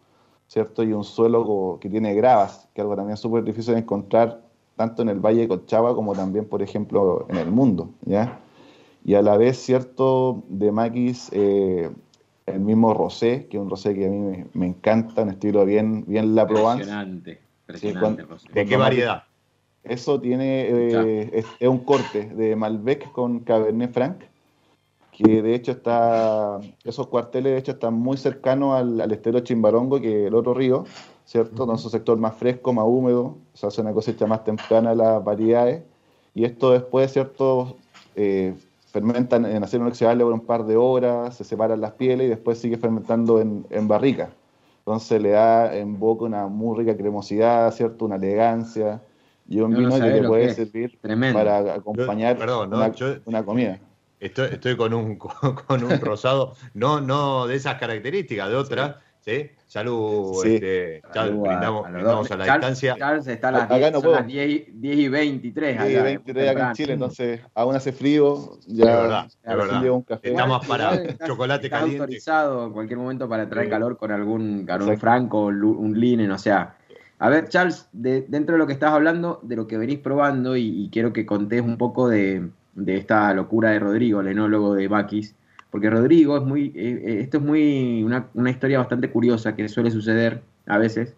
¿cierto? 0.47 0.83
Y 0.83 0.91
un 0.91 1.05
suelo 1.05 1.77
que 1.79 1.89
tiene 1.89 2.13
gravas, 2.15 2.67
que 2.73 2.81
algo 2.81 2.97
también 2.97 3.15
súper 3.15 3.45
difícil 3.45 3.75
de 3.75 3.79
encontrar 3.79 4.41
tanto 4.75 5.01
en 5.03 5.09
el 5.09 5.19
Valle 5.19 5.41
de 5.41 5.47
Colchagua 5.47 5.95
como 5.95 6.13
también, 6.13 6.45
por 6.45 6.61
ejemplo, 6.61 7.25
en 7.29 7.37
el 7.37 7.49
mundo, 7.49 7.91
¿ya? 8.01 8.39
Y 9.03 9.15
a 9.15 9.21
la 9.21 9.37
vez, 9.37 9.57
cierto, 9.57 10.43
de 10.47 10.71
Maquis, 10.71 11.29
eh, 11.31 11.89
el 12.45 12.59
mismo 12.59 12.93
rosé, 12.93 13.47
que 13.47 13.57
es 13.57 13.63
un 13.63 13.69
rosé 13.69 13.93
que 13.95 14.05
a 14.05 14.09
mí 14.09 14.17
me, 14.17 14.45
me 14.53 14.67
encanta, 14.67 15.23
un 15.23 15.29
estilo 15.29 15.65
bien, 15.65 16.05
bien 16.07 16.35
La 16.35 16.45
Provence. 16.47 16.83
Impresionante, 16.83 17.39
Sí, 17.73 17.87
impresionante. 17.87 18.23
José. 18.23 18.49
¿De 18.53 18.65
qué 18.65 18.77
variedad? 18.77 19.23
Eso 19.83 20.19
tiene, 20.19 20.67
eh, 20.69 21.29
es, 21.33 21.45
es 21.59 21.67
un 21.67 21.79
corte 21.79 22.25
de 22.25 22.55
Malbec 22.55 23.11
con 23.13 23.39
Cabernet 23.39 23.91
Franc, 23.91 24.17
que 25.11 25.41
de 25.41 25.55
hecho 25.55 25.71
está, 25.71 26.59
esos 26.83 27.07
cuarteles 27.07 27.53
de 27.53 27.57
hecho 27.57 27.71
están 27.71 27.93
muy 27.93 28.17
cercanos 28.17 28.75
al, 28.75 29.01
al 29.01 29.11
estero 29.11 29.39
Chimbarongo, 29.39 29.99
que 29.99 30.23
es 30.23 30.27
el 30.27 30.35
otro 30.35 30.53
río, 30.53 30.85
¿cierto? 31.25 31.63
Entonces 31.63 31.85
un 31.85 31.91
sector 31.91 32.17
más 32.17 32.35
fresco, 32.35 32.73
más 32.73 32.85
húmedo, 32.87 33.37
se 33.53 33.65
hace 33.65 33.81
una 33.81 33.93
cosecha 33.93 34.27
más 34.27 34.43
temprana 34.43 34.91
de 34.91 34.97
las 34.97 35.23
variedades, 35.23 35.83
y 36.35 36.43
esto 36.43 36.71
después, 36.71 37.11
¿cierto? 37.11 37.77
Eh, 38.15 38.53
fermentan 38.91 39.45
en 39.45 39.63
acero 39.63 39.83
inoxidable 39.83 40.23
por 40.23 40.33
un 40.33 40.45
par 40.45 40.65
de 40.65 40.75
horas, 40.77 41.35
se 41.35 41.43
separan 41.43 41.79
las 41.81 41.93
pieles 41.93 42.27
y 42.27 42.29
después 42.29 42.57
sigue 42.59 42.77
fermentando 42.77 43.39
en, 43.39 43.65
en 43.69 43.87
barrica. 43.87 44.29
Entonces 44.79 45.21
le 45.21 45.29
da 45.31 45.75
en 45.75 45.99
boca 45.99 46.25
una 46.25 46.47
muy 46.47 46.77
rica 46.79 46.97
cremosidad, 46.97 47.71
¿cierto? 47.73 48.05
Una 48.05 48.15
elegancia 48.15 49.01
y 49.47 49.59
un 49.59 49.71
No, 49.71 49.81
no 49.81 49.95
vino 49.95 50.05
que 50.05 50.11
te 50.21 50.27
puede 50.27 50.47
que 50.47 50.53
servir 50.53 50.99
Tremendo. 51.01 51.37
para 51.39 51.73
acompañar 51.75 52.33
Yo- 52.35 52.39
perdón, 52.39 52.69
¿no? 52.69 52.77
una, 52.77 52.91
Yo- 52.93 53.15
una 53.25 53.43
comida. 53.45 53.79
Estoy, 54.19 54.49
estoy 54.51 54.77
con 54.77 54.93
un 54.93 55.15
con, 55.17 55.31
con 55.67 55.83
un 55.83 55.99
rosado, 56.01 56.53
no, 56.73 57.01
no 57.01 57.47
de 57.47 57.55
esas 57.55 57.75
características, 57.75 58.49
de 58.49 58.55
otras, 58.55 58.95
¿sí? 58.95 59.01
Salud, 59.67 60.33
Sí. 60.43 60.55
este, 60.55 61.01
Salud 61.13 61.45
a- 61.45 61.49
brindamos, 61.49 61.85
a 61.85 61.89
los 61.89 61.93
brindamos 61.93 62.31
a 62.31 62.37
la 62.37 62.45
Charles- 62.45 62.59
distancia. 62.61 62.95
Charles 62.97 63.27
está 63.27 63.47
a 63.47 63.51
las 63.51 63.61
Acá 63.63 63.77
10, 63.77 63.91
no 63.93 64.01
son 64.01 64.11
las 64.11 64.27
10, 64.27 64.49
y- 64.49 64.71
10 64.73 64.97
y 64.97 65.07
23 65.09 65.77
Sí, 65.81 65.95
acá, 65.95 66.03
23 66.03 66.49
acá 66.49 66.67
en. 66.67 66.73
Chile, 66.73 66.93
entonces 66.93 67.41
aún 67.53 67.75
hace 67.75 67.91
frío. 67.91 68.57
Ya 68.67 68.83
Es 68.85 68.91
verdad, 69.01 69.25
es 69.25 69.55
verdad. 69.57 69.89
un 69.91 70.01
café. 70.01 70.29
Estamos 70.29 70.67
para 70.67 70.93
Igual 70.95 71.05
estás- 71.09 71.27
chocolate 71.27 71.65
estás 71.67 71.79
caliente. 71.79 72.01
autorizado 72.01 72.65
en 72.67 72.73
cualquier 72.73 72.99
momento 72.99 73.29
para 73.29 73.47
traer 73.47 73.67
Sí. 73.67 73.71
calor 73.71 73.97
con 73.97 74.11
algún, 74.11 74.59
Exacto. 74.61 74.97
franco, 74.97 75.45
un 75.45 75.99
linen, 75.99 76.31
o 76.31 76.37
sea. 76.37 76.75
A 77.19 77.29
ver, 77.29 77.47
Charles, 77.49 77.87
de- 77.93 78.25
dentro 78.27 78.55
de 78.55 78.59
lo 78.59 78.65
que 78.67 78.73
estás 78.73 78.91
hablando, 78.91 79.39
de 79.43 79.55
lo 79.55 79.67
que 79.67 79.77
venís 79.77 79.99
probando, 79.99 80.57
y, 80.57 80.63
y 80.85 80.89
quiero 80.89 81.13
que 81.13 81.25
contés 81.25 81.61
un 81.61 81.77
poco 81.77 82.09
de, 82.09 82.49
de 82.73 82.97
esta 82.97 83.31
locura 83.35 83.69
de 83.69 83.79
Rodrigo, 83.79 84.21
el 84.21 84.27
enólogo 84.29 84.73
de 84.73 84.87
Bakis, 84.87 85.35
porque 85.71 85.89
Rodrigo 85.89 86.37
es 86.37 86.43
muy, 86.43 86.67
eh, 86.75 87.01
eh, 87.05 87.19
esto 87.21 87.37
es 87.37 87.43
muy 87.43 88.03
una, 88.03 88.27
una 88.33 88.49
historia 88.51 88.77
bastante 88.79 89.09
curiosa 89.09 89.55
que 89.55 89.67
suele 89.69 89.89
suceder 89.89 90.41
a 90.67 90.77
veces. 90.77 91.15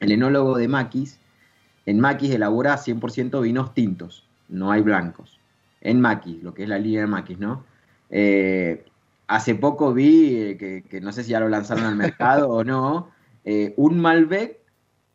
El 0.00 0.12
enólogo 0.12 0.56
de 0.58 0.66
Maquis, 0.68 1.20
en 1.86 2.00
Maquis 2.00 2.30
elabora 2.32 2.76
100% 2.76 3.40
vinos 3.42 3.72
tintos, 3.74 4.26
no 4.48 4.70
hay 4.72 4.82
blancos. 4.82 5.38
En 5.82 6.00
Maquis, 6.00 6.42
lo 6.42 6.52
que 6.54 6.64
es 6.64 6.68
la 6.68 6.78
línea 6.78 7.02
de 7.02 7.06
Maquis, 7.06 7.38
¿no? 7.38 7.64
Eh, 8.10 8.84
hace 9.28 9.54
poco 9.54 9.92
vi, 9.92 10.36
eh, 10.36 10.56
que, 10.56 10.82
que 10.88 11.00
no 11.00 11.12
sé 11.12 11.22
si 11.22 11.30
ya 11.30 11.40
lo 11.40 11.48
lanzaron 11.48 11.84
al 11.84 11.96
mercado 11.96 12.48
o 12.50 12.64
no, 12.64 13.10
eh, 13.44 13.74
un 13.76 13.98
Malbec 14.00 14.58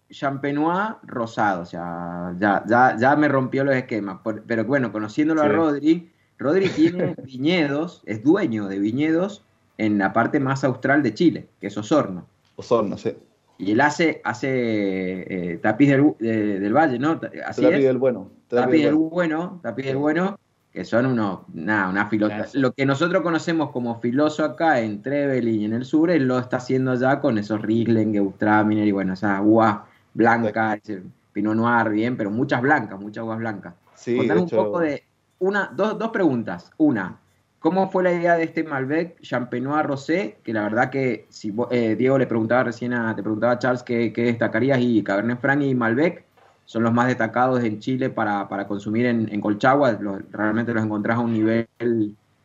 Champenois 0.09 0.95
rosado, 1.03 1.61
o 1.61 1.65
sea, 1.65 2.33
ya, 2.37 2.63
ya, 2.67 2.97
ya 2.97 3.15
me 3.15 3.27
rompió 3.27 3.63
los 3.63 3.75
esquemas. 3.75 4.19
Por- 4.23 4.43
pero 4.43 4.65
bueno, 4.65 4.91
conociéndolo 4.91 5.41
a. 5.41 5.47
Rodri, 5.55 6.11
Rodri 6.41 6.69
tiene 6.69 7.15
viñedos, 7.23 8.01
es 8.05 8.23
dueño 8.23 8.67
de 8.67 8.79
viñedos 8.79 9.43
en 9.77 9.97
la 9.97 10.11
parte 10.11 10.39
más 10.39 10.63
austral 10.63 11.03
de 11.03 11.13
Chile, 11.13 11.47
que 11.59 11.67
es 11.67 11.77
Osorno. 11.77 12.25
Osorno, 12.55 12.97
sí. 12.97 13.15
Y 13.57 13.71
él 13.71 13.81
hace, 13.81 14.21
hace 14.23 14.49
eh, 14.49 15.57
tapiz 15.57 15.89
del, 15.89 16.13
de- 16.19 16.59
del 16.59 16.73
Valle, 16.73 16.97
¿no? 16.97 17.19
Así 17.45 17.61
Trapi 17.61 17.75
es. 17.77 17.83
del 17.83 17.97
bueno. 17.97 18.29
Tapiz 18.47 18.83
del 18.83 18.95
bueno. 18.95 19.09
bueno, 19.09 19.59
tapiz 19.61 19.85
del 19.85 19.97
bueno, 19.97 20.39
que 20.73 20.83
son 20.83 21.05
unos, 21.05 21.41
nada, 21.53 21.89
una 21.89 22.07
filota. 22.07 22.47
Lo 22.53 22.71
que 22.71 22.85
nosotros 22.85 23.21
conocemos 23.21 23.69
como 23.69 23.99
filoso 23.99 24.43
acá 24.43 24.79
en 24.81 25.01
Trevelin 25.03 25.61
y 25.61 25.65
en 25.65 25.73
el 25.73 25.85
sur, 25.85 26.09
él 26.09 26.27
lo 26.27 26.39
está 26.39 26.57
haciendo 26.57 26.91
allá 26.91 27.19
con 27.19 27.37
esos 27.37 27.61
Riesling, 27.61 28.13
Gewürztraminer 28.13 28.87
y 28.87 28.91
bueno, 28.91 29.13
esas 29.13 29.41
uvas 29.43 29.79
blancas, 30.13 30.79
ese 30.83 31.03
Pinot 31.33 31.55
Noir, 31.55 31.89
bien, 31.89 32.17
pero 32.17 32.31
muchas 32.31 32.61
blancas, 32.61 32.99
muchas 32.99 33.23
uvas 33.23 33.37
blancas. 33.37 33.73
Sí, 33.95 34.19
hecho, 34.19 34.33
un 34.41 34.49
poco 34.49 34.79
de 34.79 35.03
una, 35.41 35.71
dos, 35.75 35.97
dos 35.99 36.09
preguntas. 36.11 36.71
Una, 36.77 37.17
¿cómo 37.59 37.89
fue 37.89 38.03
la 38.03 38.13
idea 38.13 38.35
de 38.37 38.43
este 38.43 38.63
Malbec 38.63 39.19
Champenois 39.21 39.85
Rosé? 39.85 40.37
Que 40.43 40.53
la 40.53 40.63
verdad 40.63 40.89
que 40.89 41.25
si 41.29 41.51
vos- 41.51 41.67
eh, 41.71 41.95
Diego 41.97 42.17
le 42.17 42.27
preguntaba 42.27 42.63
recién 42.65 42.93
a, 42.93 43.15
te 43.15 43.21
preguntaba 43.23 43.53
a 43.53 43.59
Charles 43.59 43.83
qué, 43.83 44.13
qué 44.13 44.23
destacarías 44.23 44.79
y 44.81 45.03
Cabernet 45.03 45.39
Franc 45.39 45.61
y 45.63 45.75
Malbec 45.75 46.23
son 46.65 46.83
los 46.83 46.93
más 46.93 47.07
destacados 47.07 47.63
en 47.63 47.79
Chile 47.79 48.09
para, 48.09 48.47
para 48.47 48.65
consumir 48.67 49.05
en, 49.05 49.27
en 49.31 49.41
Colchagua. 49.41 49.91
Los- 49.93 50.21
realmente 50.31 50.73
los 50.73 50.83
encontrás 50.85 51.17
a 51.17 51.21
un 51.21 51.33
nivel 51.33 51.67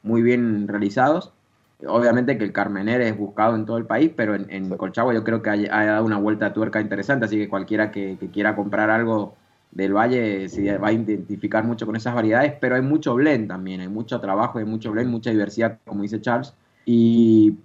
muy 0.03 0.23
bien 0.23 0.67
realizados. 0.69 1.33
Obviamente 1.87 2.39
que 2.39 2.45
el 2.45 2.53
Carmener 2.53 3.03
es 3.03 3.17
buscado 3.17 3.55
en 3.55 3.67
todo 3.67 3.77
el 3.77 3.85
país, 3.85 4.11
pero 4.17 4.35
en, 4.35 4.47
en 4.51 4.71
Colchagua 4.77 5.13
yo 5.13 5.23
creo 5.23 5.43
que 5.43 5.51
ha, 5.51 5.79
ha 5.81 5.85
dado 5.85 6.05
una 6.07 6.19
vuelta 6.19 6.47
de 6.47 6.51
tuerca 6.53 6.81
interesante, 6.81 7.27
así 7.27 7.37
que 7.37 7.49
cualquiera 7.51 7.91
que, 7.91 8.17
que 8.19 8.31
quiera 8.31 8.57
comprar 8.57 8.89
algo 8.91 9.35
del 9.77 9.93
Valle 9.95 10.49
se 10.49 10.79
va 10.79 10.89
a 10.89 10.93
identificar 10.93 11.65
mucho 11.65 11.87
con 11.87 11.97
esas 11.97 12.15
variedades, 12.15 12.55
pero 12.61 12.77
hay 12.77 12.83
mucho 12.83 13.15
blend 13.15 13.49
también, 13.49 13.81
hay 13.81 13.89
mucho 13.89 14.21
trabajo, 14.21 14.59
hay 14.59 14.65
mucho 14.65 14.91
blend, 14.93 15.11
mucha 15.11 15.31
diversidad, 15.31 15.79
como 15.87 16.03
dice 16.03 16.21
Charles. 16.21 16.55
Y 16.87 17.57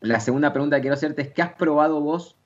la 0.00 0.20
segunda 0.20 0.52
pregunta 0.52 0.76
que 0.76 0.82
quiero 0.82 0.94
hacerte 0.94 1.22
es, 1.22 1.28
¿qué 1.32 1.42
has 1.42 1.52
probado 1.54 2.00
vos 2.00 2.36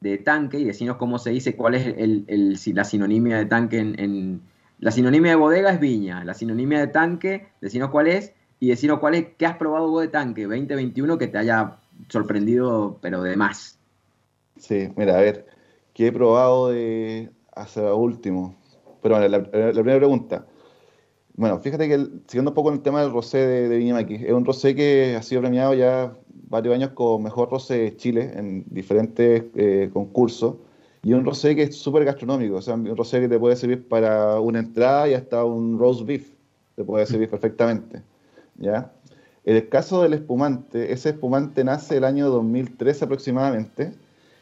de 0.00 0.18
tanque? 0.18 0.58
Y 0.58 0.64
decinos 0.64 0.96
cómo 0.96 1.18
se 1.18 1.30
dice, 1.30 1.56
cuál 1.56 1.74
es 1.74 1.86
el, 1.86 2.24
el- 2.28 2.58
la 2.74 2.84
sinonimia 2.84 3.38
de 3.38 3.46
tanque 3.46 3.78
en, 3.78 3.98
en- 4.00 4.42
La 4.80 4.90
sinonimia 4.90 5.30
de 5.32 5.36
bodega 5.36 5.70
es 5.70 5.80
viña, 5.80 6.24
la 6.24 6.34
sinonimia 6.34 6.80
de 6.80 6.88
tanque, 6.88 7.48
decinos 7.60 7.90
cuál 7.90 8.08
es, 8.08 8.32
y 8.60 8.68
decinos 8.68 8.98
cuál 8.98 9.14
es, 9.14 9.26
¿qué 9.38 9.46
has 9.46 9.56
probado 9.56 9.88
vos 9.90 10.02
de 10.02 10.08
tanque 10.08 10.42
2021 10.44 11.16
que 11.18 11.28
te 11.28 11.38
haya 11.38 11.76
sorprendido, 12.08 12.98
pero 13.00 13.22
de 13.22 13.36
más? 13.36 13.78
Sí, 14.56 14.88
mira, 14.96 15.16
a 15.18 15.20
ver, 15.20 15.46
¿qué 15.92 16.08
he 16.08 16.12
probado 16.12 16.68
de 16.70 17.32
hace 17.54 17.80
último? 17.80 18.54
Pero 19.02 19.16
bueno, 19.16 19.28
la, 19.28 19.42
primera 19.44 19.98
pregunta. 19.98 20.46
Bueno, 21.36 21.58
fíjate 21.58 21.88
que 21.88 21.94
el- 21.94 22.22
siguiendo 22.26 22.52
un 22.52 22.54
poco 22.54 22.68
en 22.70 22.76
el 22.76 22.82
tema 22.82 23.02
del 23.02 23.12
rosé 23.12 23.38
de, 23.38 23.68
de 23.68 23.76
Viña 23.76 24.00
es 24.00 24.32
un 24.32 24.44
rosé 24.44 24.74
que 24.74 25.16
ha 25.16 25.22
sido 25.22 25.40
premiado 25.40 25.74
ya 25.74 26.16
varios 26.48 26.74
años 26.74 26.90
como 26.94 27.18
mejor 27.18 27.50
rosé 27.50 27.78
de 27.78 27.96
Chile 27.96 28.32
en 28.34 28.64
diferentes 28.68 29.44
eh, 29.54 29.90
concursos. 29.92 30.56
Y 31.02 31.12
un 31.12 31.24
rosé 31.24 31.54
que 31.54 31.64
es 31.64 31.76
súper 31.76 32.04
gastronómico, 32.04 32.56
o 32.56 32.62
sea, 32.62 32.74
un 32.74 32.96
rosé 32.96 33.20
que 33.20 33.28
te 33.28 33.38
puede 33.38 33.56
servir 33.56 33.86
para 33.88 34.40
una 34.40 34.60
entrada 34.60 35.06
y 35.08 35.14
hasta 35.14 35.44
un 35.44 35.78
roast 35.78 36.06
beef, 36.06 36.30
te 36.76 36.84
puede 36.84 37.04
servir 37.04 37.28
perfectamente. 37.28 38.02
¿ya? 38.56 38.90
En 39.44 39.56
el 39.56 39.68
caso 39.68 40.02
del 40.02 40.14
espumante, 40.14 40.92
ese 40.92 41.10
espumante 41.10 41.62
nace 41.62 41.98
el 41.98 42.04
año 42.04 42.30
2013 42.30 43.04
aproximadamente, 43.04 43.92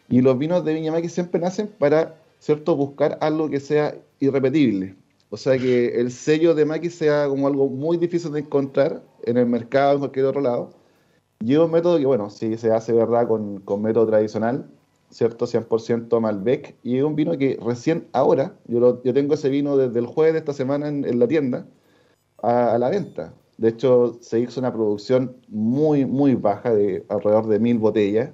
y 0.09 0.21
los 0.21 0.39
vinos 0.39 0.65
de 0.65 0.75
Viña 0.75 1.09
siempre 1.09 1.41
nacen 1.41 1.69
para, 1.79 2.15
¿cierto?, 2.43 2.77
buscar 2.77 3.19
algo 3.23 3.51
que 3.51 3.61
sea 3.61 3.97
irrepetible. 4.21 4.97
O 5.31 5.39
sea, 5.39 5.59
que 5.61 6.01
el 6.01 6.13
sello 6.13 6.55
de 6.57 6.67
Maquis 6.67 6.97
sea 6.97 7.29
como 7.29 7.49
algo 7.49 7.69
muy 7.71 7.99
difícil 7.99 8.33
de 8.33 8.41
encontrar 8.43 9.05
en 9.25 9.39
el 9.39 9.47
mercado, 9.47 9.95
en 9.95 10.01
cualquier 10.01 10.27
otro 10.27 10.43
lado. 10.43 10.71
Y 11.41 11.55
es 11.55 11.59
un 11.61 11.71
método 11.73 11.99
que, 11.99 12.07
bueno, 12.07 12.31
sí 12.31 12.57
se 12.59 12.73
hace, 12.73 12.93
¿verdad?, 12.93 13.29
con, 13.29 13.61
con 13.63 13.83
método 13.83 14.07
tradicional, 14.09 14.71
¿cierto? 15.11 15.47
100% 15.47 16.21
Malbec. 16.21 16.77
Y 16.85 16.99
es 16.99 17.05
un 17.05 17.17
vino 17.17 17.37
que 17.39 17.59
recién 17.65 18.09
ahora, 18.13 18.57
yo, 18.69 18.81
lo- 18.81 19.03
yo 19.05 19.15
tengo 19.15 19.35
ese 19.35 19.51
vino 19.51 19.77
desde 19.77 19.99
el 20.01 20.07
jueves 20.07 20.35
de 20.35 20.41
esta 20.41 20.53
semana 20.55 20.89
en, 20.89 21.05
en 21.05 21.19
la 21.21 21.29
tienda, 21.29 21.67
a, 22.43 22.75
a 22.75 22.79
la 22.79 22.91
venta. 22.91 23.35
De 23.59 23.69
hecho, 23.71 24.19
se 24.23 24.41
hizo 24.41 24.61
una 24.61 24.73
producción 24.73 25.37
muy, 25.49 26.07
muy 26.07 26.35
baja, 26.35 26.75
de 26.75 27.05
alrededor 27.09 27.47
de 27.49 27.59
mil 27.61 27.79
botellas. 27.79 28.33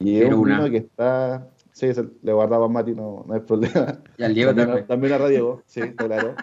Y 0.00 0.18
es 0.18 0.24
Pero 0.24 0.36
un 0.36 0.42
una. 0.42 0.58
vino 0.58 0.70
que 0.70 0.78
está... 0.78 1.49
Sí, 1.72 1.92
se- 1.94 2.08
le 2.22 2.32
guardaba 2.32 2.66
a 2.66 2.68
Mati, 2.68 2.94
no, 2.94 3.24
no 3.26 3.34
hay 3.34 3.40
problema. 3.40 4.02
Y 4.18 4.22
al 4.24 4.34
Diego 4.34 4.54
también, 4.54 4.86
también. 4.86 5.12
a 5.14 5.18
Radio, 5.18 5.62
sí, 5.66 5.80
claro. 5.96 6.34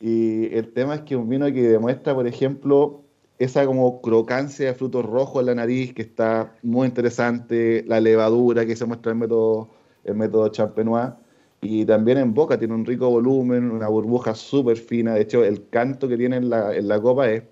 Y 0.00 0.54
el 0.54 0.72
tema 0.72 0.94
es 0.94 1.00
que 1.02 1.16
un 1.16 1.28
vino 1.28 1.46
que 1.46 1.62
demuestra, 1.68 2.14
por 2.14 2.26
ejemplo, 2.26 3.02
esa 3.38 3.66
como 3.66 4.00
crocancia 4.00 4.66
de 4.66 4.74
frutos 4.74 5.04
rojos 5.04 5.40
en 5.40 5.46
la 5.46 5.54
nariz, 5.56 5.92
que 5.94 6.02
está 6.02 6.54
muy 6.62 6.86
interesante, 6.88 7.84
la 7.86 8.00
levadura 8.00 8.64
que 8.66 8.76
se 8.76 8.86
muestra 8.86 9.12
en 9.12 9.16
el 9.18 9.20
método, 9.20 9.68
el 10.04 10.14
método 10.14 10.48
Champenois, 10.48 11.10
y 11.62 11.84
también 11.84 12.18
en 12.18 12.32
boca 12.32 12.58
tiene 12.58 12.74
un 12.74 12.86
rico 12.86 13.10
volumen, 13.10 13.70
una 13.70 13.88
burbuja 13.88 14.34
súper 14.34 14.76
fina, 14.78 15.14
de 15.14 15.22
hecho 15.22 15.44
el 15.44 15.68
canto 15.68 16.08
que 16.08 16.16
tiene 16.16 16.36
en 16.36 16.48
la, 16.48 16.74
en 16.74 16.88
la 16.88 17.00
copa 17.00 17.30
es 17.30 17.42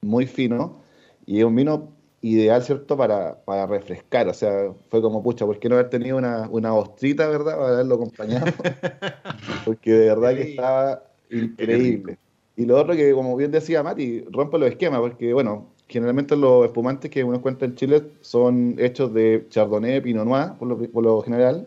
muy 0.00 0.26
fino, 0.26 0.80
y 1.26 1.38
es 1.40 1.44
un 1.44 1.54
vino 1.56 1.92
ideal, 2.22 2.62
¿cierto?, 2.62 2.96
para, 2.96 3.36
para 3.44 3.66
refrescar, 3.66 4.28
o 4.28 4.34
sea, 4.34 4.72
fue 4.90 5.00
como, 5.00 5.22
pucha, 5.22 5.46
¿por 5.46 5.58
qué 5.58 5.68
no 5.68 5.76
haber 5.76 5.88
tenido 5.88 6.18
una, 6.18 6.48
una 6.50 6.74
ostrita, 6.74 7.26
verdad?, 7.28 7.56
para 7.56 7.74
haberlo 7.74 7.94
acompañado, 7.94 8.46
porque 9.64 9.92
de 9.92 10.08
verdad 10.08 10.34
que 10.34 10.42
estaba 10.42 11.02
increíble. 11.30 12.18
Y 12.56 12.66
lo 12.66 12.78
otro 12.78 12.94
que, 12.94 13.12
como 13.12 13.36
bien 13.36 13.50
decía 13.50 13.82
Mati, 13.82 14.22
rompe 14.30 14.58
los 14.58 14.68
esquemas, 14.68 15.00
porque, 15.00 15.32
bueno, 15.32 15.68
generalmente 15.88 16.36
los 16.36 16.66
espumantes 16.66 17.10
que 17.10 17.24
uno 17.24 17.38
encuentra 17.38 17.66
en 17.66 17.74
Chile 17.74 18.02
son 18.20 18.76
hechos 18.78 19.14
de 19.14 19.46
Chardonnay, 19.48 20.02
Pinot 20.02 20.26
Noir, 20.26 20.52
por 20.58 20.68
lo, 20.68 20.76
por 20.76 21.02
lo 21.02 21.22
general, 21.22 21.66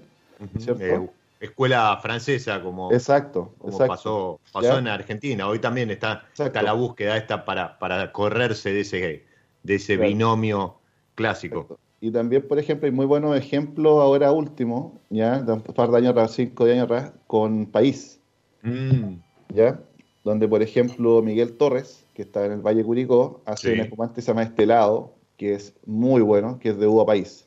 ¿cierto? 0.59 0.83
Eh, 0.83 1.09
escuela 1.39 1.97
francesa, 2.01 2.61
como, 2.61 2.91
exacto, 2.93 3.53
como 3.57 3.73
exacto. 3.73 3.93
pasó, 3.93 4.39
pasó 4.51 4.77
en 4.77 4.87
Argentina. 4.87 5.47
Hoy 5.47 5.59
también 5.59 5.89
está, 5.89 6.25
está 6.37 6.61
la 6.61 6.73
búsqueda 6.73 7.17
esta 7.17 7.43
para, 7.43 7.79
para 7.79 8.11
correrse 8.11 8.71
de 8.71 8.81
ese, 8.81 9.23
de 9.63 9.75
ese 9.75 9.95
Claro. 9.95 10.09
binomio 10.09 10.75
clásico. 11.15 11.79
Y 12.01 12.11
también, 12.11 12.45
por 12.47 12.59
ejemplo, 12.59 12.85
hay 12.85 12.91
muy 12.91 13.05
buenos 13.05 13.35
ejemplos 13.37 13.99
ahora 13.99 14.31
último, 14.31 14.99
ya, 15.09 15.41
de 15.41 15.53
un 15.53 15.61
par 15.61 15.89
de 15.89 15.97
años 15.97 16.11
atrás, 16.11 16.31
cinco 16.33 16.65
años 16.65 16.83
atrás, 16.83 17.13
con 17.27 17.65
País, 17.65 18.19
Mm, 18.61 19.15
¿ya? 19.53 19.79
Donde, 20.23 20.47
por 20.47 20.61
ejemplo, 20.61 21.21
Miguel 21.21 21.57
Torres, 21.57 22.05
que 22.13 22.21
está 22.21 22.45
en 22.45 22.53
el 22.53 22.61
Valle 22.61 22.83
Curicó, 22.83 23.41
hace 23.45 23.67
Sí. 23.69 23.73
un 23.73 23.79
espumante 23.81 24.15
que 24.15 24.21
se 24.21 24.27
llama 24.27 24.43
Estelado, 24.43 25.13
que 25.37 25.53
es 25.55 25.73
muy 25.85 26.21
bueno, 26.21 26.59
que 26.59 26.69
es 26.69 26.77
de 26.77 26.87
uva 26.87 27.05
país. 27.05 27.45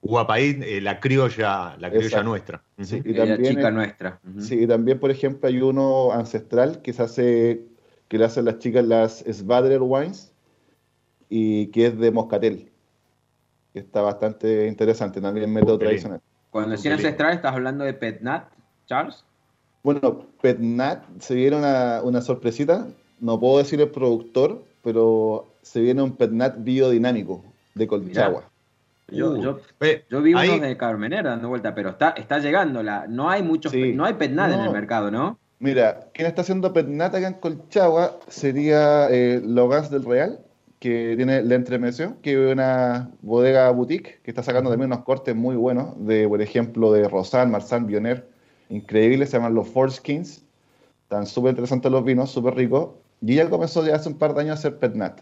Guapaí, 0.00 0.58
eh, 0.64 0.80
la 0.80 0.98
criolla, 1.00 1.76
la 1.78 1.88
criolla 1.90 2.06
Exacto. 2.06 2.28
nuestra. 2.28 2.62
Sí, 2.80 3.00
y 3.04 3.12
la 3.12 3.26
también 3.26 3.54
chica 3.56 3.68
el- 3.68 3.74
nuestra. 3.74 4.20
Sí, 4.38 4.62
y 4.62 4.66
también, 4.66 4.98
por 4.98 5.10
ejemplo, 5.10 5.48
hay 5.48 5.60
uno 5.60 6.12
ancestral 6.12 6.82
que 6.82 6.92
se 6.92 7.02
hace, 7.02 7.64
que 8.08 8.18
le 8.18 8.24
hacen 8.24 8.44
las 8.46 8.58
chicas 8.58 8.84
las 8.84 9.18
Svadler 9.30 9.80
Wines 9.82 10.31
y 11.34 11.68
que 11.68 11.86
es 11.86 11.98
de 11.98 12.10
moscatel. 12.10 12.68
Que 13.72 13.78
está 13.78 14.02
bastante 14.02 14.66
interesante, 14.66 15.20
también 15.20 15.50
método 15.50 15.78
Qué 15.78 15.84
lindo. 15.86 15.88
tradicional. 15.88 16.20
Cuando 16.50 16.74
lindo. 16.76 16.90
ancestral, 16.92 17.32
¿estás 17.32 17.54
hablando 17.54 17.84
de 17.84 17.94
Petnat, 17.94 18.48
Charles? 18.86 19.24
Bueno, 19.82 20.26
Petnat 20.42 21.04
se 21.20 21.34
dieron 21.34 21.60
una, 21.60 22.02
una 22.02 22.20
sorpresita. 22.20 22.86
no 23.20 23.38
puedo 23.40 23.58
decir 23.58 23.80
el 23.80 23.88
productor, 23.88 24.62
pero 24.82 25.46
se 25.62 25.80
viene 25.80 26.02
un 26.02 26.16
Pernat 26.16 26.56
biodinámico 26.58 27.44
de 27.74 27.86
Colchagua. 27.86 28.44
Yo, 29.08 29.30
Uh, 29.32 29.42
yo, 29.42 29.58
yo 30.10 30.22
vi 30.22 30.34
ahí- 30.34 30.48
unos 30.48 30.60
de 30.62 30.76
Carmenera 30.76 31.30
dando 31.30 31.48
vuelta, 31.48 31.74
pero 31.74 31.90
está, 31.90 32.10
está 32.10 32.38
llegando. 32.40 32.82
La, 32.82 33.06
no 33.06 33.30
hay 33.30 33.42
muchos, 33.42 33.70
Sí. 33.72 33.92
no 33.94 34.04
hay 34.04 34.14
pet 34.14 34.32
nada 34.32 34.54
en 34.54 34.60
el 34.62 34.70
mercado, 34.72 35.10
¿no? 35.10 35.38
Mira, 35.60 36.08
quien 36.12 36.26
está 36.26 36.42
haciendo 36.42 36.72
Pernat 36.72 37.14
acá 37.14 37.28
en 37.28 37.34
Colchagua 37.34 38.18
sería 38.28 39.08
eh, 39.10 39.40
Logans 39.44 39.88
del 39.90 40.04
Real, 40.04 40.40
que 40.82 41.14
tiene 41.14 41.44
La 41.44 41.54
Entremeció, 41.54 42.20
que 42.22 42.32
es 42.32 42.52
una 42.52 43.08
bodega 43.20 43.70
boutique 43.70 44.20
que 44.24 44.32
está 44.32 44.42
sacando 44.42 44.68
también 44.68 44.90
unos 44.90 45.04
cortes 45.04 45.32
muy 45.36 45.54
buenos, 45.54 45.94
de 46.04 46.26
por 46.26 46.42
ejemplo 46.42 46.92
de 46.92 47.08
Rosan, 47.08 47.52
Marsan, 47.52 47.86
Bioner, 47.86 48.28
increíbles, 48.68 49.30
se 49.30 49.36
llaman 49.36 49.54
los 49.54 49.68
Forskins. 49.68 50.44
Están 51.04 51.26
súper 51.28 51.50
interesantes 51.50 51.92
los 51.92 52.04
vinos, 52.04 52.32
súper 52.32 52.56
ricos. 52.56 52.96
Y 53.20 53.34
ella 53.34 53.48
comenzó 53.48 53.86
ya 53.86 53.94
hace 53.94 54.08
un 54.08 54.18
par 54.18 54.34
de 54.34 54.40
años 54.40 54.50
a 54.50 54.54
hacer 54.54 54.80
Pernat. 54.80 55.20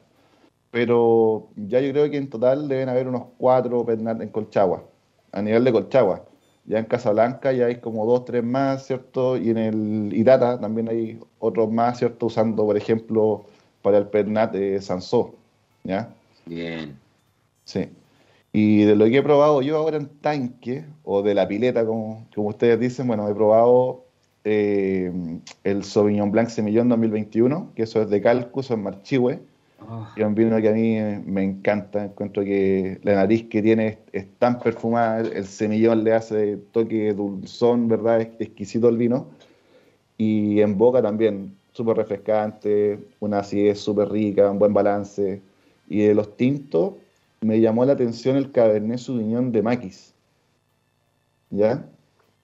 Pero 0.71 1.49
ya 1.57 1.81
yo 1.81 1.93
creo 1.93 2.11
que 2.11 2.17
en 2.17 2.31
total 2.31 2.67
deben 2.67 2.89
haber 2.89 3.07
unos 3.07 3.25
cuatro 3.37 3.85
Pernat 3.85 4.23
en 4.23 4.31
Colchagua, 4.31 4.85
a 5.31 5.43
nivel 5.43 5.63
de 5.63 5.73
Colchagua. 5.73 6.25
Ya 6.65 6.79
en 6.79 6.87
Casablanca 6.87 7.53
ya 7.53 7.67
hay 7.67 7.81
como 7.81 8.07
dos, 8.07 8.25
tres 8.25 8.43
más, 8.43 8.87
¿cierto? 8.87 9.37
Y 9.37 9.51
en 9.51 9.59
el 9.59 10.15
Irata 10.15 10.59
también 10.59 10.89
hay 10.89 11.21
otros 11.39 11.71
más, 11.71 11.99
¿cierto? 11.99 12.27
Usando, 12.27 12.65
por 12.65 12.79
ejemplo, 12.79 13.45
para 13.83 13.99
el 13.99 14.07
Pernat 14.07 14.53
de 14.53 14.81
Sansó, 14.81 15.35
¿ya? 15.85 16.13
Bien. 16.47 16.99
Sí. 17.65 17.89
Y 18.53 18.85
de 18.85 18.97
lo 18.97 19.05
que 19.07 19.19
he 19.19 19.23
probado 19.23 19.63
yo 19.63 19.77
ahora 19.77 19.97
en 19.97 20.09
tanque, 20.09 20.85
o 21.05 21.23
de 21.23 21.35
la 21.35 21.47
pileta, 21.47 21.87
como, 21.87 22.27
como 22.35 22.49
ustedes 22.49 22.81
dicen, 22.81 23.07
bueno, 23.07 23.29
he 23.29 23.35
probado 23.35 24.05
eh, 24.45 25.13
el 25.65 25.85
Sauvignon 25.85 26.33
Blanc 26.33 26.49
Semillón 26.49 26.89
2021, 26.89 27.73
que 27.75 27.85
eso 27.85 28.03
es 28.03 28.11
de 28.11 28.21
Calcus, 28.21 28.71
en 28.71 28.83
Marchihue, 28.83 29.41
Oh, 29.89 30.07
que 30.15 30.21
es 30.21 30.27
un 30.27 30.35
vino 30.35 30.61
que 30.61 30.69
a 30.69 30.73
mí 30.73 30.99
me 31.25 31.43
encanta. 31.43 32.05
Encuentro 32.05 32.45
que 32.45 33.01
la 33.03 33.15
nariz 33.15 33.49
que 33.49 33.63
tiene 33.63 33.87
es, 33.89 33.99
es 34.13 34.27
tan 34.39 34.59
perfumada, 34.59 35.21
el 35.21 35.47
semillón 35.47 36.05
le 36.05 36.13
hace 36.13 36.59
toque 36.73 37.13
dulzón, 37.15 37.89
¿verdad? 37.89 38.21
Es 38.21 38.29
exquisito 38.39 38.89
el 38.89 38.99
vino. 38.99 39.29
Y 40.19 40.61
en 40.61 40.77
boca 40.77 41.01
también, 41.03 41.57
súper 41.73 41.97
refrescante, 41.97 42.99
una 43.21 43.39
acidez 43.41 43.81
súper 43.81 44.11
rica, 44.11 44.51
un 44.51 44.59
buen 44.59 44.75
balance. 44.75 45.41
Y 45.91 46.07
de 46.07 46.15
los 46.15 46.37
tintos, 46.37 46.95
me 47.41 47.61
llamó 47.61 47.85
la 47.85 47.93
atención 47.93 48.37
el 48.37 48.53
Cabernet 48.53 48.99
Sauvignon 48.99 49.53
de 49.53 49.61
Maquis. 49.61 50.15
¿Ya? 51.51 51.85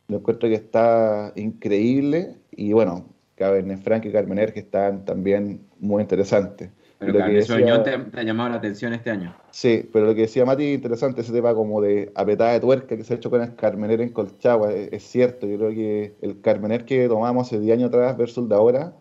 Lo 0.08 0.18
encuentro 0.18 0.48
que 0.48 0.56
está 0.56 1.32
increíble. 1.36 2.34
Y 2.50 2.72
bueno, 2.72 3.06
Cabernet 3.36 3.80
Franc 3.80 4.04
y 4.04 4.10
Carmener 4.10 4.52
que 4.52 4.60
están 4.60 5.04
también 5.04 5.60
muy 5.78 6.02
interesantes. 6.02 6.70
pero 6.98 7.12
Lo 7.12 7.18
Cabernet 7.20 7.44
Sauvignon 7.44 7.84
te, 7.84 7.96
te 7.96 8.20
ha 8.20 8.22
llamado 8.24 8.50
la 8.50 8.56
atención 8.56 8.92
este 8.94 9.10
año. 9.10 9.36
Sí, 9.52 9.88
pero 9.92 10.06
lo 10.06 10.14
que 10.16 10.22
decía 10.22 10.44
Mati, 10.44 10.72
interesante 10.72 11.20
ese 11.20 11.32
tema 11.32 11.54
como 11.54 11.80
de 11.80 12.10
apretada 12.16 12.52
de 12.52 12.60
tuerca 12.60 12.96
que 12.96 13.04
se 13.04 13.14
ha 13.14 13.16
hecho 13.16 13.30
con 13.30 13.42
el 13.42 13.54
Carmener 13.54 14.00
en 14.00 14.08
Colchagua, 14.08 14.72
es, 14.72 14.92
es 14.92 15.04
cierto, 15.04 15.46
yo 15.46 15.56
creo 15.56 15.70
que 15.70 16.16
el 16.20 16.40
Carmener 16.40 16.84
que 16.84 17.06
tomamos 17.06 17.46
hace 17.46 17.60
10 17.60 17.78
años 17.78 17.88
atrás 17.90 18.16
versus 18.16 18.42
el 18.42 18.48
de 18.48 18.56
ahora 18.56 18.92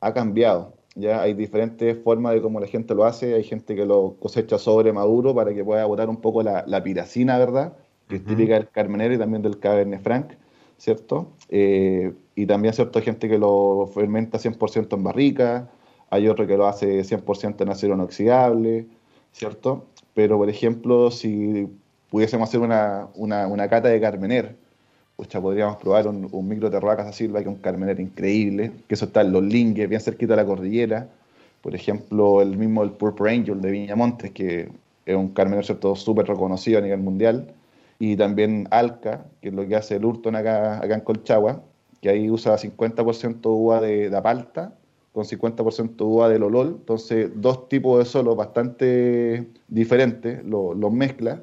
ha 0.00 0.12
cambiado. 0.12 0.75
Ya 0.96 1.20
hay 1.20 1.34
diferentes 1.34 2.02
formas 2.02 2.32
de 2.32 2.40
cómo 2.40 2.58
la 2.58 2.66
gente 2.66 2.94
lo 2.94 3.04
hace, 3.04 3.34
hay 3.34 3.44
gente 3.44 3.76
que 3.76 3.84
lo 3.84 4.16
cosecha 4.18 4.58
sobre 4.58 4.94
maduro 4.94 5.34
para 5.34 5.52
que 5.52 5.62
pueda 5.62 5.84
botar 5.84 6.08
un 6.08 6.16
poco 6.16 6.42
la, 6.42 6.64
la 6.66 6.82
piracina, 6.82 7.38
¿verdad? 7.38 7.76
Que 8.08 8.16
es 8.16 8.24
típica 8.24 8.54
del 8.54 8.70
Carmener 8.70 9.12
y 9.12 9.18
también 9.18 9.42
del 9.42 9.58
Cabernet 9.58 10.02
Franc, 10.02 10.32
¿cierto? 10.78 11.32
Eh, 11.50 12.14
y 12.34 12.46
también, 12.46 12.72
¿cierto? 12.72 12.98
Hay 12.98 13.04
gente 13.04 13.28
que 13.28 13.38
lo 13.38 13.90
fermenta 13.92 14.38
100% 14.38 14.96
en 14.96 15.04
barrica, 15.04 15.70
hay 16.08 16.28
otro 16.28 16.46
que 16.46 16.56
lo 16.56 16.66
hace 16.66 17.04
100% 17.04 17.60
en 17.60 17.68
acero 17.68 17.94
inoxidable, 17.94 18.86
¿cierto? 19.32 19.84
Pero, 20.14 20.38
por 20.38 20.48
ejemplo, 20.48 21.10
si 21.10 21.68
pudiésemos 22.08 22.48
hacer 22.48 22.60
una, 22.60 23.08
una, 23.14 23.46
una 23.48 23.68
cata 23.68 23.88
de 23.88 24.00
Carmener, 24.00 24.56
pucha, 25.16 25.40
podríamos 25.40 25.76
probar 25.78 26.06
un, 26.08 26.28
un 26.30 26.48
micro 26.48 26.70
Terroir 26.70 26.96
Casa 26.98 27.12
Silva, 27.12 27.40
que 27.42 27.48
es 27.48 27.54
un 27.54 27.60
Carmener 27.60 28.00
increíble, 28.00 28.72
que 28.88 28.94
eso 28.94 29.06
está 29.06 29.22
en 29.22 29.32
Los 29.32 29.42
Lingues, 29.44 29.88
bien 29.88 30.00
cerquita 30.00 30.34
de 30.34 30.42
la 30.42 30.46
cordillera. 30.46 31.08
Por 31.62 31.74
ejemplo, 31.74 32.42
el 32.42 32.56
mismo 32.56 32.82
el 32.82 32.90
Purple 32.92 33.30
Angel 33.32 33.60
de 33.60 33.70
Viñamontes, 33.70 34.30
que 34.32 34.70
es 35.06 35.16
un 35.16 35.28
Carmener 35.30 35.64
¿cierto? 35.64 35.96
súper 35.96 36.26
reconocido 36.26 36.78
a 36.78 36.82
nivel 36.82 37.00
mundial. 37.00 37.54
Y 37.98 38.16
también 38.16 38.68
Alca, 38.70 39.24
que 39.40 39.48
es 39.48 39.54
lo 39.54 39.66
que 39.66 39.76
hace 39.76 39.96
el 39.96 40.04
Hurton 40.04 40.36
acá, 40.36 40.78
acá 40.78 40.94
en 40.94 41.00
Colchagua, 41.00 41.62
que 42.02 42.10
ahí 42.10 42.30
usa 42.30 42.58
50% 42.58 43.50
uva 43.50 43.80
de, 43.80 44.10
de 44.10 44.16
Apalta 44.16 44.74
con 45.12 45.24
50% 45.24 46.04
uva 46.04 46.28
de 46.28 46.38
Lolol. 46.38 46.76
Entonces, 46.80 47.30
dos 47.36 47.68
tipos 47.70 47.98
de 47.98 48.04
solos 48.04 48.36
bastante 48.36 49.46
diferentes, 49.68 50.44
lo- 50.44 50.74
los 50.74 50.92
mezcla 50.92 51.40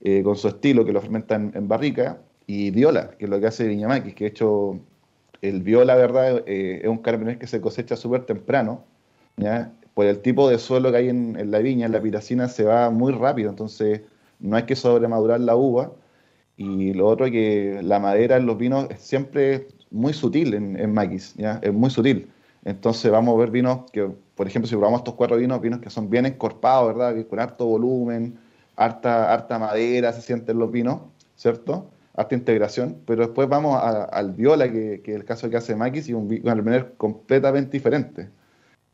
eh, 0.00 0.22
con 0.22 0.36
su 0.36 0.48
estilo, 0.48 0.84
que 0.84 0.92
lo 0.92 1.00
fermenta 1.00 1.34
en, 1.34 1.52
en 1.54 1.68
barrica, 1.68 2.18
y 2.52 2.72
Viola, 2.72 3.10
que 3.10 3.26
es 3.26 3.30
lo 3.30 3.38
que 3.38 3.46
hace 3.46 3.68
Viñamaquis, 3.68 4.12
que 4.12 4.24
de 4.24 4.30
hecho 4.30 4.80
el 5.40 5.62
Viola, 5.62 5.94
¿verdad? 5.94 6.42
Eh, 6.46 6.80
es 6.82 6.88
un 6.88 6.98
carmener 6.98 7.38
que 7.38 7.46
se 7.46 7.60
cosecha 7.60 7.94
súper 7.94 8.26
temprano, 8.26 8.82
¿ya? 9.36 9.72
Por 9.94 10.06
el 10.06 10.18
tipo 10.20 10.48
de 10.50 10.58
suelo 10.58 10.90
que 10.90 10.96
hay 10.96 11.08
en, 11.10 11.50
la 11.52 11.60
viña, 11.60 11.86
en 11.86 11.92
la 11.92 12.02
piracina 12.02 12.48
se 12.48 12.64
va 12.64 12.90
muy 12.90 13.12
rápido, 13.12 13.50
entonces 13.50 14.00
no 14.40 14.56
hay 14.56 14.64
que 14.64 14.74
sobremadurar 14.74 15.38
la 15.38 15.54
uva. 15.54 15.92
Y 16.56 16.92
lo 16.92 17.06
otro 17.06 17.26
que 17.26 17.80
la 17.84 18.00
madera 18.00 18.36
en 18.36 18.46
los 18.46 18.58
vinos 18.58 18.88
es 18.90 19.00
siempre 19.00 19.68
muy 19.92 20.12
sutil 20.12 20.54
en, 20.54 20.76
en 20.76 20.92
maquis, 20.92 21.34
¿ya? 21.36 21.60
Es 21.62 21.72
muy 21.72 21.90
sutil. 21.90 22.32
Entonces 22.64 23.12
vamos 23.12 23.36
a 23.36 23.38
ver 23.38 23.52
vinos 23.52 23.88
que, 23.92 24.10
por 24.34 24.48
ejemplo, 24.48 24.68
si 24.68 24.74
probamos 24.74 25.02
estos 25.02 25.14
cuatro 25.14 25.36
vinos, 25.36 25.60
vinos 25.60 25.78
que 25.80 25.90
son 25.90 26.10
bien 26.10 26.26
encorpados, 26.26 26.96
¿verdad? 26.96 27.14
Con 27.28 27.38
harto 27.38 27.64
volumen, 27.66 28.40
harta, 28.74 29.32
harta 29.32 29.56
madera 29.60 30.12
se 30.12 30.20
sienten 30.20 30.58
los 30.58 30.72
vinos, 30.72 31.02
¿cierto? 31.36 31.90
Harta 32.14 32.34
integración, 32.34 33.02
pero 33.06 33.22
después 33.26 33.48
vamos 33.48 33.76
a- 33.76 34.04
al 34.04 34.32
viola, 34.32 34.70
que, 34.70 35.00
que 35.02 35.12
es 35.12 35.16
el 35.18 35.24
caso 35.24 35.48
que 35.50 35.56
hace 35.56 35.76
Maquis, 35.76 36.08
y 36.08 36.14
un, 36.14 36.24
un 36.24 36.38
carmener 36.42 36.94
completamente 36.96 37.72
diferente. 37.72 38.30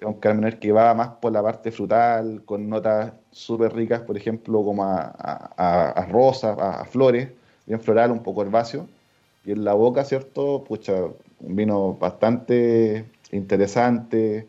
Un 0.02 0.14
carmener 0.20 0.59
que 0.59 0.72
va 0.72 0.93
más 0.94 1.09
por 1.20 1.32
la 1.32 1.43
parte 1.43 1.72
frutal, 1.72 2.43
con 2.44 2.68
notas 2.68 3.12
súper 3.30 3.72
ricas, 3.74 4.02
por 4.02 4.16
ejemplo, 4.16 4.62
como 4.64 4.84
a, 4.84 5.01
a, 5.56 5.90
a- 5.90 6.06
rosas, 6.06 6.56
a 6.60 6.84
flores, 6.84 7.30
bien 7.66 7.80
floral, 7.80 8.10
un 8.12 8.22
poco 8.22 8.43
herbáceo. 8.43 8.86
Y 9.44 9.52
en 9.52 9.64
la 9.64 9.72
boca, 9.74 10.05
¿cierto? 10.05 10.64
Pucha, 10.64 10.94
un 11.40 11.56
vino 11.56 11.94
bastante 11.94 13.06
interesante, 13.32 14.48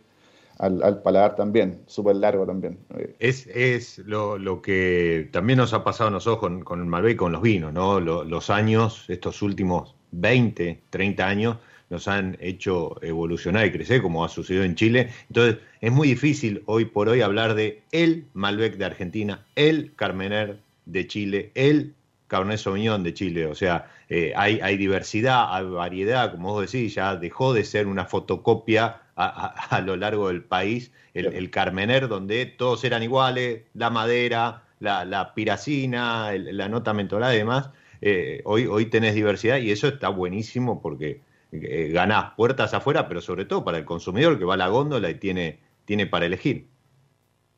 al, 0.60 0.82
al 0.84 1.02
paladar 1.02 1.36
también, 1.36 1.82
súper 1.88 2.16
largo 2.16 2.46
también. 2.46 2.78
Es, 3.20 3.48
es 3.48 4.00
lo, 4.00 4.38
lo 4.38 4.62
que 4.62 5.30
también 5.32 5.58
nos 5.58 5.74
ha 5.74 5.84
pasado 5.84 6.10
a 6.10 6.12
nosotros 6.12 6.40
con, 6.40 6.64
con 6.64 6.80
el 6.80 6.86
Malbec 6.86 7.18
con 7.18 7.32
los 7.32 7.42
vinos, 7.42 7.74
¿no? 7.74 8.00
Lo- 8.00 8.24
los 8.24 8.50
años, 8.50 9.06
estos 9.08 9.42
últimos 9.42 9.96
20, 10.12 10.82
30 10.90 11.28
años, 11.28 11.58
nos 11.90 12.08
han 12.08 12.38
hecho 12.42 13.02
evolucionar 13.02 13.66
y 13.66 13.72
crecer, 13.72 14.02
como 14.02 14.26
ha 14.26 14.30
sucedido 14.30 14.64
en 14.64 14.76
Chile. 14.76 15.10
Entonces, 15.30 15.58
es 15.80 15.92
muy 15.92 16.10
difícil 16.10 16.64
hoy 16.66 16.86
por 16.86 17.08
hoy 17.10 17.22
hablar 17.22 17.54
de 17.56 17.82
el 17.92 18.26
Malbec 18.34 18.78
de 18.78 18.86
Argentina, 18.86 19.46
el 19.56 19.94
Carmener 19.96 20.60
de 20.86 21.08
Chile, 21.08 21.52
el 21.56 21.94
Cabernet 22.28 22.58
Sauvignon 22.60 23.04
de 23.04 23.14
Chile. 23.14 23.46
O 23.46 23.56
sea, 23.56 23.90
eh, 24.10 24.34
hay, 24.36 24.60
hay 24.62 24.76
diversidad, 24.78 25.46
hay 25.56 25.66
variedad, 25.66 26.32
como 26.32 26.52
vos 26.54 26.70
decís, 26.72 26.94
ya 26.96 27.16
dejó 27.16 27.54
de 27.54 27.64
ser 27.64 27.88
una 27.88 28.06
fotocopia 28.06 29.02
a, 29.18 29.26
a- 29.48 29.76
a 29.78 29.82
lo 29.82 29.96
largo 29.98 30.30
del 30.30 30.44
país, 30.44 30.92
el, 31.14 31.34
el 31.34 31.50
Carmener, 31.52 32.08
donde 32.08 32.46
todos 32.46 32.84
eran 32.84 33.04
iguales, 33.04 33.64
la 33.74 33.90
madera, 33.90 34.64
la, 34.80 35.06
la 35.06 35.34
piracina, 35.34 36.34
el- 36.34 36.56
la 36.58 36.70
nota 36.70 36.94
mentolada 36.94 37.36
y 37.36 37.40
demás. 37.40 37.72
Eh, 38.02 38.42
hoy, 38.46 38.68
hoy 38.68 38.86
tenés 38.88 39.16
diversidad 39.16 39.58
y 39.58 39.72
eso 39.72 39.88
está 39.88 40.10
buenísimo 40.10 40.82
porque 40.82 41.22
eh, 41.52 41.90
ganás 41.94 42.34
puertas 42.36 42.74
afuera, 42.74 43.08
pero 43.08 43.22
sobre 43.22 43.46
todo 43.46 43.64
para 43.66 43.78
el 43.80 43.86
consumidor 43.86 44.38
que 44.40 44.46
va 44.46 44.54
a 44.56 44.58
la 44.58 44.68
góndola 44.70 45.10
y 45.10 45.16
tiene, 45.16 45.60
tiene 45.86 46.06
para 46.08 46.26
elegir. 46.28 46.68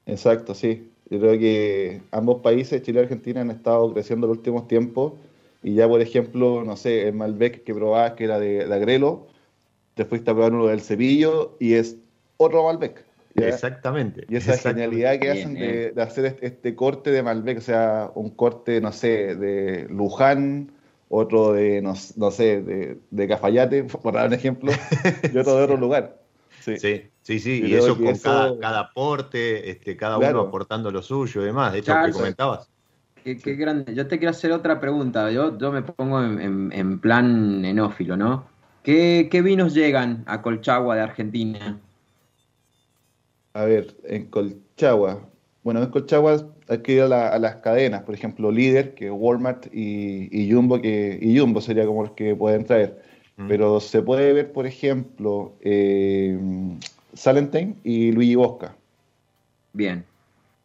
Exacto, 0.06 0.56
sí. 0.56 0.92
Yo 1.10 1.20
creo 1.20 1.40
que 1.40 2.08
ambos 2.12 2.42
países, 2.42 2.82
Chile 2.82 3.00
y 3.00 3.04
Argentina, 3.04 3.42
han 3.42 3.52
estado 3.52 3.94
creciendo 3.94 4.26
en 4.28 4.30
los 4.30 4.38
últimos 4.38 4.68
tiempos. 4.68 5.14
Y 5.62 5.76
ya, 5.76 5.88
por 5.88 6.02
ejemplo, 6.02 6.64
no 6.64 6.76
sé, 6.78 7.08
el 7.08 7.14
Malbec 7.16 7.64
que 7.64 7.74
probabas, 7.74 8.14
que 8.14 8.24
era 8.26 8.40
de, 8.40 8.66
de 8.66 8.74
Agrelo, 8.74 9.29
te 10.00 10.06
fuiste 10.06 10.32
a 10.32 10.34
probar 10.34 10.54
uno 10.54 10.68
del 10.68 10.80
Cepillo 10.80 11.58
y 11.60 11.74
es 11.74 11.98
otro 12.38 12.64
Malbec. 12.64 13.04
¿ya? 13.36 13.50
Exactamente. 13.50 14.26
Y 14.30 14.38
esa 14.38 14.54
exactamente. 14.54 14.96
genialidad 14.96 15.20
que 15.20 15.30
hacen 15.32 15.54
bien. 15.56 15.72
de, 15.72 15.92
de 15.92 16.02
hacer 16.02 16.26
este, 16.26 16.46
este 16.48 16.74
corte 16.74 17.12
de 17.12 17.22
Malbec, 17.22 17.58
o 17.58 17.62
sea, 17.62 18.10
un 18.16 18.30
corte, 18.30 18.80
no 18.80 18.94
sé, 18.94 19.36
de 19.36 19.88
Luján, 19.90 20.72
otro 21.10 21.52
de, 21.52 21.82
no, 21.82 21.96
no 22.16 22.32
sé, 22.32 22.62
de, 22.62 22.98
de 23.12 23.28
Cafayate, 23.28 23.84
por 24.02 24.14
dar 24.14 24.28
un 24.28 24.34
ejemplo, 24.36 24.72
y 25.34 25.38
otro 25.38 25.58
de 25.58 25.64
otro 25.66 25.76
lugar. 25.76 26.18
Sí. 26.62 26.78
Sí, 26.78 27.04
sí, 27.24 27.40
sí, 27.40 27.62
y 27.66 27.74
eso 27.74 27.98
con 27.98 28.08
eso- 28.08 28.24
Cada, 28.24 28.58
cada 28.58 28.80
aporte, 28.80 29.70
este, 29.70 29.98
cada 29.98 30.18
Claro. 30.18 30.40
uno 30.40 30.48
aportando 30.48 30.92
lo 30.92 31.02
suyo 31.02 31.42
y 31.42 31.46
demás. 31.46 31.74
De 31.74 31.80
hecho, 31.80 31.92
Charles. 31.92 32.16
que 32.16 32.20
comentabas. 32.22 32.70
Qué, 33.22 33.38
qué 33.38 33.56
grande. 33.56 33.94
Yo 33.94 34.08
te 34.08 34.18
quiero 34.18 34.32
hacer 34.32 34.54
otra 34.54 34.80
pregunta. 34.80 35.30
Yo, 35.30 35.58
yo 35.58 35.74
me 35.74 35.82
pongo 35.82 36.24
en, 36.24 36.40
en- 36.40 36.72
en 36.72 37.00
plan 37.00 37.66
enófilo, 37.66 38.16
¿no? 38.16 38.46
¿Qué, 38.84 39.28
qué 39.32 39.42
vinos 39.42 39.74
llegan 39.74 40.24
a 40.26 40.42
Colchagua 40.42 40.96
de 40.96 41.02
Argentina? 41.02 41.80
A 43.54 43.66
ver, 43.66 43.96
en 44.04 44.26
Colchagua. 44.28 45.28
Bueno, 45.64 45.84
en 45.84 45.90
Colchagua 45.90 46.48
hay 46.68 46.78
que 46.80 46.94
ir 46.94 47.02
a, 47.02 47.08
la- 47.08 47.30
a 47.30 47.40
las 47.40 47.58
cadenas, 47.58 48.04
por 48.04 48.16
ejemplo, 48.16 48.52
Líder, 48.52 48.94
que 48.96 49.08
es 49.08 49.12
Walmart, 49.14 49.68
y, 49.74 50.30
y 50.32 50.52
Jumbo, 50.52 50.82
que 50.82 51.18
y 51.22 51.38
Jumbo 51.38 51.60
sería 51.62 51.86
como 51.86 52.04
los 52.04 52.12
que 52.14 52.36
pueden 52.36 52.64
traer. 52.66 53.02
Pero 53.48 53.80
se 53.80 54.02
puede 54.02 54.34
ver, 54.34 54.52
por 54.52 54.68
ejemplo, 54.68 55.54
eh, 55.62 56.38
Salentine 57.14 57.74
y 57.86 58.12
Luigi 58.12 58.36
Bosca. 58.36 58.76
Bien. 59.72 60.04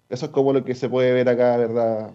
Eso 0.09 0.27
es 0.27 0.33
como 0.33 0.53
lo 0.53 0.65
que 0.65 0.75
se 0.75 0.89
puede 0.89 1.13
ver 1.13 1.29
acá, 1.29 1.57
¿verdad? 1.57 2.11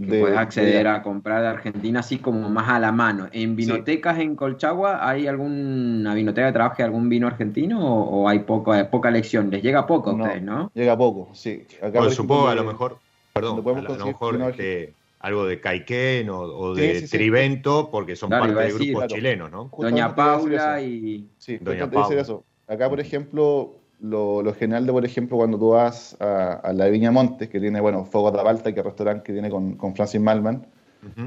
Que 0.00 0.20
puedes 0.20 0.36
acceder 0.38 0.86
a 0.88 1.02
comprar 1.02 1.42
de 1.42 1.48
Argentina 1.48 2.00
así 2.00 2.18
como 2.18 2.48
más 2.48 2.68
a 2.68 2.78
la 2.78 2.92
mano. 2.92 3.28
¿En 3.32 3.56
vinotecas 3.56 4.18
en 4.18 4.36
Colchagua 4.36 5.08
hay 5.08 5.26
alguna 5.26 6.14
vinoteca 6.14 6.46
que 6.48 6.52
trabaje 6.52 6.82
algún 6.82 7.08
vino 7.08 7.26
argentino 7.26 7.80
o, 7.80 8.22
o 8.22 8.28
hay 8.28 8.40
poca, 8.40 8.90
poca 8.90 9.08
elección? 9.08 9.50
Les 9.50 9.62
llega 9.62 9.86
poco 9.86 10.10
a 10.10 10.12
No, 10.14 10.24
ustedes, 10.24 10.42
¿no? 10.42 10.70
Llega 10.74 10.96
poco, 10.96 11.34
sí. 11.34 11.64
Acá, 11.82 11.98
Bueno, 11.98 12.10
supongo 12.10 12.48
a 12.48 12.54
lo 12.54 12.64
mejor, 12.64 12.98
perdón, 13.32 13.58
a, 13.58 13.62
lo- 13.62 13.70
a 13.76 13.80
lo 13.82 13.88
conseguir 13.88 14.06
mejor 14.12 14.40
este, 14.50 14.94
algo 15.20 15.44
de 15.46 15.60
Caiquén 15.60 16.30
o, 16.30 16.74
de 16.74 16.94
sí, 17.00 17.06
sí. 17.06 17.16
Trivento, 17.18 17.90
porque 17.90 18.16
son 18.16 18.30
Claro, 18.30 18.46
parte 18.54 18.64
de 18.64 18.72
grupos 18.72 18.88
claro. 18.92 19.14
chilenos, 19.14 19.50
¿no? 19.50 19.68
Justamente 19.68 20.00
Doña 20.02 20.14
Paula 20.14 20.80
y... 20.82 21.28
Sí, 21.38 21.58
Doña 21.60 21.90
Paula. 21.90 22.20
eso. 22.20 22.44
Acá, 22.66 22.88
por 22.88 23.00
ejemplo, 23.00 23.79
lo, 24.02 24.42
lo 24.42 24.54
genial 24.54 24.86
de, 24.86 24.92
por 24.92 25.04
ejemplo, 25.04 25.36
cuando 25.36 25.58
tú 25.58 25.70
vas 25.70 26.16
a, 26.20 26.54
a 26.54 26.72
la 26.72 26.86
Viña 26.86 27.10
Montes, 27.10 27.48
que 27.48 27.60
tiene, 27.60 27.80
bueno, 27.80 28.04
Fuego 28.04 28.30
de 28.30 28.42
Balta, 28.42 28.64
que 28.64 28.80
es 28.80 28.84
el 28.84 28.84
restaurante 28.84 29.22
que 29.24 29.32
tiene 29.32 29.50
con, 29.50 29.76
con 29.76 29.94
Francis 29.94 30.20
Malman, 30.20 30.66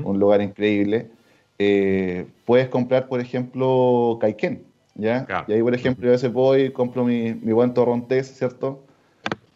un 0.03 0.19
lugar 0.19 0.41
increíble, 0.41 1.09
eh, 1.57 2.27
puedes 2.45 2.69
comprar, 2.69 3.07
por 3.07 3.19
ejemplo, 3.19 4.17
Caiquén, 4.21 4.63
¿ya? 4.95 5.25
Claro. 5.25 5.45
Y 5.47 5.53
ahí, 5.53 5.61
por 5.63 5.73
ejemplo, 5.73 6.03
yo 6.05 6.09
a 6.09 6.13
veces 6.13 6.31
voy 6.31 6.61
y 6.63 6.69
compro 6.71 7.03
mi, 7.03 7.33
mi 7.33 7.53
buen 7.53 7.73
torrontés, 7.73 8.37
¿cierto? 8.37 8.83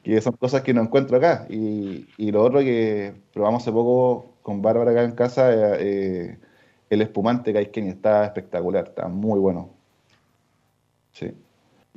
Que 0.04 0.20
son 0.22 0.34
cosas 0.34 0.62
que 0.62 0.74
no 0.74 0.82
encuentro 0.82 1.18
acá. 1.18 1.46
Y, 1.50 2.08
y 2.18 2.32
lo 2.32 2.44
otro 2.44 2.60
que 2.60 3.14
probamos 3.34 3.62
hace 3.62 3.72
poco 3.72 4.34
con 4.42 4.62
Bárbara 4.62 4.92
acá 4.92 5.04
en 5.04 5.12
casa, 5.12 5.54
eh, 5.54 5.78
eh, 5.80 6.38
el 6.90 7.02
espumante 7.02 7.54
Caiquén, 7.54 7.88
y 7.88 7.90
está 7.90 8.26
espectacular, 8.26 8.86
está 8.88 9.08
muy 9.08 9.40
bueno. 9.40 9.70
Sí. 11.12 11.32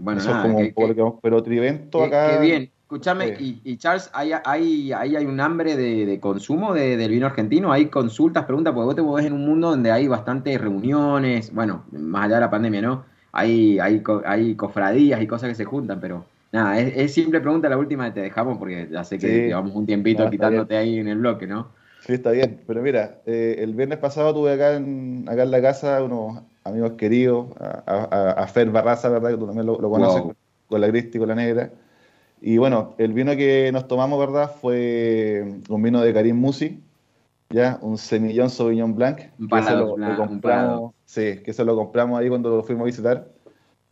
Bueno, 0.03 0.21
Eso 0.21 0.31
nada, 0.31 0.43
es 0.43 0.47
como 0.49 0.59
que- 0.59 0.65
un 0.65 0.73
poco 0.75 0.83
que- 0.83 0.89
lo 0.89 0.95
que 0.95 1.03
vamos- 1.03 1.19
Pero 1.23 1.43
Trivento 1.43 2.03
acá. 2.03 2.31
qué 2.33 2.47
bien. 2.47 2.71
Escúchame, 2.83 3.37
Sí. 3.37 3.61
y, 3.65 3.73
y 3.73 3.77
Charles, 3.77 4.11
¿hay, 4.13 4.33
hay, 4.45 4.93
ahí 4.93 5.15
hay 5.15 5.25
un 5.27 5.39
hambre 5.39 5.77
de, 5.77 6.07
de 6.07 6.19
consumo 6.19 6.75
de- 6.75 6.97
del 6.97 7.11
vino 7.13 7.27
argentino? 7.27 7.71
¿Hay 7.71 7.87
consultas, 7.87 8.47
preguntas? 8.47 8.73
Porque 8.73 8.87
vos 8.87 8.97
te 8.97 9.03
movés 9.03 9.27
en 9.27 9.33
un 9.35 9.45
mundo 9.47 9.71
donde 9.71 9.93
hay 9.93 10.09
bastantes 10.09 10.61
reuniones, 10.61 11.55
bueno, 11.55 11.85
más 11.93 12.25
allá 12.25 12.37
de 12.37 12.41
la 12.41 12.51
pandemia, 12.51 12.81
¿no? 12.83 13.05
Hay, 13.33 13.79
hay, 13.79 14.03
hay 14.25 14.55
cofradías 14.57 15.23
y 15.23 15.27
cosas 15.29 15.51
que 15.51 15.55
se 15.55 15.65
juntan, 15.65 16.01
pero 16.01 16.25
nada, 16.51 16.81
es, 16.81 16.97
es 16.97 17.15
simple 17.15 17.41
pregunta 17.41 17.69
la 17.69 17.79
última 17.79 18.07
que 18.07 18.13
te 18.13 18.21
dejamos 18.23 18.59
porque 18.59 18.89
ya 18.91 19.05
sé 19.05 19.19
que 19.19 19.29
Sí. 19.29 19.41
llevamos 19.49 19.73
un 19.77 19.87
tiempito 19.87 20.25
No, 20.25 20.31
quitándote 20.31 20.77
ahí 20.77 20.99
en 20.99 21.07
el 21.07 21.19
bloque, 21.19 21.47
¿no? 21.47 21.69
Sí, 22.01 22.15
está 22.15 22.33
bien. 22.33 22.61
Pero 22.67 22.83
mira, 22.83 23.19
eh, 23.27 23.57
el 23.61 23.75
viernes 23.75 23.99
pasado 23.99 24.35
tuve 24.35 24.55
acá 24.55 24.75
en, 24.75 25.27
acá 25.29 25.45
en 25.45 25.51
la 25.53 25.63
casa 25.63 26.03
unos 26.03 26.41
amigos 26.65 26.93
queridos, 26.93 27.49
a, 27.59 27.83
a- 27.87 28.33
a 28.43 28.47
Fer 28.47 28.71
Barraza, 28.71 29.09
¿verdad? 29.09 29.31
Que 29.31 29.37
tú 29.39 29.47
también 29.47 29.67
lo, 29.67 29.81
lo 29.81 29.91
conoces, 29.91 30.23
Wow. 30.23 30.35
con, 30.69 30.81
la 30.81 30.89
Cristi 30.89 31.19
y 31.19 31.21
con 31.21 31.29
la 31.29 31.35
Negra. 31.35 31.71
Y 32.41 32.59
bueno, 32.59 32.95
el 32.99 33.13
vino 33.13 33.37
que 33.37 33.71
nos 33.73 33.87
tomamos, 33.89 34.19
¿verdad? 34.19 34.51
Fue 34.61 35.61
un 35.69 35.83
vino 35.83 36.01
de 36.03 36.15
Karim 36.15 36.37
Musi, 36.37 36.83
¿ya? 37.51 37.79
Un 37.83 37.99
semillón 37.99 38.51
Sauvignon 38.51 38.95
Blanc. 38.95 39.21
Un 39.39 39.47
que 39.47 39.51
Paradox 39.51 39.99
lo, 40.01 40.17
compramos, 40.17 40.93
sí, 41.05 41.43
que 41.45 41.53
se 41.53 41.65
lo 41.65 41.77
compramos 41.77 42.19
ahí 42.21 42.29
cuando 42.29 42.57
lo 42.57 42.63
fuimos 42.63 42.83
a 42.83 42.87
visitar. 42.87 43.29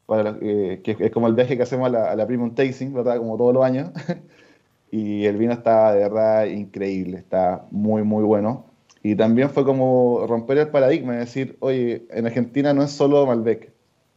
Para 0.06 0.22
los- 0.32 0.38
eh, 0.42 0.80
que 0.84 0.96
es 0.98 1.10
como 1.12 1.28
el 1.28 1.34
viaje 1.34 1.56
que 1.56 1.62
hacemos 1.64 1.86
a 1.88 1.90
la, 1.90 2.10
a 2.12 2.16
la 2.16 2.26
Premium 2.26 2.54
Tasting, 2.54 2.94
¿verdad? 2.94 3.18
Como 3.18 3.36
todos 3.36 3.54
los 3.54 3.64
años. 3.64 3.90
Y 4.90 5.26
el 5.26 5.36
vino 5.36 5.52
está 5.52 5.92
de 5.92 6.00
verdad 6.00 6.46
increíble, 6.46 7.18
está 7.18 7.66
muy, 7.70 8.02
muy 8.04 8.24
bueno. 8.24 8.67
Y 9.02 9.14
también 9.14 9.50
fue 9.50 9.64
como 9.64 10.24
romper 10.26 10.58
el 10.58 10.68
paradigma, 10.68 11.14
es 11.14 11.26
decir, 11.26 11.56
oye, 11.60 12.06
en 12.10 12.26
Argentina 12.26 12.72
no 12.72 12.82
es 12.82 12.90
solo 12.90 13.26
Malbec. 13.26 13.72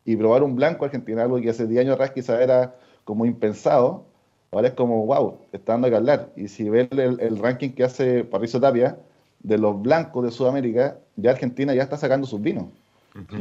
Y 0.05 0.15
probar 0.15 0.43
un 0.43 0.55
blanco 0.55 0.85
argentino, 0.85 1.21
algo 1.21 1.39
que 1.39 1.49
hace 1.49 1.67
10 1.67 1.81
años 1.81 1.93
atrás 1.93 2.11
quizás 2.11 2.41
era 2.41 2.75
como 3.03 3.25
impensado, 3.25 4.05
ahora 4.51 4.69
es 4.69 4.73
como, 4.73 5.05
wow, 5.05 5.37
está 5.51 5.73
dando 5.73 5.89
que 5.89 5.95
hablar. 5.95 6.31
Y 6.35 6.47
si 6.47 6.69
ves 6.69 6.87
el, 6.91 7.19
el 7.19 7.37
ranking 7.37 7.69
que 7.69 7.83
hace 7.83 8.23
Patricio 8.23 8.59
Tapia 8.59 8.97
de 9.43 9.57
los 9.57 9.81
blancos 9.81 10.23
de 10.23 10.31
Sudamérica, 10.31 10.97
ya 11.15 11.31
Argentina 11.31 11.73
ya 11.73 11.83
está 11.83 11.97
sacando 11.97 12.25
sus 12.27 12.41
vinos. 12.41 12.65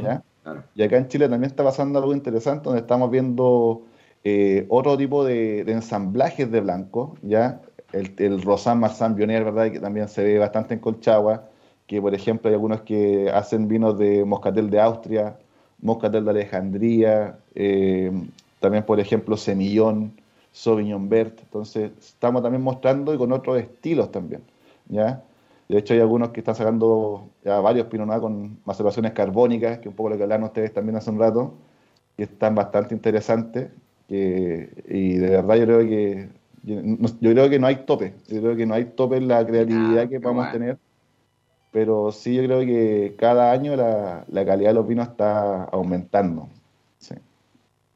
¿ya? 0.03 0.23
Claro. 0.43 0.65
Y 0.75 0.83
acá 0.83 0.97
en 0.97 1.09
Chile 1.09 1.29
también 1.29 1.51
está 1.51 1.65
pasando 1.65 1.99
algo 1.99 2.13
interesante, 2.13 2.65
donde 2.65 2.81
estamos 2.81 3.11
viendo 3.11 3.83
eh, 4.25 4.67
otro 4.69 4.97
tipo 4.97 5.25
de, 5.25 5.65
de 5.65 5.73
ensamblajes 5.73 6.51
de 6.51 6.61
blanco, 6.61 7.17
¿ya? 7.23 7.61
El, 7.93 8.15
el 8.19 8.43
Rosan 8.43 8.79
Marsan 8.81 9.17
Pioneer, 9.17 9.45
¿verdad? 9.45 9.71
Que 9.73 9.81
también 9.81 10.09
se 10.09 10.23
ve 10.23 10.39
bastante 10.39 10.75
en 10.75 10.81
Colchagua, 10.81 11.49
que 11.87 12.01
por 12.01 12.15
ejemplo 12.15 12.49
hay 12.49 12.55
algunos 12.55 12.83
que 12.83 13.31
hacen 13.31 13.67
vinos 13.69 13.99
de 13.99 14.25
Moscatel 14.25 14.71
de 14.71 14.81
Austria, 14.81 15.37
Moscatel 15.81 16.25
de 16.25 16.31
Alejandría, 16.31 17.39
eh, 17.55 18.13
también 18.61 18.85
por 18.85 19.01
ejemplo 19.01 19.37
Semillón, 19.37 20.13
Sauvignon 20.53 21.09
Vert, 21.09 21.41
entonces 21.41 21.91
estamos 21.99 22.43
también 22.43 22.63
mostrando 22.63 23.15
y 23.15 23.19
con 23.19 23.33
otros 23.33 23.59
estilos 23.61 24.11
también, 24.13 24.43
¿ya? 24.89 25.23
De 25.69 25.79
hecho, 25.79 25.95
hay 25.95 26.01
algunos 26.01 26.31
que 26.31 26.41
están 26.41 26.57
sacando 26.57 27.29
ya 27.45 27.61
varios 27.61 27.87
Pinot 27.87 28.07
Noir 28.07 28.21
con 28.21 28.59
maceraciones 28.65 29.13
carbónicas, 29.13 29.79
que 29.79 29.89
un 29.89 29.95
poco 29.95 30.11
lo 30.11 30.17
que 30.17 30.25
hablaron 30.25 30.45
ustedes 30.47 30.73
también 30.75 30.97
hace 30.97 31.11
un 31.11 31.19
rato, 31.21 31.55
que 32.17 32.25
están 32.25 32.55
bastante 32.55 32.95
interesantes. 32.95 33.71
que- 34.09 34.71
y 34.89 35.15
de 35.19 35.31
verdad 35.31 35.55
yo 35.57 35.65
creo 35.67 35.81
que 35.81 36.29
yo, 36.63 36.83
no- 36.83 37.09
yo 37.21 37.33
creo 37.33 37.51
que 37.51 37.59
no 37.59 37.67
hay 37.67 37.85
tope. 37.87 38.15
Yo 38.29 38.41
creo 38.41 38.57
que 38.57 38.67
no 38.67 38.75
hay 38.75 38.87
tope 38.87 39.17
en 39.17 39.29
la 39.29 39.47
creatividad 39.47 40.03
Ah, 40.05 40.09
que 40.09 40.21
podamos 40.21 40.45
bueno. 40.47 40.53
tener. 40.53 40.79
Pero 41.73 42.13
sí 42.13 42.37
yo 42.37 42.45
creo 42.45 42.61
que 42.61 43.17
cada 43.19 43.53
año 43.53 43.77
la, 43.77 44.25
la 44.29 44.45
calidad 44.47 44.71
de 44.71 44.75
los 44.75 44.89
vinos 44.89 45.09
está 45.09 45.65
aumentando. 45.65 46.49
Sí. 46.99 47.15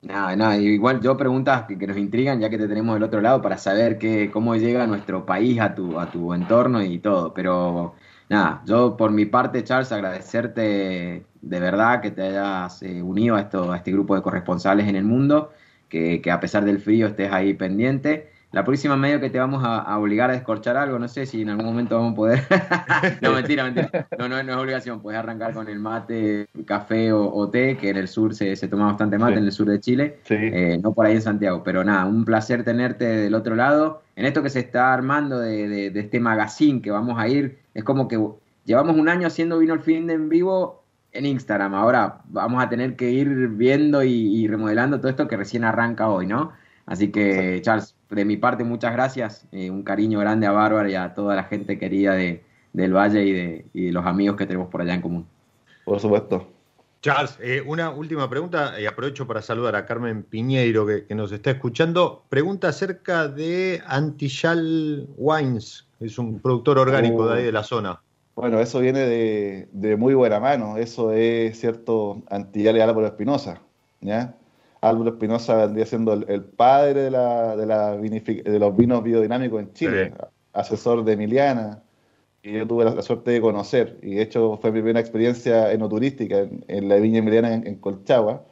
Nada, 0.03 0.37
nada, 0.37 0.59
igual 0.59 1.01
yo 1.01 1.17
preguntas 1.17 1.65
que, 1.67 1.79
que 1.79 1.87
nos 1.87 1.97
intrigan 1.97 2.39
ya 2.39 2.51
que 2.51 2.59
te 2.59 2.69
tenemos 2.69 2.95
del 2.95 3.05
otro 3.05 3.23
lado 3.23 3.41
para 3.41 3.57
saber 3.57 3.97
que, 3.99 4.31
cómo 4.31 4.55
llega 4.55 4.87
nuestro 4.87 5.25
país 5.25 5.59
a 5.61 5.75
tu, 5.75 5.99
a 5.99 6.11
tu 6.11 6.35
entorno 6.35 6.83
y 6.83 6.99
todo, 6.99 7.33
pero 7.33 7.95
nada, 8.29 8.63
yo 8.67 8.97
por 8.99 9.13
mi 9.13 9.25
parte, 9.25 9.65
Charles, 9.65 9.93
agradecerte 9.93 11.27
de 11.41 11.61
verdad 11.61 12.03
que 12.03 12.11
te 12.11 12.21
hayas 12.23 12.83
eh, 12.83 13.03
unido 13.03 13.35
a, 13.37 13.41
esto, 13.41 13.73
a 13.73 13.79
este 13.79 13.93
grupo 13.93 14.15
de 14.15 14.21
corresponsales 14.23 14.87
en 14.89 14.97
el 14.97 15.05
mundo, 15.05 15.53
que, 15.89 16.21
que 16.21 16.31
a 16.31 16.39
pesar 16.41 16.65
del 16.67 16.81
frío 16.81 17.07
estés 17.07 17.33
ahí 17.33 17.55
pendiente. 17.55 18.31
La 18.55 18.65
próxima 18.65 18.97
medio 18.97 19.21
que 19.21 19.31
te 19.31 19.39
vamos 19.39 19.63
a, 19.65 19.79
a 19.81 19.99
obligar 19.99 20.31
a 20.31 20.33
descorchar 20.35 20.77
algo, 20.77 20.99
no 20.99 21.09
sé 21.09 21.27
si 21.27 21.43
en 21.43 21.51
algún 21.51 21.67
momento 21.67 21.97
vamos 21.97 22.13
a 22.13 22.17
poder. 22.17 22.43
no, 23.21 23.33
mentira, 23.33 23.65
mentira. 23.65 24.07
No, 24.19 24.29
no, 24.29 24.43
no 24.43 24.53
es 24.53 24.59
obligación. 24.59 25.01
Puedes 25.03 25.19
arrancar 25.19 25.53
con 25.53 25.69
el 25.69 25.79
mate, 25.79 26.47
café 26.65 27.13
o, 27.13 27.31
o 27.35 27.51
té, 27.51 27.77
que 27.77 27.91
en 27.91 27.97
el 27.97 28.09
sur 28.09 28.35
se, 28.35 28.55
se 28.57 28.69
toma 28.69 28.87
bastante 28.87 29.19
mate, 29.19 29.35
Sí. 29.35 29.39
en 29.41 29.45
el 29.45 29.53
sur 29.53 29.67
de 29.69 29.81
Chile. 29.81 30.19
Sí. 30.23 30.35
Eh, 30.39 30.79
no 30.83 30.95
por 30.95 31.05
ahí 31.07 31.15
en 31.17 31.23
Santiago, 31.23 31.63
pero 31.65 31.83
nada, 31.85 32.07
un 32.07 32.25
placer 32.25 32.65
tenerte 32.65 33.05
del 33.05 33.35
otro 33.35 33.55
lado. 33.57 34.03
En 34.17 34.25
esto 34.27 34.43
que 34.43 34.51
se 34.51 34.61
está 34.61 34.93
armando 34.95 35.39
de, 35.41 35.69
de- 35.69 35.91
de 35.91 36.01
este 36.01 36.21
magazine 36.21 36.81
que 36.81 36.91
vamos 36.91 37.19
a 37.19 37.29
ir, 37.29 37.59
es 37.75 37.83
como 37.85 38.07
que 38.09 38.19
llevamos 38.65 38.97
un 38.97 39.09
año 39.09 39.27
haciendo 39.27 39.59
Vino 39.59 39.73
al 39.75 39.81
Fin 39.81 40.07
de 40.07 40.15
en 40.15 40.29
vivo 40.29 40.85
en 41.13 41.27
Instagram. 41.27 41.75
Ahora 41.75 42.19
vamos 42.29 42.63
a 42.63 42.69
tener 42.69 42.97
que 42.97 43.11
ir 43.11 43.29
viendo 43.49 44.03
y, 44.05 44.11
y 44.13 44.47
remodelando 44.49 44.99
todo 44.99 45.09
esto 45.09 45.29
que 45.29 45.37
recién 45.37 45.65
arranca 45.65 46.09
hoy, 46.09 46.27
¿no? 46.27 46.53
Así 46.87 47.11
que, 47.11 47.61
Charles, 47.63 47.95
de 48.11 48.25
mi 48.25 48.37
parte, 48.37 48.65
muchas 48.65 48.93
gracias. 48.93 49.47
Eh, 49.53 49.71
un 49.71 49.83
cariño 49.83 50.19
grande 50.21 50.47
a 50.47 50.53
Bárbara 50.53 50.91
y 50.91 50.95
a 50.95 51.15
toda 51.15 51.35
la 51.35 51.45
gente 51.45 51.79
querida 51.79 52.15
de, 52.15 52.45
del 52.73 52.93
Valle 52.95 53.25
y 53.25 53.33
de, 53.33 53.67
y 53.73 53.87
de 53.87 53.93
los 53.93 54.05
amigos 54.05 54.37
que 54.37 54.47
tenemos 54.47 54.69
por 54.69 54.83
allá 54.83 54.95
en 54.95 55.01
común. 55.03 55.27
Por 55.85 55.99
supuesto. 56.01 56.51
Charles, 57.01 57.39
eh, 57.43 57.63
una 57.67 57.91
última 57.91 58.31
pregunta 58.31 58.81
y 58.81 58.87
aprovecho 58.87 59.27
para 59.27 59.43
saludar 59.43 59.77
a 59.77 59.85
Carmen 59.85 60.23
Piñeiro 60.23 60.87
que, 60.87 61.05
que 61.05 61.15
nos 61.15 61.33
está 61.33 61.51
escuchando. 61.51 62.25
Pregunta 62.31 62.69
acerca 62.69 63.29
de 63.29 63.83
Antillal 63.87 65.07
Wines, 65.19 65.87
es 66.01 66.19
un 66.19 66.41
productor 66.41 66.79
orgánico 66.79 67.25
Oh. 67.25 67.27
de 67.29 67.39
ahí 67.39 67.45
de 67.45 67.53
la 67.53 67.63
zona. 67.63 68.01
Bueno, 68.35 68.59
eso 68.59 68.81
viene 68.81 69.01
de, 69.01 69.69
de 69.73 69.97
muy 69.97 70.15
buena 70.15 70.41
mano. 70.41 70.77
Eso 70.79 71.13
es 71.13 71.61
cierto 71.61 72.23
Antillal 72.31 72.77
y 72.79 72.81
Álvaro 72.81 73.07
Espinosa. 73.07 73.61
¿ya? 74.01 74.35
Álvaro 74.89 75.11
Espinosa 75.11 75.57
vendría 75.57 75.87
siendo 75.87 76.13
el, 76.13 76.25
el 76.29 76.43
padre 76.45 77.03
de, 77.05 77.11
la, 77.11 77.57
de, 77.57 77.67
la 77.67 77.97
vinific- 77.97 78.43
de 78.43 78.59
los 78.59 78.77
vinos 78.77 79.03
biodinámicos 79.03 79.61
en 79.61 79.73
Chile, 79.73 80.13
Sí. 80.13 80.25
asesor 80.53 81.05
de 81.05 81.13
Emiliana, 81.15 81.83
y 82.43 82.53
yo 82.53 82.67
tuve 82.67 82.85
la, 82.85 82.95
la 82.95 83.03
suerte 83.03 83.31
de 83.31 83.41
conocer. 83.41 83.99
Y 84.03 84.17
de 84.17 84.23
hecho 84.23 84.59
fue 84.61 84.71
mi 84.71 84.81
primera 84.81 85.01
experiencia 85.01 85.73
enoturística 85.73 86.41
en, 86.41 86.65
en 86.69 86.89
la 86.89 86.97
viña 86.97 87.19
Emiliana 87.21 87.55
en, 87.55 87.67
en 87.67 87.77
Colchagua, 87.77 88.45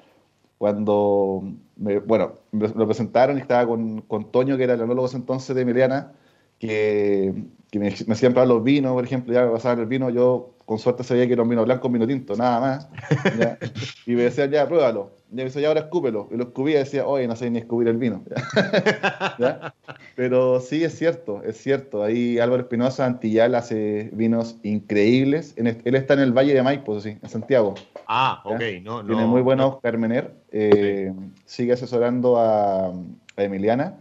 cuando, 0.59 1.43
me, 1.77 1.99
bueno, 1.99 2.35
me 2.53 2.69
lo 2.69 2.87
presentaron 2.87 3.37
y 3.37 3.41
estaba 3.41 3.67
con, 3.67 4.01
con 4.03 4.31
Toño, 4.31 4.57
que 4.57 4.65
era 4.65 4.75
el 4.75 4.81
enólogo 4.81 5.09
entonces 5.13 5.55
de 5.57 5.63
Emiliana, 5.63 6.13
que, 6.59 7.35
que 7.71 7.79
me, 7.81 7.93
me 8.07 8.13
hacían 8.15 8.33
probar 8.33 8.49
los 8.49 8.63
vinos, 8.63 8.93
por 8.93 9.05
ejemplo, 9.05 9.35
ya 9.35 9.45
me 9.45 9.51
pasaban 9.51 9.81
el 9.81 9.87
vino, 9.87 10.09
yo 10.11 10.52
con 10.67 10.79
suerte 10.79 11.05
se 11.05 11.15
veía 11.15 11.27
que 11.27 11.33
era 11.35 11.43
un 11.43 11.49
vino 11.49 11.65
blanco, 11.65 11.87
un 11.89 11.95
vino 11.95 12.07
tinto, 12.07 12.37
nada 12.37 12.61
más. 12.61 12.89
¿ya? 13.39 13.59
Y 14.07 14.13
me 14.13 14.23
decían, 14.23 14.51
ya, 14.51 14.67
pruébalo. 14.67 15.11
Y 15.31 15.37
me 15.37 15.45
decía, 15.45 15.63
ya, 15.63 15.69
ahora 15.69 15.81
escúpelo. 15.81 16.29
Y 16.31 16.37
lo 16.37 16.45
escupía 16.45 16.77
y 16.77 16.79
decía, 16.79 17.07
oye, 17.07 17.27
no 17.27 17.37
sé 17.37 17.51
ni 17.51 17.59
escupir 17.59 17.89
el 17.89 17.97
vino. 17.97 18.23
¿Ya? 19.39 19.75
Pero 20.17 20.61
sí, 20.61 20.85
es 20.85 20.97
cierto, 20.97 21.43
es 21.43 21.57
cierto. 21.57 22.03
Ahí 22.03 22.39
Álvaro 22.39 22.63
Espinosa 22.63 23.07
Antillal 23.07 23.55
hace 23.55 24.11
vinos 24.13 24.57
increíbles. 24.63 25.55
En 25.57 25.67
él 25.67 25.95
está 25.95 26.15
en 26.15 26.21
el 26.21 26.33
Valle 26.33 26.55
de 26.55 26.63
Maipo, 26.63 27.01
sí, 27.01 27.17
en 27.23 27.29
Santiago. 27.29 27.75
Ah, 28.07 28.43
¿ya? 28.45 28.55
ok, 28.55 28.63
no, 28.83 29.03
no. 29.03 29.09
Tiene 29.09 29.27
muy 29.27 29.41
buenos 29.41 29.81
Carmener. 29.81 30.35
eh, 30.51 31.13
Sigue 31.47 31.73
asesorando 31.73 32.37
a, 32.39 32.89
a 32.89 33.43
Emiliana. 33.43 33.97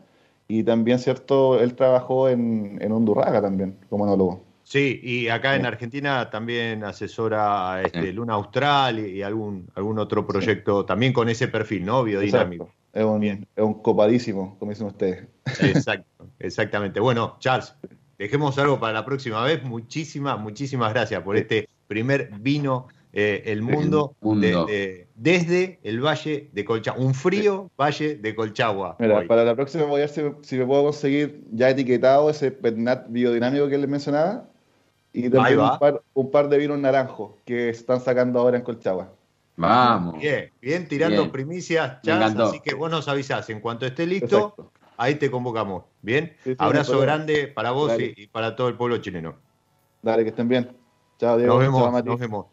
Y 0.49 0.63
también, 0.63 0.99
cierto, 0.99 1.61
él 1.61 1.75
trabajó 1.75 2.27
en, 2.27 2.77
en 2.81 2.91
Undurraga 2.91 3.41
también, 3.41 3.77
como 3.89 4.05
enólogo. 4.05 4.41
Sí, 4.71 5.01
y 5.03 5.27
acá 5.27 5.57
en 5.57 5.65
Argentina 5.65 6.29
también 6.29 6.85
asesora 6.85 7.73
a 7.73 7.81
este, 7.81 8.13
Luna 8.13 8.35
Austral 8.35 9.05
y, 9.05 9.21
algún, 9.21 9.67
algún 9.75 9.99
otro 9.99 10.25
proyecto 10.25 10.85
también 10.85 11.11
con 11.11 11.27
ese 11.27 11.49
perfil, 11.49 11.83
¿no? 11.83 12.05
Biodinámico. 12.05 12.63
Exacto. 12.63 12.81
Es 12.93 13.03
un, 13.03 13.23
es 13.25 13.63
un 13.65 13.81
copadísimo, 13.81 14.55
como 14.57 14.71
dicen 14.71 14.87
ustedes. 14.87 15.27
Exacto, 15.61 16.25
exactamente. 16.39 17.01
Bueno, 17.01 17.35
Charles, 17.39 17.75
dejemos 18.17 18.57
algo 18.59 18.79
para 18.79 18.93
la 18.93 19.03
próxima 19.03 19.43
vez. 19.43 19.61
Muchísimas, 19.61 20.39
muchísimas 20.39 20.93
gracias 20.93 21.21
por 21.21 21.35
este 21.35 21.67
primer 21.87 22.31
vino 22.39 22.87
eh, 23.11 23.43
El 23.47 23.63
Mundo, 23.63 24.15
mundo. 24.21 24.65
de- 24.67 24.73
de- 24.73 25.07
desde 25.15 25.79
el 25.83 25.99
Valle 25.99 26.49
de 26.53 26.63
Colchagua, 26.63 27.03
un 27.03 27.13
frío 27.13 27.69
Valle 27.77 28.15
de 28.15 28.33
Colchagua. 28.35 28.95
Mira, 28.99 29.17
hoy. 29.17 29.27
para 29.27 29.43
la 29.43 29.53
próxima 29.53 29.83
voy 29.83 29.99
a 30.01 30.05
ver 30.05 30.09
si, 30.09 30.21
si 30.43 30.55
me 30.55 30.65
puedo 30.65 30.83
conseguir 30.83 31.43
ya 31.51 31.69
etiquetado 31.69 32.29
ese 32.29 32.51
Pernat 32.51 33.07
biodinámico 33.09 33.67
que 33.67 33.77
les 33.77 33.89
mencionaba. 33.89 34.47
Y 35.13 35.29
también 35.29 35.59
un 35.59 35.77
par, 35.79 36.01
un 36.13 36.31
par 36.31 36.49
de 36.49 36.57
vinos 36.57 36.79
naranjos 36.79 37.31
que 37.45 37.73
se 37.73 37.81
están 37.81 37.99
sacando 38.01 38.39
ahora 38.39 38.57
en 38.57 38.63
Colchagua. 38.63 39.13
Vamos. 39.57 40.19
Bien, 40.19 40.49
bien 40.61 40.87
tirando 40.87 41.21
Bien. 41.23 41.31
primicias, 41.31 41.97
encantó. 42.03 42.45
así 42.45 42.59
que 42.61 42.73
vos 42.73 42.89
nos 42.89 43.07
avisás 43.07 43.49
en 43.49 43.59
cuanto 43.59 43.85
esté 43.85 44.07
listo, 44.07 44.37
Exacto. 44.37 44.71
ahí 44.97 45.15
te 45.15 45.29
convocamos. 45.29 45.83
Bien, 46.01 46.33
Sí, 46.43 46.51
sí, 46.51 46.55
abrazo 46.57 46.99
grande 46.99 47.47
para 47.47 47.71
vos 47.71 47.91
y, 47.99 48.13
y 48.15 48.27
para 48.27 48.55
todo 48.55 48.69
el 48.69 48.75
pueblo 48.75 48.97
chileno. 48.97 49.35
Dale, 50.01 50.23
que 50.23 50.29
estén 50.29 50.47
bien. 50.47 50.71
Chao, 51.19 51.37
Diego. 51.37 51.53
Nos 51.53 51.61
vemos, 51.61 52.03
nos 52.05 52.19
vemos. 52.19 52.45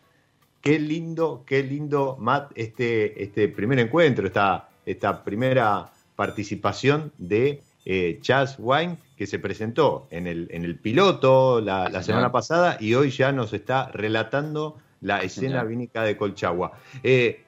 Qué 0.61 0.79
lindo, 0.79 1.45
qué 1.47 1.63
lindo, 1.63 2.17
Matt, 2.19 2.51
este, 2.57 3.23
este 3.23 3.49
primer 3.49 3.79
encuentro, 3.79 4.27
esta, 4.27 4.69
esta 4.85 5.23
primera 5.25 5.89
participación 6.17 7.13
de 7.17 7.63
eh, 7.87 8.19
Chas 8.21 8.57
Wine, 8.59 8.99
que 9.19 9.27
se 9.27 9.41
presentó 9.41 10.07
en 10.11 10.29
el, 10.29 10.47
en 10.53 10.65
el 10.65 10.79
piloto 10.79 11.61
la, 11.61 12.03
semana 12.05 12.31
pasada 12.31 12.77
y 12.81 12.95
hoy 12.95 13.11
ya 13.11 13.33
nos 13.33 13.53
está 13.53 13.91
relatando 13.93 14.77
la 15.01 15.21
escena 15.23 15.65
vínica 15.65 16.05
de 16.05 16.17
Colchagua. 16.17 16.73
Eh, 17.03 17.45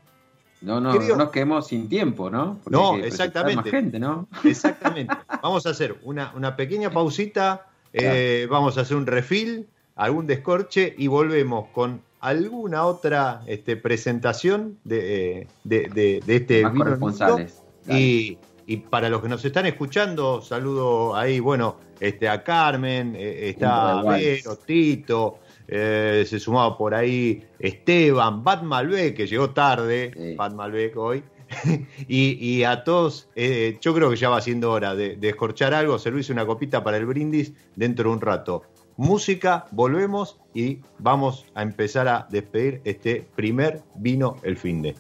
No, 0.62 0.80
no, 0.80 0.90
Creo- 0.94 1.16
no 1.16 1.24
nos 1.24 1.30
quedemos 1.30 1.68
sin 1.68 1.88
tiempo, 1.88 2.28
¿no? 2.28 2.59
Porque 2.62 2.76
No, 2.76 2.97
exactamente. 2.97 3.62
Más 3.62 3.70
gente, 3.70 3.98
¿no? 4.01 4.26
Exactamente. 4.44 5.14
Vamos 5.42 5.64
a 5.64 5.70
hacer 5.70 5.97
una, 6.02 6.32
una 6.36 6.56
pequeña 6.56 6.90
pausita, 6.90 7.66
eh, 7.92 8.47
vamos 8.51 8.76
a 8.76 8.82
hacer 8.82 8.97
un 8.97 9.06
refill, 9.06 9.66
algún 9.97 10.26
descorche 10.26 10.94
y 10.98 11.06
volvemos 11.06 11.68
con 11.72 12.02
alguna 12.20 12.84
otra 12.84 13.40
este, 13.47 13.76
presentación 13.76 14.76
de, 14.84 15.40
eh, 15.40 15.47
de, 15.64 15.88
de- 15.88 16.22
de 16.26 16.36
este 16.36 16.62
Más 16.64 16.72
vino 16.72 16.84
corresponsales. 16.84 17.62
Y, 17.88 18.36
y 18.70 18.76
para 18.76 19.09
los 19.09 19.20
que 19.20 19.28
nos 19.28 19.44
están 19.44 19.66
escuchando, 19.66 20.40
saludo 20.40 21.16
ahí, 21.16 21.40
bueno, 21.40 21.74
este, 21.98 22.28
a 22.28 22.44
Carmen, 22.44 23.16
eh, 23.16 23.48
está. 23.48 24.01
Vero, 24.05 24.55
Tito, 24.59 25.40
eh, 25.66 26.24
se 26.24 26.38
sumaba 26.38 26.78
por 26.78 26.94
ahí 26.94 27.42
Esteban, 27.59 28.44
Bat 28.44 28.62
Malbec, 28.62 29.16
que 29.16 29.26
llegó 29.26 29.51
tarde, 29.51 30.36
Bat 30.38 30.52
Malbec 30.52 30.97
hoy. 30.97 31.24
y, 32.06 32.38
y 32.48 32.62
a 32.62 32.84
todos, 32.84 33.28
eh, 33.34 33.76
yo 33.80 33.92
creo 33.92 34.09
que 34.09 34.14
ya 34.14 34.28
va 34.28 34.40
siendo 34.40 34.70
hora 34.70 34.94
de, 34.94 35.16
de 35.16 35.28
escorchar 35.30 35.74
algo, 35.74 35.98
servirse 35.98 36.32
una 36.32 36.47
copita 36.47 36.84
para 36.84 36.97
el 36.97 37.06
brindis 37.06 37.52
dentro 37.74 38.09
de 38.09 38.14
un 38.14 38.20
rato. 38.20 38.62
Música, 38.97 39.66
volvemos 39.72 40.38
y 40.55 40.78
vamos 41.01 41.44
a 41.56 41.62
empezar 41.62 42.06
a 42.06 42.28
despedir 42.30 42.82
este 42.84 43.26
primer 43.34 43.82
vino 43.97 44.36
el 44.44 44.56
fin 44.56 44.80
de. 44.80 44.94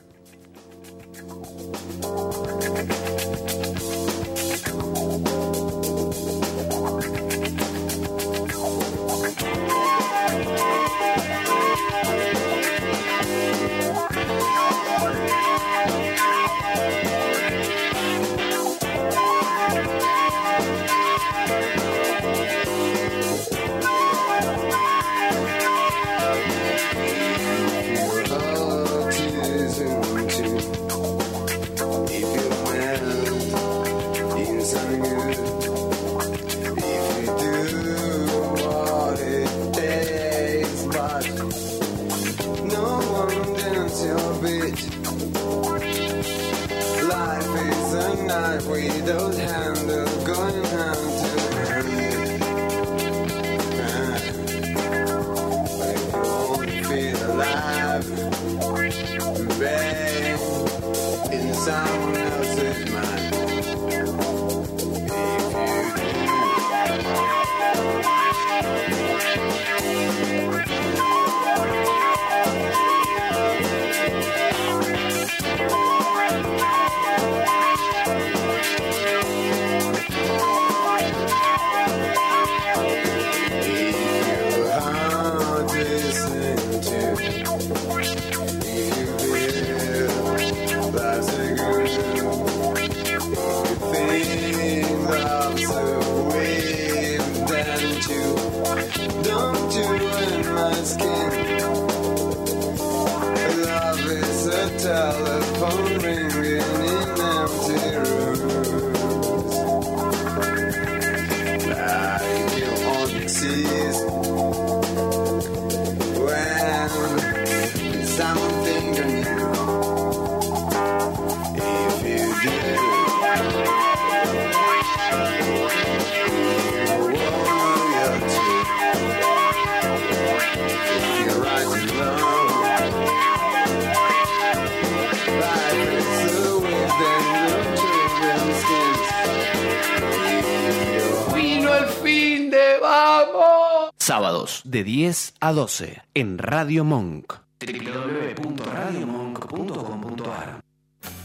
Sábados 144.60 144.62
de 144.64 144.84
10 144.84 145.34
a 145.40 145.52
12 145.52 146.02
en 146.14 146.38
Radio 146.38 146.84
Monk. 146.84 147.34
www.radiomonk.com.ar 147.60 150.60
Thank 151.02 151.14
you. 151.14 151.20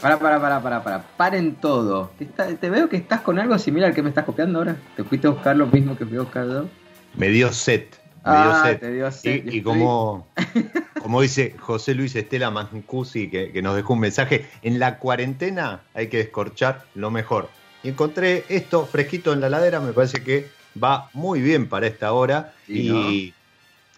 Para, 0.00 0.18
para, 0.18 0.40
para, 0.40 0.62
para, 0.62 0.82
para. 0.84 1.02
Paren 1.16 1.56
todo. 1.56 2.12
Está- 2.20 2.54
te 2.54 2.70
veo 2.70 2.88
que 2.88 2.96
estás 2.96 3.20
con 3.22 3.38
algo 3.38 3.58
similar 3.58 3.90
al 3.90 3.94
que 3.96 4.02
me 4.02 4.10
estás 4.10 4.24
copiando 4.24 4.58
ahora. 4.60 4.76
¿Te 4.96 5.02
fuiste 5.04 5.26
a 5.26 5.30
buscar 5.30 5.56
lo 5.56 5.66
mismo 5.66 5.96
que 5.96 6.06
fui 6.06 6.16
a 6.16 6.20
buscar 6.20 6.46
yo? 6.46 6.66
Me 7.16 7.28
dio 7.28 7.52
set. 7.52 7.96
Me 8.24 8.24
Ah, 8.24 8.44
dio 8.44 8.62
set. 8.70 8.80
te 8.80 8.92
dio 8.92 9.10
set, 9.10 9.46
Y, 9.46 9.56
y 9.56 9.58
y 9.58 9.62
como, 9.62 10.28
como 11.02 11.20
dice 11.20 11.54
José 11.58 11.94
Luis 11.94 12.14
Estela 12.14 12.50
Mancusi, 12.50 13.28
que, 13.28 13.50
que 13.50 13.62
nos 13.62 13.74
dejó 13.74 13.94
un 13.94 14.00
mensaje, 14.00 14.46
en 14.62 14.78
la 14.78 14.98
cuarentena 14.98 15.82
hay 15.94 16.08
que 16.08 16.18
descorchar 16.18 16.84
lo 16.94 17.10
mejor. 17.10 17.48
Y 17.88 17.92
encontré 17.92 18.44
esto 18.50 18.84
fresquito 18.84 19.32
en 19.32 19.40
la 19.40 19.48
ladera, 19.48 19.80
me 19.80 19.94
parece 19.94 20.22
que 20.22 20.46
va 20.82 21.08
muy 21.14 21.40
bien 21.40 21.70
para 21.70 21.86
esta 21.86 22.12
hora. 22.12 22.52
Sí, 22.66 22.90
y 22.90 23.34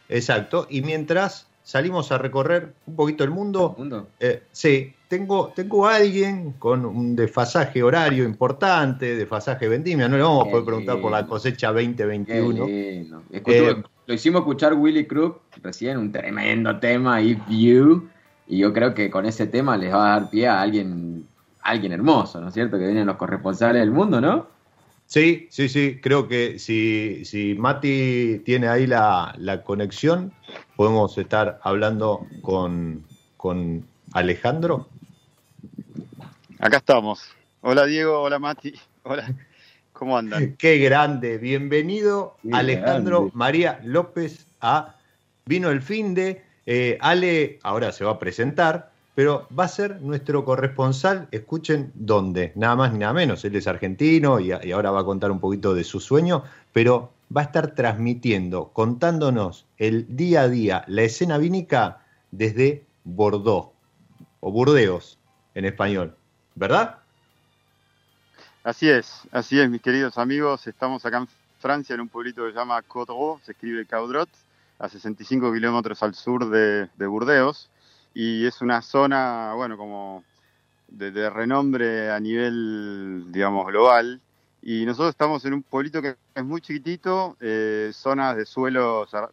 Exacto. 0.08 0.68
Y 0.70 0.82
mientras 0.82 1.48
salimos 1.64 2.12
a 2.12 2.18
recorrer 2.18 2.72
un 2.86 2.94
poquito 2.94 3.24
el 3.24 3.30
mundo, 3.30 3.74
eh, 4.20 4.44
sí, 4.52 4.92
tengo, 5.08 5.52
tengo 5.56 5.88
a 5.88 5.96
alguien 5.96 6.52
con 6.52 6.86
un 6.86 7.16
desfasaje 7.16 7.82
horario 7.82 8.22
importante, 8.24 9.16
desfasaje 9.16 9.66
vendimia, 9.66 10.08
no 10.08 10.16
le 10.16 10.22
vamos 10.22 10.46
a 10.46 10.50
poder 10.50 10.64
preguntar 10.66 11.00
por 11.00 11.10
la 11.10 11.26
cosecha 11.26 11.72
2021. 11.72 12.66
Qué 12.66 12.92
lindo. 13.02 13.22
Escuchó- 13.32 13.70
Eh, 13.70 13.82
lo 14.06 14.14
hicimos 14.14 14.40
escuchar 14.42 14.74
Willy 14.74 15.04
Crook 15.06 15.40
recién, 15.64 15.98
un 15.98 16.12
tremendo 16.12 16.78
tema, 16.78 17.20
If 17.20 17.40
You. 17.48 18.08
Y 18.46 18.58
yo 18.58 18.72
creo 18.72 18.94
que 18.94 19.10
con 19.10 19.26
ese 19.26 19.48
tema 19.48 19.76
les 19.76 19.92
va 19.92 20.14
a 20.14 20.20
dar 20.20 20.30
pie 20.30 20.46
a 20.46 20.60
alguien, 20.60 21.24
alguien 21.62 21.92
hermoso, 21.92 22.40
¿no 22.40 22.48
es 22.48 22.54
cierto? 22.54 22.78
Que 22.78 22.86
vienen 22.86 23.06
los 23.06 23.16
corresponsales 23.16 23.80
del 23.80 23.90
mundo, 23.90 24.20
¿no? 24.20 24.46
Sí, 25.06 25.48
sí, 25.50 25.68
sí, 25.68 25.98
creo 26.00 26.28
que 26.28 26.58
si, 26.58 27.24
si 27.24 27.54
Mati 27.56 28.42
tiene 28.44 28.68
ahí 28.68 28.86
la, 28.86 29.34
la 29.38 29.62
conexión, 29.64 30.32
podemos 30.76 31.18
estar 31.18 31.58
hablando 31.64 32.26
con, 32.42 33.04
con 33.36 33.84
Alejandro. 34.12 34.88
Acá 36.60 36.76
estamos. 36.76 37.34
Hola 37.62 37.86
Diego, 37.86 38.20
hola 38.20 38.38
Mati, 38.38 38.72
hola. 39.02 39.34
¿Cómo 39.92 40.16
andan? 40.16 40.56
Qué 40.58 40.78
grande, 40.78 41.38
bienvenido 41.38 42.36
Qué 42.42 42.50
Alejandro 42.52 43.18
grande. 43.18 43.32
María 43.34 43.80
López 43.82 44.46
a 44.60 44.94
Vino 45.44 45.70
el 45.70 45.82
Fin 45.82 46.14
de. 46.14 46.44
Eh, 46.66 46.98
Ale 47.00 47.58
ahora 47.64 47.90
se 47.90 48.04
va 48.04 48.12
a 48.12 48.18
presentar, 48.18 48.89
pero 49.14 49.46
va 49.56 49.64
a 49.64 49.68
ser 49.68 50.00
nuestro 50.00 50.44
corresponsal, 50.44 51.28
escuchen 51.30 51.92
dónde, 51.94 52.52
nada 52.54 52.76
más 52.76 52.92
ni 52.92 52.98
nada 52.98 53.12
menos. 53.12 53.44
Él 53.44 53.56
es 53.56 53.66
argentino 53.66 54.40
y, 54.40 54.52
ahora 54.52 54.90
va 54.90 55.00
a 55.00 55.04
contar 55.04 55.30
un 55.30 55.40
poquito 55.40 55.74
de 55.74 55.84
su 55.84 56.00
sueño, 56.00 56.44
pero 56.72 57.12
va 57.34 57.42
a 57.42 57.44
estar 57.44 57.74
transmitiendo, 57.74 58.68
contándonos 58.72 59.66
el 59.78 60.16
día 60.16 60.42
a 60.42 60.48
día, 60.48 60.84
la 60.86 61.02
escena 61.02 61.38
vínica 61.38 62.04
desde 62.30 62.84
Bordeaux, 63.04 63.70
o 64.40 64.52
Burdeos 64.52 65.18
en 65.54 65.64
español, 65.64 66.16
¿verdad? 66.54 66.98
Así 68.62 68.88
es, 68.88 69.22
así 69.32 69.58
es, 69.58 69.68
mis 69.70 69.82
queridos 69.82 70.18
amigos. 70.18 70.66
Estamos 70.66 71.04
acá 71.04 71.18
en 71.18 71.28
Francia, 71.58 71.94
en 71.94 72.02
un 72.02 72.08
pueblito 72.08 72.44
que 72.44 72.52
se 72.52 72.58
llama 72.58 72.80
Caudrot, 72.82 73.42
se 73.42 73.52
escribe 73.52 73.86
Caudrot, 73.86 74.28
a 74.78 74.88
65 74.88 75.52
kilómetros 75.52 76.02
al 76.02 76.14
sur 76.14 76.48
de 76.48 77.06
Burdeos. 77.06 77.69
Y 78.14 78.46
es 78.46 78.60
una 78.60 78.82
zona, 78.82 79.52
bueno, 79.54 79.76
como 79.76 80.24
de, 80.88 81.30
renombre 81.30 82.10
a 82.10 82.18
nivel, 82.20 83.26
digamos, 83.28 83.66
global. 83.66 84.20
Y 84.62 84.84
nosotros 84.84 85.10
estamos 85.10 85.44
en 85.44 85.54
un 85.54 85.62
pueblito 85.62 86.02
que 86.02 86.16
es 86.34 86.44
muy 86.44 86.60
chiquitito, 86.60 87.36
eh, 87.40 87.90
zonas 87.94 88.36
de 88.36 88.44
suelos 88.44 89.12
ar- 89.14 89.30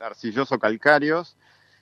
arcilloso-calcáreos. 0.00 1.36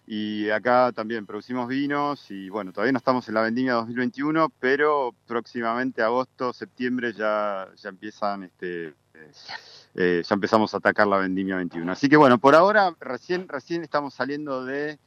Y 0.06 0.50
acá 0.50 0.90
también 0.92 1.24
producimos 1.24 1.68
vinos 1.68 2.30
y 2.30 2.48
bueno, 2.48 2.72
todavía 2.72 2.90
no 2.92 2.98
estamos 2.98 3.28
en 3.28 3.34
la 3.34 3.42
vendimia 3.42 3.74
2021, 3.74 4.50
pero 4.58 5.14
próximamente 5.26 6.02
agosto, 6.02 6.52
septiembre 6.52 7.12
ya, 7.12 7.68
ya 7.76 7.90
empiezan 7.90 8.42
este 8.42 8.92
eh, 9.94 10.22
ya 10.26 10.34
empezamos 10.34 10.74
a 10.74 10.78
atacar 10.78 11.06
la 11.06 11.18
vendimia 11.18 11.56
21. 11.56 11.92
Así 11.92 12.08
que 12.08 12.16
bueno, 12.16 12.38
por 12.38 12.56
ahora 12.56 12.94
recién 12.98 13.46
recién 13.48 13.84
estamos 13.84 14.14
saliendo 14.14 14.64
de 14.64 14.98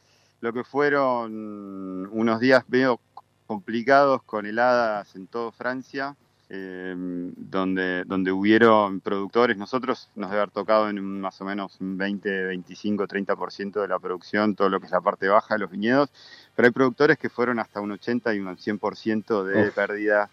lo 0.43 0.51
que 0.51 0.65
fueron 0.65 2.05
unos 2.11 2.39
días 2.41 2.65
medio 2.67 2.99
complicados 3.47 4.23
con 4.23 4.45
heladas 4.45 5.15
en 5.15 5.27
toda 5.27 5.53
Francia, 5.53 6.17
eh, 6.49 6.93
donde, 6.97 8.03
donde 8.03 8.33
hubieron 8.33 8.99
productores, 8.99 9.55
nosotros 9.55 10.09
nos 10.15 10.29
debe 10.29 10.41
haber 10.41 10.53
tocado 10.53 10.89
en 10.89 10.99
un, 10.99 11.21
más 11.21 11.39
o 11.39 11.45
menos 11.45 11.79
un 11.79 11.97
20, 11.97 12.43
25, 12.47 13.07
30% 13.07 13.81
de 13.81 13.87
la 13.87 13.99
producción, 13.99 14.53
todo 14.53 14.67
lo 14.67 14.81
que 14.81 14.87
es 14.87 14.91
la 14.91 14.99
parte 14.99 15.29
baja 15.29 15.55
de 15.55 15.61
los 15.61 15.71
viñedos, 15.71 16.09
pero 16.57 16.65
hay 16.65 16.73
productores 16.73 17.17
que 17.17 17.29
fueron 17.29 17.57
hasta 17.59 17.79
un 17.79 17.93
80 17.93 18.35
y 18.35 18.39
un 18.39 18.57
100% 18.57 19.45
de 19.45 19.69
Uf. 19.69 19.73
pérdida. 19.73 20.29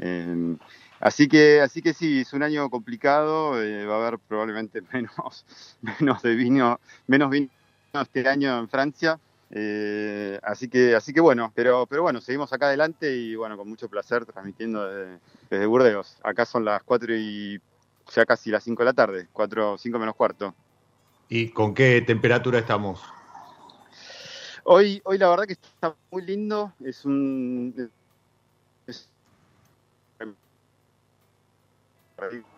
eh, 0.00 0.56
así 0.98 1.28
que 1.28 1.60
así 1.60 1.82
que 1.82 1.94
sí, 1.94 2.22
es 2.22 2.32
un 2.32 2.42
año 2.42 2.68
complicado, 2.68 3.62
eh, 3.62 3.86
va 3.86 3.94
a 3.94 4.08
haber 4.08 4.18
probablemente 4.18 4.82
menos, 4.92 5.46
menos 5.82 6.20
de 6.20 6.34
vino, 6.34 6.80
menos 7.06 7.30
vino 7.30 7.48
este 7.92 8.28
año 8.28 8.58
en 8.58 8.68
Francia. 8.68 9.20
Eh, 9.54 10.40
así 10.42 10.68
que, 10.68 10.94
así 10.96 11.12
que 11.12 11.20
bueno, 11.20 11.52
pero, 11.54 11.86
pero 11.86 12.02
bueno, 12.02 12.22
seguimos 12.22 12.52
acá 12.52 12.66
adelante 12.68 13.14
y 13.14 13.34
bueno, 13.36 13.56
con 13.58 13.68
mucho 13.68 13.88
placer 13.88 14.24
transmitiendo 14.24 14.88
desde, 14.88 15.20
desde 15.50 15.66
Burdeos. 15.66 16.16
Acá 16.22 16.46
son 16.46 16.64
las 16.64 16.82
4 16.82 17.14
y 17.14 17.60
ya 18.14 18.24
casi 18.24 18.50
las 18.50 18.64
5 18.64 18.82
de 18.82 18.86
la 18.86 18.92
tarde, 18.94 19.28
4, 19.30 19.76
5 19.76 19.98
menos 19.98 20.16
cuarto. 20.16 20.54
¿Y 21.28 21.50
con 21.50 21.74
qué 21.74 22.00
temperatura 22.00 22.58
estamos? 22.58 23.02
Hoy, 24.64 25.02
hoy 25.04 25.18
la 25.18 25.28
verdad 25.28 25.44
que 25.44 25.52
está 25.54 25.96
muy 26.10 26.22
lindo, 26.22 26.72
es 26.82 27.04
un 27.04 27.90
es- 28.86 29.10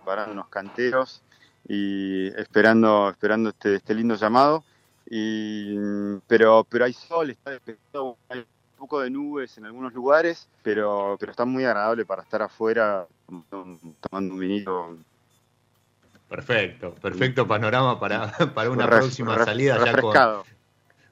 para 0.05 0.27
unos 0.27 0.49
canteros 0.49 1.23
y 1.67 2.29
esperando, 2.39 3.09
esperando 3.11 3.49
este, 3.51 3.77
este 3.77 3.95
lindo 3.95 4.15
llamado. 4.17 4.65
Y, 5.11 5.77
pero, 6.27 6.67
pero 6.69 6.85
hay 6.85 6.93
sol, 6.93 7.31
está 7.31 7.51
despejado, 7.51 8.17
hay 8.29 8.41
un 8.41 8.79
poco 8.79 9.01
de 9.01 9.11
nubes 9.11 9.57
en 9.59 9.67
algunos 9.67 9.93
lugares, 9.93 10.49
pero, 10.63 11.17
pero 11.21 11.31
está 11.31 11.45
muy 11.45 11.65
agradable 11.65 12.05
para 12.05 12.23
estar 12.23 12.43
afuera 12.43 13.07
tomando, 14.01 14.35
un 14.35 14.41
vinito. 14.41 14.97
Perfecto, 16.29 16.95
perfecto 16.95 17.47
panorama 17.47 18.01
para, 18.01 18.33
para 18.55 18.71
una 18.71 18.87
próxima 18.87 19.45
salida 19.45 19.85
ya 19.85 20.01
con, 20.01 20.15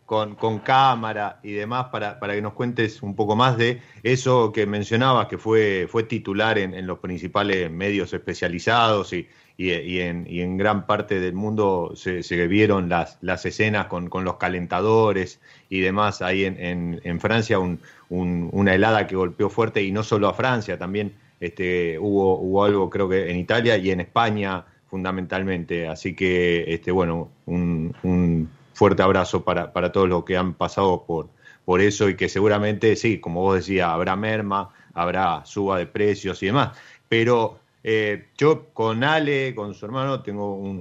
con, 0.06 0.34
con 0.34 0.58
cámara 0.60 1.38
y 1.42 1.52
demás 1.52 1.86
para, 1.92 2.18
para 2.18 2.34
que 2.34 2.42
nos 2.42 2.54
cuentes 2.54 3.02
un 3.02 3.14
poco 3.14 3.36
más 3.36 3.56
de 3.56 3.82
eso 4.02 4.52
que 4.52 4.66
mencionabas, 4.66 5.26
que 5.28 5.38
fue, 5.38 5.86
fue 5.88 6.04
titular 6.04 6.58
en, 6.58 6.74
en 6.74 6.86
los 6.86 6.98
principales 6.98 7.70
medios 7.70 8.12
especializados 8.12 9.12
y, 9.12 9.28
y, 9.56 9.70
y 9.72 10.00
en, 10.00 10.26
y 10.28 10.40
en 10.40 10.56
gran 10.56 10.86
parte 10.86 11.20
del 11.20 11.34
mundo 11.34 11.92
se, 11.94 12.22
se 12.22 12.46
vieron 12.46 12.88
las, 12.88 13.18
las 13.20 13.44
escenas 13.46 13.86
con, 13.86 14.08
los 14.24 14.36
calentadores 14.36 15.40
y 15.68 15.80
demás 15.80 16.22
ahí 16.22 16.44
en, 16.44 16.58
en, 16.60 17.00
en 17.04 17.20
Francia, 17.20 17.58
un- 17.58 17.80
un- 18.08 18.48
una 18.52 18.74
helada 18.74 19.06
que 19.06 19.16
golpeó 19.16 19.48
fuerte 19.50 19.82
y 19.82 19.92
no 19.92 20.02
solo 20.02 20.28
a 20.28 20.34
Francia, 20.34 20.78
también 20.78 21.14
este, 21.40 21.98
hubo, 21.98 22.38
hubo 22.38 22.64
algo 22.64 22.90
creo 22.90 23.08
que 23.08 23.30
en 23.30 23.36
Italia 23.38 23.76
y 23.76 23.90
en 23.90 24.00
España 24.00 24.64
fundamentalmente. 24.88 25.88
Así 25.88 26.14
que, 26.14 26.64
este, 26.72 26.90
bueno, 26.92 27.30
un, 27.46 27.94
un 28.02 28.48
fuerte 28.74 29.02
abrazo 29.02 29.42
para, 29.44 29.72
para 29.72 29.90
todos 29.92 30.08
los 30.08 30.24
que 30.24 30.36
han 30.36 30.54
pasado 30.54 31.04
por, 31.06 31.28
por 31.64 31.80
eso 31.80 32.08
y 32.08 32.16
que 32.16 32.28
seguramente, 32.28 32.94
sí, 32.96 33.18
como 33.18 33.40
vos 33.40 33.56
decías, 33.56 33.88
habrá 33.88 34.16
merma, 34.16 34.70
habrá 34.94 35.44
suba 35.44 35.78
de 35.78 35.86
precios 35.86 36.42
y 36.42 36.46
demás. 36.46 36.76
Pero 37.08 37.58
eh, 37.84 38.28
yo 38.38 38.68
con 38.72 39.02
Ale, 39.04 39.54
con 39.54 39.74
su 39.74 39.84
hermano, 39.86 40.22
tengo 40.22 40.54
un, 40.54 40.78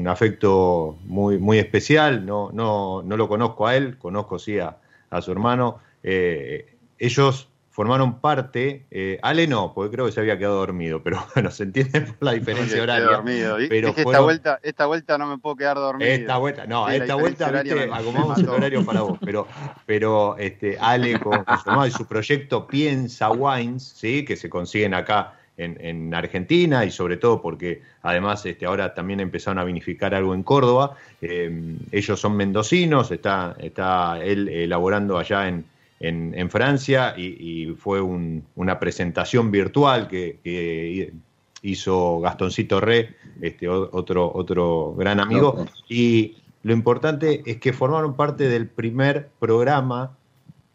un 0.00 0.08
afecto 0.08 0.96
muy, 1.04 1.38
muy 1.38 1.58
especial. 1.58 2.24
No, 2.24 2.50
no, 2.52 3.02
no 3.02 3.16
lo 3.16 3.28
conozco 3.28 3.66
a 3.66 3.76
él, 3.76 3.98
conozco 3.98 4.38
sí 4.38 4.58
a, 4.58 4.76
a 5.10 5.20
su 5.22 5.32
hermano. 5.32 5.78
Eh, 6.02 6.76
ellos 6.98 7.48
formaron 7.70 8.20
parte, 8.20 8.86
eh, 8.92 9.18
Ale 9.20 9.48
no, 9.48 9.72
porque 9.74 9.92
creo 9.96 10.06
que 10.06 10.12
se 10.12 10.20
había 10.20 10.38
quedado 10.38 10.58
dormido, 10.58 11.02
pero 11.02 11.18
bueno, 11.34 11.50
se 11.50 11.64
entiende 11.64 12.02
por 12.02 12.16
la 12.20 12.32
diferencia 12.32 12.80
horaria. 12.80 13.04
dormido. 13.06 13.56
Pero 13.68 13.88
dije, 13.88 13.88
esta, 13.88 14.02
fueron- 14.04 14.24
vuelta, 14.24 14.60
esta 14.62 14.86
vuelta 14.86 15.18
no 15.18 15.26
me 15.26 15.38
puedo 15.38 15.56
quedar 15.56 15.76
dormido. 15.76 16.08
esta 16.08 16.36
vuelta, 16.36 16.66
no, 16.66 16.88
Sí, 16.88 16.94
esta 16.94 17.16
vuelta, 17.16 17.50
viste, 17.50 17.82
acomodamos 17.92 18.38
el 18.38 18.48
horario 18.48 18.84
para 18.86 19.00
vos, 19.00 19.18
pero, 19.24 19.48
pero 19.86 20.36
este, 20.38 20.78
Ale 20.80 21.18
con, 21.20 21.42
con 21.42 21.58
su 21.58 21.68
hermano 21.68 21.88
y 21.88 21.90
su 21.90 22.06
proyecto 22.06 22.68
Piensa 22.68 23.32
Wines, 23.32 23.82
¿sí? 23.82 24.24
que 24.24 24.36
se 24.36 24.48
consiguen 24.48 24.94
acá 24.94 25.40
en, 25.56 25.78
en 25.80 26.12
Argentina 26.14 26.84
y 26.84 26.90
sobre 26.90 27.16
todo 27.16 27.40
porque 27.40 27.80
además 28.02 28.44
este, 28.46 28.66
ahora 28.66 28.92
también 28.94 29.20
empezaron 29.20 29.58
a 29.58 29.64
vinificar 29.64 30.14
algo 30.14 30.34
en 30.34 30.42
Córdoba. 30.42 30.96
Eh, 31.22 31.76
ellos 31.92 32.18
son 32.20 32.36
mendocinos, 32.36 33.10
está, 33.10 33.56
está 33.60 34.18
él 34.22 34.48
elaborando 34.48 35.16
allá 35.18 35.48
en, 35.48 35.64
en, 36.00 36.34
en 36.36 36.50
Francia 36.50 37.14
y, 37.16 37.22
y 37.68 37.74
fue 37.76 38.00
un- 38.00 38.44
una 38.56 38.78
presentación 38.78 39.50
virtual 39.50 40.08
que, 40.08 40.38
que 40.42 41.12
hizo 41.62 42.20
Gastoncito 42.20 42.80
Re, 42.80 43.14
este, 43.40 43.68
otro, 43.68 44.30
otro 44.34 44.94
gran 44.98 45.18
amigo. 45.20 45.64
Y 45.88 46.36
lo 46.62 46.72
importante 46.72 47.42
es 47.46 47.58
que 47.58 47.72
formaron 47.72 48.16
parte 48.16 48.48
del 48.48 48.66
primer 48.66 49.28
programa 49.38 50.16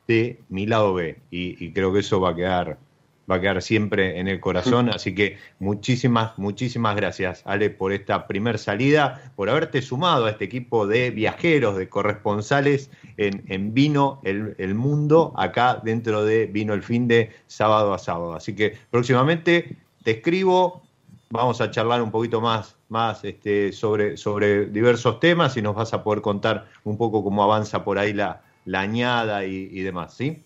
de 0.08 0.40
mi 0.50 0.66
lado 0.66 0.94
B. 0.96 1.18
Y, 1.30 1.64
y 1.64 1.72
creo 1.72 1.94
que 1.94 2.00
eso 2.00 2.20
va 2.20 2.30
a 2.32 2.36
quedar 2.36 2.78
va 3.30 3.36
a 3.36 3.42
quedar 3.42 3.62
siempre 3.62 4.20
en 4.20 4.28
el 4.28 4.40
corazón. 4.40 4.90
Así 4.90 5.14
que 5.14 5.38
muchísimas, 5.60 6.38
muchísimas 6.38 6.96
gracias, 6.96 7.44
Ale, 7.46 7.70
por 7.70 7.94
esta 7.94 8.28
primer 8.28 8.58
salida, 8.58 9.32
por 9.36 9.50
haberte 9.50 9.82
sumado 9.82 10.26
a 10.26 10.32
este 10.32 10.46
equipo 10.46 10.88
de 10.88 11.12
viajeros, 11.12 11.78
de 11.78 11.90
corresponsales 11.90 12.90
en, 13.18 13.44
en 13.48 13.74
Vino 13.74 14.20
el, 14.24 14.56
el, 14.58 14.76
Mundo, 14.76 15.34
acá 15.38 15.80
dentro 15.84 16.24
de 16.24 16.46
Vino 16.48 16.74
el 16.74 16.84
Fin 16.84 17.08
de 17.08 17.32
sábado 17.48 17.94
a 17.94 18.00
sábado. 18.00 18.34
Así 18.34 18.56
que 18.56 18.78
próximamente 18.90 19.78
te 20.04 20.12
escribo, 20.12 20.82
vamos 21.30 21.62
a 21.62 21.70
charlar 21.70 22.02
un 22.02 22.12
poquito 22.12 22.42
más, 22.42 22.76
más 22.88 23.24
este, 23.24 23.72
sobre, 23.72 24.18
sobre 24.18 24.66
diversos 24.68 25.20
temas 25.20 25.56
y 25.58 25.62
nos 25.62 25.76
vas 25.76 25.94
a 25.94 26.04
poder 26.04 26.22
contar 26.22 26.68
un 26.84 26.98
poco 26.98 27.24
cómo 27.24 27.44
avanza 27.44 27.84
por 27.84 28.00
ahí 28.00 28.14
la, 28.14 28.42
la 28.66 28.82
añada 28.82 29.46
y, 29.46 29.70
y 29.72 29.82
demás, 29.82 30.16
¿sí? 30.16 30.44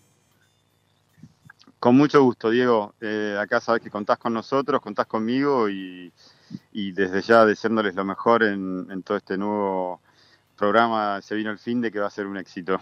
Con 1.84 1.98
mucho 1.98 2.22
gusto, 2.22 2.48
Diego. 2.48 2.94
Eh, 3.02 3.36
acá 3.38 3.60
sabes 3.60 3.82
que 3.82 3.90
contás 3.90 4.16
con 4.16 4.32
nosotros, 4.32 4.80
contás 4.80 5.04
conmigo 5.04 5.68
y, 5.68 6.10
y 6.72 6.92
desde 6.92 7.20
ya 7.20 7.44
deseándoles 7.44 7.94
lo 7.94 8.06
mejor 8.06 8.42
en, 8.42 8.86
en, 8.90 9.02
todo 9.02 9.18
este 9.18 9.36
nuevo 9.36 10.00
programa 10.56 11.20
Se 11.20 11.34
vino 11.34 11.50
el 11.50 11.58
fin 11.58 11.82
de 11.82 11.92
que 11.92 12.00
va 12.00 12.06
a 12.06 12.10
ser 12.10 12.26
un 12.26 12.38
éxito. 12.38 12.80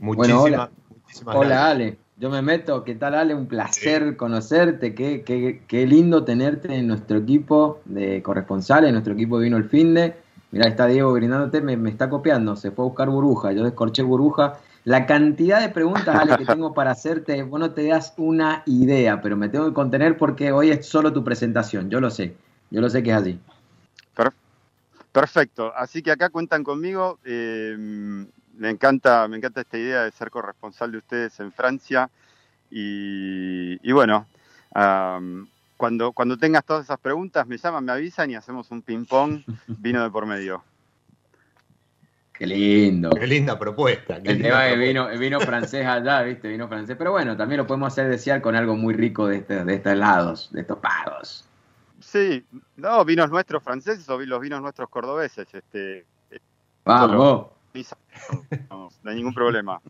Muchísimas, 0.00 0.16
bueno, 0.16 0.42
hola. 0.42 0.70
Muchísimas 0.90 1.36
hola 1.36 1.48
gracias. 1.48 1.70
Ale, 1.70 1.98
yo 2.16 2.30
me 2.30 2.42
meto. 2.42 2.82
¿Qué 2.82 2.96
tal 2.96 3.14
Ale? 3.14 3.32
Un 3.32 3.46
placer 3.46 4.08
sí. 4.08 4.16
conocerte. 4.16 4.96
Qué, 4.96 5.22
qué, 5.22 5.62
qué, 5.68 5.86
lindo 5.86 6.24
tenerte 6.24 6.74
en 6.74 6.88
nuestro 6.88 7.18
equipo 7.18 7.78
de 7.84 8.24
corresponsales, 8.24 8.88
en 8.88 8.94
nuestro 8.94 9.14
equipo 9.14 9.38
de 9.38 9.44
Vino 9.44 9.56
el 9.56 9.68
fin 9.68 9.94
de. 9.94 10.16
Mirá, 10.50 10.66
está 10.66 10.86
Diego 10.86 11.12
brindándote, 11.12 11.60
me, 11.60 11.76
me 11.76 11.90
está 11.90 12.10
copiando. 12.10 12.56
Se 12.56 12.72
fue 12.72 12.86
a 12.86 12.88
buscar 12.88 13.08
burbuja. 13.08 13.52
Yo 13.52 13.62
descorché 13.62 14.02
burbuja 14.02 14.54
la 14.86 15.04
cantidad 15.04 15.60
de 15.60 15.68
preguntas, 15.68 16.14
Ale, 16.14 16.36
que 16.36 16.44
tengo 16.46 16.72
para 16.72 16.92
hacerte, 16.92 17.42
vos 17.42 17.58
no 17.58 17.72
te 17.72 17.88
das 17.88 18.14
una 18.18 18.62
idea, 18.66 19.20
pero 19.20 19.36
me 19.36 19.48
tengo 19.48 19.66
que 19.66 19.74
contener 19.74 20.16
porque 20.16 20.52
hoy 20.52 20.70
es 20.70 20.86
solo 20.86 21.12
tu 21.12 21.24
presentación, 21.24 21.90
yo 21.90 22.00
lo 22.00 22.08
sé, 22.08 22.36
yo 22.70 22.80
lo 22.80 22.88
sé 22.88 23.02
que 23.02 23.10
es 23.10 23.16
así. 23.16 23.40
Perfecto, 25.10 25.72
así 25.74 26.02
que 26.02 26.12
acá 26.12 26.28
cuentan 26.28 26.62
conmigo, 26.62 27.18
eh, 27.24 27.74
me, 27.78 28.70
encanta, 28.70 29.26
me 29.26 29.38
encanta 29.38 29.62
esta 29.62 29.76
idea 29.76 30.04
de 30.04 30.12
ser 30.12 30.30
corresponsal 30.30 30.92
de 30.92 30.98
ustedes 30.98 31.40
en 31.40 31.50
Francia 31.50 32.08
y, 32.70 33.78
y 33.82 33.92
bueno, 33.92 34.26
um, 34.74 35.48
cuando, 35.76 36.12
cuando 36.12 36.36
tengas 36.36 36.64
todas 36.64 36.84
esas 36.84 37.00
preguntas 37.00 37.44
me 37.46 37.56
llaman, 37.58 37.84
me 37.84 37.92
avisan 37.92 38.30
y 38.30 38.36
hacemos 38.36 38.70
un 38.70 38.82
ping-pong 38.82 39.42
vino 39.66 40.04
de 40.04 40.10
por 40.10 40.26
medio. 40.26 40.62
Qué 42.38 42.46
lindo. 42.46 43.10
Qué 43.10 43.26
linda 43.26 43.58
propuesta. 43.58 44.22
Qué 44.22 44.32
el 44.32 44.38
linda 44.38 44.48
tema 44.48 44.60
propuesta. 44.60 44.78
de 44.78 44.86
vino, 44.86 45.18
vino 45.18 45.40
francés 45.40 45.86
allá, 45.86 46.22
¿viste? 46.22 46.48
Vino 46.48 46.68
francés. 46.68 46.96
Pero 46.98 47.12
bueno, 47.12 47.36
también 47.36 47.58
lo 47.58 47.66
podemos 47.66 47.92
hacer 47.92 48.08
desear 48.08 48.42
con 48.42 48.54
algo 48.54 48.76
muy 48.76 48.94
rico 48.94 49.26
de, 49.26 49.38
este, 49.38 49.64
de 49.64 49.74
estos 49.74 49.96
lados, 49.96 50.50
de 50.52 50.60
estos 50.60 50.78
pagos. 50.78 51.48
Sí, 52.00 52.44
no, 52.76 53.04
vinos 53.04 53.30
nuestros 53.30 53.62
franceses 53.62 54.08
o 54.08 54.18
los 54.18 54.40
vinos 54.40 54.60
nuestros 54.60 54.88
cordobeses. 54.90 55.46
Este, 55.52 56.04
Vamos. 56.84 57.50
No, 58.70 58.90
no 59.02 59.10
hay 59.10 59.16
ningún 59.16 59.34
problema. 59.34 59.80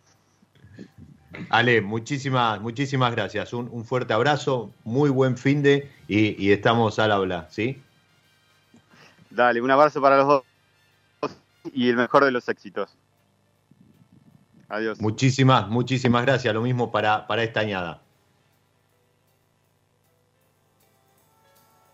Ale, 1.50 1.82
muchísimas, 1.82 2.60
muchísimas 2.60 3.12
gracias. 3.14 3.52
Un, 3.52 3.68
un, 3.70 3.84
fuerte 3.84 4.14
abrazo, 4.14 4.70
muy 4.84 5.10
buen 5.10 5.36
fin 5.36 5.62
de 5.62 5.90
y, 6.08 6.42
y 6.42 6.52
estamos 6.52 6.98
al 6.98 7.12
habla, 7.12 7.48
¿sí? 7.50 7.82
Dale, 9.30 9.60
un 9.60 9.70
abrazo 9.70 10.00
para 10.00 10.16
los 10.16 10.26
dos 10.26 10.42
y 11.72 11.88
el 11.88 11.96
mejor 11.96 12.24
de 12.24 12.30
los 12.30 12.48
éxitos. 12.48 12.96
Adiós. 14.68 15.00
Muchísimas, 15.00 15.68
muchísimas 15.68 16.24
gracias. 16.24 16.52
Lo 16.52 16.62
mismo 16.62 16.90
para, 16.90 17.26
para 17.26 17.42
esta 17.42 17.60
añada. 17.60 18.02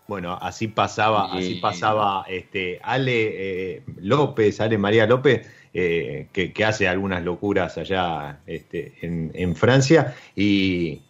Bueno, 0.07 0.37
así 0.41 0.67
pasaba, 0.67 1.29
sí. 1.31 1.37
así 1.37 1.55
pasaba 1.55 2.25
este 2.27 2.79
Ale 2.83 3.75
eh, 3.75 3.83
López, 3.97 4.59
Ale 4.59 4.77
María 4.77 5.07
López, 5.07 5.47
eh, 5.73 6.27
que, 6.33 6.51
que, 6.51 6.65
hace 6.65 6.87
algunas 6.87 7.23
locuras 7.23 7.77
allá 7.77 8.39
este, 8.45 8.93
en, 9.01 9.31
en, 9.33 9.55
Francia. 9.55 10.13
Y, 10.35 11.01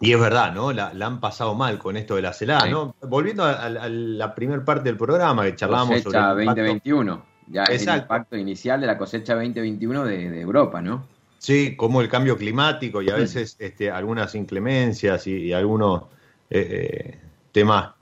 y 0.00 0.12
es 0.12 0.20
verdad, 0.20 0.52
¿no? 0.52 0.72
La, 0.72 0.92
la, 0.92 1.06
han 1.06 1.20
pasado 1.20 1.54
mal 1.54 1.78
con 1.78 1.96
esto 1.96 2.16
de 2.16 2.22
la 2.22 2.32
celada, 2.32 2.62
sí. 2.62 2.70
¿no? 2.70 2.94
Volviendo 3.02 3.44
a, 3.44 3.52
a, 3.52 3.66
a 3.66 3.88
la 3.88 4.34
primera 4.34 4.64
parte 4.64 4.84
del 4.84 4.96
programa 4.96 5.44
que 5.44 5.56
charlábamos 5.56 6.02
sobre. 6.02 6.18
El 6.18 6.46
2021. 6.46 7.36
Ya 7.48 7.62
Exacto. 7.62 7.74
es 7.74 7.86
el 7.86 7.96
impacto 8.00 8.36
inicial 8.36 8.80
de 8.80 8.86
la 8.88 8.98
cosecha 8.98 9.34
2021 9.34 10.04
de, 10.04 10.30
de, 10.30 10.40
Europa, 10.40 10.82
¿no? 10.82 11.06
Sí, 11.38 11.76
como 11.76 12.00
el 12.00 12.08
cambio 12.08 12.36
climático 12.36 13.02
y 13.02 13.10
a 13.10 13.14
veces 13.14 13.56
este, 13.60 13.90
algunas 13.90 14.34
inclemencias 14.34 15.26
y, 15.28 15.36
y 15.36 15.52
algunos 15.52 16.04
eh, 16.50 16.68
eh, 16.70 17.18
temas 17.52 17.92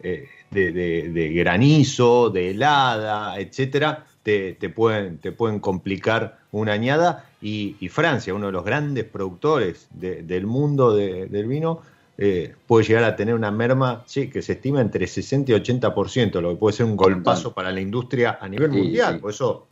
eh, 0.00 0.28
de, 0.50 0.72
de, 0.72 1.08
de, 1.10 1.28
granizo, 1.30 2.30
de 2.30 2.50
helada, 2.50 3.38
etcétera, 3.40 4.06
te, 4.22 4.52
te, 4.52 4.68
pueden, 4.68 5.18
te 5.18 5.32
pueden 5.32 5.58
complicar 5.58 6.38
una 6.52 6.72
añada. 6.72 7.24
Y, 7.46 7.76
y 7.78 7.88
Francia, 7.88 8.34
uno 8.34 8.46
de 8.46 8.52
los 8.52 8.64
grandes 8.64 9.04
productores 9.04 9.86
del 9.92 10.48
mundo 10.48 10.96
del 10.96 11.46
vino, 11.46 11.80
eh, 12.18 12.56
puede 12.66 12.84
llegar 12.84 13.04
a 13.04 13.14
tener 13.14 13.36
una 13.36 13.52
merma 13.52 14.02
sí, 14.04 14.28
que 14.28 14.42
se 14.42 14.54
estima 14.54 14.80
entre 14.80 15.06
60 15.06 15.52
y 15.52 15.54
80%, 15.54 16.40
lo 16.40 16.50
que 16.50 16.56
puede 16.56 16.76
ser 16.76 16.86
un 16.86 16.96
golpazo 16.96 17.54
para 17.54 17.70
la 17.70 17.80
industria 17.80 18.38
a 18.40 18.48
nivel 18.48 18.72
sí, 18.72 18.78
mundial. 18.78 19.14
Sí. 19.14 19.20
Por 19.20 19.30
eso 19.30 19.68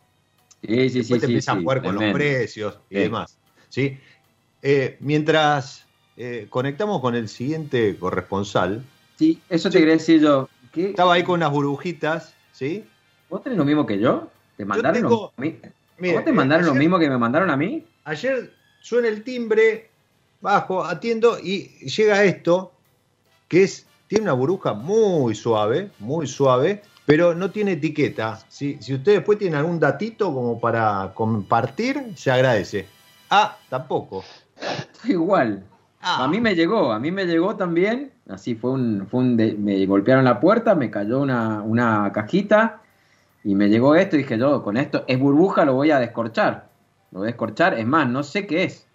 sí, 0.62 0.88
sí, 0.88 0.98
después 0.98 1.20
te 1.22 1.26
empieza 1.26 1.51
a 1.51 1.56
jugar 1.56 1.82
con 1.82 1.96
los 1.96 2.12
precios 2.12 2.78
y 2.88 2.94
demás. 2.94 3.38
¿sí? 3.70 3.98
Eh, 4.62 4.96
mientras 5.01 5.84
eh, 6.16 6.46
conectamos 6.51 7.01
con 7.01 7.16
el 7.16 7.28
siguiente 7.28 7.96
corresponsal. 7.98 8.84
Sí, 9.18 9.40
eso 9.48 9.68
te 9.68 9.80
quería 9.80 9.94
decir 9.94 10.20
yo. 10.20 10.48
¿Qué? 10.70 10.90
Estaba 10.90 11.14
ahí 11.14 11.24
con 11.24 11.40
unas 11.40 11.51
burbujitas, 11.51 12.34
¿sí? 12.52 12.84
¿Vos 13.28 13.42
tenés 13.42 13.59
lo 13.59 13.64
mismo 13.64 13.84
que 13.84 13.98
yo? 13.98 14.30
¿Te 14.56 14.64
mandaron 14.64 15.02
yo 15.02 15.09
tengo, 15.09 15.32
lo, 15.36 15.84
mira, 15.98 16.14
¿Vos 16.14 16.24
te 16.24 16.32
mandaron 16.32 16.64
ayer, 16.64 16.74
lo 16.74 16.78
mismo 16.78 16.98
que 16.98 17.08
me 17.08 17.18
mandaron 17.18 17.50
a 17.50 17.56
mí? 17.56 17.84
Ayer 18.04 18.52
suena 18.80 19.08
el 19.08 19.22
timbre, 19.22 19.90
bajo, 20.40 20.84
atiendo 20.84 21.38
y 21.38 21.68
llega 21.86 22.24
esto, 22.24 22.72
que 23.48 23.64
es, 23.64 23.86
tiene 24.08 24.24
una 24.24 24.32
burbuja 24.34 24.74
muy 24.74 25.34
suave, 25.34 25.90
muy 25.98 26.26
suave, 26.26 26.82
pero 27.06 27.34
no 27.34 27.50
tiene 27.50 27.72
etiqueta. 27.72 28.40
Si, 28.48 28.78
si 28.80 28.94
usted 28.94 29.14
después 29.14 29.38
tiene 29.38 29.56
algún 29.56 29.80
datito 29.80 30.32
como 30.32 30.60
para 30.60 31.12
compartir, 31.14 32.12
se 32.16 32.30
agradece. 32.30 32.86
Ah, 33.30 33.56
tampoco. 33.68 34.24
Igual. 35.04 35.64
Ah. 36.00 36.24
A 36.24 36.28
mí 36.28 36.40
me 36.40 36.54
llegó, 36.54 36.92
a 36.92 36.98
mí 36.98 37.10
me 37.10 37.24
llegó 37.24 37.56
también. 37.56 38.12
Así 38.28 38.54
fue 38.54 38.72
un, 38.72 39.06
fue 39.10 39.20
un 39.20 39.36
de, 39.36 39.54
me 39.54 39.84
golpearon 39.86 40.24
la 40.24 40.40
puerta, 40.40 40.74
me 40.74 40.90
cayó 40.90 41.20
una, 41.20 41.62
una 41.62 42.10
cajita 42.12 42.82
y 43.44 43.54
me 43.54 43.68
llegó 43.68 43.94
esto 43.94 44.16
y 44.16 44.20
dije 44.20 44.38
yo, 44.38 44.62
con 44.62 44.76
esto 44.76 45.04
es 45.06 45.18
burbuja, 45.18 45.64
lo 45.64 45.74
voy 45.74 45.90
a 45.90 46.00
descorchar. 46.00 46.68
Lo 47.12 47.20
voy 47.20 47.28
a 47.28 47.30
descorchar, 47.32 47.78
es 47.78 47.86
más, 47.86 48.08
no 48.08 48.22
sé 48.22 48.46
qué 48.46 48.64
es 48.64 48.86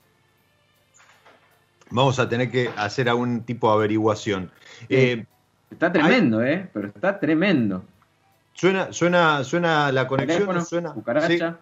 vamos 1.90 2.20
a 2.20 2.30
tener 2.30 2.50
que 2.52 2.70
hacer 2.76 3.10
algún 3.10 3.44
tipo 3.44 3.68
de 3.70 3.74
averiguación. 3.76 4.52
Eh, 4.88 5.26
está 5.72 5.92
tremendo, 5.92 6.40
hay... 6.40 6.54
¿eh? 6.54 6.70
Pero 6.74 6.88
está 6.88 7.20
tremendo. 7.20 7.84
Suena, 8.54 8.92
suena, 8.92 9.44
suena 9.44 9.92
la 9.92 10.08
conexión, 10.08 10.40
Teléfono, 10.40 10.66
suena. 10.66 10.94
Cucaracha. 10.94 11.52
Sí. 11.52 11.58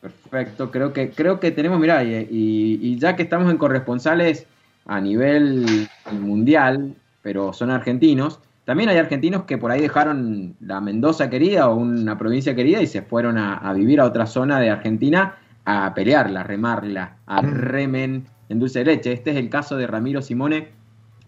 Perfecto, 0.00 0.70
creo 0.70 0.92
que, 0.92 1.10
creo 1.10 1.40
que 1.40 1.50
tenemos, 1.50 1.80
mirá, 1.80 2.04
y, 2.04 2.98
ya 2.98 3.16
que 3.16 3.22
estamos 3.22 3.50
en 3.50 3.56
corresponsales 3.56 4.46
a 4.84 5.00
nivel 5.00 5.88
mundial, 6.10 6.94
pero 7.22 7.54
son 7.54 7.70
argentinos, 7.70 8.38
también 8.64 8.88
hay 8.88 8.96
argentinos 8.96 9.44
que 9.44 9.58
por 9.58 9.70
ahí 9.70 9.80
dejaron 9.80 10.56
la 10.60 10.80
Mendoza 10.80 11.28
querida 11.30 11.68
o 11.68 11.76
una 11.76 12.16
provincia 12.16 12.54
querida 12.54 12.80
y 12.80 12.86
se 12.86 13.02
fueron 13.02 13.38
a, 13.38 13.56
a 13.56 13.72
vivir 13.72 14.00
a 14.00 14.04
otra 14.04 14.26
zona 14.26 14.58
de 14.60 14.70
Argentina 14.70 15.36
a 15.64 15.94
pelearla, 15.94 16.40
a 16.40 16.44
remarla, 16.44 17.16
a 17.26 17.40
remen 17.40 18.26
en 18.48 18.58
dulce 18.58 18.80
de 18.80 18.84
leche. 18.86 19.12
Este 19.12 19.30
es 19.30 19.36
el 19.36 19.48
caso 19.48 19.76
de 19.76 19.86
Ramiro 19.86 20.22
Simone, 20.22 20.68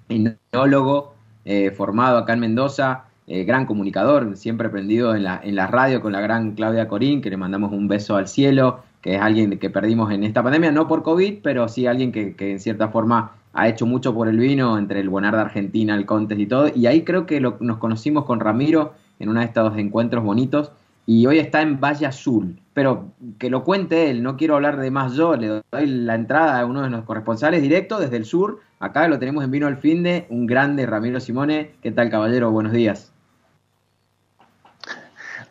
enólogo 0.08 1.14
eh, 1.44 1.70
formado 1.70 2.18
acá 2.18 2.34
en 2.34 2.40
Mendoza, 2.40 3.04
eh, 3.26 3.44
gran 3.44 3.66
comunicador, 3.66 4.36
siempre 4.36 4.68
prendido 4.68 5.14
en 5.14 5.24
la, 5.24 5.40
en 5.42 5.56
la 5.56 5.66
radio 5.66 6.00
con 6.00 6.12
la 6.12 6.20
gran 6.20 6.52
Claudia 6.52 6.88
Corín, 6.88 7.20
que 7.22 7.30
le 7.30 7.36
mandamos 7.36 7.72
un 7.72 7.88
beso 7.88 8.16
al 8.16 8.28
cielo, 8.28 8.80
que 9.00 9.16
es 9.16 9.20
alguien 9.20 9.58
que 9.58 9.70
perdimos 9.70 10.12
en 10.12 10.24
esta 10.24 10.42
pandemia, 10.42 10.72
no 10.72 10.86
por 10.86 11.02
COVID, 11.02 11.38
pero 11.42 11.68
sí 11.68 11.86
alguien 11.86 12.12
que, 12.12 12.34
que 12.34 12.52
en 12.52 12.60
cierta 12.60 12.88
forma 12.88 13.32
ha 13.56 13.68
hecho 13.68 13.86
mucho 13.86 14.14
por 14.14 14.28
el 14.28 14.38
vino, 14.38 14.78
entre 14.78 15.00
el 15.00 15.08
Bonarda 15.08 15.40
Argentina, 15.40 15.94
el 15.94 16.06
Contes 16.06 16.38
y 16.38 16.46
todo, 16.46 16.70
y 16.74 16.86
ahí 16.86 17.02
creo 17.02 17.26
que 17.26 17.40
lo, 17.40 17.56
nos 17.60 17.78
conocimos 17.78 18.24
con 18.24 18.38
Ramiro 18.38 18.94
en 19.18 19.30
uno 19.30 19.40
de 19.40 19.46
estos 19.46 19.76
encuentros 19.78 20.22
bonitos, 20.22 20.72
y 21.06 21.24
hoy 21.26 21.38
está 21.38 21.62
en 21.62 21.80
Valle 21.80 22.06
Azul. 22.06 22.60
Pero 22.74 23.12
que 23.38 23.48
lo 23.48 23.64
cuente 23.64 24.10
él, 24.10 24.22
no 24.22 24.36
quiero 24.36 24.56
hablar 24.56 24.76
de 24.78 24.90
más 24.90 25.14
yo, 25.14 25.36
le 25.36 25.62
doy 25.70 25.86
la 25.86 26.14
entrada 26.16 26.60
a 26.60 26.66
uno 26.66 26.82
de 26.82 26.90
los 26.90 27.04
corresponsales 27.04 27.62
directo 27.62 27.98
desde 27.98 28.16
el 28.16 28.24
sur. 28.26 28.60
Acá 28.80 29.08
lo 29.08 29.18
tenemos 29.18 29.42
en 29.42 29.50
Vino 29.50 29.66
al 29.66 29.78
Finde, 29.78 30.26
un 30.28 30.46
grande 30.46 30.84
Ramiro 30.84 31.20
Simone. 31.20 31.70
¿Qué 31.80 31.92
tal, 31.92 32.10
caballero? 32.10 32.50
Buenos 32.50 32.72
días. 32.72 33.12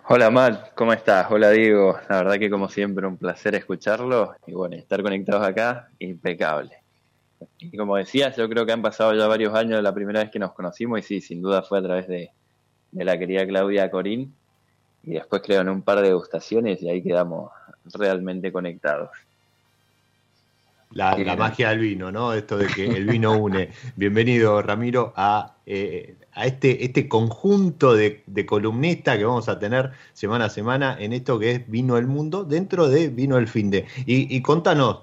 Hola 0.07 0.30
Matt, 0.30 0.76
¿cómo 0.76 0.94
estás? 0.94 1.26
Hola 1.32 1.49
Diego, 1.49 1.98
la 2.07 2.18
verdad 2.18 2.36
que 2.36 2.52
como 2.52 2.69
siempre 2.69 3.07
un 3.07 3.18
placer 3.18 3.56
escucharlo 3.56 4.36
y 4.45 4.53
bueno, 4.53 4.76
estar 4.76 5.02
conectados 5.02 5.48
acá, 5.48 5.90
impecable. 5.98 6.85
Y 7.60 7.76
como 7.78 7.96
decías, 7.96 8.36
yo 8.36 8.48
creo 8.50 8.66
que 8.66 8.72
han 8.72 8.82
pasado 8.82 9.14
ya 9.14 9.28
varios 9.28 9.54
años 9.54 9.78
de 9.78 9.82
la 9.82 9.94
primera 9.94 10.22
vez 10.22 10.32
que 10.32 10.40
nos 10.40 10.54
conocimos 10.54 11.00
y 11.00 11.04
sí, 11.04 11.22
sin 11.22 11.42
duda 11.42 11.62
fue 11.62 11.80
a 11.80 11.84
través 11.84 12.08
de, 12.08 12.32
de 12.92 13.06
la 13.06 13.18
querida 13.18 13.46
Claudia 13.46 13.92
Corín 13.92 14.34
y 15.04 15.14
después 15.14 15.42
creo 15.44 15.62
en 15.62 15.70
un 15.70 15.82
par 15.82 15.98
de 15.98 16.08
degustaciones 16.08 16.82
y 16.82 16.90
ahí 16.90 17.02
quedamos 17.02 17.52
realmente 17.94 18.52
conectados. 18.52 19.10
La, 20.92 21.18
la 21.18 21.36
magia 21.36 21.72
del 21.72 21.80
vino, 21.80 22.12
¿no? 22.12 22.34
Esto 22.34 22.58
de 22.58 22.68
que 22.68 22.86
el 22.86 23.06
vino 23.06 23.38
une. 23.38 23.70
Bienvenido, 23.98 24.62
Ramiro, 24.62 25.12
a, 25.18 25.56
eh, 25.66 26.16
a 26.32 26.46
este, 26.46 26.86
este 26.86 27.10
conjunto 27.10 27.94
de, 27.96 28.24
de 28.28 28.46
columnistas 28.46 29.18
que 29.18 29.26
vamos 29.26 29.50
a 29.50 29.60
tener 29.60 29.92
semana 30.14 30.46
a 30.46 30.50
semana 30.50 30.96
en 30.98 31.12
esto 31.12 31.38
que 31.38 31.52
es 31.52 31.70
Vino 31.70 31.98
el 31.98 32.08
Mundo, 32.08 32.46
dentro 32.46 32.88
de 32.88 33.10
Vino 33.10 33.38
el 33.38 33.50
Fin 33.50 33.72
de. 33.72 33.86
Y, 34.06 34.34
y 34.34 34.42
contanos, 34.42 35.00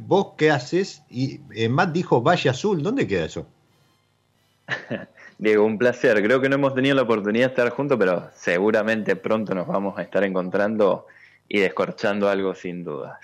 vos 0.00 0.34
qué 0.36 0.50
haces, 0.50 1.02
y 1.10 1.40
eh, 1.54 1.68
Matt 1.68 1.92
dijo 1.92 2.22
Valle 2.22 2.50
Azul, 2.50 2.82
¿dónde 2.82 3.06
queda 3.06 3.24
eso? 3.26 3.46
Diego, 5.38 5.64
un 5.64 5.78
placer. 5.78 6.22
Creo 6.22 6.40
que 6.40 6.48
no 6.48 6.54
hemos 6.54 6.74
tenido 6.74 6.94
la 6.94 7.02
oportunidad 7.02 7.46
de 7.46 7.50
estar 7.50 7.70
juntos, 7.70 7.98
pero 7.98 8.30
seguramente 8.34 9.16
pronto 9.16 9.54
nos 9.54 9.66
vamos 9.66 9.98
a 9.98 10.02
estar 10.02 10.22
encontrando 10.24 11.06
y 11.48 11.58
descorchando 11.60 12.28
algo 12.28 12.54
sin 12.54 12.84
dudas. 12.84 13.18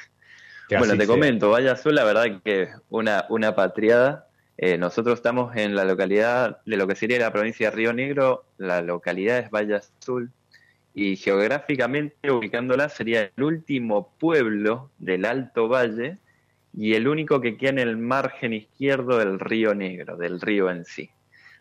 Que 0.68 0.76
Bueno, 0.76 0.96
te 0.96 1.06
sea. 1.06 1.06
comento, 1.06 1.50
Valle 1.50 1.70
Azul, 1.70 1.94
la 1.94 2.04
verdad 2.04 2.42
que 2.44 2.70
una, 2.90 3.26
una 3.28 3.54
patriada. 3.54 4.26
Eh, 4.56 4.76
nosotros 4.76 5.14
estamos 5.16 5.54
en 5.56 5.76
la 5.76 5.84
localidad 5.84 6.58
de 6.66 6.76
lo 6.76 6.88
que 6.88 6.96
sería 6.96 7.20
la 7.20 7.32
provincia 7.32 7.70
de 7.70 7.76
Río 7.76 7.92
Negro, 7.92 8.44
la 8.58 8.82
localidad 8.82 9.38
es 9.38 9.50
Valle 9.50 9.76
Azul, 9.76 10.32
y 10.94 11.14
geográficamente 11.14 12.32
ubicándola 12.32 12.88
sería 12.88 13.30
el 13.36 13.44
último 13.44 14.12
pueblo 14.18 14.90
del 14.98 15.24
Alto 15.24 15.68
Valle 15.68 16.18
y 16.72 16.94
el 16.94 17.08
único 17.08 17.40
que 17.40 17.56
queda 17.56 17.70
en 17.70 17.78
el 17.78 17.96
margen 17.96 18.52
izquierdo 18.52 19.18
del 19.18 19.38
Río 19.40 19.74
Negro, 19.74 20.16
del 20.16 20.40
río 20.40 20.70
en 20.70 20.84
sí. 20.84 21.10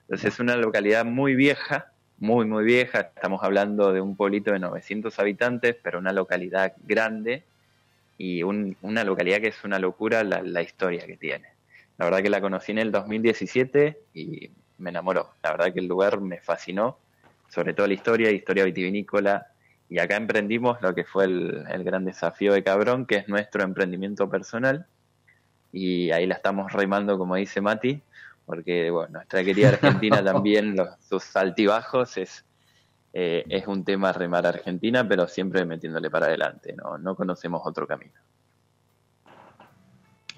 Entonces 0.01 0.33
es 0.35 0.39
una 0.39 0.55
localidad 0.57 1.05
muy 1.05 1.35
vieja, 1.35 1.93
muy, 2.17 2.45
muy 2.45 2.63
vieja. 2.65 3.01
Estamos 3.15 3.43
hablando 3.43 3.91
de 3.93 4.01
un 4.01 4.15
pueblito 4.15 4.51
de 4.51 4.59
900 4.59 5.19
habitantes, 5.19 5.75
pero 5.83 5.99
una 5.99 6.13
localidad 6.13 6.73
grande 6.79 7.47
y 8.17 8.43
un- 8.43 8.77
una 8.81 9.03
localidad 9.03 9.41
que 9.41 9.47
es 9.49 9.63
una 9.63 9.79
locura 9.79 10.23
la, 10.23 10.61
historia 10.61 11.05
que 11.05 11.17
tiene. 11.17 11.47
La 11.97 12.05
verdad 12.05 12.21
que 12.23 12.29
la 12.29 12.41
conocí 12.41 12.71
en 12.71 12.79
el 12.79 12.91
2017 12.91 13.97
y 14.13 14.51
me 14.77 14.89
enamoró. 14.91 15.35
La 15.43 15.51
verdad 15.51 15.73
que 15.73 15.79
el 15.79 15.87
lugar 15.87 16.21
me 16.21 16.39
fascinó, 16.41 16.99
sobre 17.47 17.73
todo 17.73 17.87
la 17.87 17.93
historia, 17.93 18.31
historia 18.31 18.65
vitivinícola. 18.65 19.47
Y 19.89 19.99
acá 19.99 20.17
emprendimos 20.17 20.81
lo 20.81 20.93
que 20.95 21.05
fue 21.05 21.25
el 21.25 21.83
gran 21.83 22.05
desafío 22.05 22.53
de 22.53 22.63
Cabrón, 22.63 23.05
que 23.07 23.15
es 23.17 23.27
nuestro 23.29 23.63
emprendimiento 23.63 24.29
personal. 24.29 24.87
Y 25.71 26.11
ahí 26.11 26.25
la 26.25 26.35
estamos 26.35 26.71
remando, 26.71 27.17
como 27.17 27.35
dice 27.35 27.61
Mati, 27.61 28.01
porque 28.45 28.89
bueno, 28.89 29.13
nuestra 29.13 29.43
querida 29.43 29.69
Argentina 29.69 30.23
también, 30.23 30.75
los, 30.75 30.89
sus 31.07 31.35
altibajos 31.35 32.17
es, 32.17 32.45
eh, 33.13 33.43
es 33.49 33.67
un 33.67 33.83
tema 33.83 34.13
remar 34.13 34.45
a 34.45 34.49
Argentina, 34.49 35.07
pero 35.07 35.27
siempre 35.27 35.65
metiéndole 35.65 36.09
para 36.09 36.27
adelante, 36.27 36.73
no, 36.73 36.97
no 36.97 37.15
conocemos 37.15 37.61
otro 37.65 37.85
camino. 37.87 38.13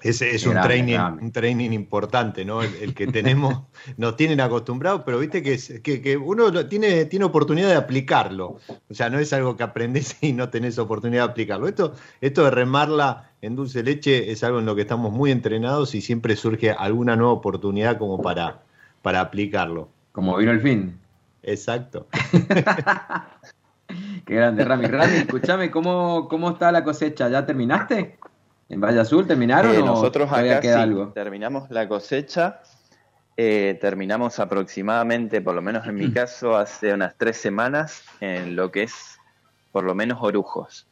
Ese 0.02 0.34
es 0.34 0.42
Qué 0.42 0.48
un 0.48 0.60
training, 0.60 0.98
un 1.20 1.32
training 1.32 1.70
importante, 1.72 2.44
¿no? 2.44 2.62
El, 2.62 2.74
el 2.76 2.94
que 2.94 3.06
tenemos, 3.06 3.62
nos 3.96 4.16
tienen 4.16 4.40
acostumbrados, 4.40 5.02
pero 5.04 5.18
viste 5.18 5.42
que, 5.42 5.54
es- 5.54 5.80
que, 5.82 6.00
que 6.00 6.16
uno 6.16 6.50
tiene, 6.66 7.04
tiene 7.04 7.24
oportunidad 7.24 7.68
de 7.68 7.76
aplicarlo. 7.76 8.58
O 8.88 8.94
sea, 8.94 9.10
no 9.10 9.18
es 9.18 9.32
algo 9.32 9.56
que 9.56 9.62
aprendes 9.62 10.16
y 10.22 10.32
no 10.32 10.48
tenés 10.48 10.78
oportunidad 10.78 11.24
de 11.26 11.30
aplicarlo. 11.30 11.68
Esto, 11.68 11.94
esto 12.20 12.44
de 12.44 12.50
remarla 12.50 13.30
en 13.42 13.56
dulce 13.56 13.82
leche 13.82 14.30
es 14.32 14.42
algo 14.44 14.58
en 14.58 14.66
lo 14.66 14.74
que 14.74 14.82
estamos 14.82 15.12
muy 15.12 15.30
entrenados 15.30 15.94
y 15.94 16.00
siempre 16.00 16.36
surge 16.36 16.70
alguna 16.72 17.16
nueva 17.16 17.32
oportunidad 17.32 17.98
como 17.98 18.20
para, 18.22 18.62
para 19.02 19.20
aplicarlo. 19.20 19.88
Como 20.12 20.36
vino 20.36 20.52
el 20.52 20.60
fin. 20.60 20.98
Exacto. 21.42 22.06
Qué 24.26 24.34
grande, 24.34 24.64
Rami. 24.64 24.86
Rami, 24.86 25.16
escúchame, 25.16 25.70
¿cómo, 25.70 26.28
¿cómo 26.28 26.50
está 26.50 26.70
la 26.70 26.84
cosecha? 26.84 27.28
¿Ya 27.28 27.44
terminaste? 27.44 28.18
¿En 28.70 28.80
Valle 28.80 29.00
Azul 29.00 29.26
terminaron 29.26 29.74
Eh, 29.74 29.80
o 29.80 29.84
nosotros 29.84 30.30
acá 30.32 30.60
queda 30.60 30.76
sí, 30.76 30.80
algo? 30.82 31.08
terminamos 31.12 31.68
la 31.70 31.88
cosecha, 31.88 32.60
eh, 33.36 33.76
terminamos 33.80 34.38
aproximadamente, 34.38 35.40
por 35.40 35.54
lo 35.56 35.60
menos 35.62 35.86
en 35.86 35.96
mi 35.96 36.10
caso, 36.12 36.56
hace 36.56 36.94
unas 36.94 37.16
tres 37.18 37.36
semanas 37.36 38.04
en 38.20 38.54
lo 38.56 38.70
que 38.70 38.84
es 38.84 39.18
por 39.72 39.84
lo 39.84 39.94
menos 39.94 40.18
orujos. 40.22 40.88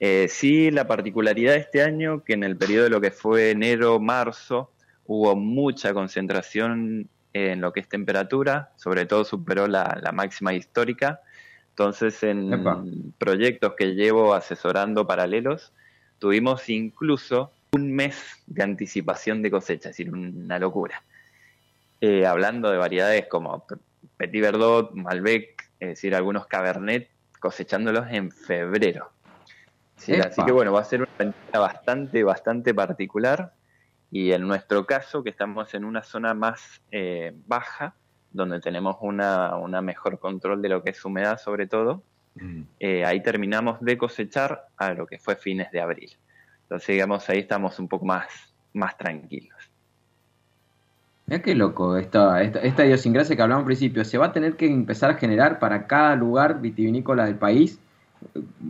Eh, 0.00 0.26
sí, 0.28 0.72
la 0.72 0.88
particularidad 0.88 1.52
de 1.52 1.58
este 1.60 1.82
año, 1.82 2.24
que 2.24 2.32
en 2.32 2.42
el 2.42 2.56
periodo 2.56 2.84
de 2.84 2.90
lo 2.90 3.00
que 3.00 3.12
fue 3.12 3.52
enero-marzo, 3.52 4.72
hubo 5.06 5.36
mucha 5.36 5.94
concentración 5.94 7.08
en 7.32 7.60
lo 7.60 7.72
que 7.72 7.80
es 7.80 7.88
temperatura, 7.88 8.72
sobre 8.76 9.06
todo 9.06 9.24
superó 9.24 9.68
la, 9.68 9.96
la 10.02 10.10
máxima 10.12 10.54
histórica. 10.54 11.20
Entonces, 11.70 12.20
en 12.24 12.52
Epa. 12.52 12.82
proyectos 13.16 13.74
que 13.78 13.94
llevo 13.94 14.34
asesorando 14.34 15.06
paralelos, 15.06 15.72
tuvimos 16.22 16.68
incluso 16.68 17.50
un 17.72 17.90
mes 17.90 18.44
de 18.46 18.62
anticipación 18.62 19.42
de 19.42 19.50
cosecha, 19.50 19.88
es 19.88 19.96
decir, 19.96 20.14
una 20.14 20.56
locura. 20.60 21.02
Eh, 22.00 22.24
hablando 22.26 22.70
de 22.70 22.78
variedades 22.78 23.26
como 23.26 23.66
Petit 24.16 24.40
Verdot, 24.40 24.92
Malbec, 24.94 25.68
es 25.80 25.88
decir, 25.88 26.14
algunos 26.14 26.46
Cabernet, 26.46 27.10
cosechándolos 27.40 28.06
en 28.08 28.30
febrero. 28.30 29.10
Sí, 29.96 30.14
así 30.14 30.44
que 30.44 30.52
bueno, 30.52 30.72
va 30.72 30.82
a 30.82 30.84
ser 30.84 31.00
una 31.00 31.10
ventana 31.18 31.58
bastante, 31.58 32.22
bastante 32.22 32.72
particular. 32.72 33.54
Y 34.12 34.30
en 34.30 34.46
nuestro 34.46 34.86
caso, 34.86 35.24
que 35.24 35.30
estamos 35.30 35.74
en 35.74 35.84
una 35.84 36.04
zona 36.04 36.34
más 36.34 36.82
eh, 36.92 37.32
baja, 37.48 37.96
donde 38.30 38.60
tenemos 38.60 38.96
una, 39.00 39.56
una 39.56 39.82
mejor 39.82 40.20
control 40.20 40.62
de 40.62 40.68
lo 40.68 40.84
que 40.84 40.90
es 40.90 41.04
humedad 41.04 41.40
sobre 41.40 41.66
todo, 41.66 42.04
eh, 42.80 43.04
ahí 43.04 43.22
terminamos 43.22 43.80
de 43.80 43.98
cosechar 43.98 44.68
a 44.76 44.94
lo 44.94 45.06
que 45.06 45.18
fue 45.18 45.36
fines 45.36 45.70
de 45.70 45.80
abril. 45.80 46.10
Entonces, 46.62 46.88
digamos, 46.88 47.28
ahí 47.28 47.40
estamos 47.40 47.78
un 47.78 47.88
poco 47.88 48.06
más, 48.06 48.26
más 48.72 48.96
tranquilos. 48.96 49.58
Mira 51.26 51.42
qué 51.42 51.54
loco 51.54 51.96
esta, 51.96 52.42
esta, 52.42 52.60
esta 52.60 52.84
idiosincrasia 52.84 53.36
que 53.36 53.42
hablamos 53.42 53.62
al 53.62 53.66
principio. 53.66 54.04
Se 54.04 54.18
va 54.18 54.26
a 54.26 54.32
tener 54.32 54.56
que 54.56 54.66
empezar 54.66 55.10
a 55.10 55.14
generar 55.14 55.58
para 55.58 55.86
cada 55.86 56.16
lugar 56.16 56.60
vitivinícola 56.60 57.26
del 57.26 57.36
país. 57.36 57.78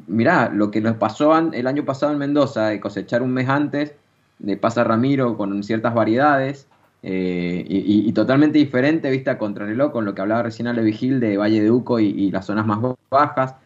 Mirá, 0.07 0.49
lo 0.49 0.71
que 0.71 0.81
nos 0.81 0.97
pasó 0.97 1.37
el 1.39 1.67
año 1.67 1.85
pasado 1.85 2.13
en 2.13 2.19
Mendoza, 2.19 2.69
de 2.69 2.81
cosechar 2.81 3.23
un 3.23 3.33
mes 3.33 3.49
antes, 3.49 3.95
de 4.39 4.57
pasa 4.57 4.85
Ramiro 4.85 5.37
con 5.37 5.63
ciertas 5.63 5.95
variedades, 5.95 6.67
eh, 7.03 7.65
y, 7.69 8.13
totalmente 8.13 8.59
diferente, 8.59 9.11
vista 9.11 9.37
contrarreloj, 9.39 9.91
con 9.93 10.05
lo 10.05 10.15
que 10.15 10.21
hablaba 10.23 10.45
recién 10.45 10.69
Ale 10.69 10.83
Vigil 10.83 11.19
de 11.21 11.37
Valle 11.37 11.61
de 11.63 11.71
Uco 11.71 11.99
y, 12.01 12.31
las 12.31 12.47
zonas 12.47 12.67
más 12.67 12.79
bajas. 13.11 13.57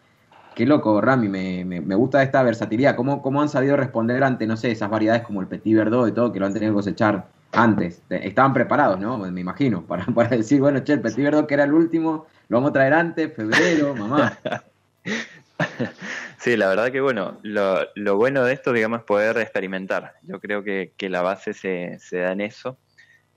Qué 0.55 0.65
loco, 0.65 1.01
Rami, 1.03 1.29
me, 1.29 1.65
me, 1.67 1.81
me 1.83 1.95
gusta 1.95 2.23
esta 2.23 2.43
versatilidad. 2.43 2.97
¿Cómo, 2.97 3.21
¿Cómo 3.21 3.43
han 3.43 3.49
sabido 3.51 3.77
responder 3.77 4.25
ante, 4.25 4.47
no 4.47 4.57
sé, 4.57 4.71
esas 4.71 4.89
variedades 4.89 5.23
como 5.23 5.43
el 5.43 5.49
Petit 5.49 5.77
Verdot 5.77 6.09
y 6.09 6.13
todo, 6.13 6.33
que 6.33 6.41
lo 6.41 6.47
han 6.47 6.55
tenido 6.55 6.73
que 6.73 6.77
cosechar 6.77 7.27
antes? 7.53 8.01
Te- 8.09 8.27
Estaban 8.27 8.55
preparados, 8.55 8.99
¿no? 8.99 9.19
Me 9.19 9.41
imagino, 9.41 9.83
para, 9.85 10.07
para 10.15 10.31
decir, 10.31 10.61
bueno, 10.61 10.81
che, 10.81 10.95
el 10.95 11.01
Petit 11.03 11.25
Verdot 11.25 11.47
que 11.47 11.55
era 11.55 11.65
el 11.65 11.75
último, 11.75 12.27
lo 12.49 12.57
vamos 12.57 12.71
a 12.71 12.73
traer 12.73 12.95
antes, 12.95 13.35
febrero, 13.35 13.95
mamá. 13.95 14.33
Sí, 16.39 16.57
la 16.57 16.69
verdad 16.69 16.93
que 16.93 17.01
bueno, 17.01 17.39
lo, 17.43 17.79
lo 17.97 18.17
bueno 18.17 18.45
de 18.45 18.53
esto, 18.53 18.73
digamos, 18.73 19.01
es 19.01 19.05
poder 19.05 19.37
experimentar. 19.39 20.13
Yo 20.23 20.39
creo 20.39 20.63
que, 20.63 20.93
que 20.97 21.09
la 21.09 21.23
base 21.23 21.55
se, 21.55 21.99
se 21.99 22.19
da 22.19 22.33
en 22.33 22.41
eso. 22.41 22.79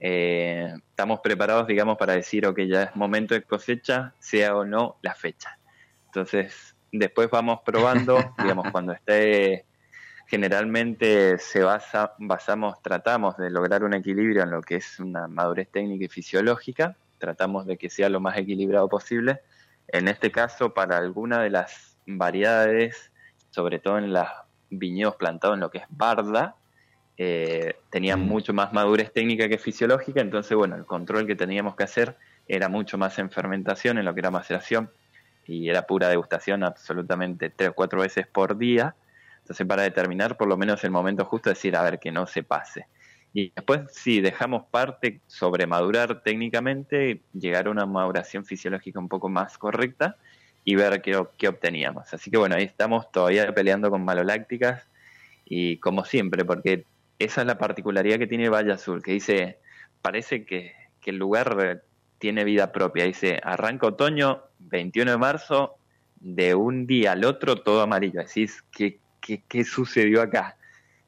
Eh, 0.00 0.72
estamos 0.88 1.20
preparados, 1.20 1.66
digamos, 1.66 1.98
para 1.98 2.14
decir, 2.14 2.46
ok, 2.46 2.60
ya 2.60 2.84
es 2.84 2.96
momento 2.96 3.34
de 3.34 3.42
cosecha, 3.42 4.14
sea 4.18 4.56
o 4.56 4.64
no 4.64 4.96
la 5.02 5.14
fecha. 5.14 5.58
Entonces, 6.06 6.74
después 6.90 7.28
vamos 7.30 7.60
probando, 7.64 8.18
digamos, 8.38 8.70
cuando 8.72 8.92
esté, 8.92 9.66
generalmente 10.26 11.38
se 11.38 11.62
basa, 11.62 12.14
basamos, 12.18 12.80
tratamos 12.82 13.36
de 13.36 13.50
lograr 13.50 13.84
un 13.84 13.94
equilibrio 13.94 14.42
en 14.42 14.50
lo 14.50 14.62
que 14.62 14.76
es 14.76 14.98
una 14.98 15.28
madurez 15.28 15.68
técnica 15.70 16.06
y 16.06 16.08
fisiológica, 16.08 16.96
tratamos 17.18 17.66
de 17.66 17.76
que 17.76 17.90
sea 17.90 18.08
lo 18.08 18.20
más 18.20 18.38
equilibrado 18.38 18.88
posible. 18.88 19.40
En 19.88 20.08
este 20.08 20.30
caso, 20.30 20.72
para 20.72 20.96
alguna 20.96 21.42
de 21.42 21.50
las 21.50 21.98
variedades, 22.06 23.12
sobre 23.50 23.78
todo 23.78 23.98
en 23.98 24.12
los 24.12 24.26
viñedos 24.70 25.16
plantados 25.16 25.56
en 25.56 25.60
lo 25.60 25.70
que 25.70 25.78
es 25.78 25.84
barda, 25.90 26.56
eh, 27.22 27.76
tenían 27.90 28.20
mucho 28.20 28.54
más 28.54 28.72
madurez 28.72 29.12
técnica 29.12 29.46
que 29.46 29.58
fisiológica, 29.58 30.22
entonces, 30.22 30.56
bueno, 30.56 30.74
el 30.76 30.86
control 30.86 31.26
que 31.26 31.36
teníamos 31.36 31.76
que 31.76 31.84
hacer 31.84 32.16
era 32.48 32.70
mucho 32.70 32.96
más 32.96 33.18
en 33.18 33.30
fermentación, 33.30 33.98
en 33.98 34.06
lo 34.06 34.14
que 34.14 34.20
era 34.20 34.30
maceración, 34.30 34.90
y 35.46 35.68
era 35.68 35.82
pura 35.82 36.08
degustación 36.08 36.64
absolutamente 36.64 37.50
tres 37.50 37.68
o 37.68 37.72
cuatro 37.74 38.00
veces 38.00 38.26
por 38.26 38.56
día. 38.56 38.94
Entonces, 39.40 39.66
para 39.66 39.82
determinar 39.82 40.38
por 40.38 40.48
lo 40.48 40.56
menos 40.56 40.82
el 40.82 40.92
momento 40.92 41.26
justo, 41.26 41.50
decir, 41.50 41.76
a 41.76 41.82
ver, 41.82 41.98
que 41.98 42.10
no 42.10 42.26
se 42.26 42.42
pase. 42.42 42.86
Y 43.34 43.52
después, 43.54 43.82
si 43.92 44.22
dejamos 44.22 44.64
parte 44.70 45.20
sobre 45.26 45.66
madurar 45.66 46.22
técnicamente, 46.22 47.20
llegar 47.34 47.66
a 47.66 47.70
una 47.70 47.84
maduración 47.84 48.46
fisiológica 48.46 48.98
un 48.98 49.10
poco 49.10 49.28
más 49.28 49.58
correcta, 49.58 50.16
y 50.64 50.74
ver 50.74 51.02
qué, 51.02 51.22
qué 51.36 51.48
obteníamos. 51.48 52.14
Así 52.14 52.30
que 52.30 52.38
bueno, 52.38 52.56
ahí 52.56 52.64
estamos 52.64 53.12
todavía 53.12 53.52
peleando 53.54 53.90
con 53.90 54.04
malolácticas 54.04 54.86
y 55.44 55.76
como 55.76 56.06
siempre, 56.06 56.46
porque 56.46 56.86
esa 57.20 57.42
es 57.42 57.46
la 57.46 57.58
particularidad 57.58 58.18
que 58.18 58.26
tiene 58.26 58.48
Valle 58.48 58.72
Azul, 58.72 59.02
que 59.02 59.12
dice, 59.12 59.58
parece 60.02 60.44
que, 60.44 60.74
que 61.00 61.10
el 61.10 61.16
lugar 61.16 61.82
tiene 62.18 62.44
vida 62.44 62.72
propia. 62.72 63.04
Dice, 63.04 63.40
arranca 63.42 63.86
otoño, 63.86 64.42
21 64.58 65.12
de 65.12 65.16
marzo, 65.18 65.76
de 66.16 66.54
un 66.54 66.86
día 66.86 67.12
al 67.12 67.24
otro 67.24 67.56
todo 67.62 67.82
amarillo. 67.82 68.20
Decís, 68.20 68.62
¿qué, 68.72 68.98
qué, 69.20 69.42
qué 69.48 69.64
sucedió 69.64 70.22
acá? 70.22 70.56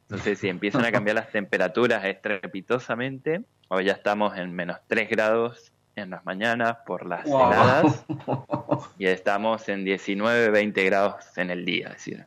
Entonces, 0.02 0.38
si 0.38 0.48
empiezan 0.48 0.84
a 0.84 0.92
cambiar 0.92 1.16
las 1.16 1.30
temperaturas 1.30 2.04
estrepitosamente, 2.04 3.42
hoy 3.68 3.84
ya 3.86 3.92
estamos 3.92 4.36
en 4.36 4.52
menos 4.54 4.78
3 4.86 5.08
grados 5.08 5.72
en 5.96 6.10
las 6.10 6.24
mañanas 6.24 6.78
por 6.86 7.06
las 7.06 7.24
Wow. 7.24 7.46
heladas 7.52 8.04
y 8.98 9.06
estamos 9.06 9.68
en 9.68 9.84
19, 9.84 10.50
20 10.50 10.84
grados 10.84 11.16
en 11.36 11.50
el 11.50 11.64
día. 11.64 11.88
Es 11.88 11.94
decir, 11.94 12.26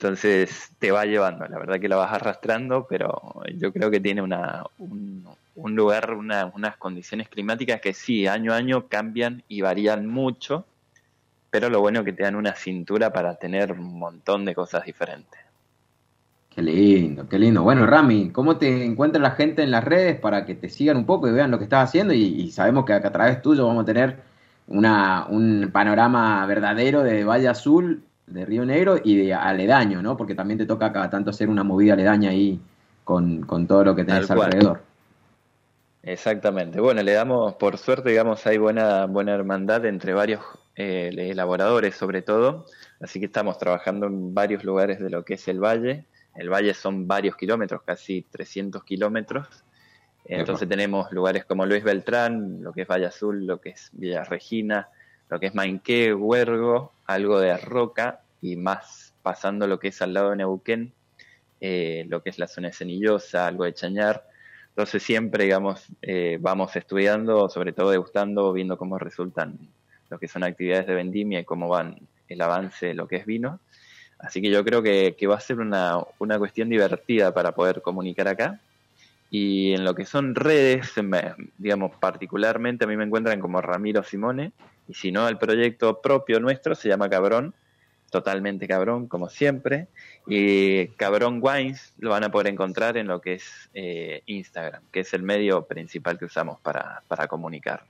entonces 0.00 0.70
te 0.78 0.90
va 0.90 1.04
llevando, 1.04 1.46
la 1.46 1.58
verdad 1.58 1.78
que 1.78 1.88
la 1.88 1.96
vas 1.96 2.12
arrastrando, 2.14 2.86
pero 2.88 3.20
yo 3.54 3.70
creo 3.70 3.90
que 3.90 4.00
tiene 4.00 4.22
una, 4.22 4.64
un, 4.78 5.26
un 5.54 5.76
lugar, 5.76 6.14
una- 6.14 6.46
unas 6.54 6.78
condiciones 6.78 7.28
climáticas 7.28 7.82
que 7.82 7.92
sí, 7.92 8.26
año 8.26 8.52
a 8.54 8.56
año 8.56 8.88
cambian 8.88 9.42
y 9.46 9.60
varían 9.60 10.06
mucho, 10.06 10.64
pero 11.50 11.70
lo 11.70 11.80
bueno 11.80 12.00
es 12.00 12.06
que 12.06 12.12
te 12.14 12.22
dan 12.24 12.36
una 12.36 12.54
cintura 12.54 13.12
para 13.12 13.36
tener 13.36 13.72
un 13.72 13.98
montón 13.98 14.44
de 14.46 14.54
cosas 14.54 14.84
diferentes. 14.86 15.40
Qué 16.48 16.62
lindo, 16.62 17.28
qué 17.28 17.38
lindo. 17.38 17.62
Bueno, 17.62 17.86
Rami, 17.86 18.30
¿cómo 18.32 18.56
te 18.58 18.84
encuentra 18.84 19.20
la 19.22 19.30
gente 19.32 19.62
en 19.62 19.70
las 19.70 19.84
redes 19.84 20.18
para 20.20 20.44
que 20.44 20.54
te 20.56 20.68
sigan 20.68 20.96
un 20.96 21.06
poco 21.06 21.28
y 21.28 21.32
vean 21.32 21.50
lo 21.50 21.58
que 21.58 21.64
estás 21.64 21.88
haciendo? 21.88 22.12
Y, 22.12 22.22
y 22.24 22.50
sabemos 22.50 22.84
que 22.84 22.92
acá 22.92 23.08
a 23.08 23.12
través 23.12 23.40
tuyo 23.42 23.66
vamos 23.66 23.82
a 23.84 23.86
tener 23.86 24.16
una, 24.66 25.26
un 25.28 25.70
panorama 25.72 26.44
verdadero 26.46 27.02
de 27.04 27.24
Valle 27.24 27.48
Azul, 27.48 28.02
de 28.30 28.44
Río 28.44 28.64
Negro 28.64 28.98
y 29.02 29.16
de 29.16 29.34
aledaño, 29.34 30.02
¿no? 30.02 30.16
Porque 30.16 30.34
también 30.34 30.58
te 30.58 30.66
toca 30.66 30.92
cada 30.92 31.10
tanto 31.10 31.30
hacer 31.30 31.48
una 31.48 31.64
movida 31.64 31.94
aledaña 31.94 32.30
ahí 32.30 32.60
con, 33.04 33.42
con 33.42 33.66
todo 33.66 33.84
lo 33.84 33.94
que 33.94 34.04
tenés 34.04 34.30
alrededor. 34.30 34.80
Exactamente. 36.02 36.80
Bueno, 36.80 37.02
le 37.02 37.12
damos, 37.12 37.54
por 37.54 37.76
suerte, 37.76 38.10
digamos, 38.10 38.46
hay 38.46 38.56
buena, 38.56 39.06
buena 39.06 39.34
hermandad 39.34 39.84
entre 39.84 40.14
varios 40.14 40.40
eh, 40.76 41.10
elaboradores, 41.14 41.94
sobre 41.94 42.22
todo. 42.22 42.64
Así 43.00 43.20
que 43.20 43.26
estamos 43.26 43.58
trabajando 43.58 44.06
en 44.06 44.32
varios 44.32 44.64
lugares 44.64 44.98
de 45.00 45.10
lo 45.10 45.24
que 45.24 45.34
es 45.34 45.46
el 45.48 45.60
valle. 45.60 46.06
El 46.34 46.48
valle 46.48 46.72
son 46.72 47.06
varios 47.06 47.36
kilómetros, 47.36 47.82
casi 47.82 48.22
300 48.22 48.82
kilómetros. 48.84 49.46
Entonces 50.24 50.68
tenemos 50.68 51.10
lugares 51.12 51.44
como 51.44 51.66
Luis 51.66 51.82
Beltrán, 51.82 52.62
lo 52.62 52.72
que 52.72 52.82
es 52.82 52.88
Valle 52.88 53.06
Azul, 53.06 53.46
lo 53.46 53.60
que 53.60 53.70
es 53.70 53.90
Villa 53.92 54.22
Regina, 54.22 54.88
lo 55.30 55.38
que 55.38 55.46
es 55.46 55.54
Mainqué, 55.54 56.12
Huergo, 56.12 56.92
algo 57.06 57.38
de 57.38 57.56
Roca 57.56 58.20
y 58.42 58.56
más 58.56 59.14
pasando 59.22 59.66
lo 59.66 59.78
que 59.78 59.88
es 59.88 60.02
al 60.02 60.12
lado 60.12 60.30
de 60.30 60.36
Neuquén, 60.36 60.92
eh, 61.60 62.04
lo 62.08 62.22
que 62.22 62.30
es 62.30 62.38
la 62.38 62.48
zona 62.48 62.68
de 62.68 62.74
Cenillosa, 62.74 63.46
algo 63.46 63.64
de 63.64 63.74
Chañar. 63.74 64.26
Entonces 64.70 65.02
siempre, 65.02 65.44
digamos, 65.44 65.86
eh, 66.02 66.38
vamos 66.40 66.74
estudiando, 66.74 67.48
sobre 67.48 67.72
todo 67.72 67.90
degustando, 67.90 68.52
viendo 68.52 68.76
cómo 68.76 68.98
resultan 68.98 69.58
lo 70.08 70.18
que 70.18 70.26
son 70.26 70.42
actividades 70.42 70.86
de 70.86 70.94
vendimia 70.94 71.40
y 71.40 71.44
cómo 71.44 71.68
van 71.68 71.98
el 72.28 72.40
avance 72.40 72.86
de 72.86 72.94
lo 72.94 73.06
que 73.06 73.16
es 73.16 73.26
vino. 73.26 73.60
Así 74.18 74.42
que 74.42 74.50
yo 74.50 74.64
creo 74.64 74.82
que, 74.82 75.14
va 75.28 75.36
a 75.36 75.40
ser 75.40 75.60
una, 75.60 75.98
una 76.18 76.38
cuestión 76.38 76.68
divertida 76.68 77.32
para 77.32 77.52
poder 77.52 77.82
comunicar 77.82 78.28
acá. 78.28 78.60
Y 79.30 79.72
en 79.74 79.84
lo 79.84 79.94
que 79.94 80.04
son 80.04 80.34
redes, 80.34 80.92
digamos, 81.56 81.92
particularmente 81.96 82.84
a 82.84 82.88
mí 82.88 82.96
me 82.96 83.04
encuentran 83.04 83.40
como 83.40 83.60
Ramiro 83.60 84.02
Simone, 84.02 84.52
y 84.90 84.94
si 84.94 85.12
no, 85.12 85.28
el 85.28 85.38
proyecto 85.38 86.00
propio 86.02 86.40
nuestro 86.40 86.74
se 86.74 86.88
llama 86.88 87.08
Cabrón, 87.08 87.54
totalmente 88.10 88.66
cabrón, 88.66 89.06
como 89.06 89.28
siempre. 89.28 89.86
Y 90.26 90.88
Cabrón 90.88 91.38
Wines 91.40 91.94
lo 91.98 92.10
van 92.10 92.24
a 92.24 92.30
poder 92.30 92.48
encontrar 92.48 92.96
en 92.96 93.06
lo 93.06 93.20
que 93.20 93.34
es 93.34 93.70
eh, 93.72 94.22
Instagram, 94.26 94.82
que 94.90 95.00
es 95.00 95.14
el 95.14 95.22
medio 95.22 95.64
principal 95.66 96.18
que 96.18 96.24
usamos 96.24 96.58
para, 96.60 97.04
para 97.06 97.28
comunicarnos. 97.28 97.88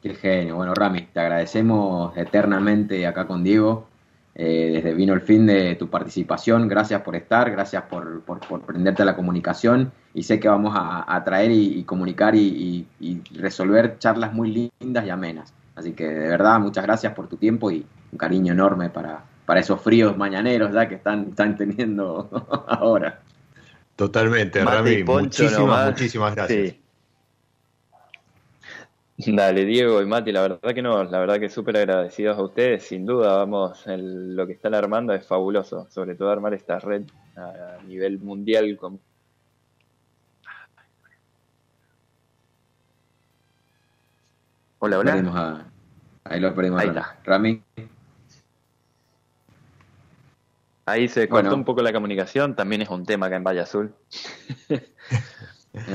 Qué 0.00 0.14
genio. 0.14 0.54
Bueno, 0.54 0.72
Rami, 0.72 1.08
te 1.12 1.18
agradecemos 1.18 2.16
eternamente 2.16 3.04
acá 3.06 3.26
con 3.26 3.42
Diego. 3.42 3.88
eh, 4.36 4.70
desde 4.74 4.94
Vino 4.94 5.14
el 5.14 5.20
Fin 5.20 5.46
de 5.46 5.74
tu 5.74 5.90
participación. 5.90 6.68
Gracias 6.68 7.02
por 7.02 7.16
estar, 7.16 7.50
gracias 7.50 7.82
por, 7.90 8.22
por, 8.22 8.38
prenderte 8.62 9.02
a 9.02 9.04
la 9.04 9.16
comunicación. 9.16 9.90
Y 10.14 10.22
sé 10.22 10.38
que 10.38 10.48
vamos 10.48 10.74
a, 10.76 11.12
a 11.12 11.24
traer 11.24 11.50
y, 11.50 11.82
comunicar 11.82 12.36
y 12.36 12.86
resolver 13.34 13.98
charlas 13.98 14.32
muy 14.32 14.70
lindas 14.80 15.04
y 15.04 15.10
amenas. 15.10 15.57
Así 15.78 15.92
que 15.92 16.04
de 16.06 16.28
verdad, 16.28 16.58
muchas 16.60 16.84
gracias 16.84 17.12
por 17.14 17.28
tu 17.28 17.36
tiempo 17.36 17.70
y 17.70 17.86
un 18.12 18.18
cariño 18.18 18.52
enorme 18.52 18.90
para, 18.90 19.22
para 19.46 19.60
esos 19.60 19.80
fríos 19.80 20.16
mañaneros 20.16 20.72
ya 20.72 20.88
que 20.88 20.96
están, 20.96 21.28
están 21.30 21.56
teniendo 21.56 22.28
ahora. 22.68 23.20
Totalmente, 23.96 24.62
Mate 24.64 24.76
Rami. 24.76 25.04
poncho 25.04 25.42
Muchísimas, 25.44 25.60
nomás. 25.60 25.90
muchísimas 25.92 26.34
gracias. 26.34 26.68
Sí. 26.70 26.82
Dale, 29.34 29.64
Diego 29.64 30.00
y 30.00 30.06
Mati, 30.06 30.30
la 30.30 30.42
verdad 30.42 30.72
que 30.74 30.80
no, 30.82 31.02
la 31.02 31.18
verdad 31.18 31.40
que 31.40 31.48
súper 31.48 31.76
agradecidos 31.78 32.38
a 32.38 32.42
ustedes, 32.42 32.84
sin 32.84 33.04
duda, 33.04 33.36
vamos, 33.36 33.84
el- 33.88 34.36
lo 34.36 34.46
que 34.46 34.52
están 34.52 34.74
armando 34.74 35.12
es 35.12 35.26
fabuloso, 35.26 35.88
sobre 35.90 36.14
todo 36.14 36.30
armar 36.30 36.54
esta 36.54 36.78
red 36.78 37.02
a 37.36 37.78
nivel 37.84 38.18
mundial 38.20 38.76
con 38.76 39.00
Hola, 44.80 44.98
hola. 44.98 45.12
Perdimos 45.12 45.36
a- 45.36 45.64
ahí 46.24 46.40
lo 46.40 46.54
perdimos. 46.54 46.80
a 46.80 46.82
Ahí 46.82 46.88
Rami. 46.88 47.00
está. 47.00 47.16
Rami, 47.24 47.62
Ahí 50.86 51.06
se 51.08 51.28
cortó 51.28 51.42
Bueno. 51.48 51.56
un 51.56 51.64
poco 51.66 51.82
la 51.82 51.92
comunicación, 51.92 52.56
también 52.56 52.80
es 52.80 52.88
un 52.88 53.04
tema 53.04 53.26
acá 53.26 53.36
en 53.36 53.44
Valle 53.44 53.60
Azul. 53.60 53.92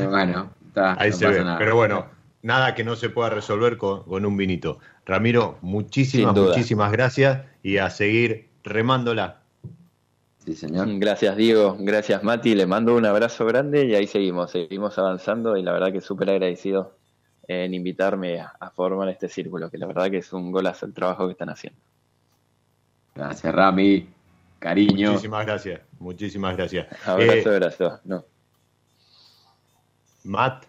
bueno, 0.09 0.51
está, 0.67 0.93
Ahí 1.01 1.09
no 1.09 1.15
se 1.17 1.25
pasa 1.25 1.37
ve. 1.39 1.43
nada. 1.43 1.57
Pero 1.57 1.75
bueno, 1.75 2.05
nada 2.43 2.75
que 2.75 2.83
no 2.83 2.95
se 2.95 3.09
pueda 3.09 3.31
resolver 3.31 3.77
con, 3.77 4.03
con 4.03 4.23
un 4.23 4.37
vinito. 4.37 4.77
Ramiro, 5.05 5.57
muchísimas, 5.61 6.35
muchísimas 6.35 6.91
gracias 6.91 7.41
y 7.63 7.77
a 7.77 7.89
seguir 7.89 8.49
remándola. 8.63 9.39
Sí, 10.45 10.53
señor. 10.53 10.87
Gracias, 10.99 11.37
Diego. 11.37 11.75
Gracias, 11.79 12.21
Mati. 12.23 12.53
Le 12.53 12.67
mando 12.67 12.95
un 12.95 13.05
abrazo 13.07 13.45
grande 13.47 13.85
y 13.85 13.95
ahí 13.95 14.05
seguimos, 14.05 14.51
seguimos 14.51 14.99
avanzando 14.99 15.57
y 15.57 15.63
la 15.63 15.71
verdad 15.71 15.91
que 15.91 16.01
súper 16.01 16.29
agradecido 16.29 16.95
en 17.47 17.73
invitarme 17.73 18.39
a, 18.39 18.53
a 18.59 18.69
formar 18.69 19.09
este 19.09 19.27
círculo, 19.29 19.69
que 19.69 19.77
la 19.77 19.85
verdad 19.87 20.09
que 20.09 20.17
es 20.17 20.31
un 20.33 20.51
golazo 20.51 20.85
el 20.85 20.93
trabajo 20.93 21.25
que 21.27 21.33
están 21.33 21.49
haciendo. 21.49 21.79
Gracias, 23.15 23.53
Rami. 23.53 24.07
Cariño. 24.59 25.11
Muchísimas 25.11 25.45
gracias. 25.45 25.81
Muchísimas 25.99 26.55
gracias. 26.57 26.87
Abrazo, 27.07 27.51
Eh, 27.51 27.55
abrazo. 27.55 27.99
No. 28.05 28.23
Matt, 30.23 30.65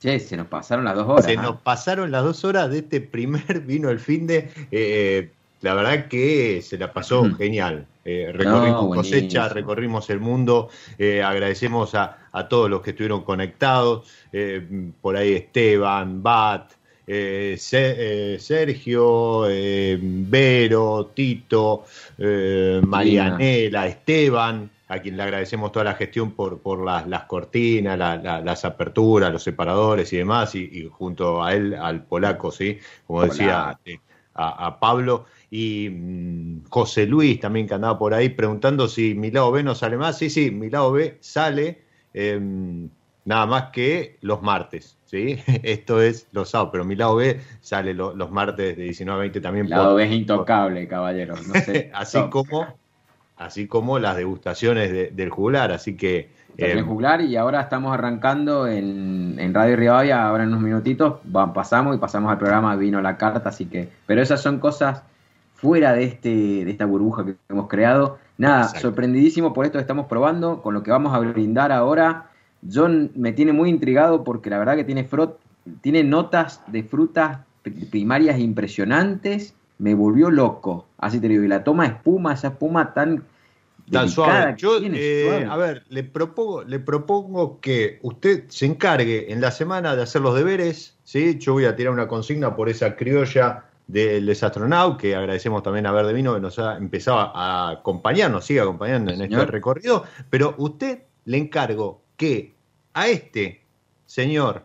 Che, 0.00 0.18
se 0.18 0.36
nos 0.36 0.48
pasaron 0.48 0.84
las 0.84 0.96
dos 0.96 1.08
horas. 1.08 1.24
se 1.24 1.36
nos 1.36 1.60
pasaron 1.60 2.10
las 2.10 2.24
dos 2.24 2.44
horas 2.44 2.68
de 2.70 2.78
este 2.80 3.00
primer 3.00 3.60
vino 3.60 3.88
el 3.88 4.00
fin 4.00 4.26
de. 4.26 4.50
eh, 4.70 5.30
la 5.62 5.74
verdad 5.74 6.06
que 6.08 6.60
se 6.62 6.76
la 6.78 6.92
pasó 6.92 7.24
Mm. 7.24 7.34
genial. 7.36 7.86
Eh, 8.04 8.30
recorrimos 8.32 8.82
No, 8.82 8.90
cosecha, 8.90 9.48
recorrimos 9.48 10.10
el 10.10 10.18
mundo. 10.20 10.68
eh, 10.98 11.22
agradecemos 11.22 11.94
a, 11.94 12.18
a 12.32 12.48
todos 12.48 12.68
los 12.68 12.82
que 12.82 12.90
estuvieron 12.90 13.22
conectados. 13.22 14.06
eh, 14.32 14.66
por 15.00 15.16
ahí 15.16 15.34
Esteban, 15.34 16.22
Bat, 16.22 16.72
Se- 17.06 18.38
Sergio, 18.38 19.42
Vero, 20.00 21.10
Tito, 21.14 21.84
Marianela, 22.86 23.86
Esteban, 23.86 24.70
a 24.88 24.98
quien 25.00 25.16
le 25.16 25.22
agradecemos 25.22 25.72
toda 25.72 25.84
la 25.86 25.94
gestión 25.94 26.32
por, 26.32 26.58
por 26.58 26.84
las, 26.84 27.06
las 27.08 27.24
cortinas, 27.24 27.98
la- 27.98 28.16
la- 28.16 28.40
las 28.40 28.64
aperturas, 28.64 29.32
los 29.32 29.42
separadores 29.42 30.12
y 30.12 30.18
demás, 30.18 30.54
y, 30.54 30.60
y 30.64 30.88
junto 30.90 31.42
a 31.42 31.54
él, 31.54 31.74
al 31.74 32.02
polaco, 32.04 32.50
¿sí? 32.50 32.78
Como 33.06 33.22
decía 33.24 33.78
a, 34.34 34.66
a 34.66 34.80
Pablo. 34.80 35.26
Y 35.54 35.90
mm, 35.90 36.64
José 36.70 37.06
Luis 37.06 37.38
también 37.38 37.68
que 37.68 37.74
andaba 37.74 37.98
por 37.98 38.14
ahí 38.14 38.30
preguntando 38.30 38.88
si 38.88 39.14
mi 39.14 39.30
lado 39.30 39.52
B 39.52 39.62
no 39.62 39.74
sale 39.74 39.98
más. 39.98 40.16
Sí, 40.16 40.30
sí, 40.30 40.50
mi 40.50 40.70
lado 40.70 40.92
B 40.92 41.18
sale 41.20 41.82
em, 42.14 42.88
nada 43.26 43.44
más 43.44 43.64
que 43.64 44.16
los 44.22 44.40
martes, 44.40 44.96
¿sí? 45.04 45.36
Esto 45.62 46.00
es 46.00 46.26
los 46.32 46.48
sábados, 46.48 46.70
pero 46.72 46.86
mi 46.86 46.96
lado 46.96 47.16
B 47.16 47.38
sale 47.60 47.92
lo- 47.92 48.16
los 48.16 48.30
martes 48.30 48.78
de 48.78 48.84
19 48.84 49.18
a 49.18 49.20
20 49.20 49.40
también. 49.42 49.68
Lado 49.68 49.88
por- 49.90 49.96
B 49.96 50.04
es 50.04 50.12
intocable, 50.12 50.88
caballero. 50.88 51.34
No 51.34 51.60
sé. 51.60 51.90
así 51.94 52.18
como 52.30 52.66
así 53.36 53.66
como 53.66 53.98
las 53.98 54.16
degustaciones 54.16 54.90
de- 54.90 55.10
del 55.10 55.28
juglar, 55.28 55.70
así 55.70 55.98
que 55.98 56.30
eh, 56.56 56.80
juglar 56.80 57.20
y 57.20 57.36
ahora 57.36 57.60
estamos 57.60 57.92
arrancando 57.92 58.66
en, 58.68 59.36
en 59.38 59.52
Radio 59.52 59.76
Rivadavia, 59.76 60.26
ahora 60.26 60.44
en 60.44 60.50
unos 60.50 60.62
minutitos 60.62 61.14
pasamos 61.54 61.94
y 61.96 61.98
pasamos 61.98 62.30
al 62.32 62.38
programa 62.38 62.74
Vino 62.76 63.02
la 63.02 63.16
Carta, 63.18 63.48
así 63.50 63.66
que, 63.66 63.88
pero 64.06 64.22
esas 64.22 64.40
son 64.40 64.58
cosas 64.58 65.02
fuera 65.62 65.92
de 65.94 66.02
este 66.04 66.28
de 66.64 66.70
esta 66.70 66.84
burbuja 66.86 67.24
que 67.24 67.36
hemos 67.48 67.68
creado. 67.68 68.18
Nada, 68.36 68.62
Exacto. 68.62 68.80
sorprendidísimo 68.80 69.52
por 69.54 69.64
esto 69.64 69.78
que 69.78 69.82
estamos 69.82 70.06
probando, 70.06 70.60
con 70.60 70.74
lo 70.74 70.82
que 70.82 70.90
vamos 70.90 71.14
a 71.14 71.20
brindar 71.20 71.70
ahora. 71.70 72.30
John 72.70 73.12
me 73.14 73.32
tiene 73.32 73.52
muy 73.52 73.70
intrigado 73.70 74.24
porque 74.24 74.50
la 74.50 74.58
verdad 74.58 74.74
que 74.74 74.84
tiene 74.84 75.04
frot, 75.04 75.38
tiene 75.80 76.02
notas 76.02 76.60
de 76.66 76.82
frutas 76.82 77.38
pri- 77.62 77.86
primarias 77.86 78.40
impresionantes, 78.40 79.54
me 79.78 79.94
volvió 79.94 80.30
loco. 80.30 80.86
Así 80.98 81.20
te 81.20 81.28
digo, 81.28 81.44
y 81.44 81.48
la 81.48 81.62
toma 81.62 81.86
espuma, 81.86 82.34
esa 82.34 82.48
espuma 82.48 82.92
tan 82.92 83.22
suave. 84.08 84.54
Yo, 84.58 84.78
eh, 84.82 85.24
suave. 85.28 85.46
a 85.48 85.56
ver, 85.56 85.84
le 85.88 86.02
propongo, 86.02 86.64
le 86.64 86.80
propongo 86.80 87.60
que 87.60 87.98
usted 88.02 88.44
se 88.48 88.66
encargue 88.66 89.32
en 89.32 89.40
la 89.40 89.50
semana 89.50 89.94
de 89.94 90.02
hacer 90.02 90.22
los 90.22 90.34
deberes, 90.34 90.96
¿sí? 91.04 91.38
Yo 91.38 91.52
voy 91.52 91.66
a 91.66 91.76
tirar 91.76 91.92
una 91.92 92.08
consigna 92.08 92.56
por 92.56 92.68
esa 92.68 92.96
criolla 92.96 93.64
del 93.86 94.26
desastronaut, 94.26 94.98
que 94.98 95.14
agradecemos 95.14 95.62
también 95.62 95.86
a 95.86 95.92
Verde 95.92 96.12
Vino 96.12 96.34
que 96.34 96.40
nos 96.40 96.58
ha 96.58 96.76
empezado 96.76 97.18
a 97.18 97.70
acompañar, 97.70 98.30
nos 98.30 98.44
sigue 98.44 98.60
acompañando 98.60 99.12
en 99.12 99.20
este 99.22 99.44
recorrido, 99.46 100.04
pero 100.30 100.54
usted 100.58 101.02
le 101.24 101.38
encargo 101.38 102.02
que 102.16 102.54
a 102.94 103.08
este 103.08 103.62
señor, 104.06 104.64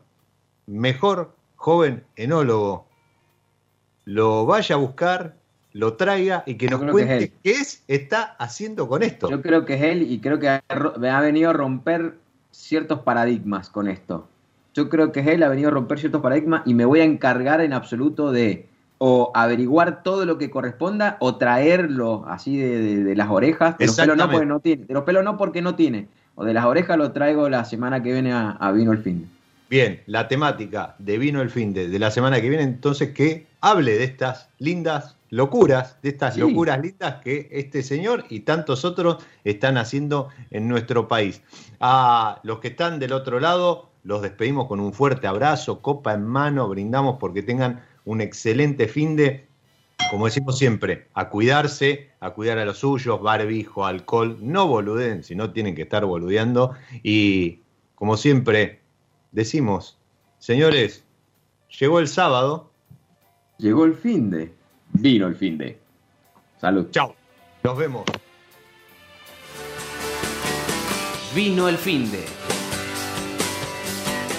mejor 0.66 1.36
joven 1.56 2.04
enólogo, 2.16 2.88
lo 4.06 4.46
vaya 4.46 4.76
a 4.76 4.78
buscar, 4.78 5.36
lo 5.74 5.94
traiga 5.94 6.44
y 6.46 6.56
que 6.56 6.68
Yo 6.68 6.78
nos 6.78 6.82
que 6.82 6.86
es 6.86 6.92
cuente 6.92 7.18
él. 7.18 7.32
qué 7.44 7.52
es 7.52 7.84
está 7.88 8.36
haciendo 8.40 8.88
con 8.88 9.04
esto. 9.04 9.30
Yo 9.30 9.42
creo 9.42 9.66
que 9.66 9.76
es 9.76 9.82
él 9.82 10.10
y 10.10 10.20
creo 10.20 10.40
que 10.40 10.50
ha, 10.50 10.64
ha 10.70 11.22
venido 11.22 11.50
a 11.50 11.54
romper 11.54 12.16
ciertos 12.52 13.00
paradigmas 13.02 13.70
con 13.70 13.88
esto. 13.88 14.28
Yo 14.74 14.90
creo 14.90 15.12
que 15.12 15.22
es 15.22 15.28
él, 15.28 15.44
ha 15.44 15.50
venido 15.50 15.70
a 15.70 15.72
romper 15.72 16.00
ciertos 16.00 16.22
paradigmas 16.22 16.62
y 16.66 16.74
me 16.74 16.86
voy 16.86 17.00
a 17.00 17.04
encargar 17.04 17.62
en 17.62 17.74
absoluto 17.74 18.32
de 18.32 18.68
o 19.00 19.32
averiguar 19.36 20.02
todo 20.04 20.26
lo 20.26 20.38
que 20.38 20.50
corresponda 20.50 21.18
o 21.20 21.36
traerlo 21.36 22.26
así 22.28 22.58
de, 22.58 22.80
de- 22.80 23.04
de 23.04 23.16
las 23.16 23.30
orejas. 23.30 23.78
De 23.78 23.86
los 23.88 23.96
pelos 23.96 24.18
no 24.18 24.30
porque 24.30 24.46
no 24.46 24.60
tiene. 24.60 24.86
De 24.86 24.94
los 24.94 25.04
pelos 25.04 25.24
no 25.24 25.38
porque 25.38 25.62
no 25.62 25.76
tiene. 25.76 26.08
O 26.36 26.46
de 26.46 26.54
las 26.54 26.66
orejas 26.66 26.98
lo 26.98 27.12
traigo 27.12 27.50
la 27.50 27.64
semana 27.66 28.02
que 28.02 28.12
viene 28.14 28.32
a, 28.34 28.52
a 28.52 28.72
Vino 28.72 28.92
el 28.92 29.00
Fin. 29.00 29.30
Bien, 29.70 30.02
la 30.06 30.28
temática 30.28 30.96
de 30.98 31.18
Vino 31.18 31.42
el 31.42 31.50
Fin 31.50 31.74
de, 31.74 31.90
de 31.90 32.00
la 32.00 32.10
semana 32.12 32.40
que 32.42 32.48
viene, 32.50 32.64
entonces 32.64 33.10
que 33.12 33.48
hable 33.62 33.98
de 33.98 34.04
estas 34.06 34.50
lindas 34.60 35.16
locuras, 35.30 35.98
de 36.02 36.10
estas 36.10 36.36
Sí. 36.36 36.40
locuras 36.40 36.80
lindas 36.80 37.16
que 37.24 37.50
este 37.52 37.84
señor 37.84 38.24
y 38.30 38.42
tantos 38.42 38.86
otros 38.86 39.18
están 39.44 39.78
haciendo 39.78 40.30
en 40.52 40.68
nuestro 40.70 41.08
país. 41.10 41.42
A 41.82 42.40
los 42.44 42.60
que 42.60 42.70
están 42.70 42.98
del 43.00 43.12
otro 43.14 43.40
lado, 43.42 43.90
los 44.04 44.22
despedimos 44.22 44.68
con 44.68 44.80
un 44.80 44.94
fuerte 44.94 45.28
abrazo, 45.28 45.82
copa 45.82 46.14
en 46.14 46.26
mano, 46.26 46.70
brindamos 46.70 47.18
porque 47.20 47.44
tengan 47.44 47.82
un 48.08 48.22
excelente 48.22 48.88
fin 48.88 49.18
de, 49.18 49.46
como 50.10 50.26
decimos 50.26 50.58
siempre, 50.58 51.08
a 51.14 51.30
cuidarse, 51.30 52.10
a 52.22 52.32
cuidar 52.32 52.58
a 52.58 52.64
los 52.64 52.78
suyos, 52.78 53.22
barbijo, 53.22 53.86
alcohol, 53.86 54.38
no 54.42 54.66
boluden, 54.66 55.24
si 55.24 55.36
no 55.36 55.52
tienen 55.52 55.76
que 55.76 55.82
estar 55.82 56.06
boludeando 56.06 56.74
y 57.04 57.64
como 57.96 58.16
siempre 58.16 58.80
decimos, 59.34 59.98
señores, 60.40 61.04
llegó 61.80 62.00
el 62.00 62.08
sábado. 62.08 62.72
Llegó 63.58 63.84
el 63.84 63.96
fin 63.96 64.30
de. 64.30 64.54
Vino 64.94 65.28
el 65.28 65.36
fin 65.36 65.58
de. 65.58 65.78
Salud. 66.62 66.88
Chao. 66.92 67.14
Nos 67.64 67.78
vemos. 67.78 68.06
Vino 71.36 71.68
el 71.68 71.78
fin 71.78 72.10
de. 72.10 72.24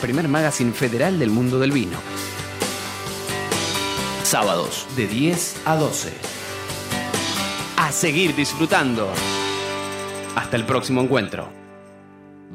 Primer 0.00 0.26
magazine 0.26 0.72
federal 0.72 1.18
del 1.18 1.30
mundo 1.30 1.58
del 1.58 1.72
vino. 1.72 2.17
Sábados 4.28 4.86
de 4.94 5.06
10 5.06 5.62
a 5.64 5.76
12. 5.76 6.12
A 7.78 7.90
seguir 7.90 8.36
disfrutando. 8.36 9.10
Hasta 10.36 10.54
el 10.58 10.66
próximo 10.66 11.00
encuentro. 11.00 11.50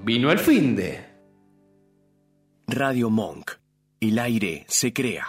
Vino 0.03 0.31
el 0.31 0.37
fin 0.37 0.75
de. 0.75 1.03
Radio 2.67 3.09
Monk. 3.09 3.53
El 3.99 4.19
aire 4.19 4.65
se 4.67 4.93
crea. 4.93 5.25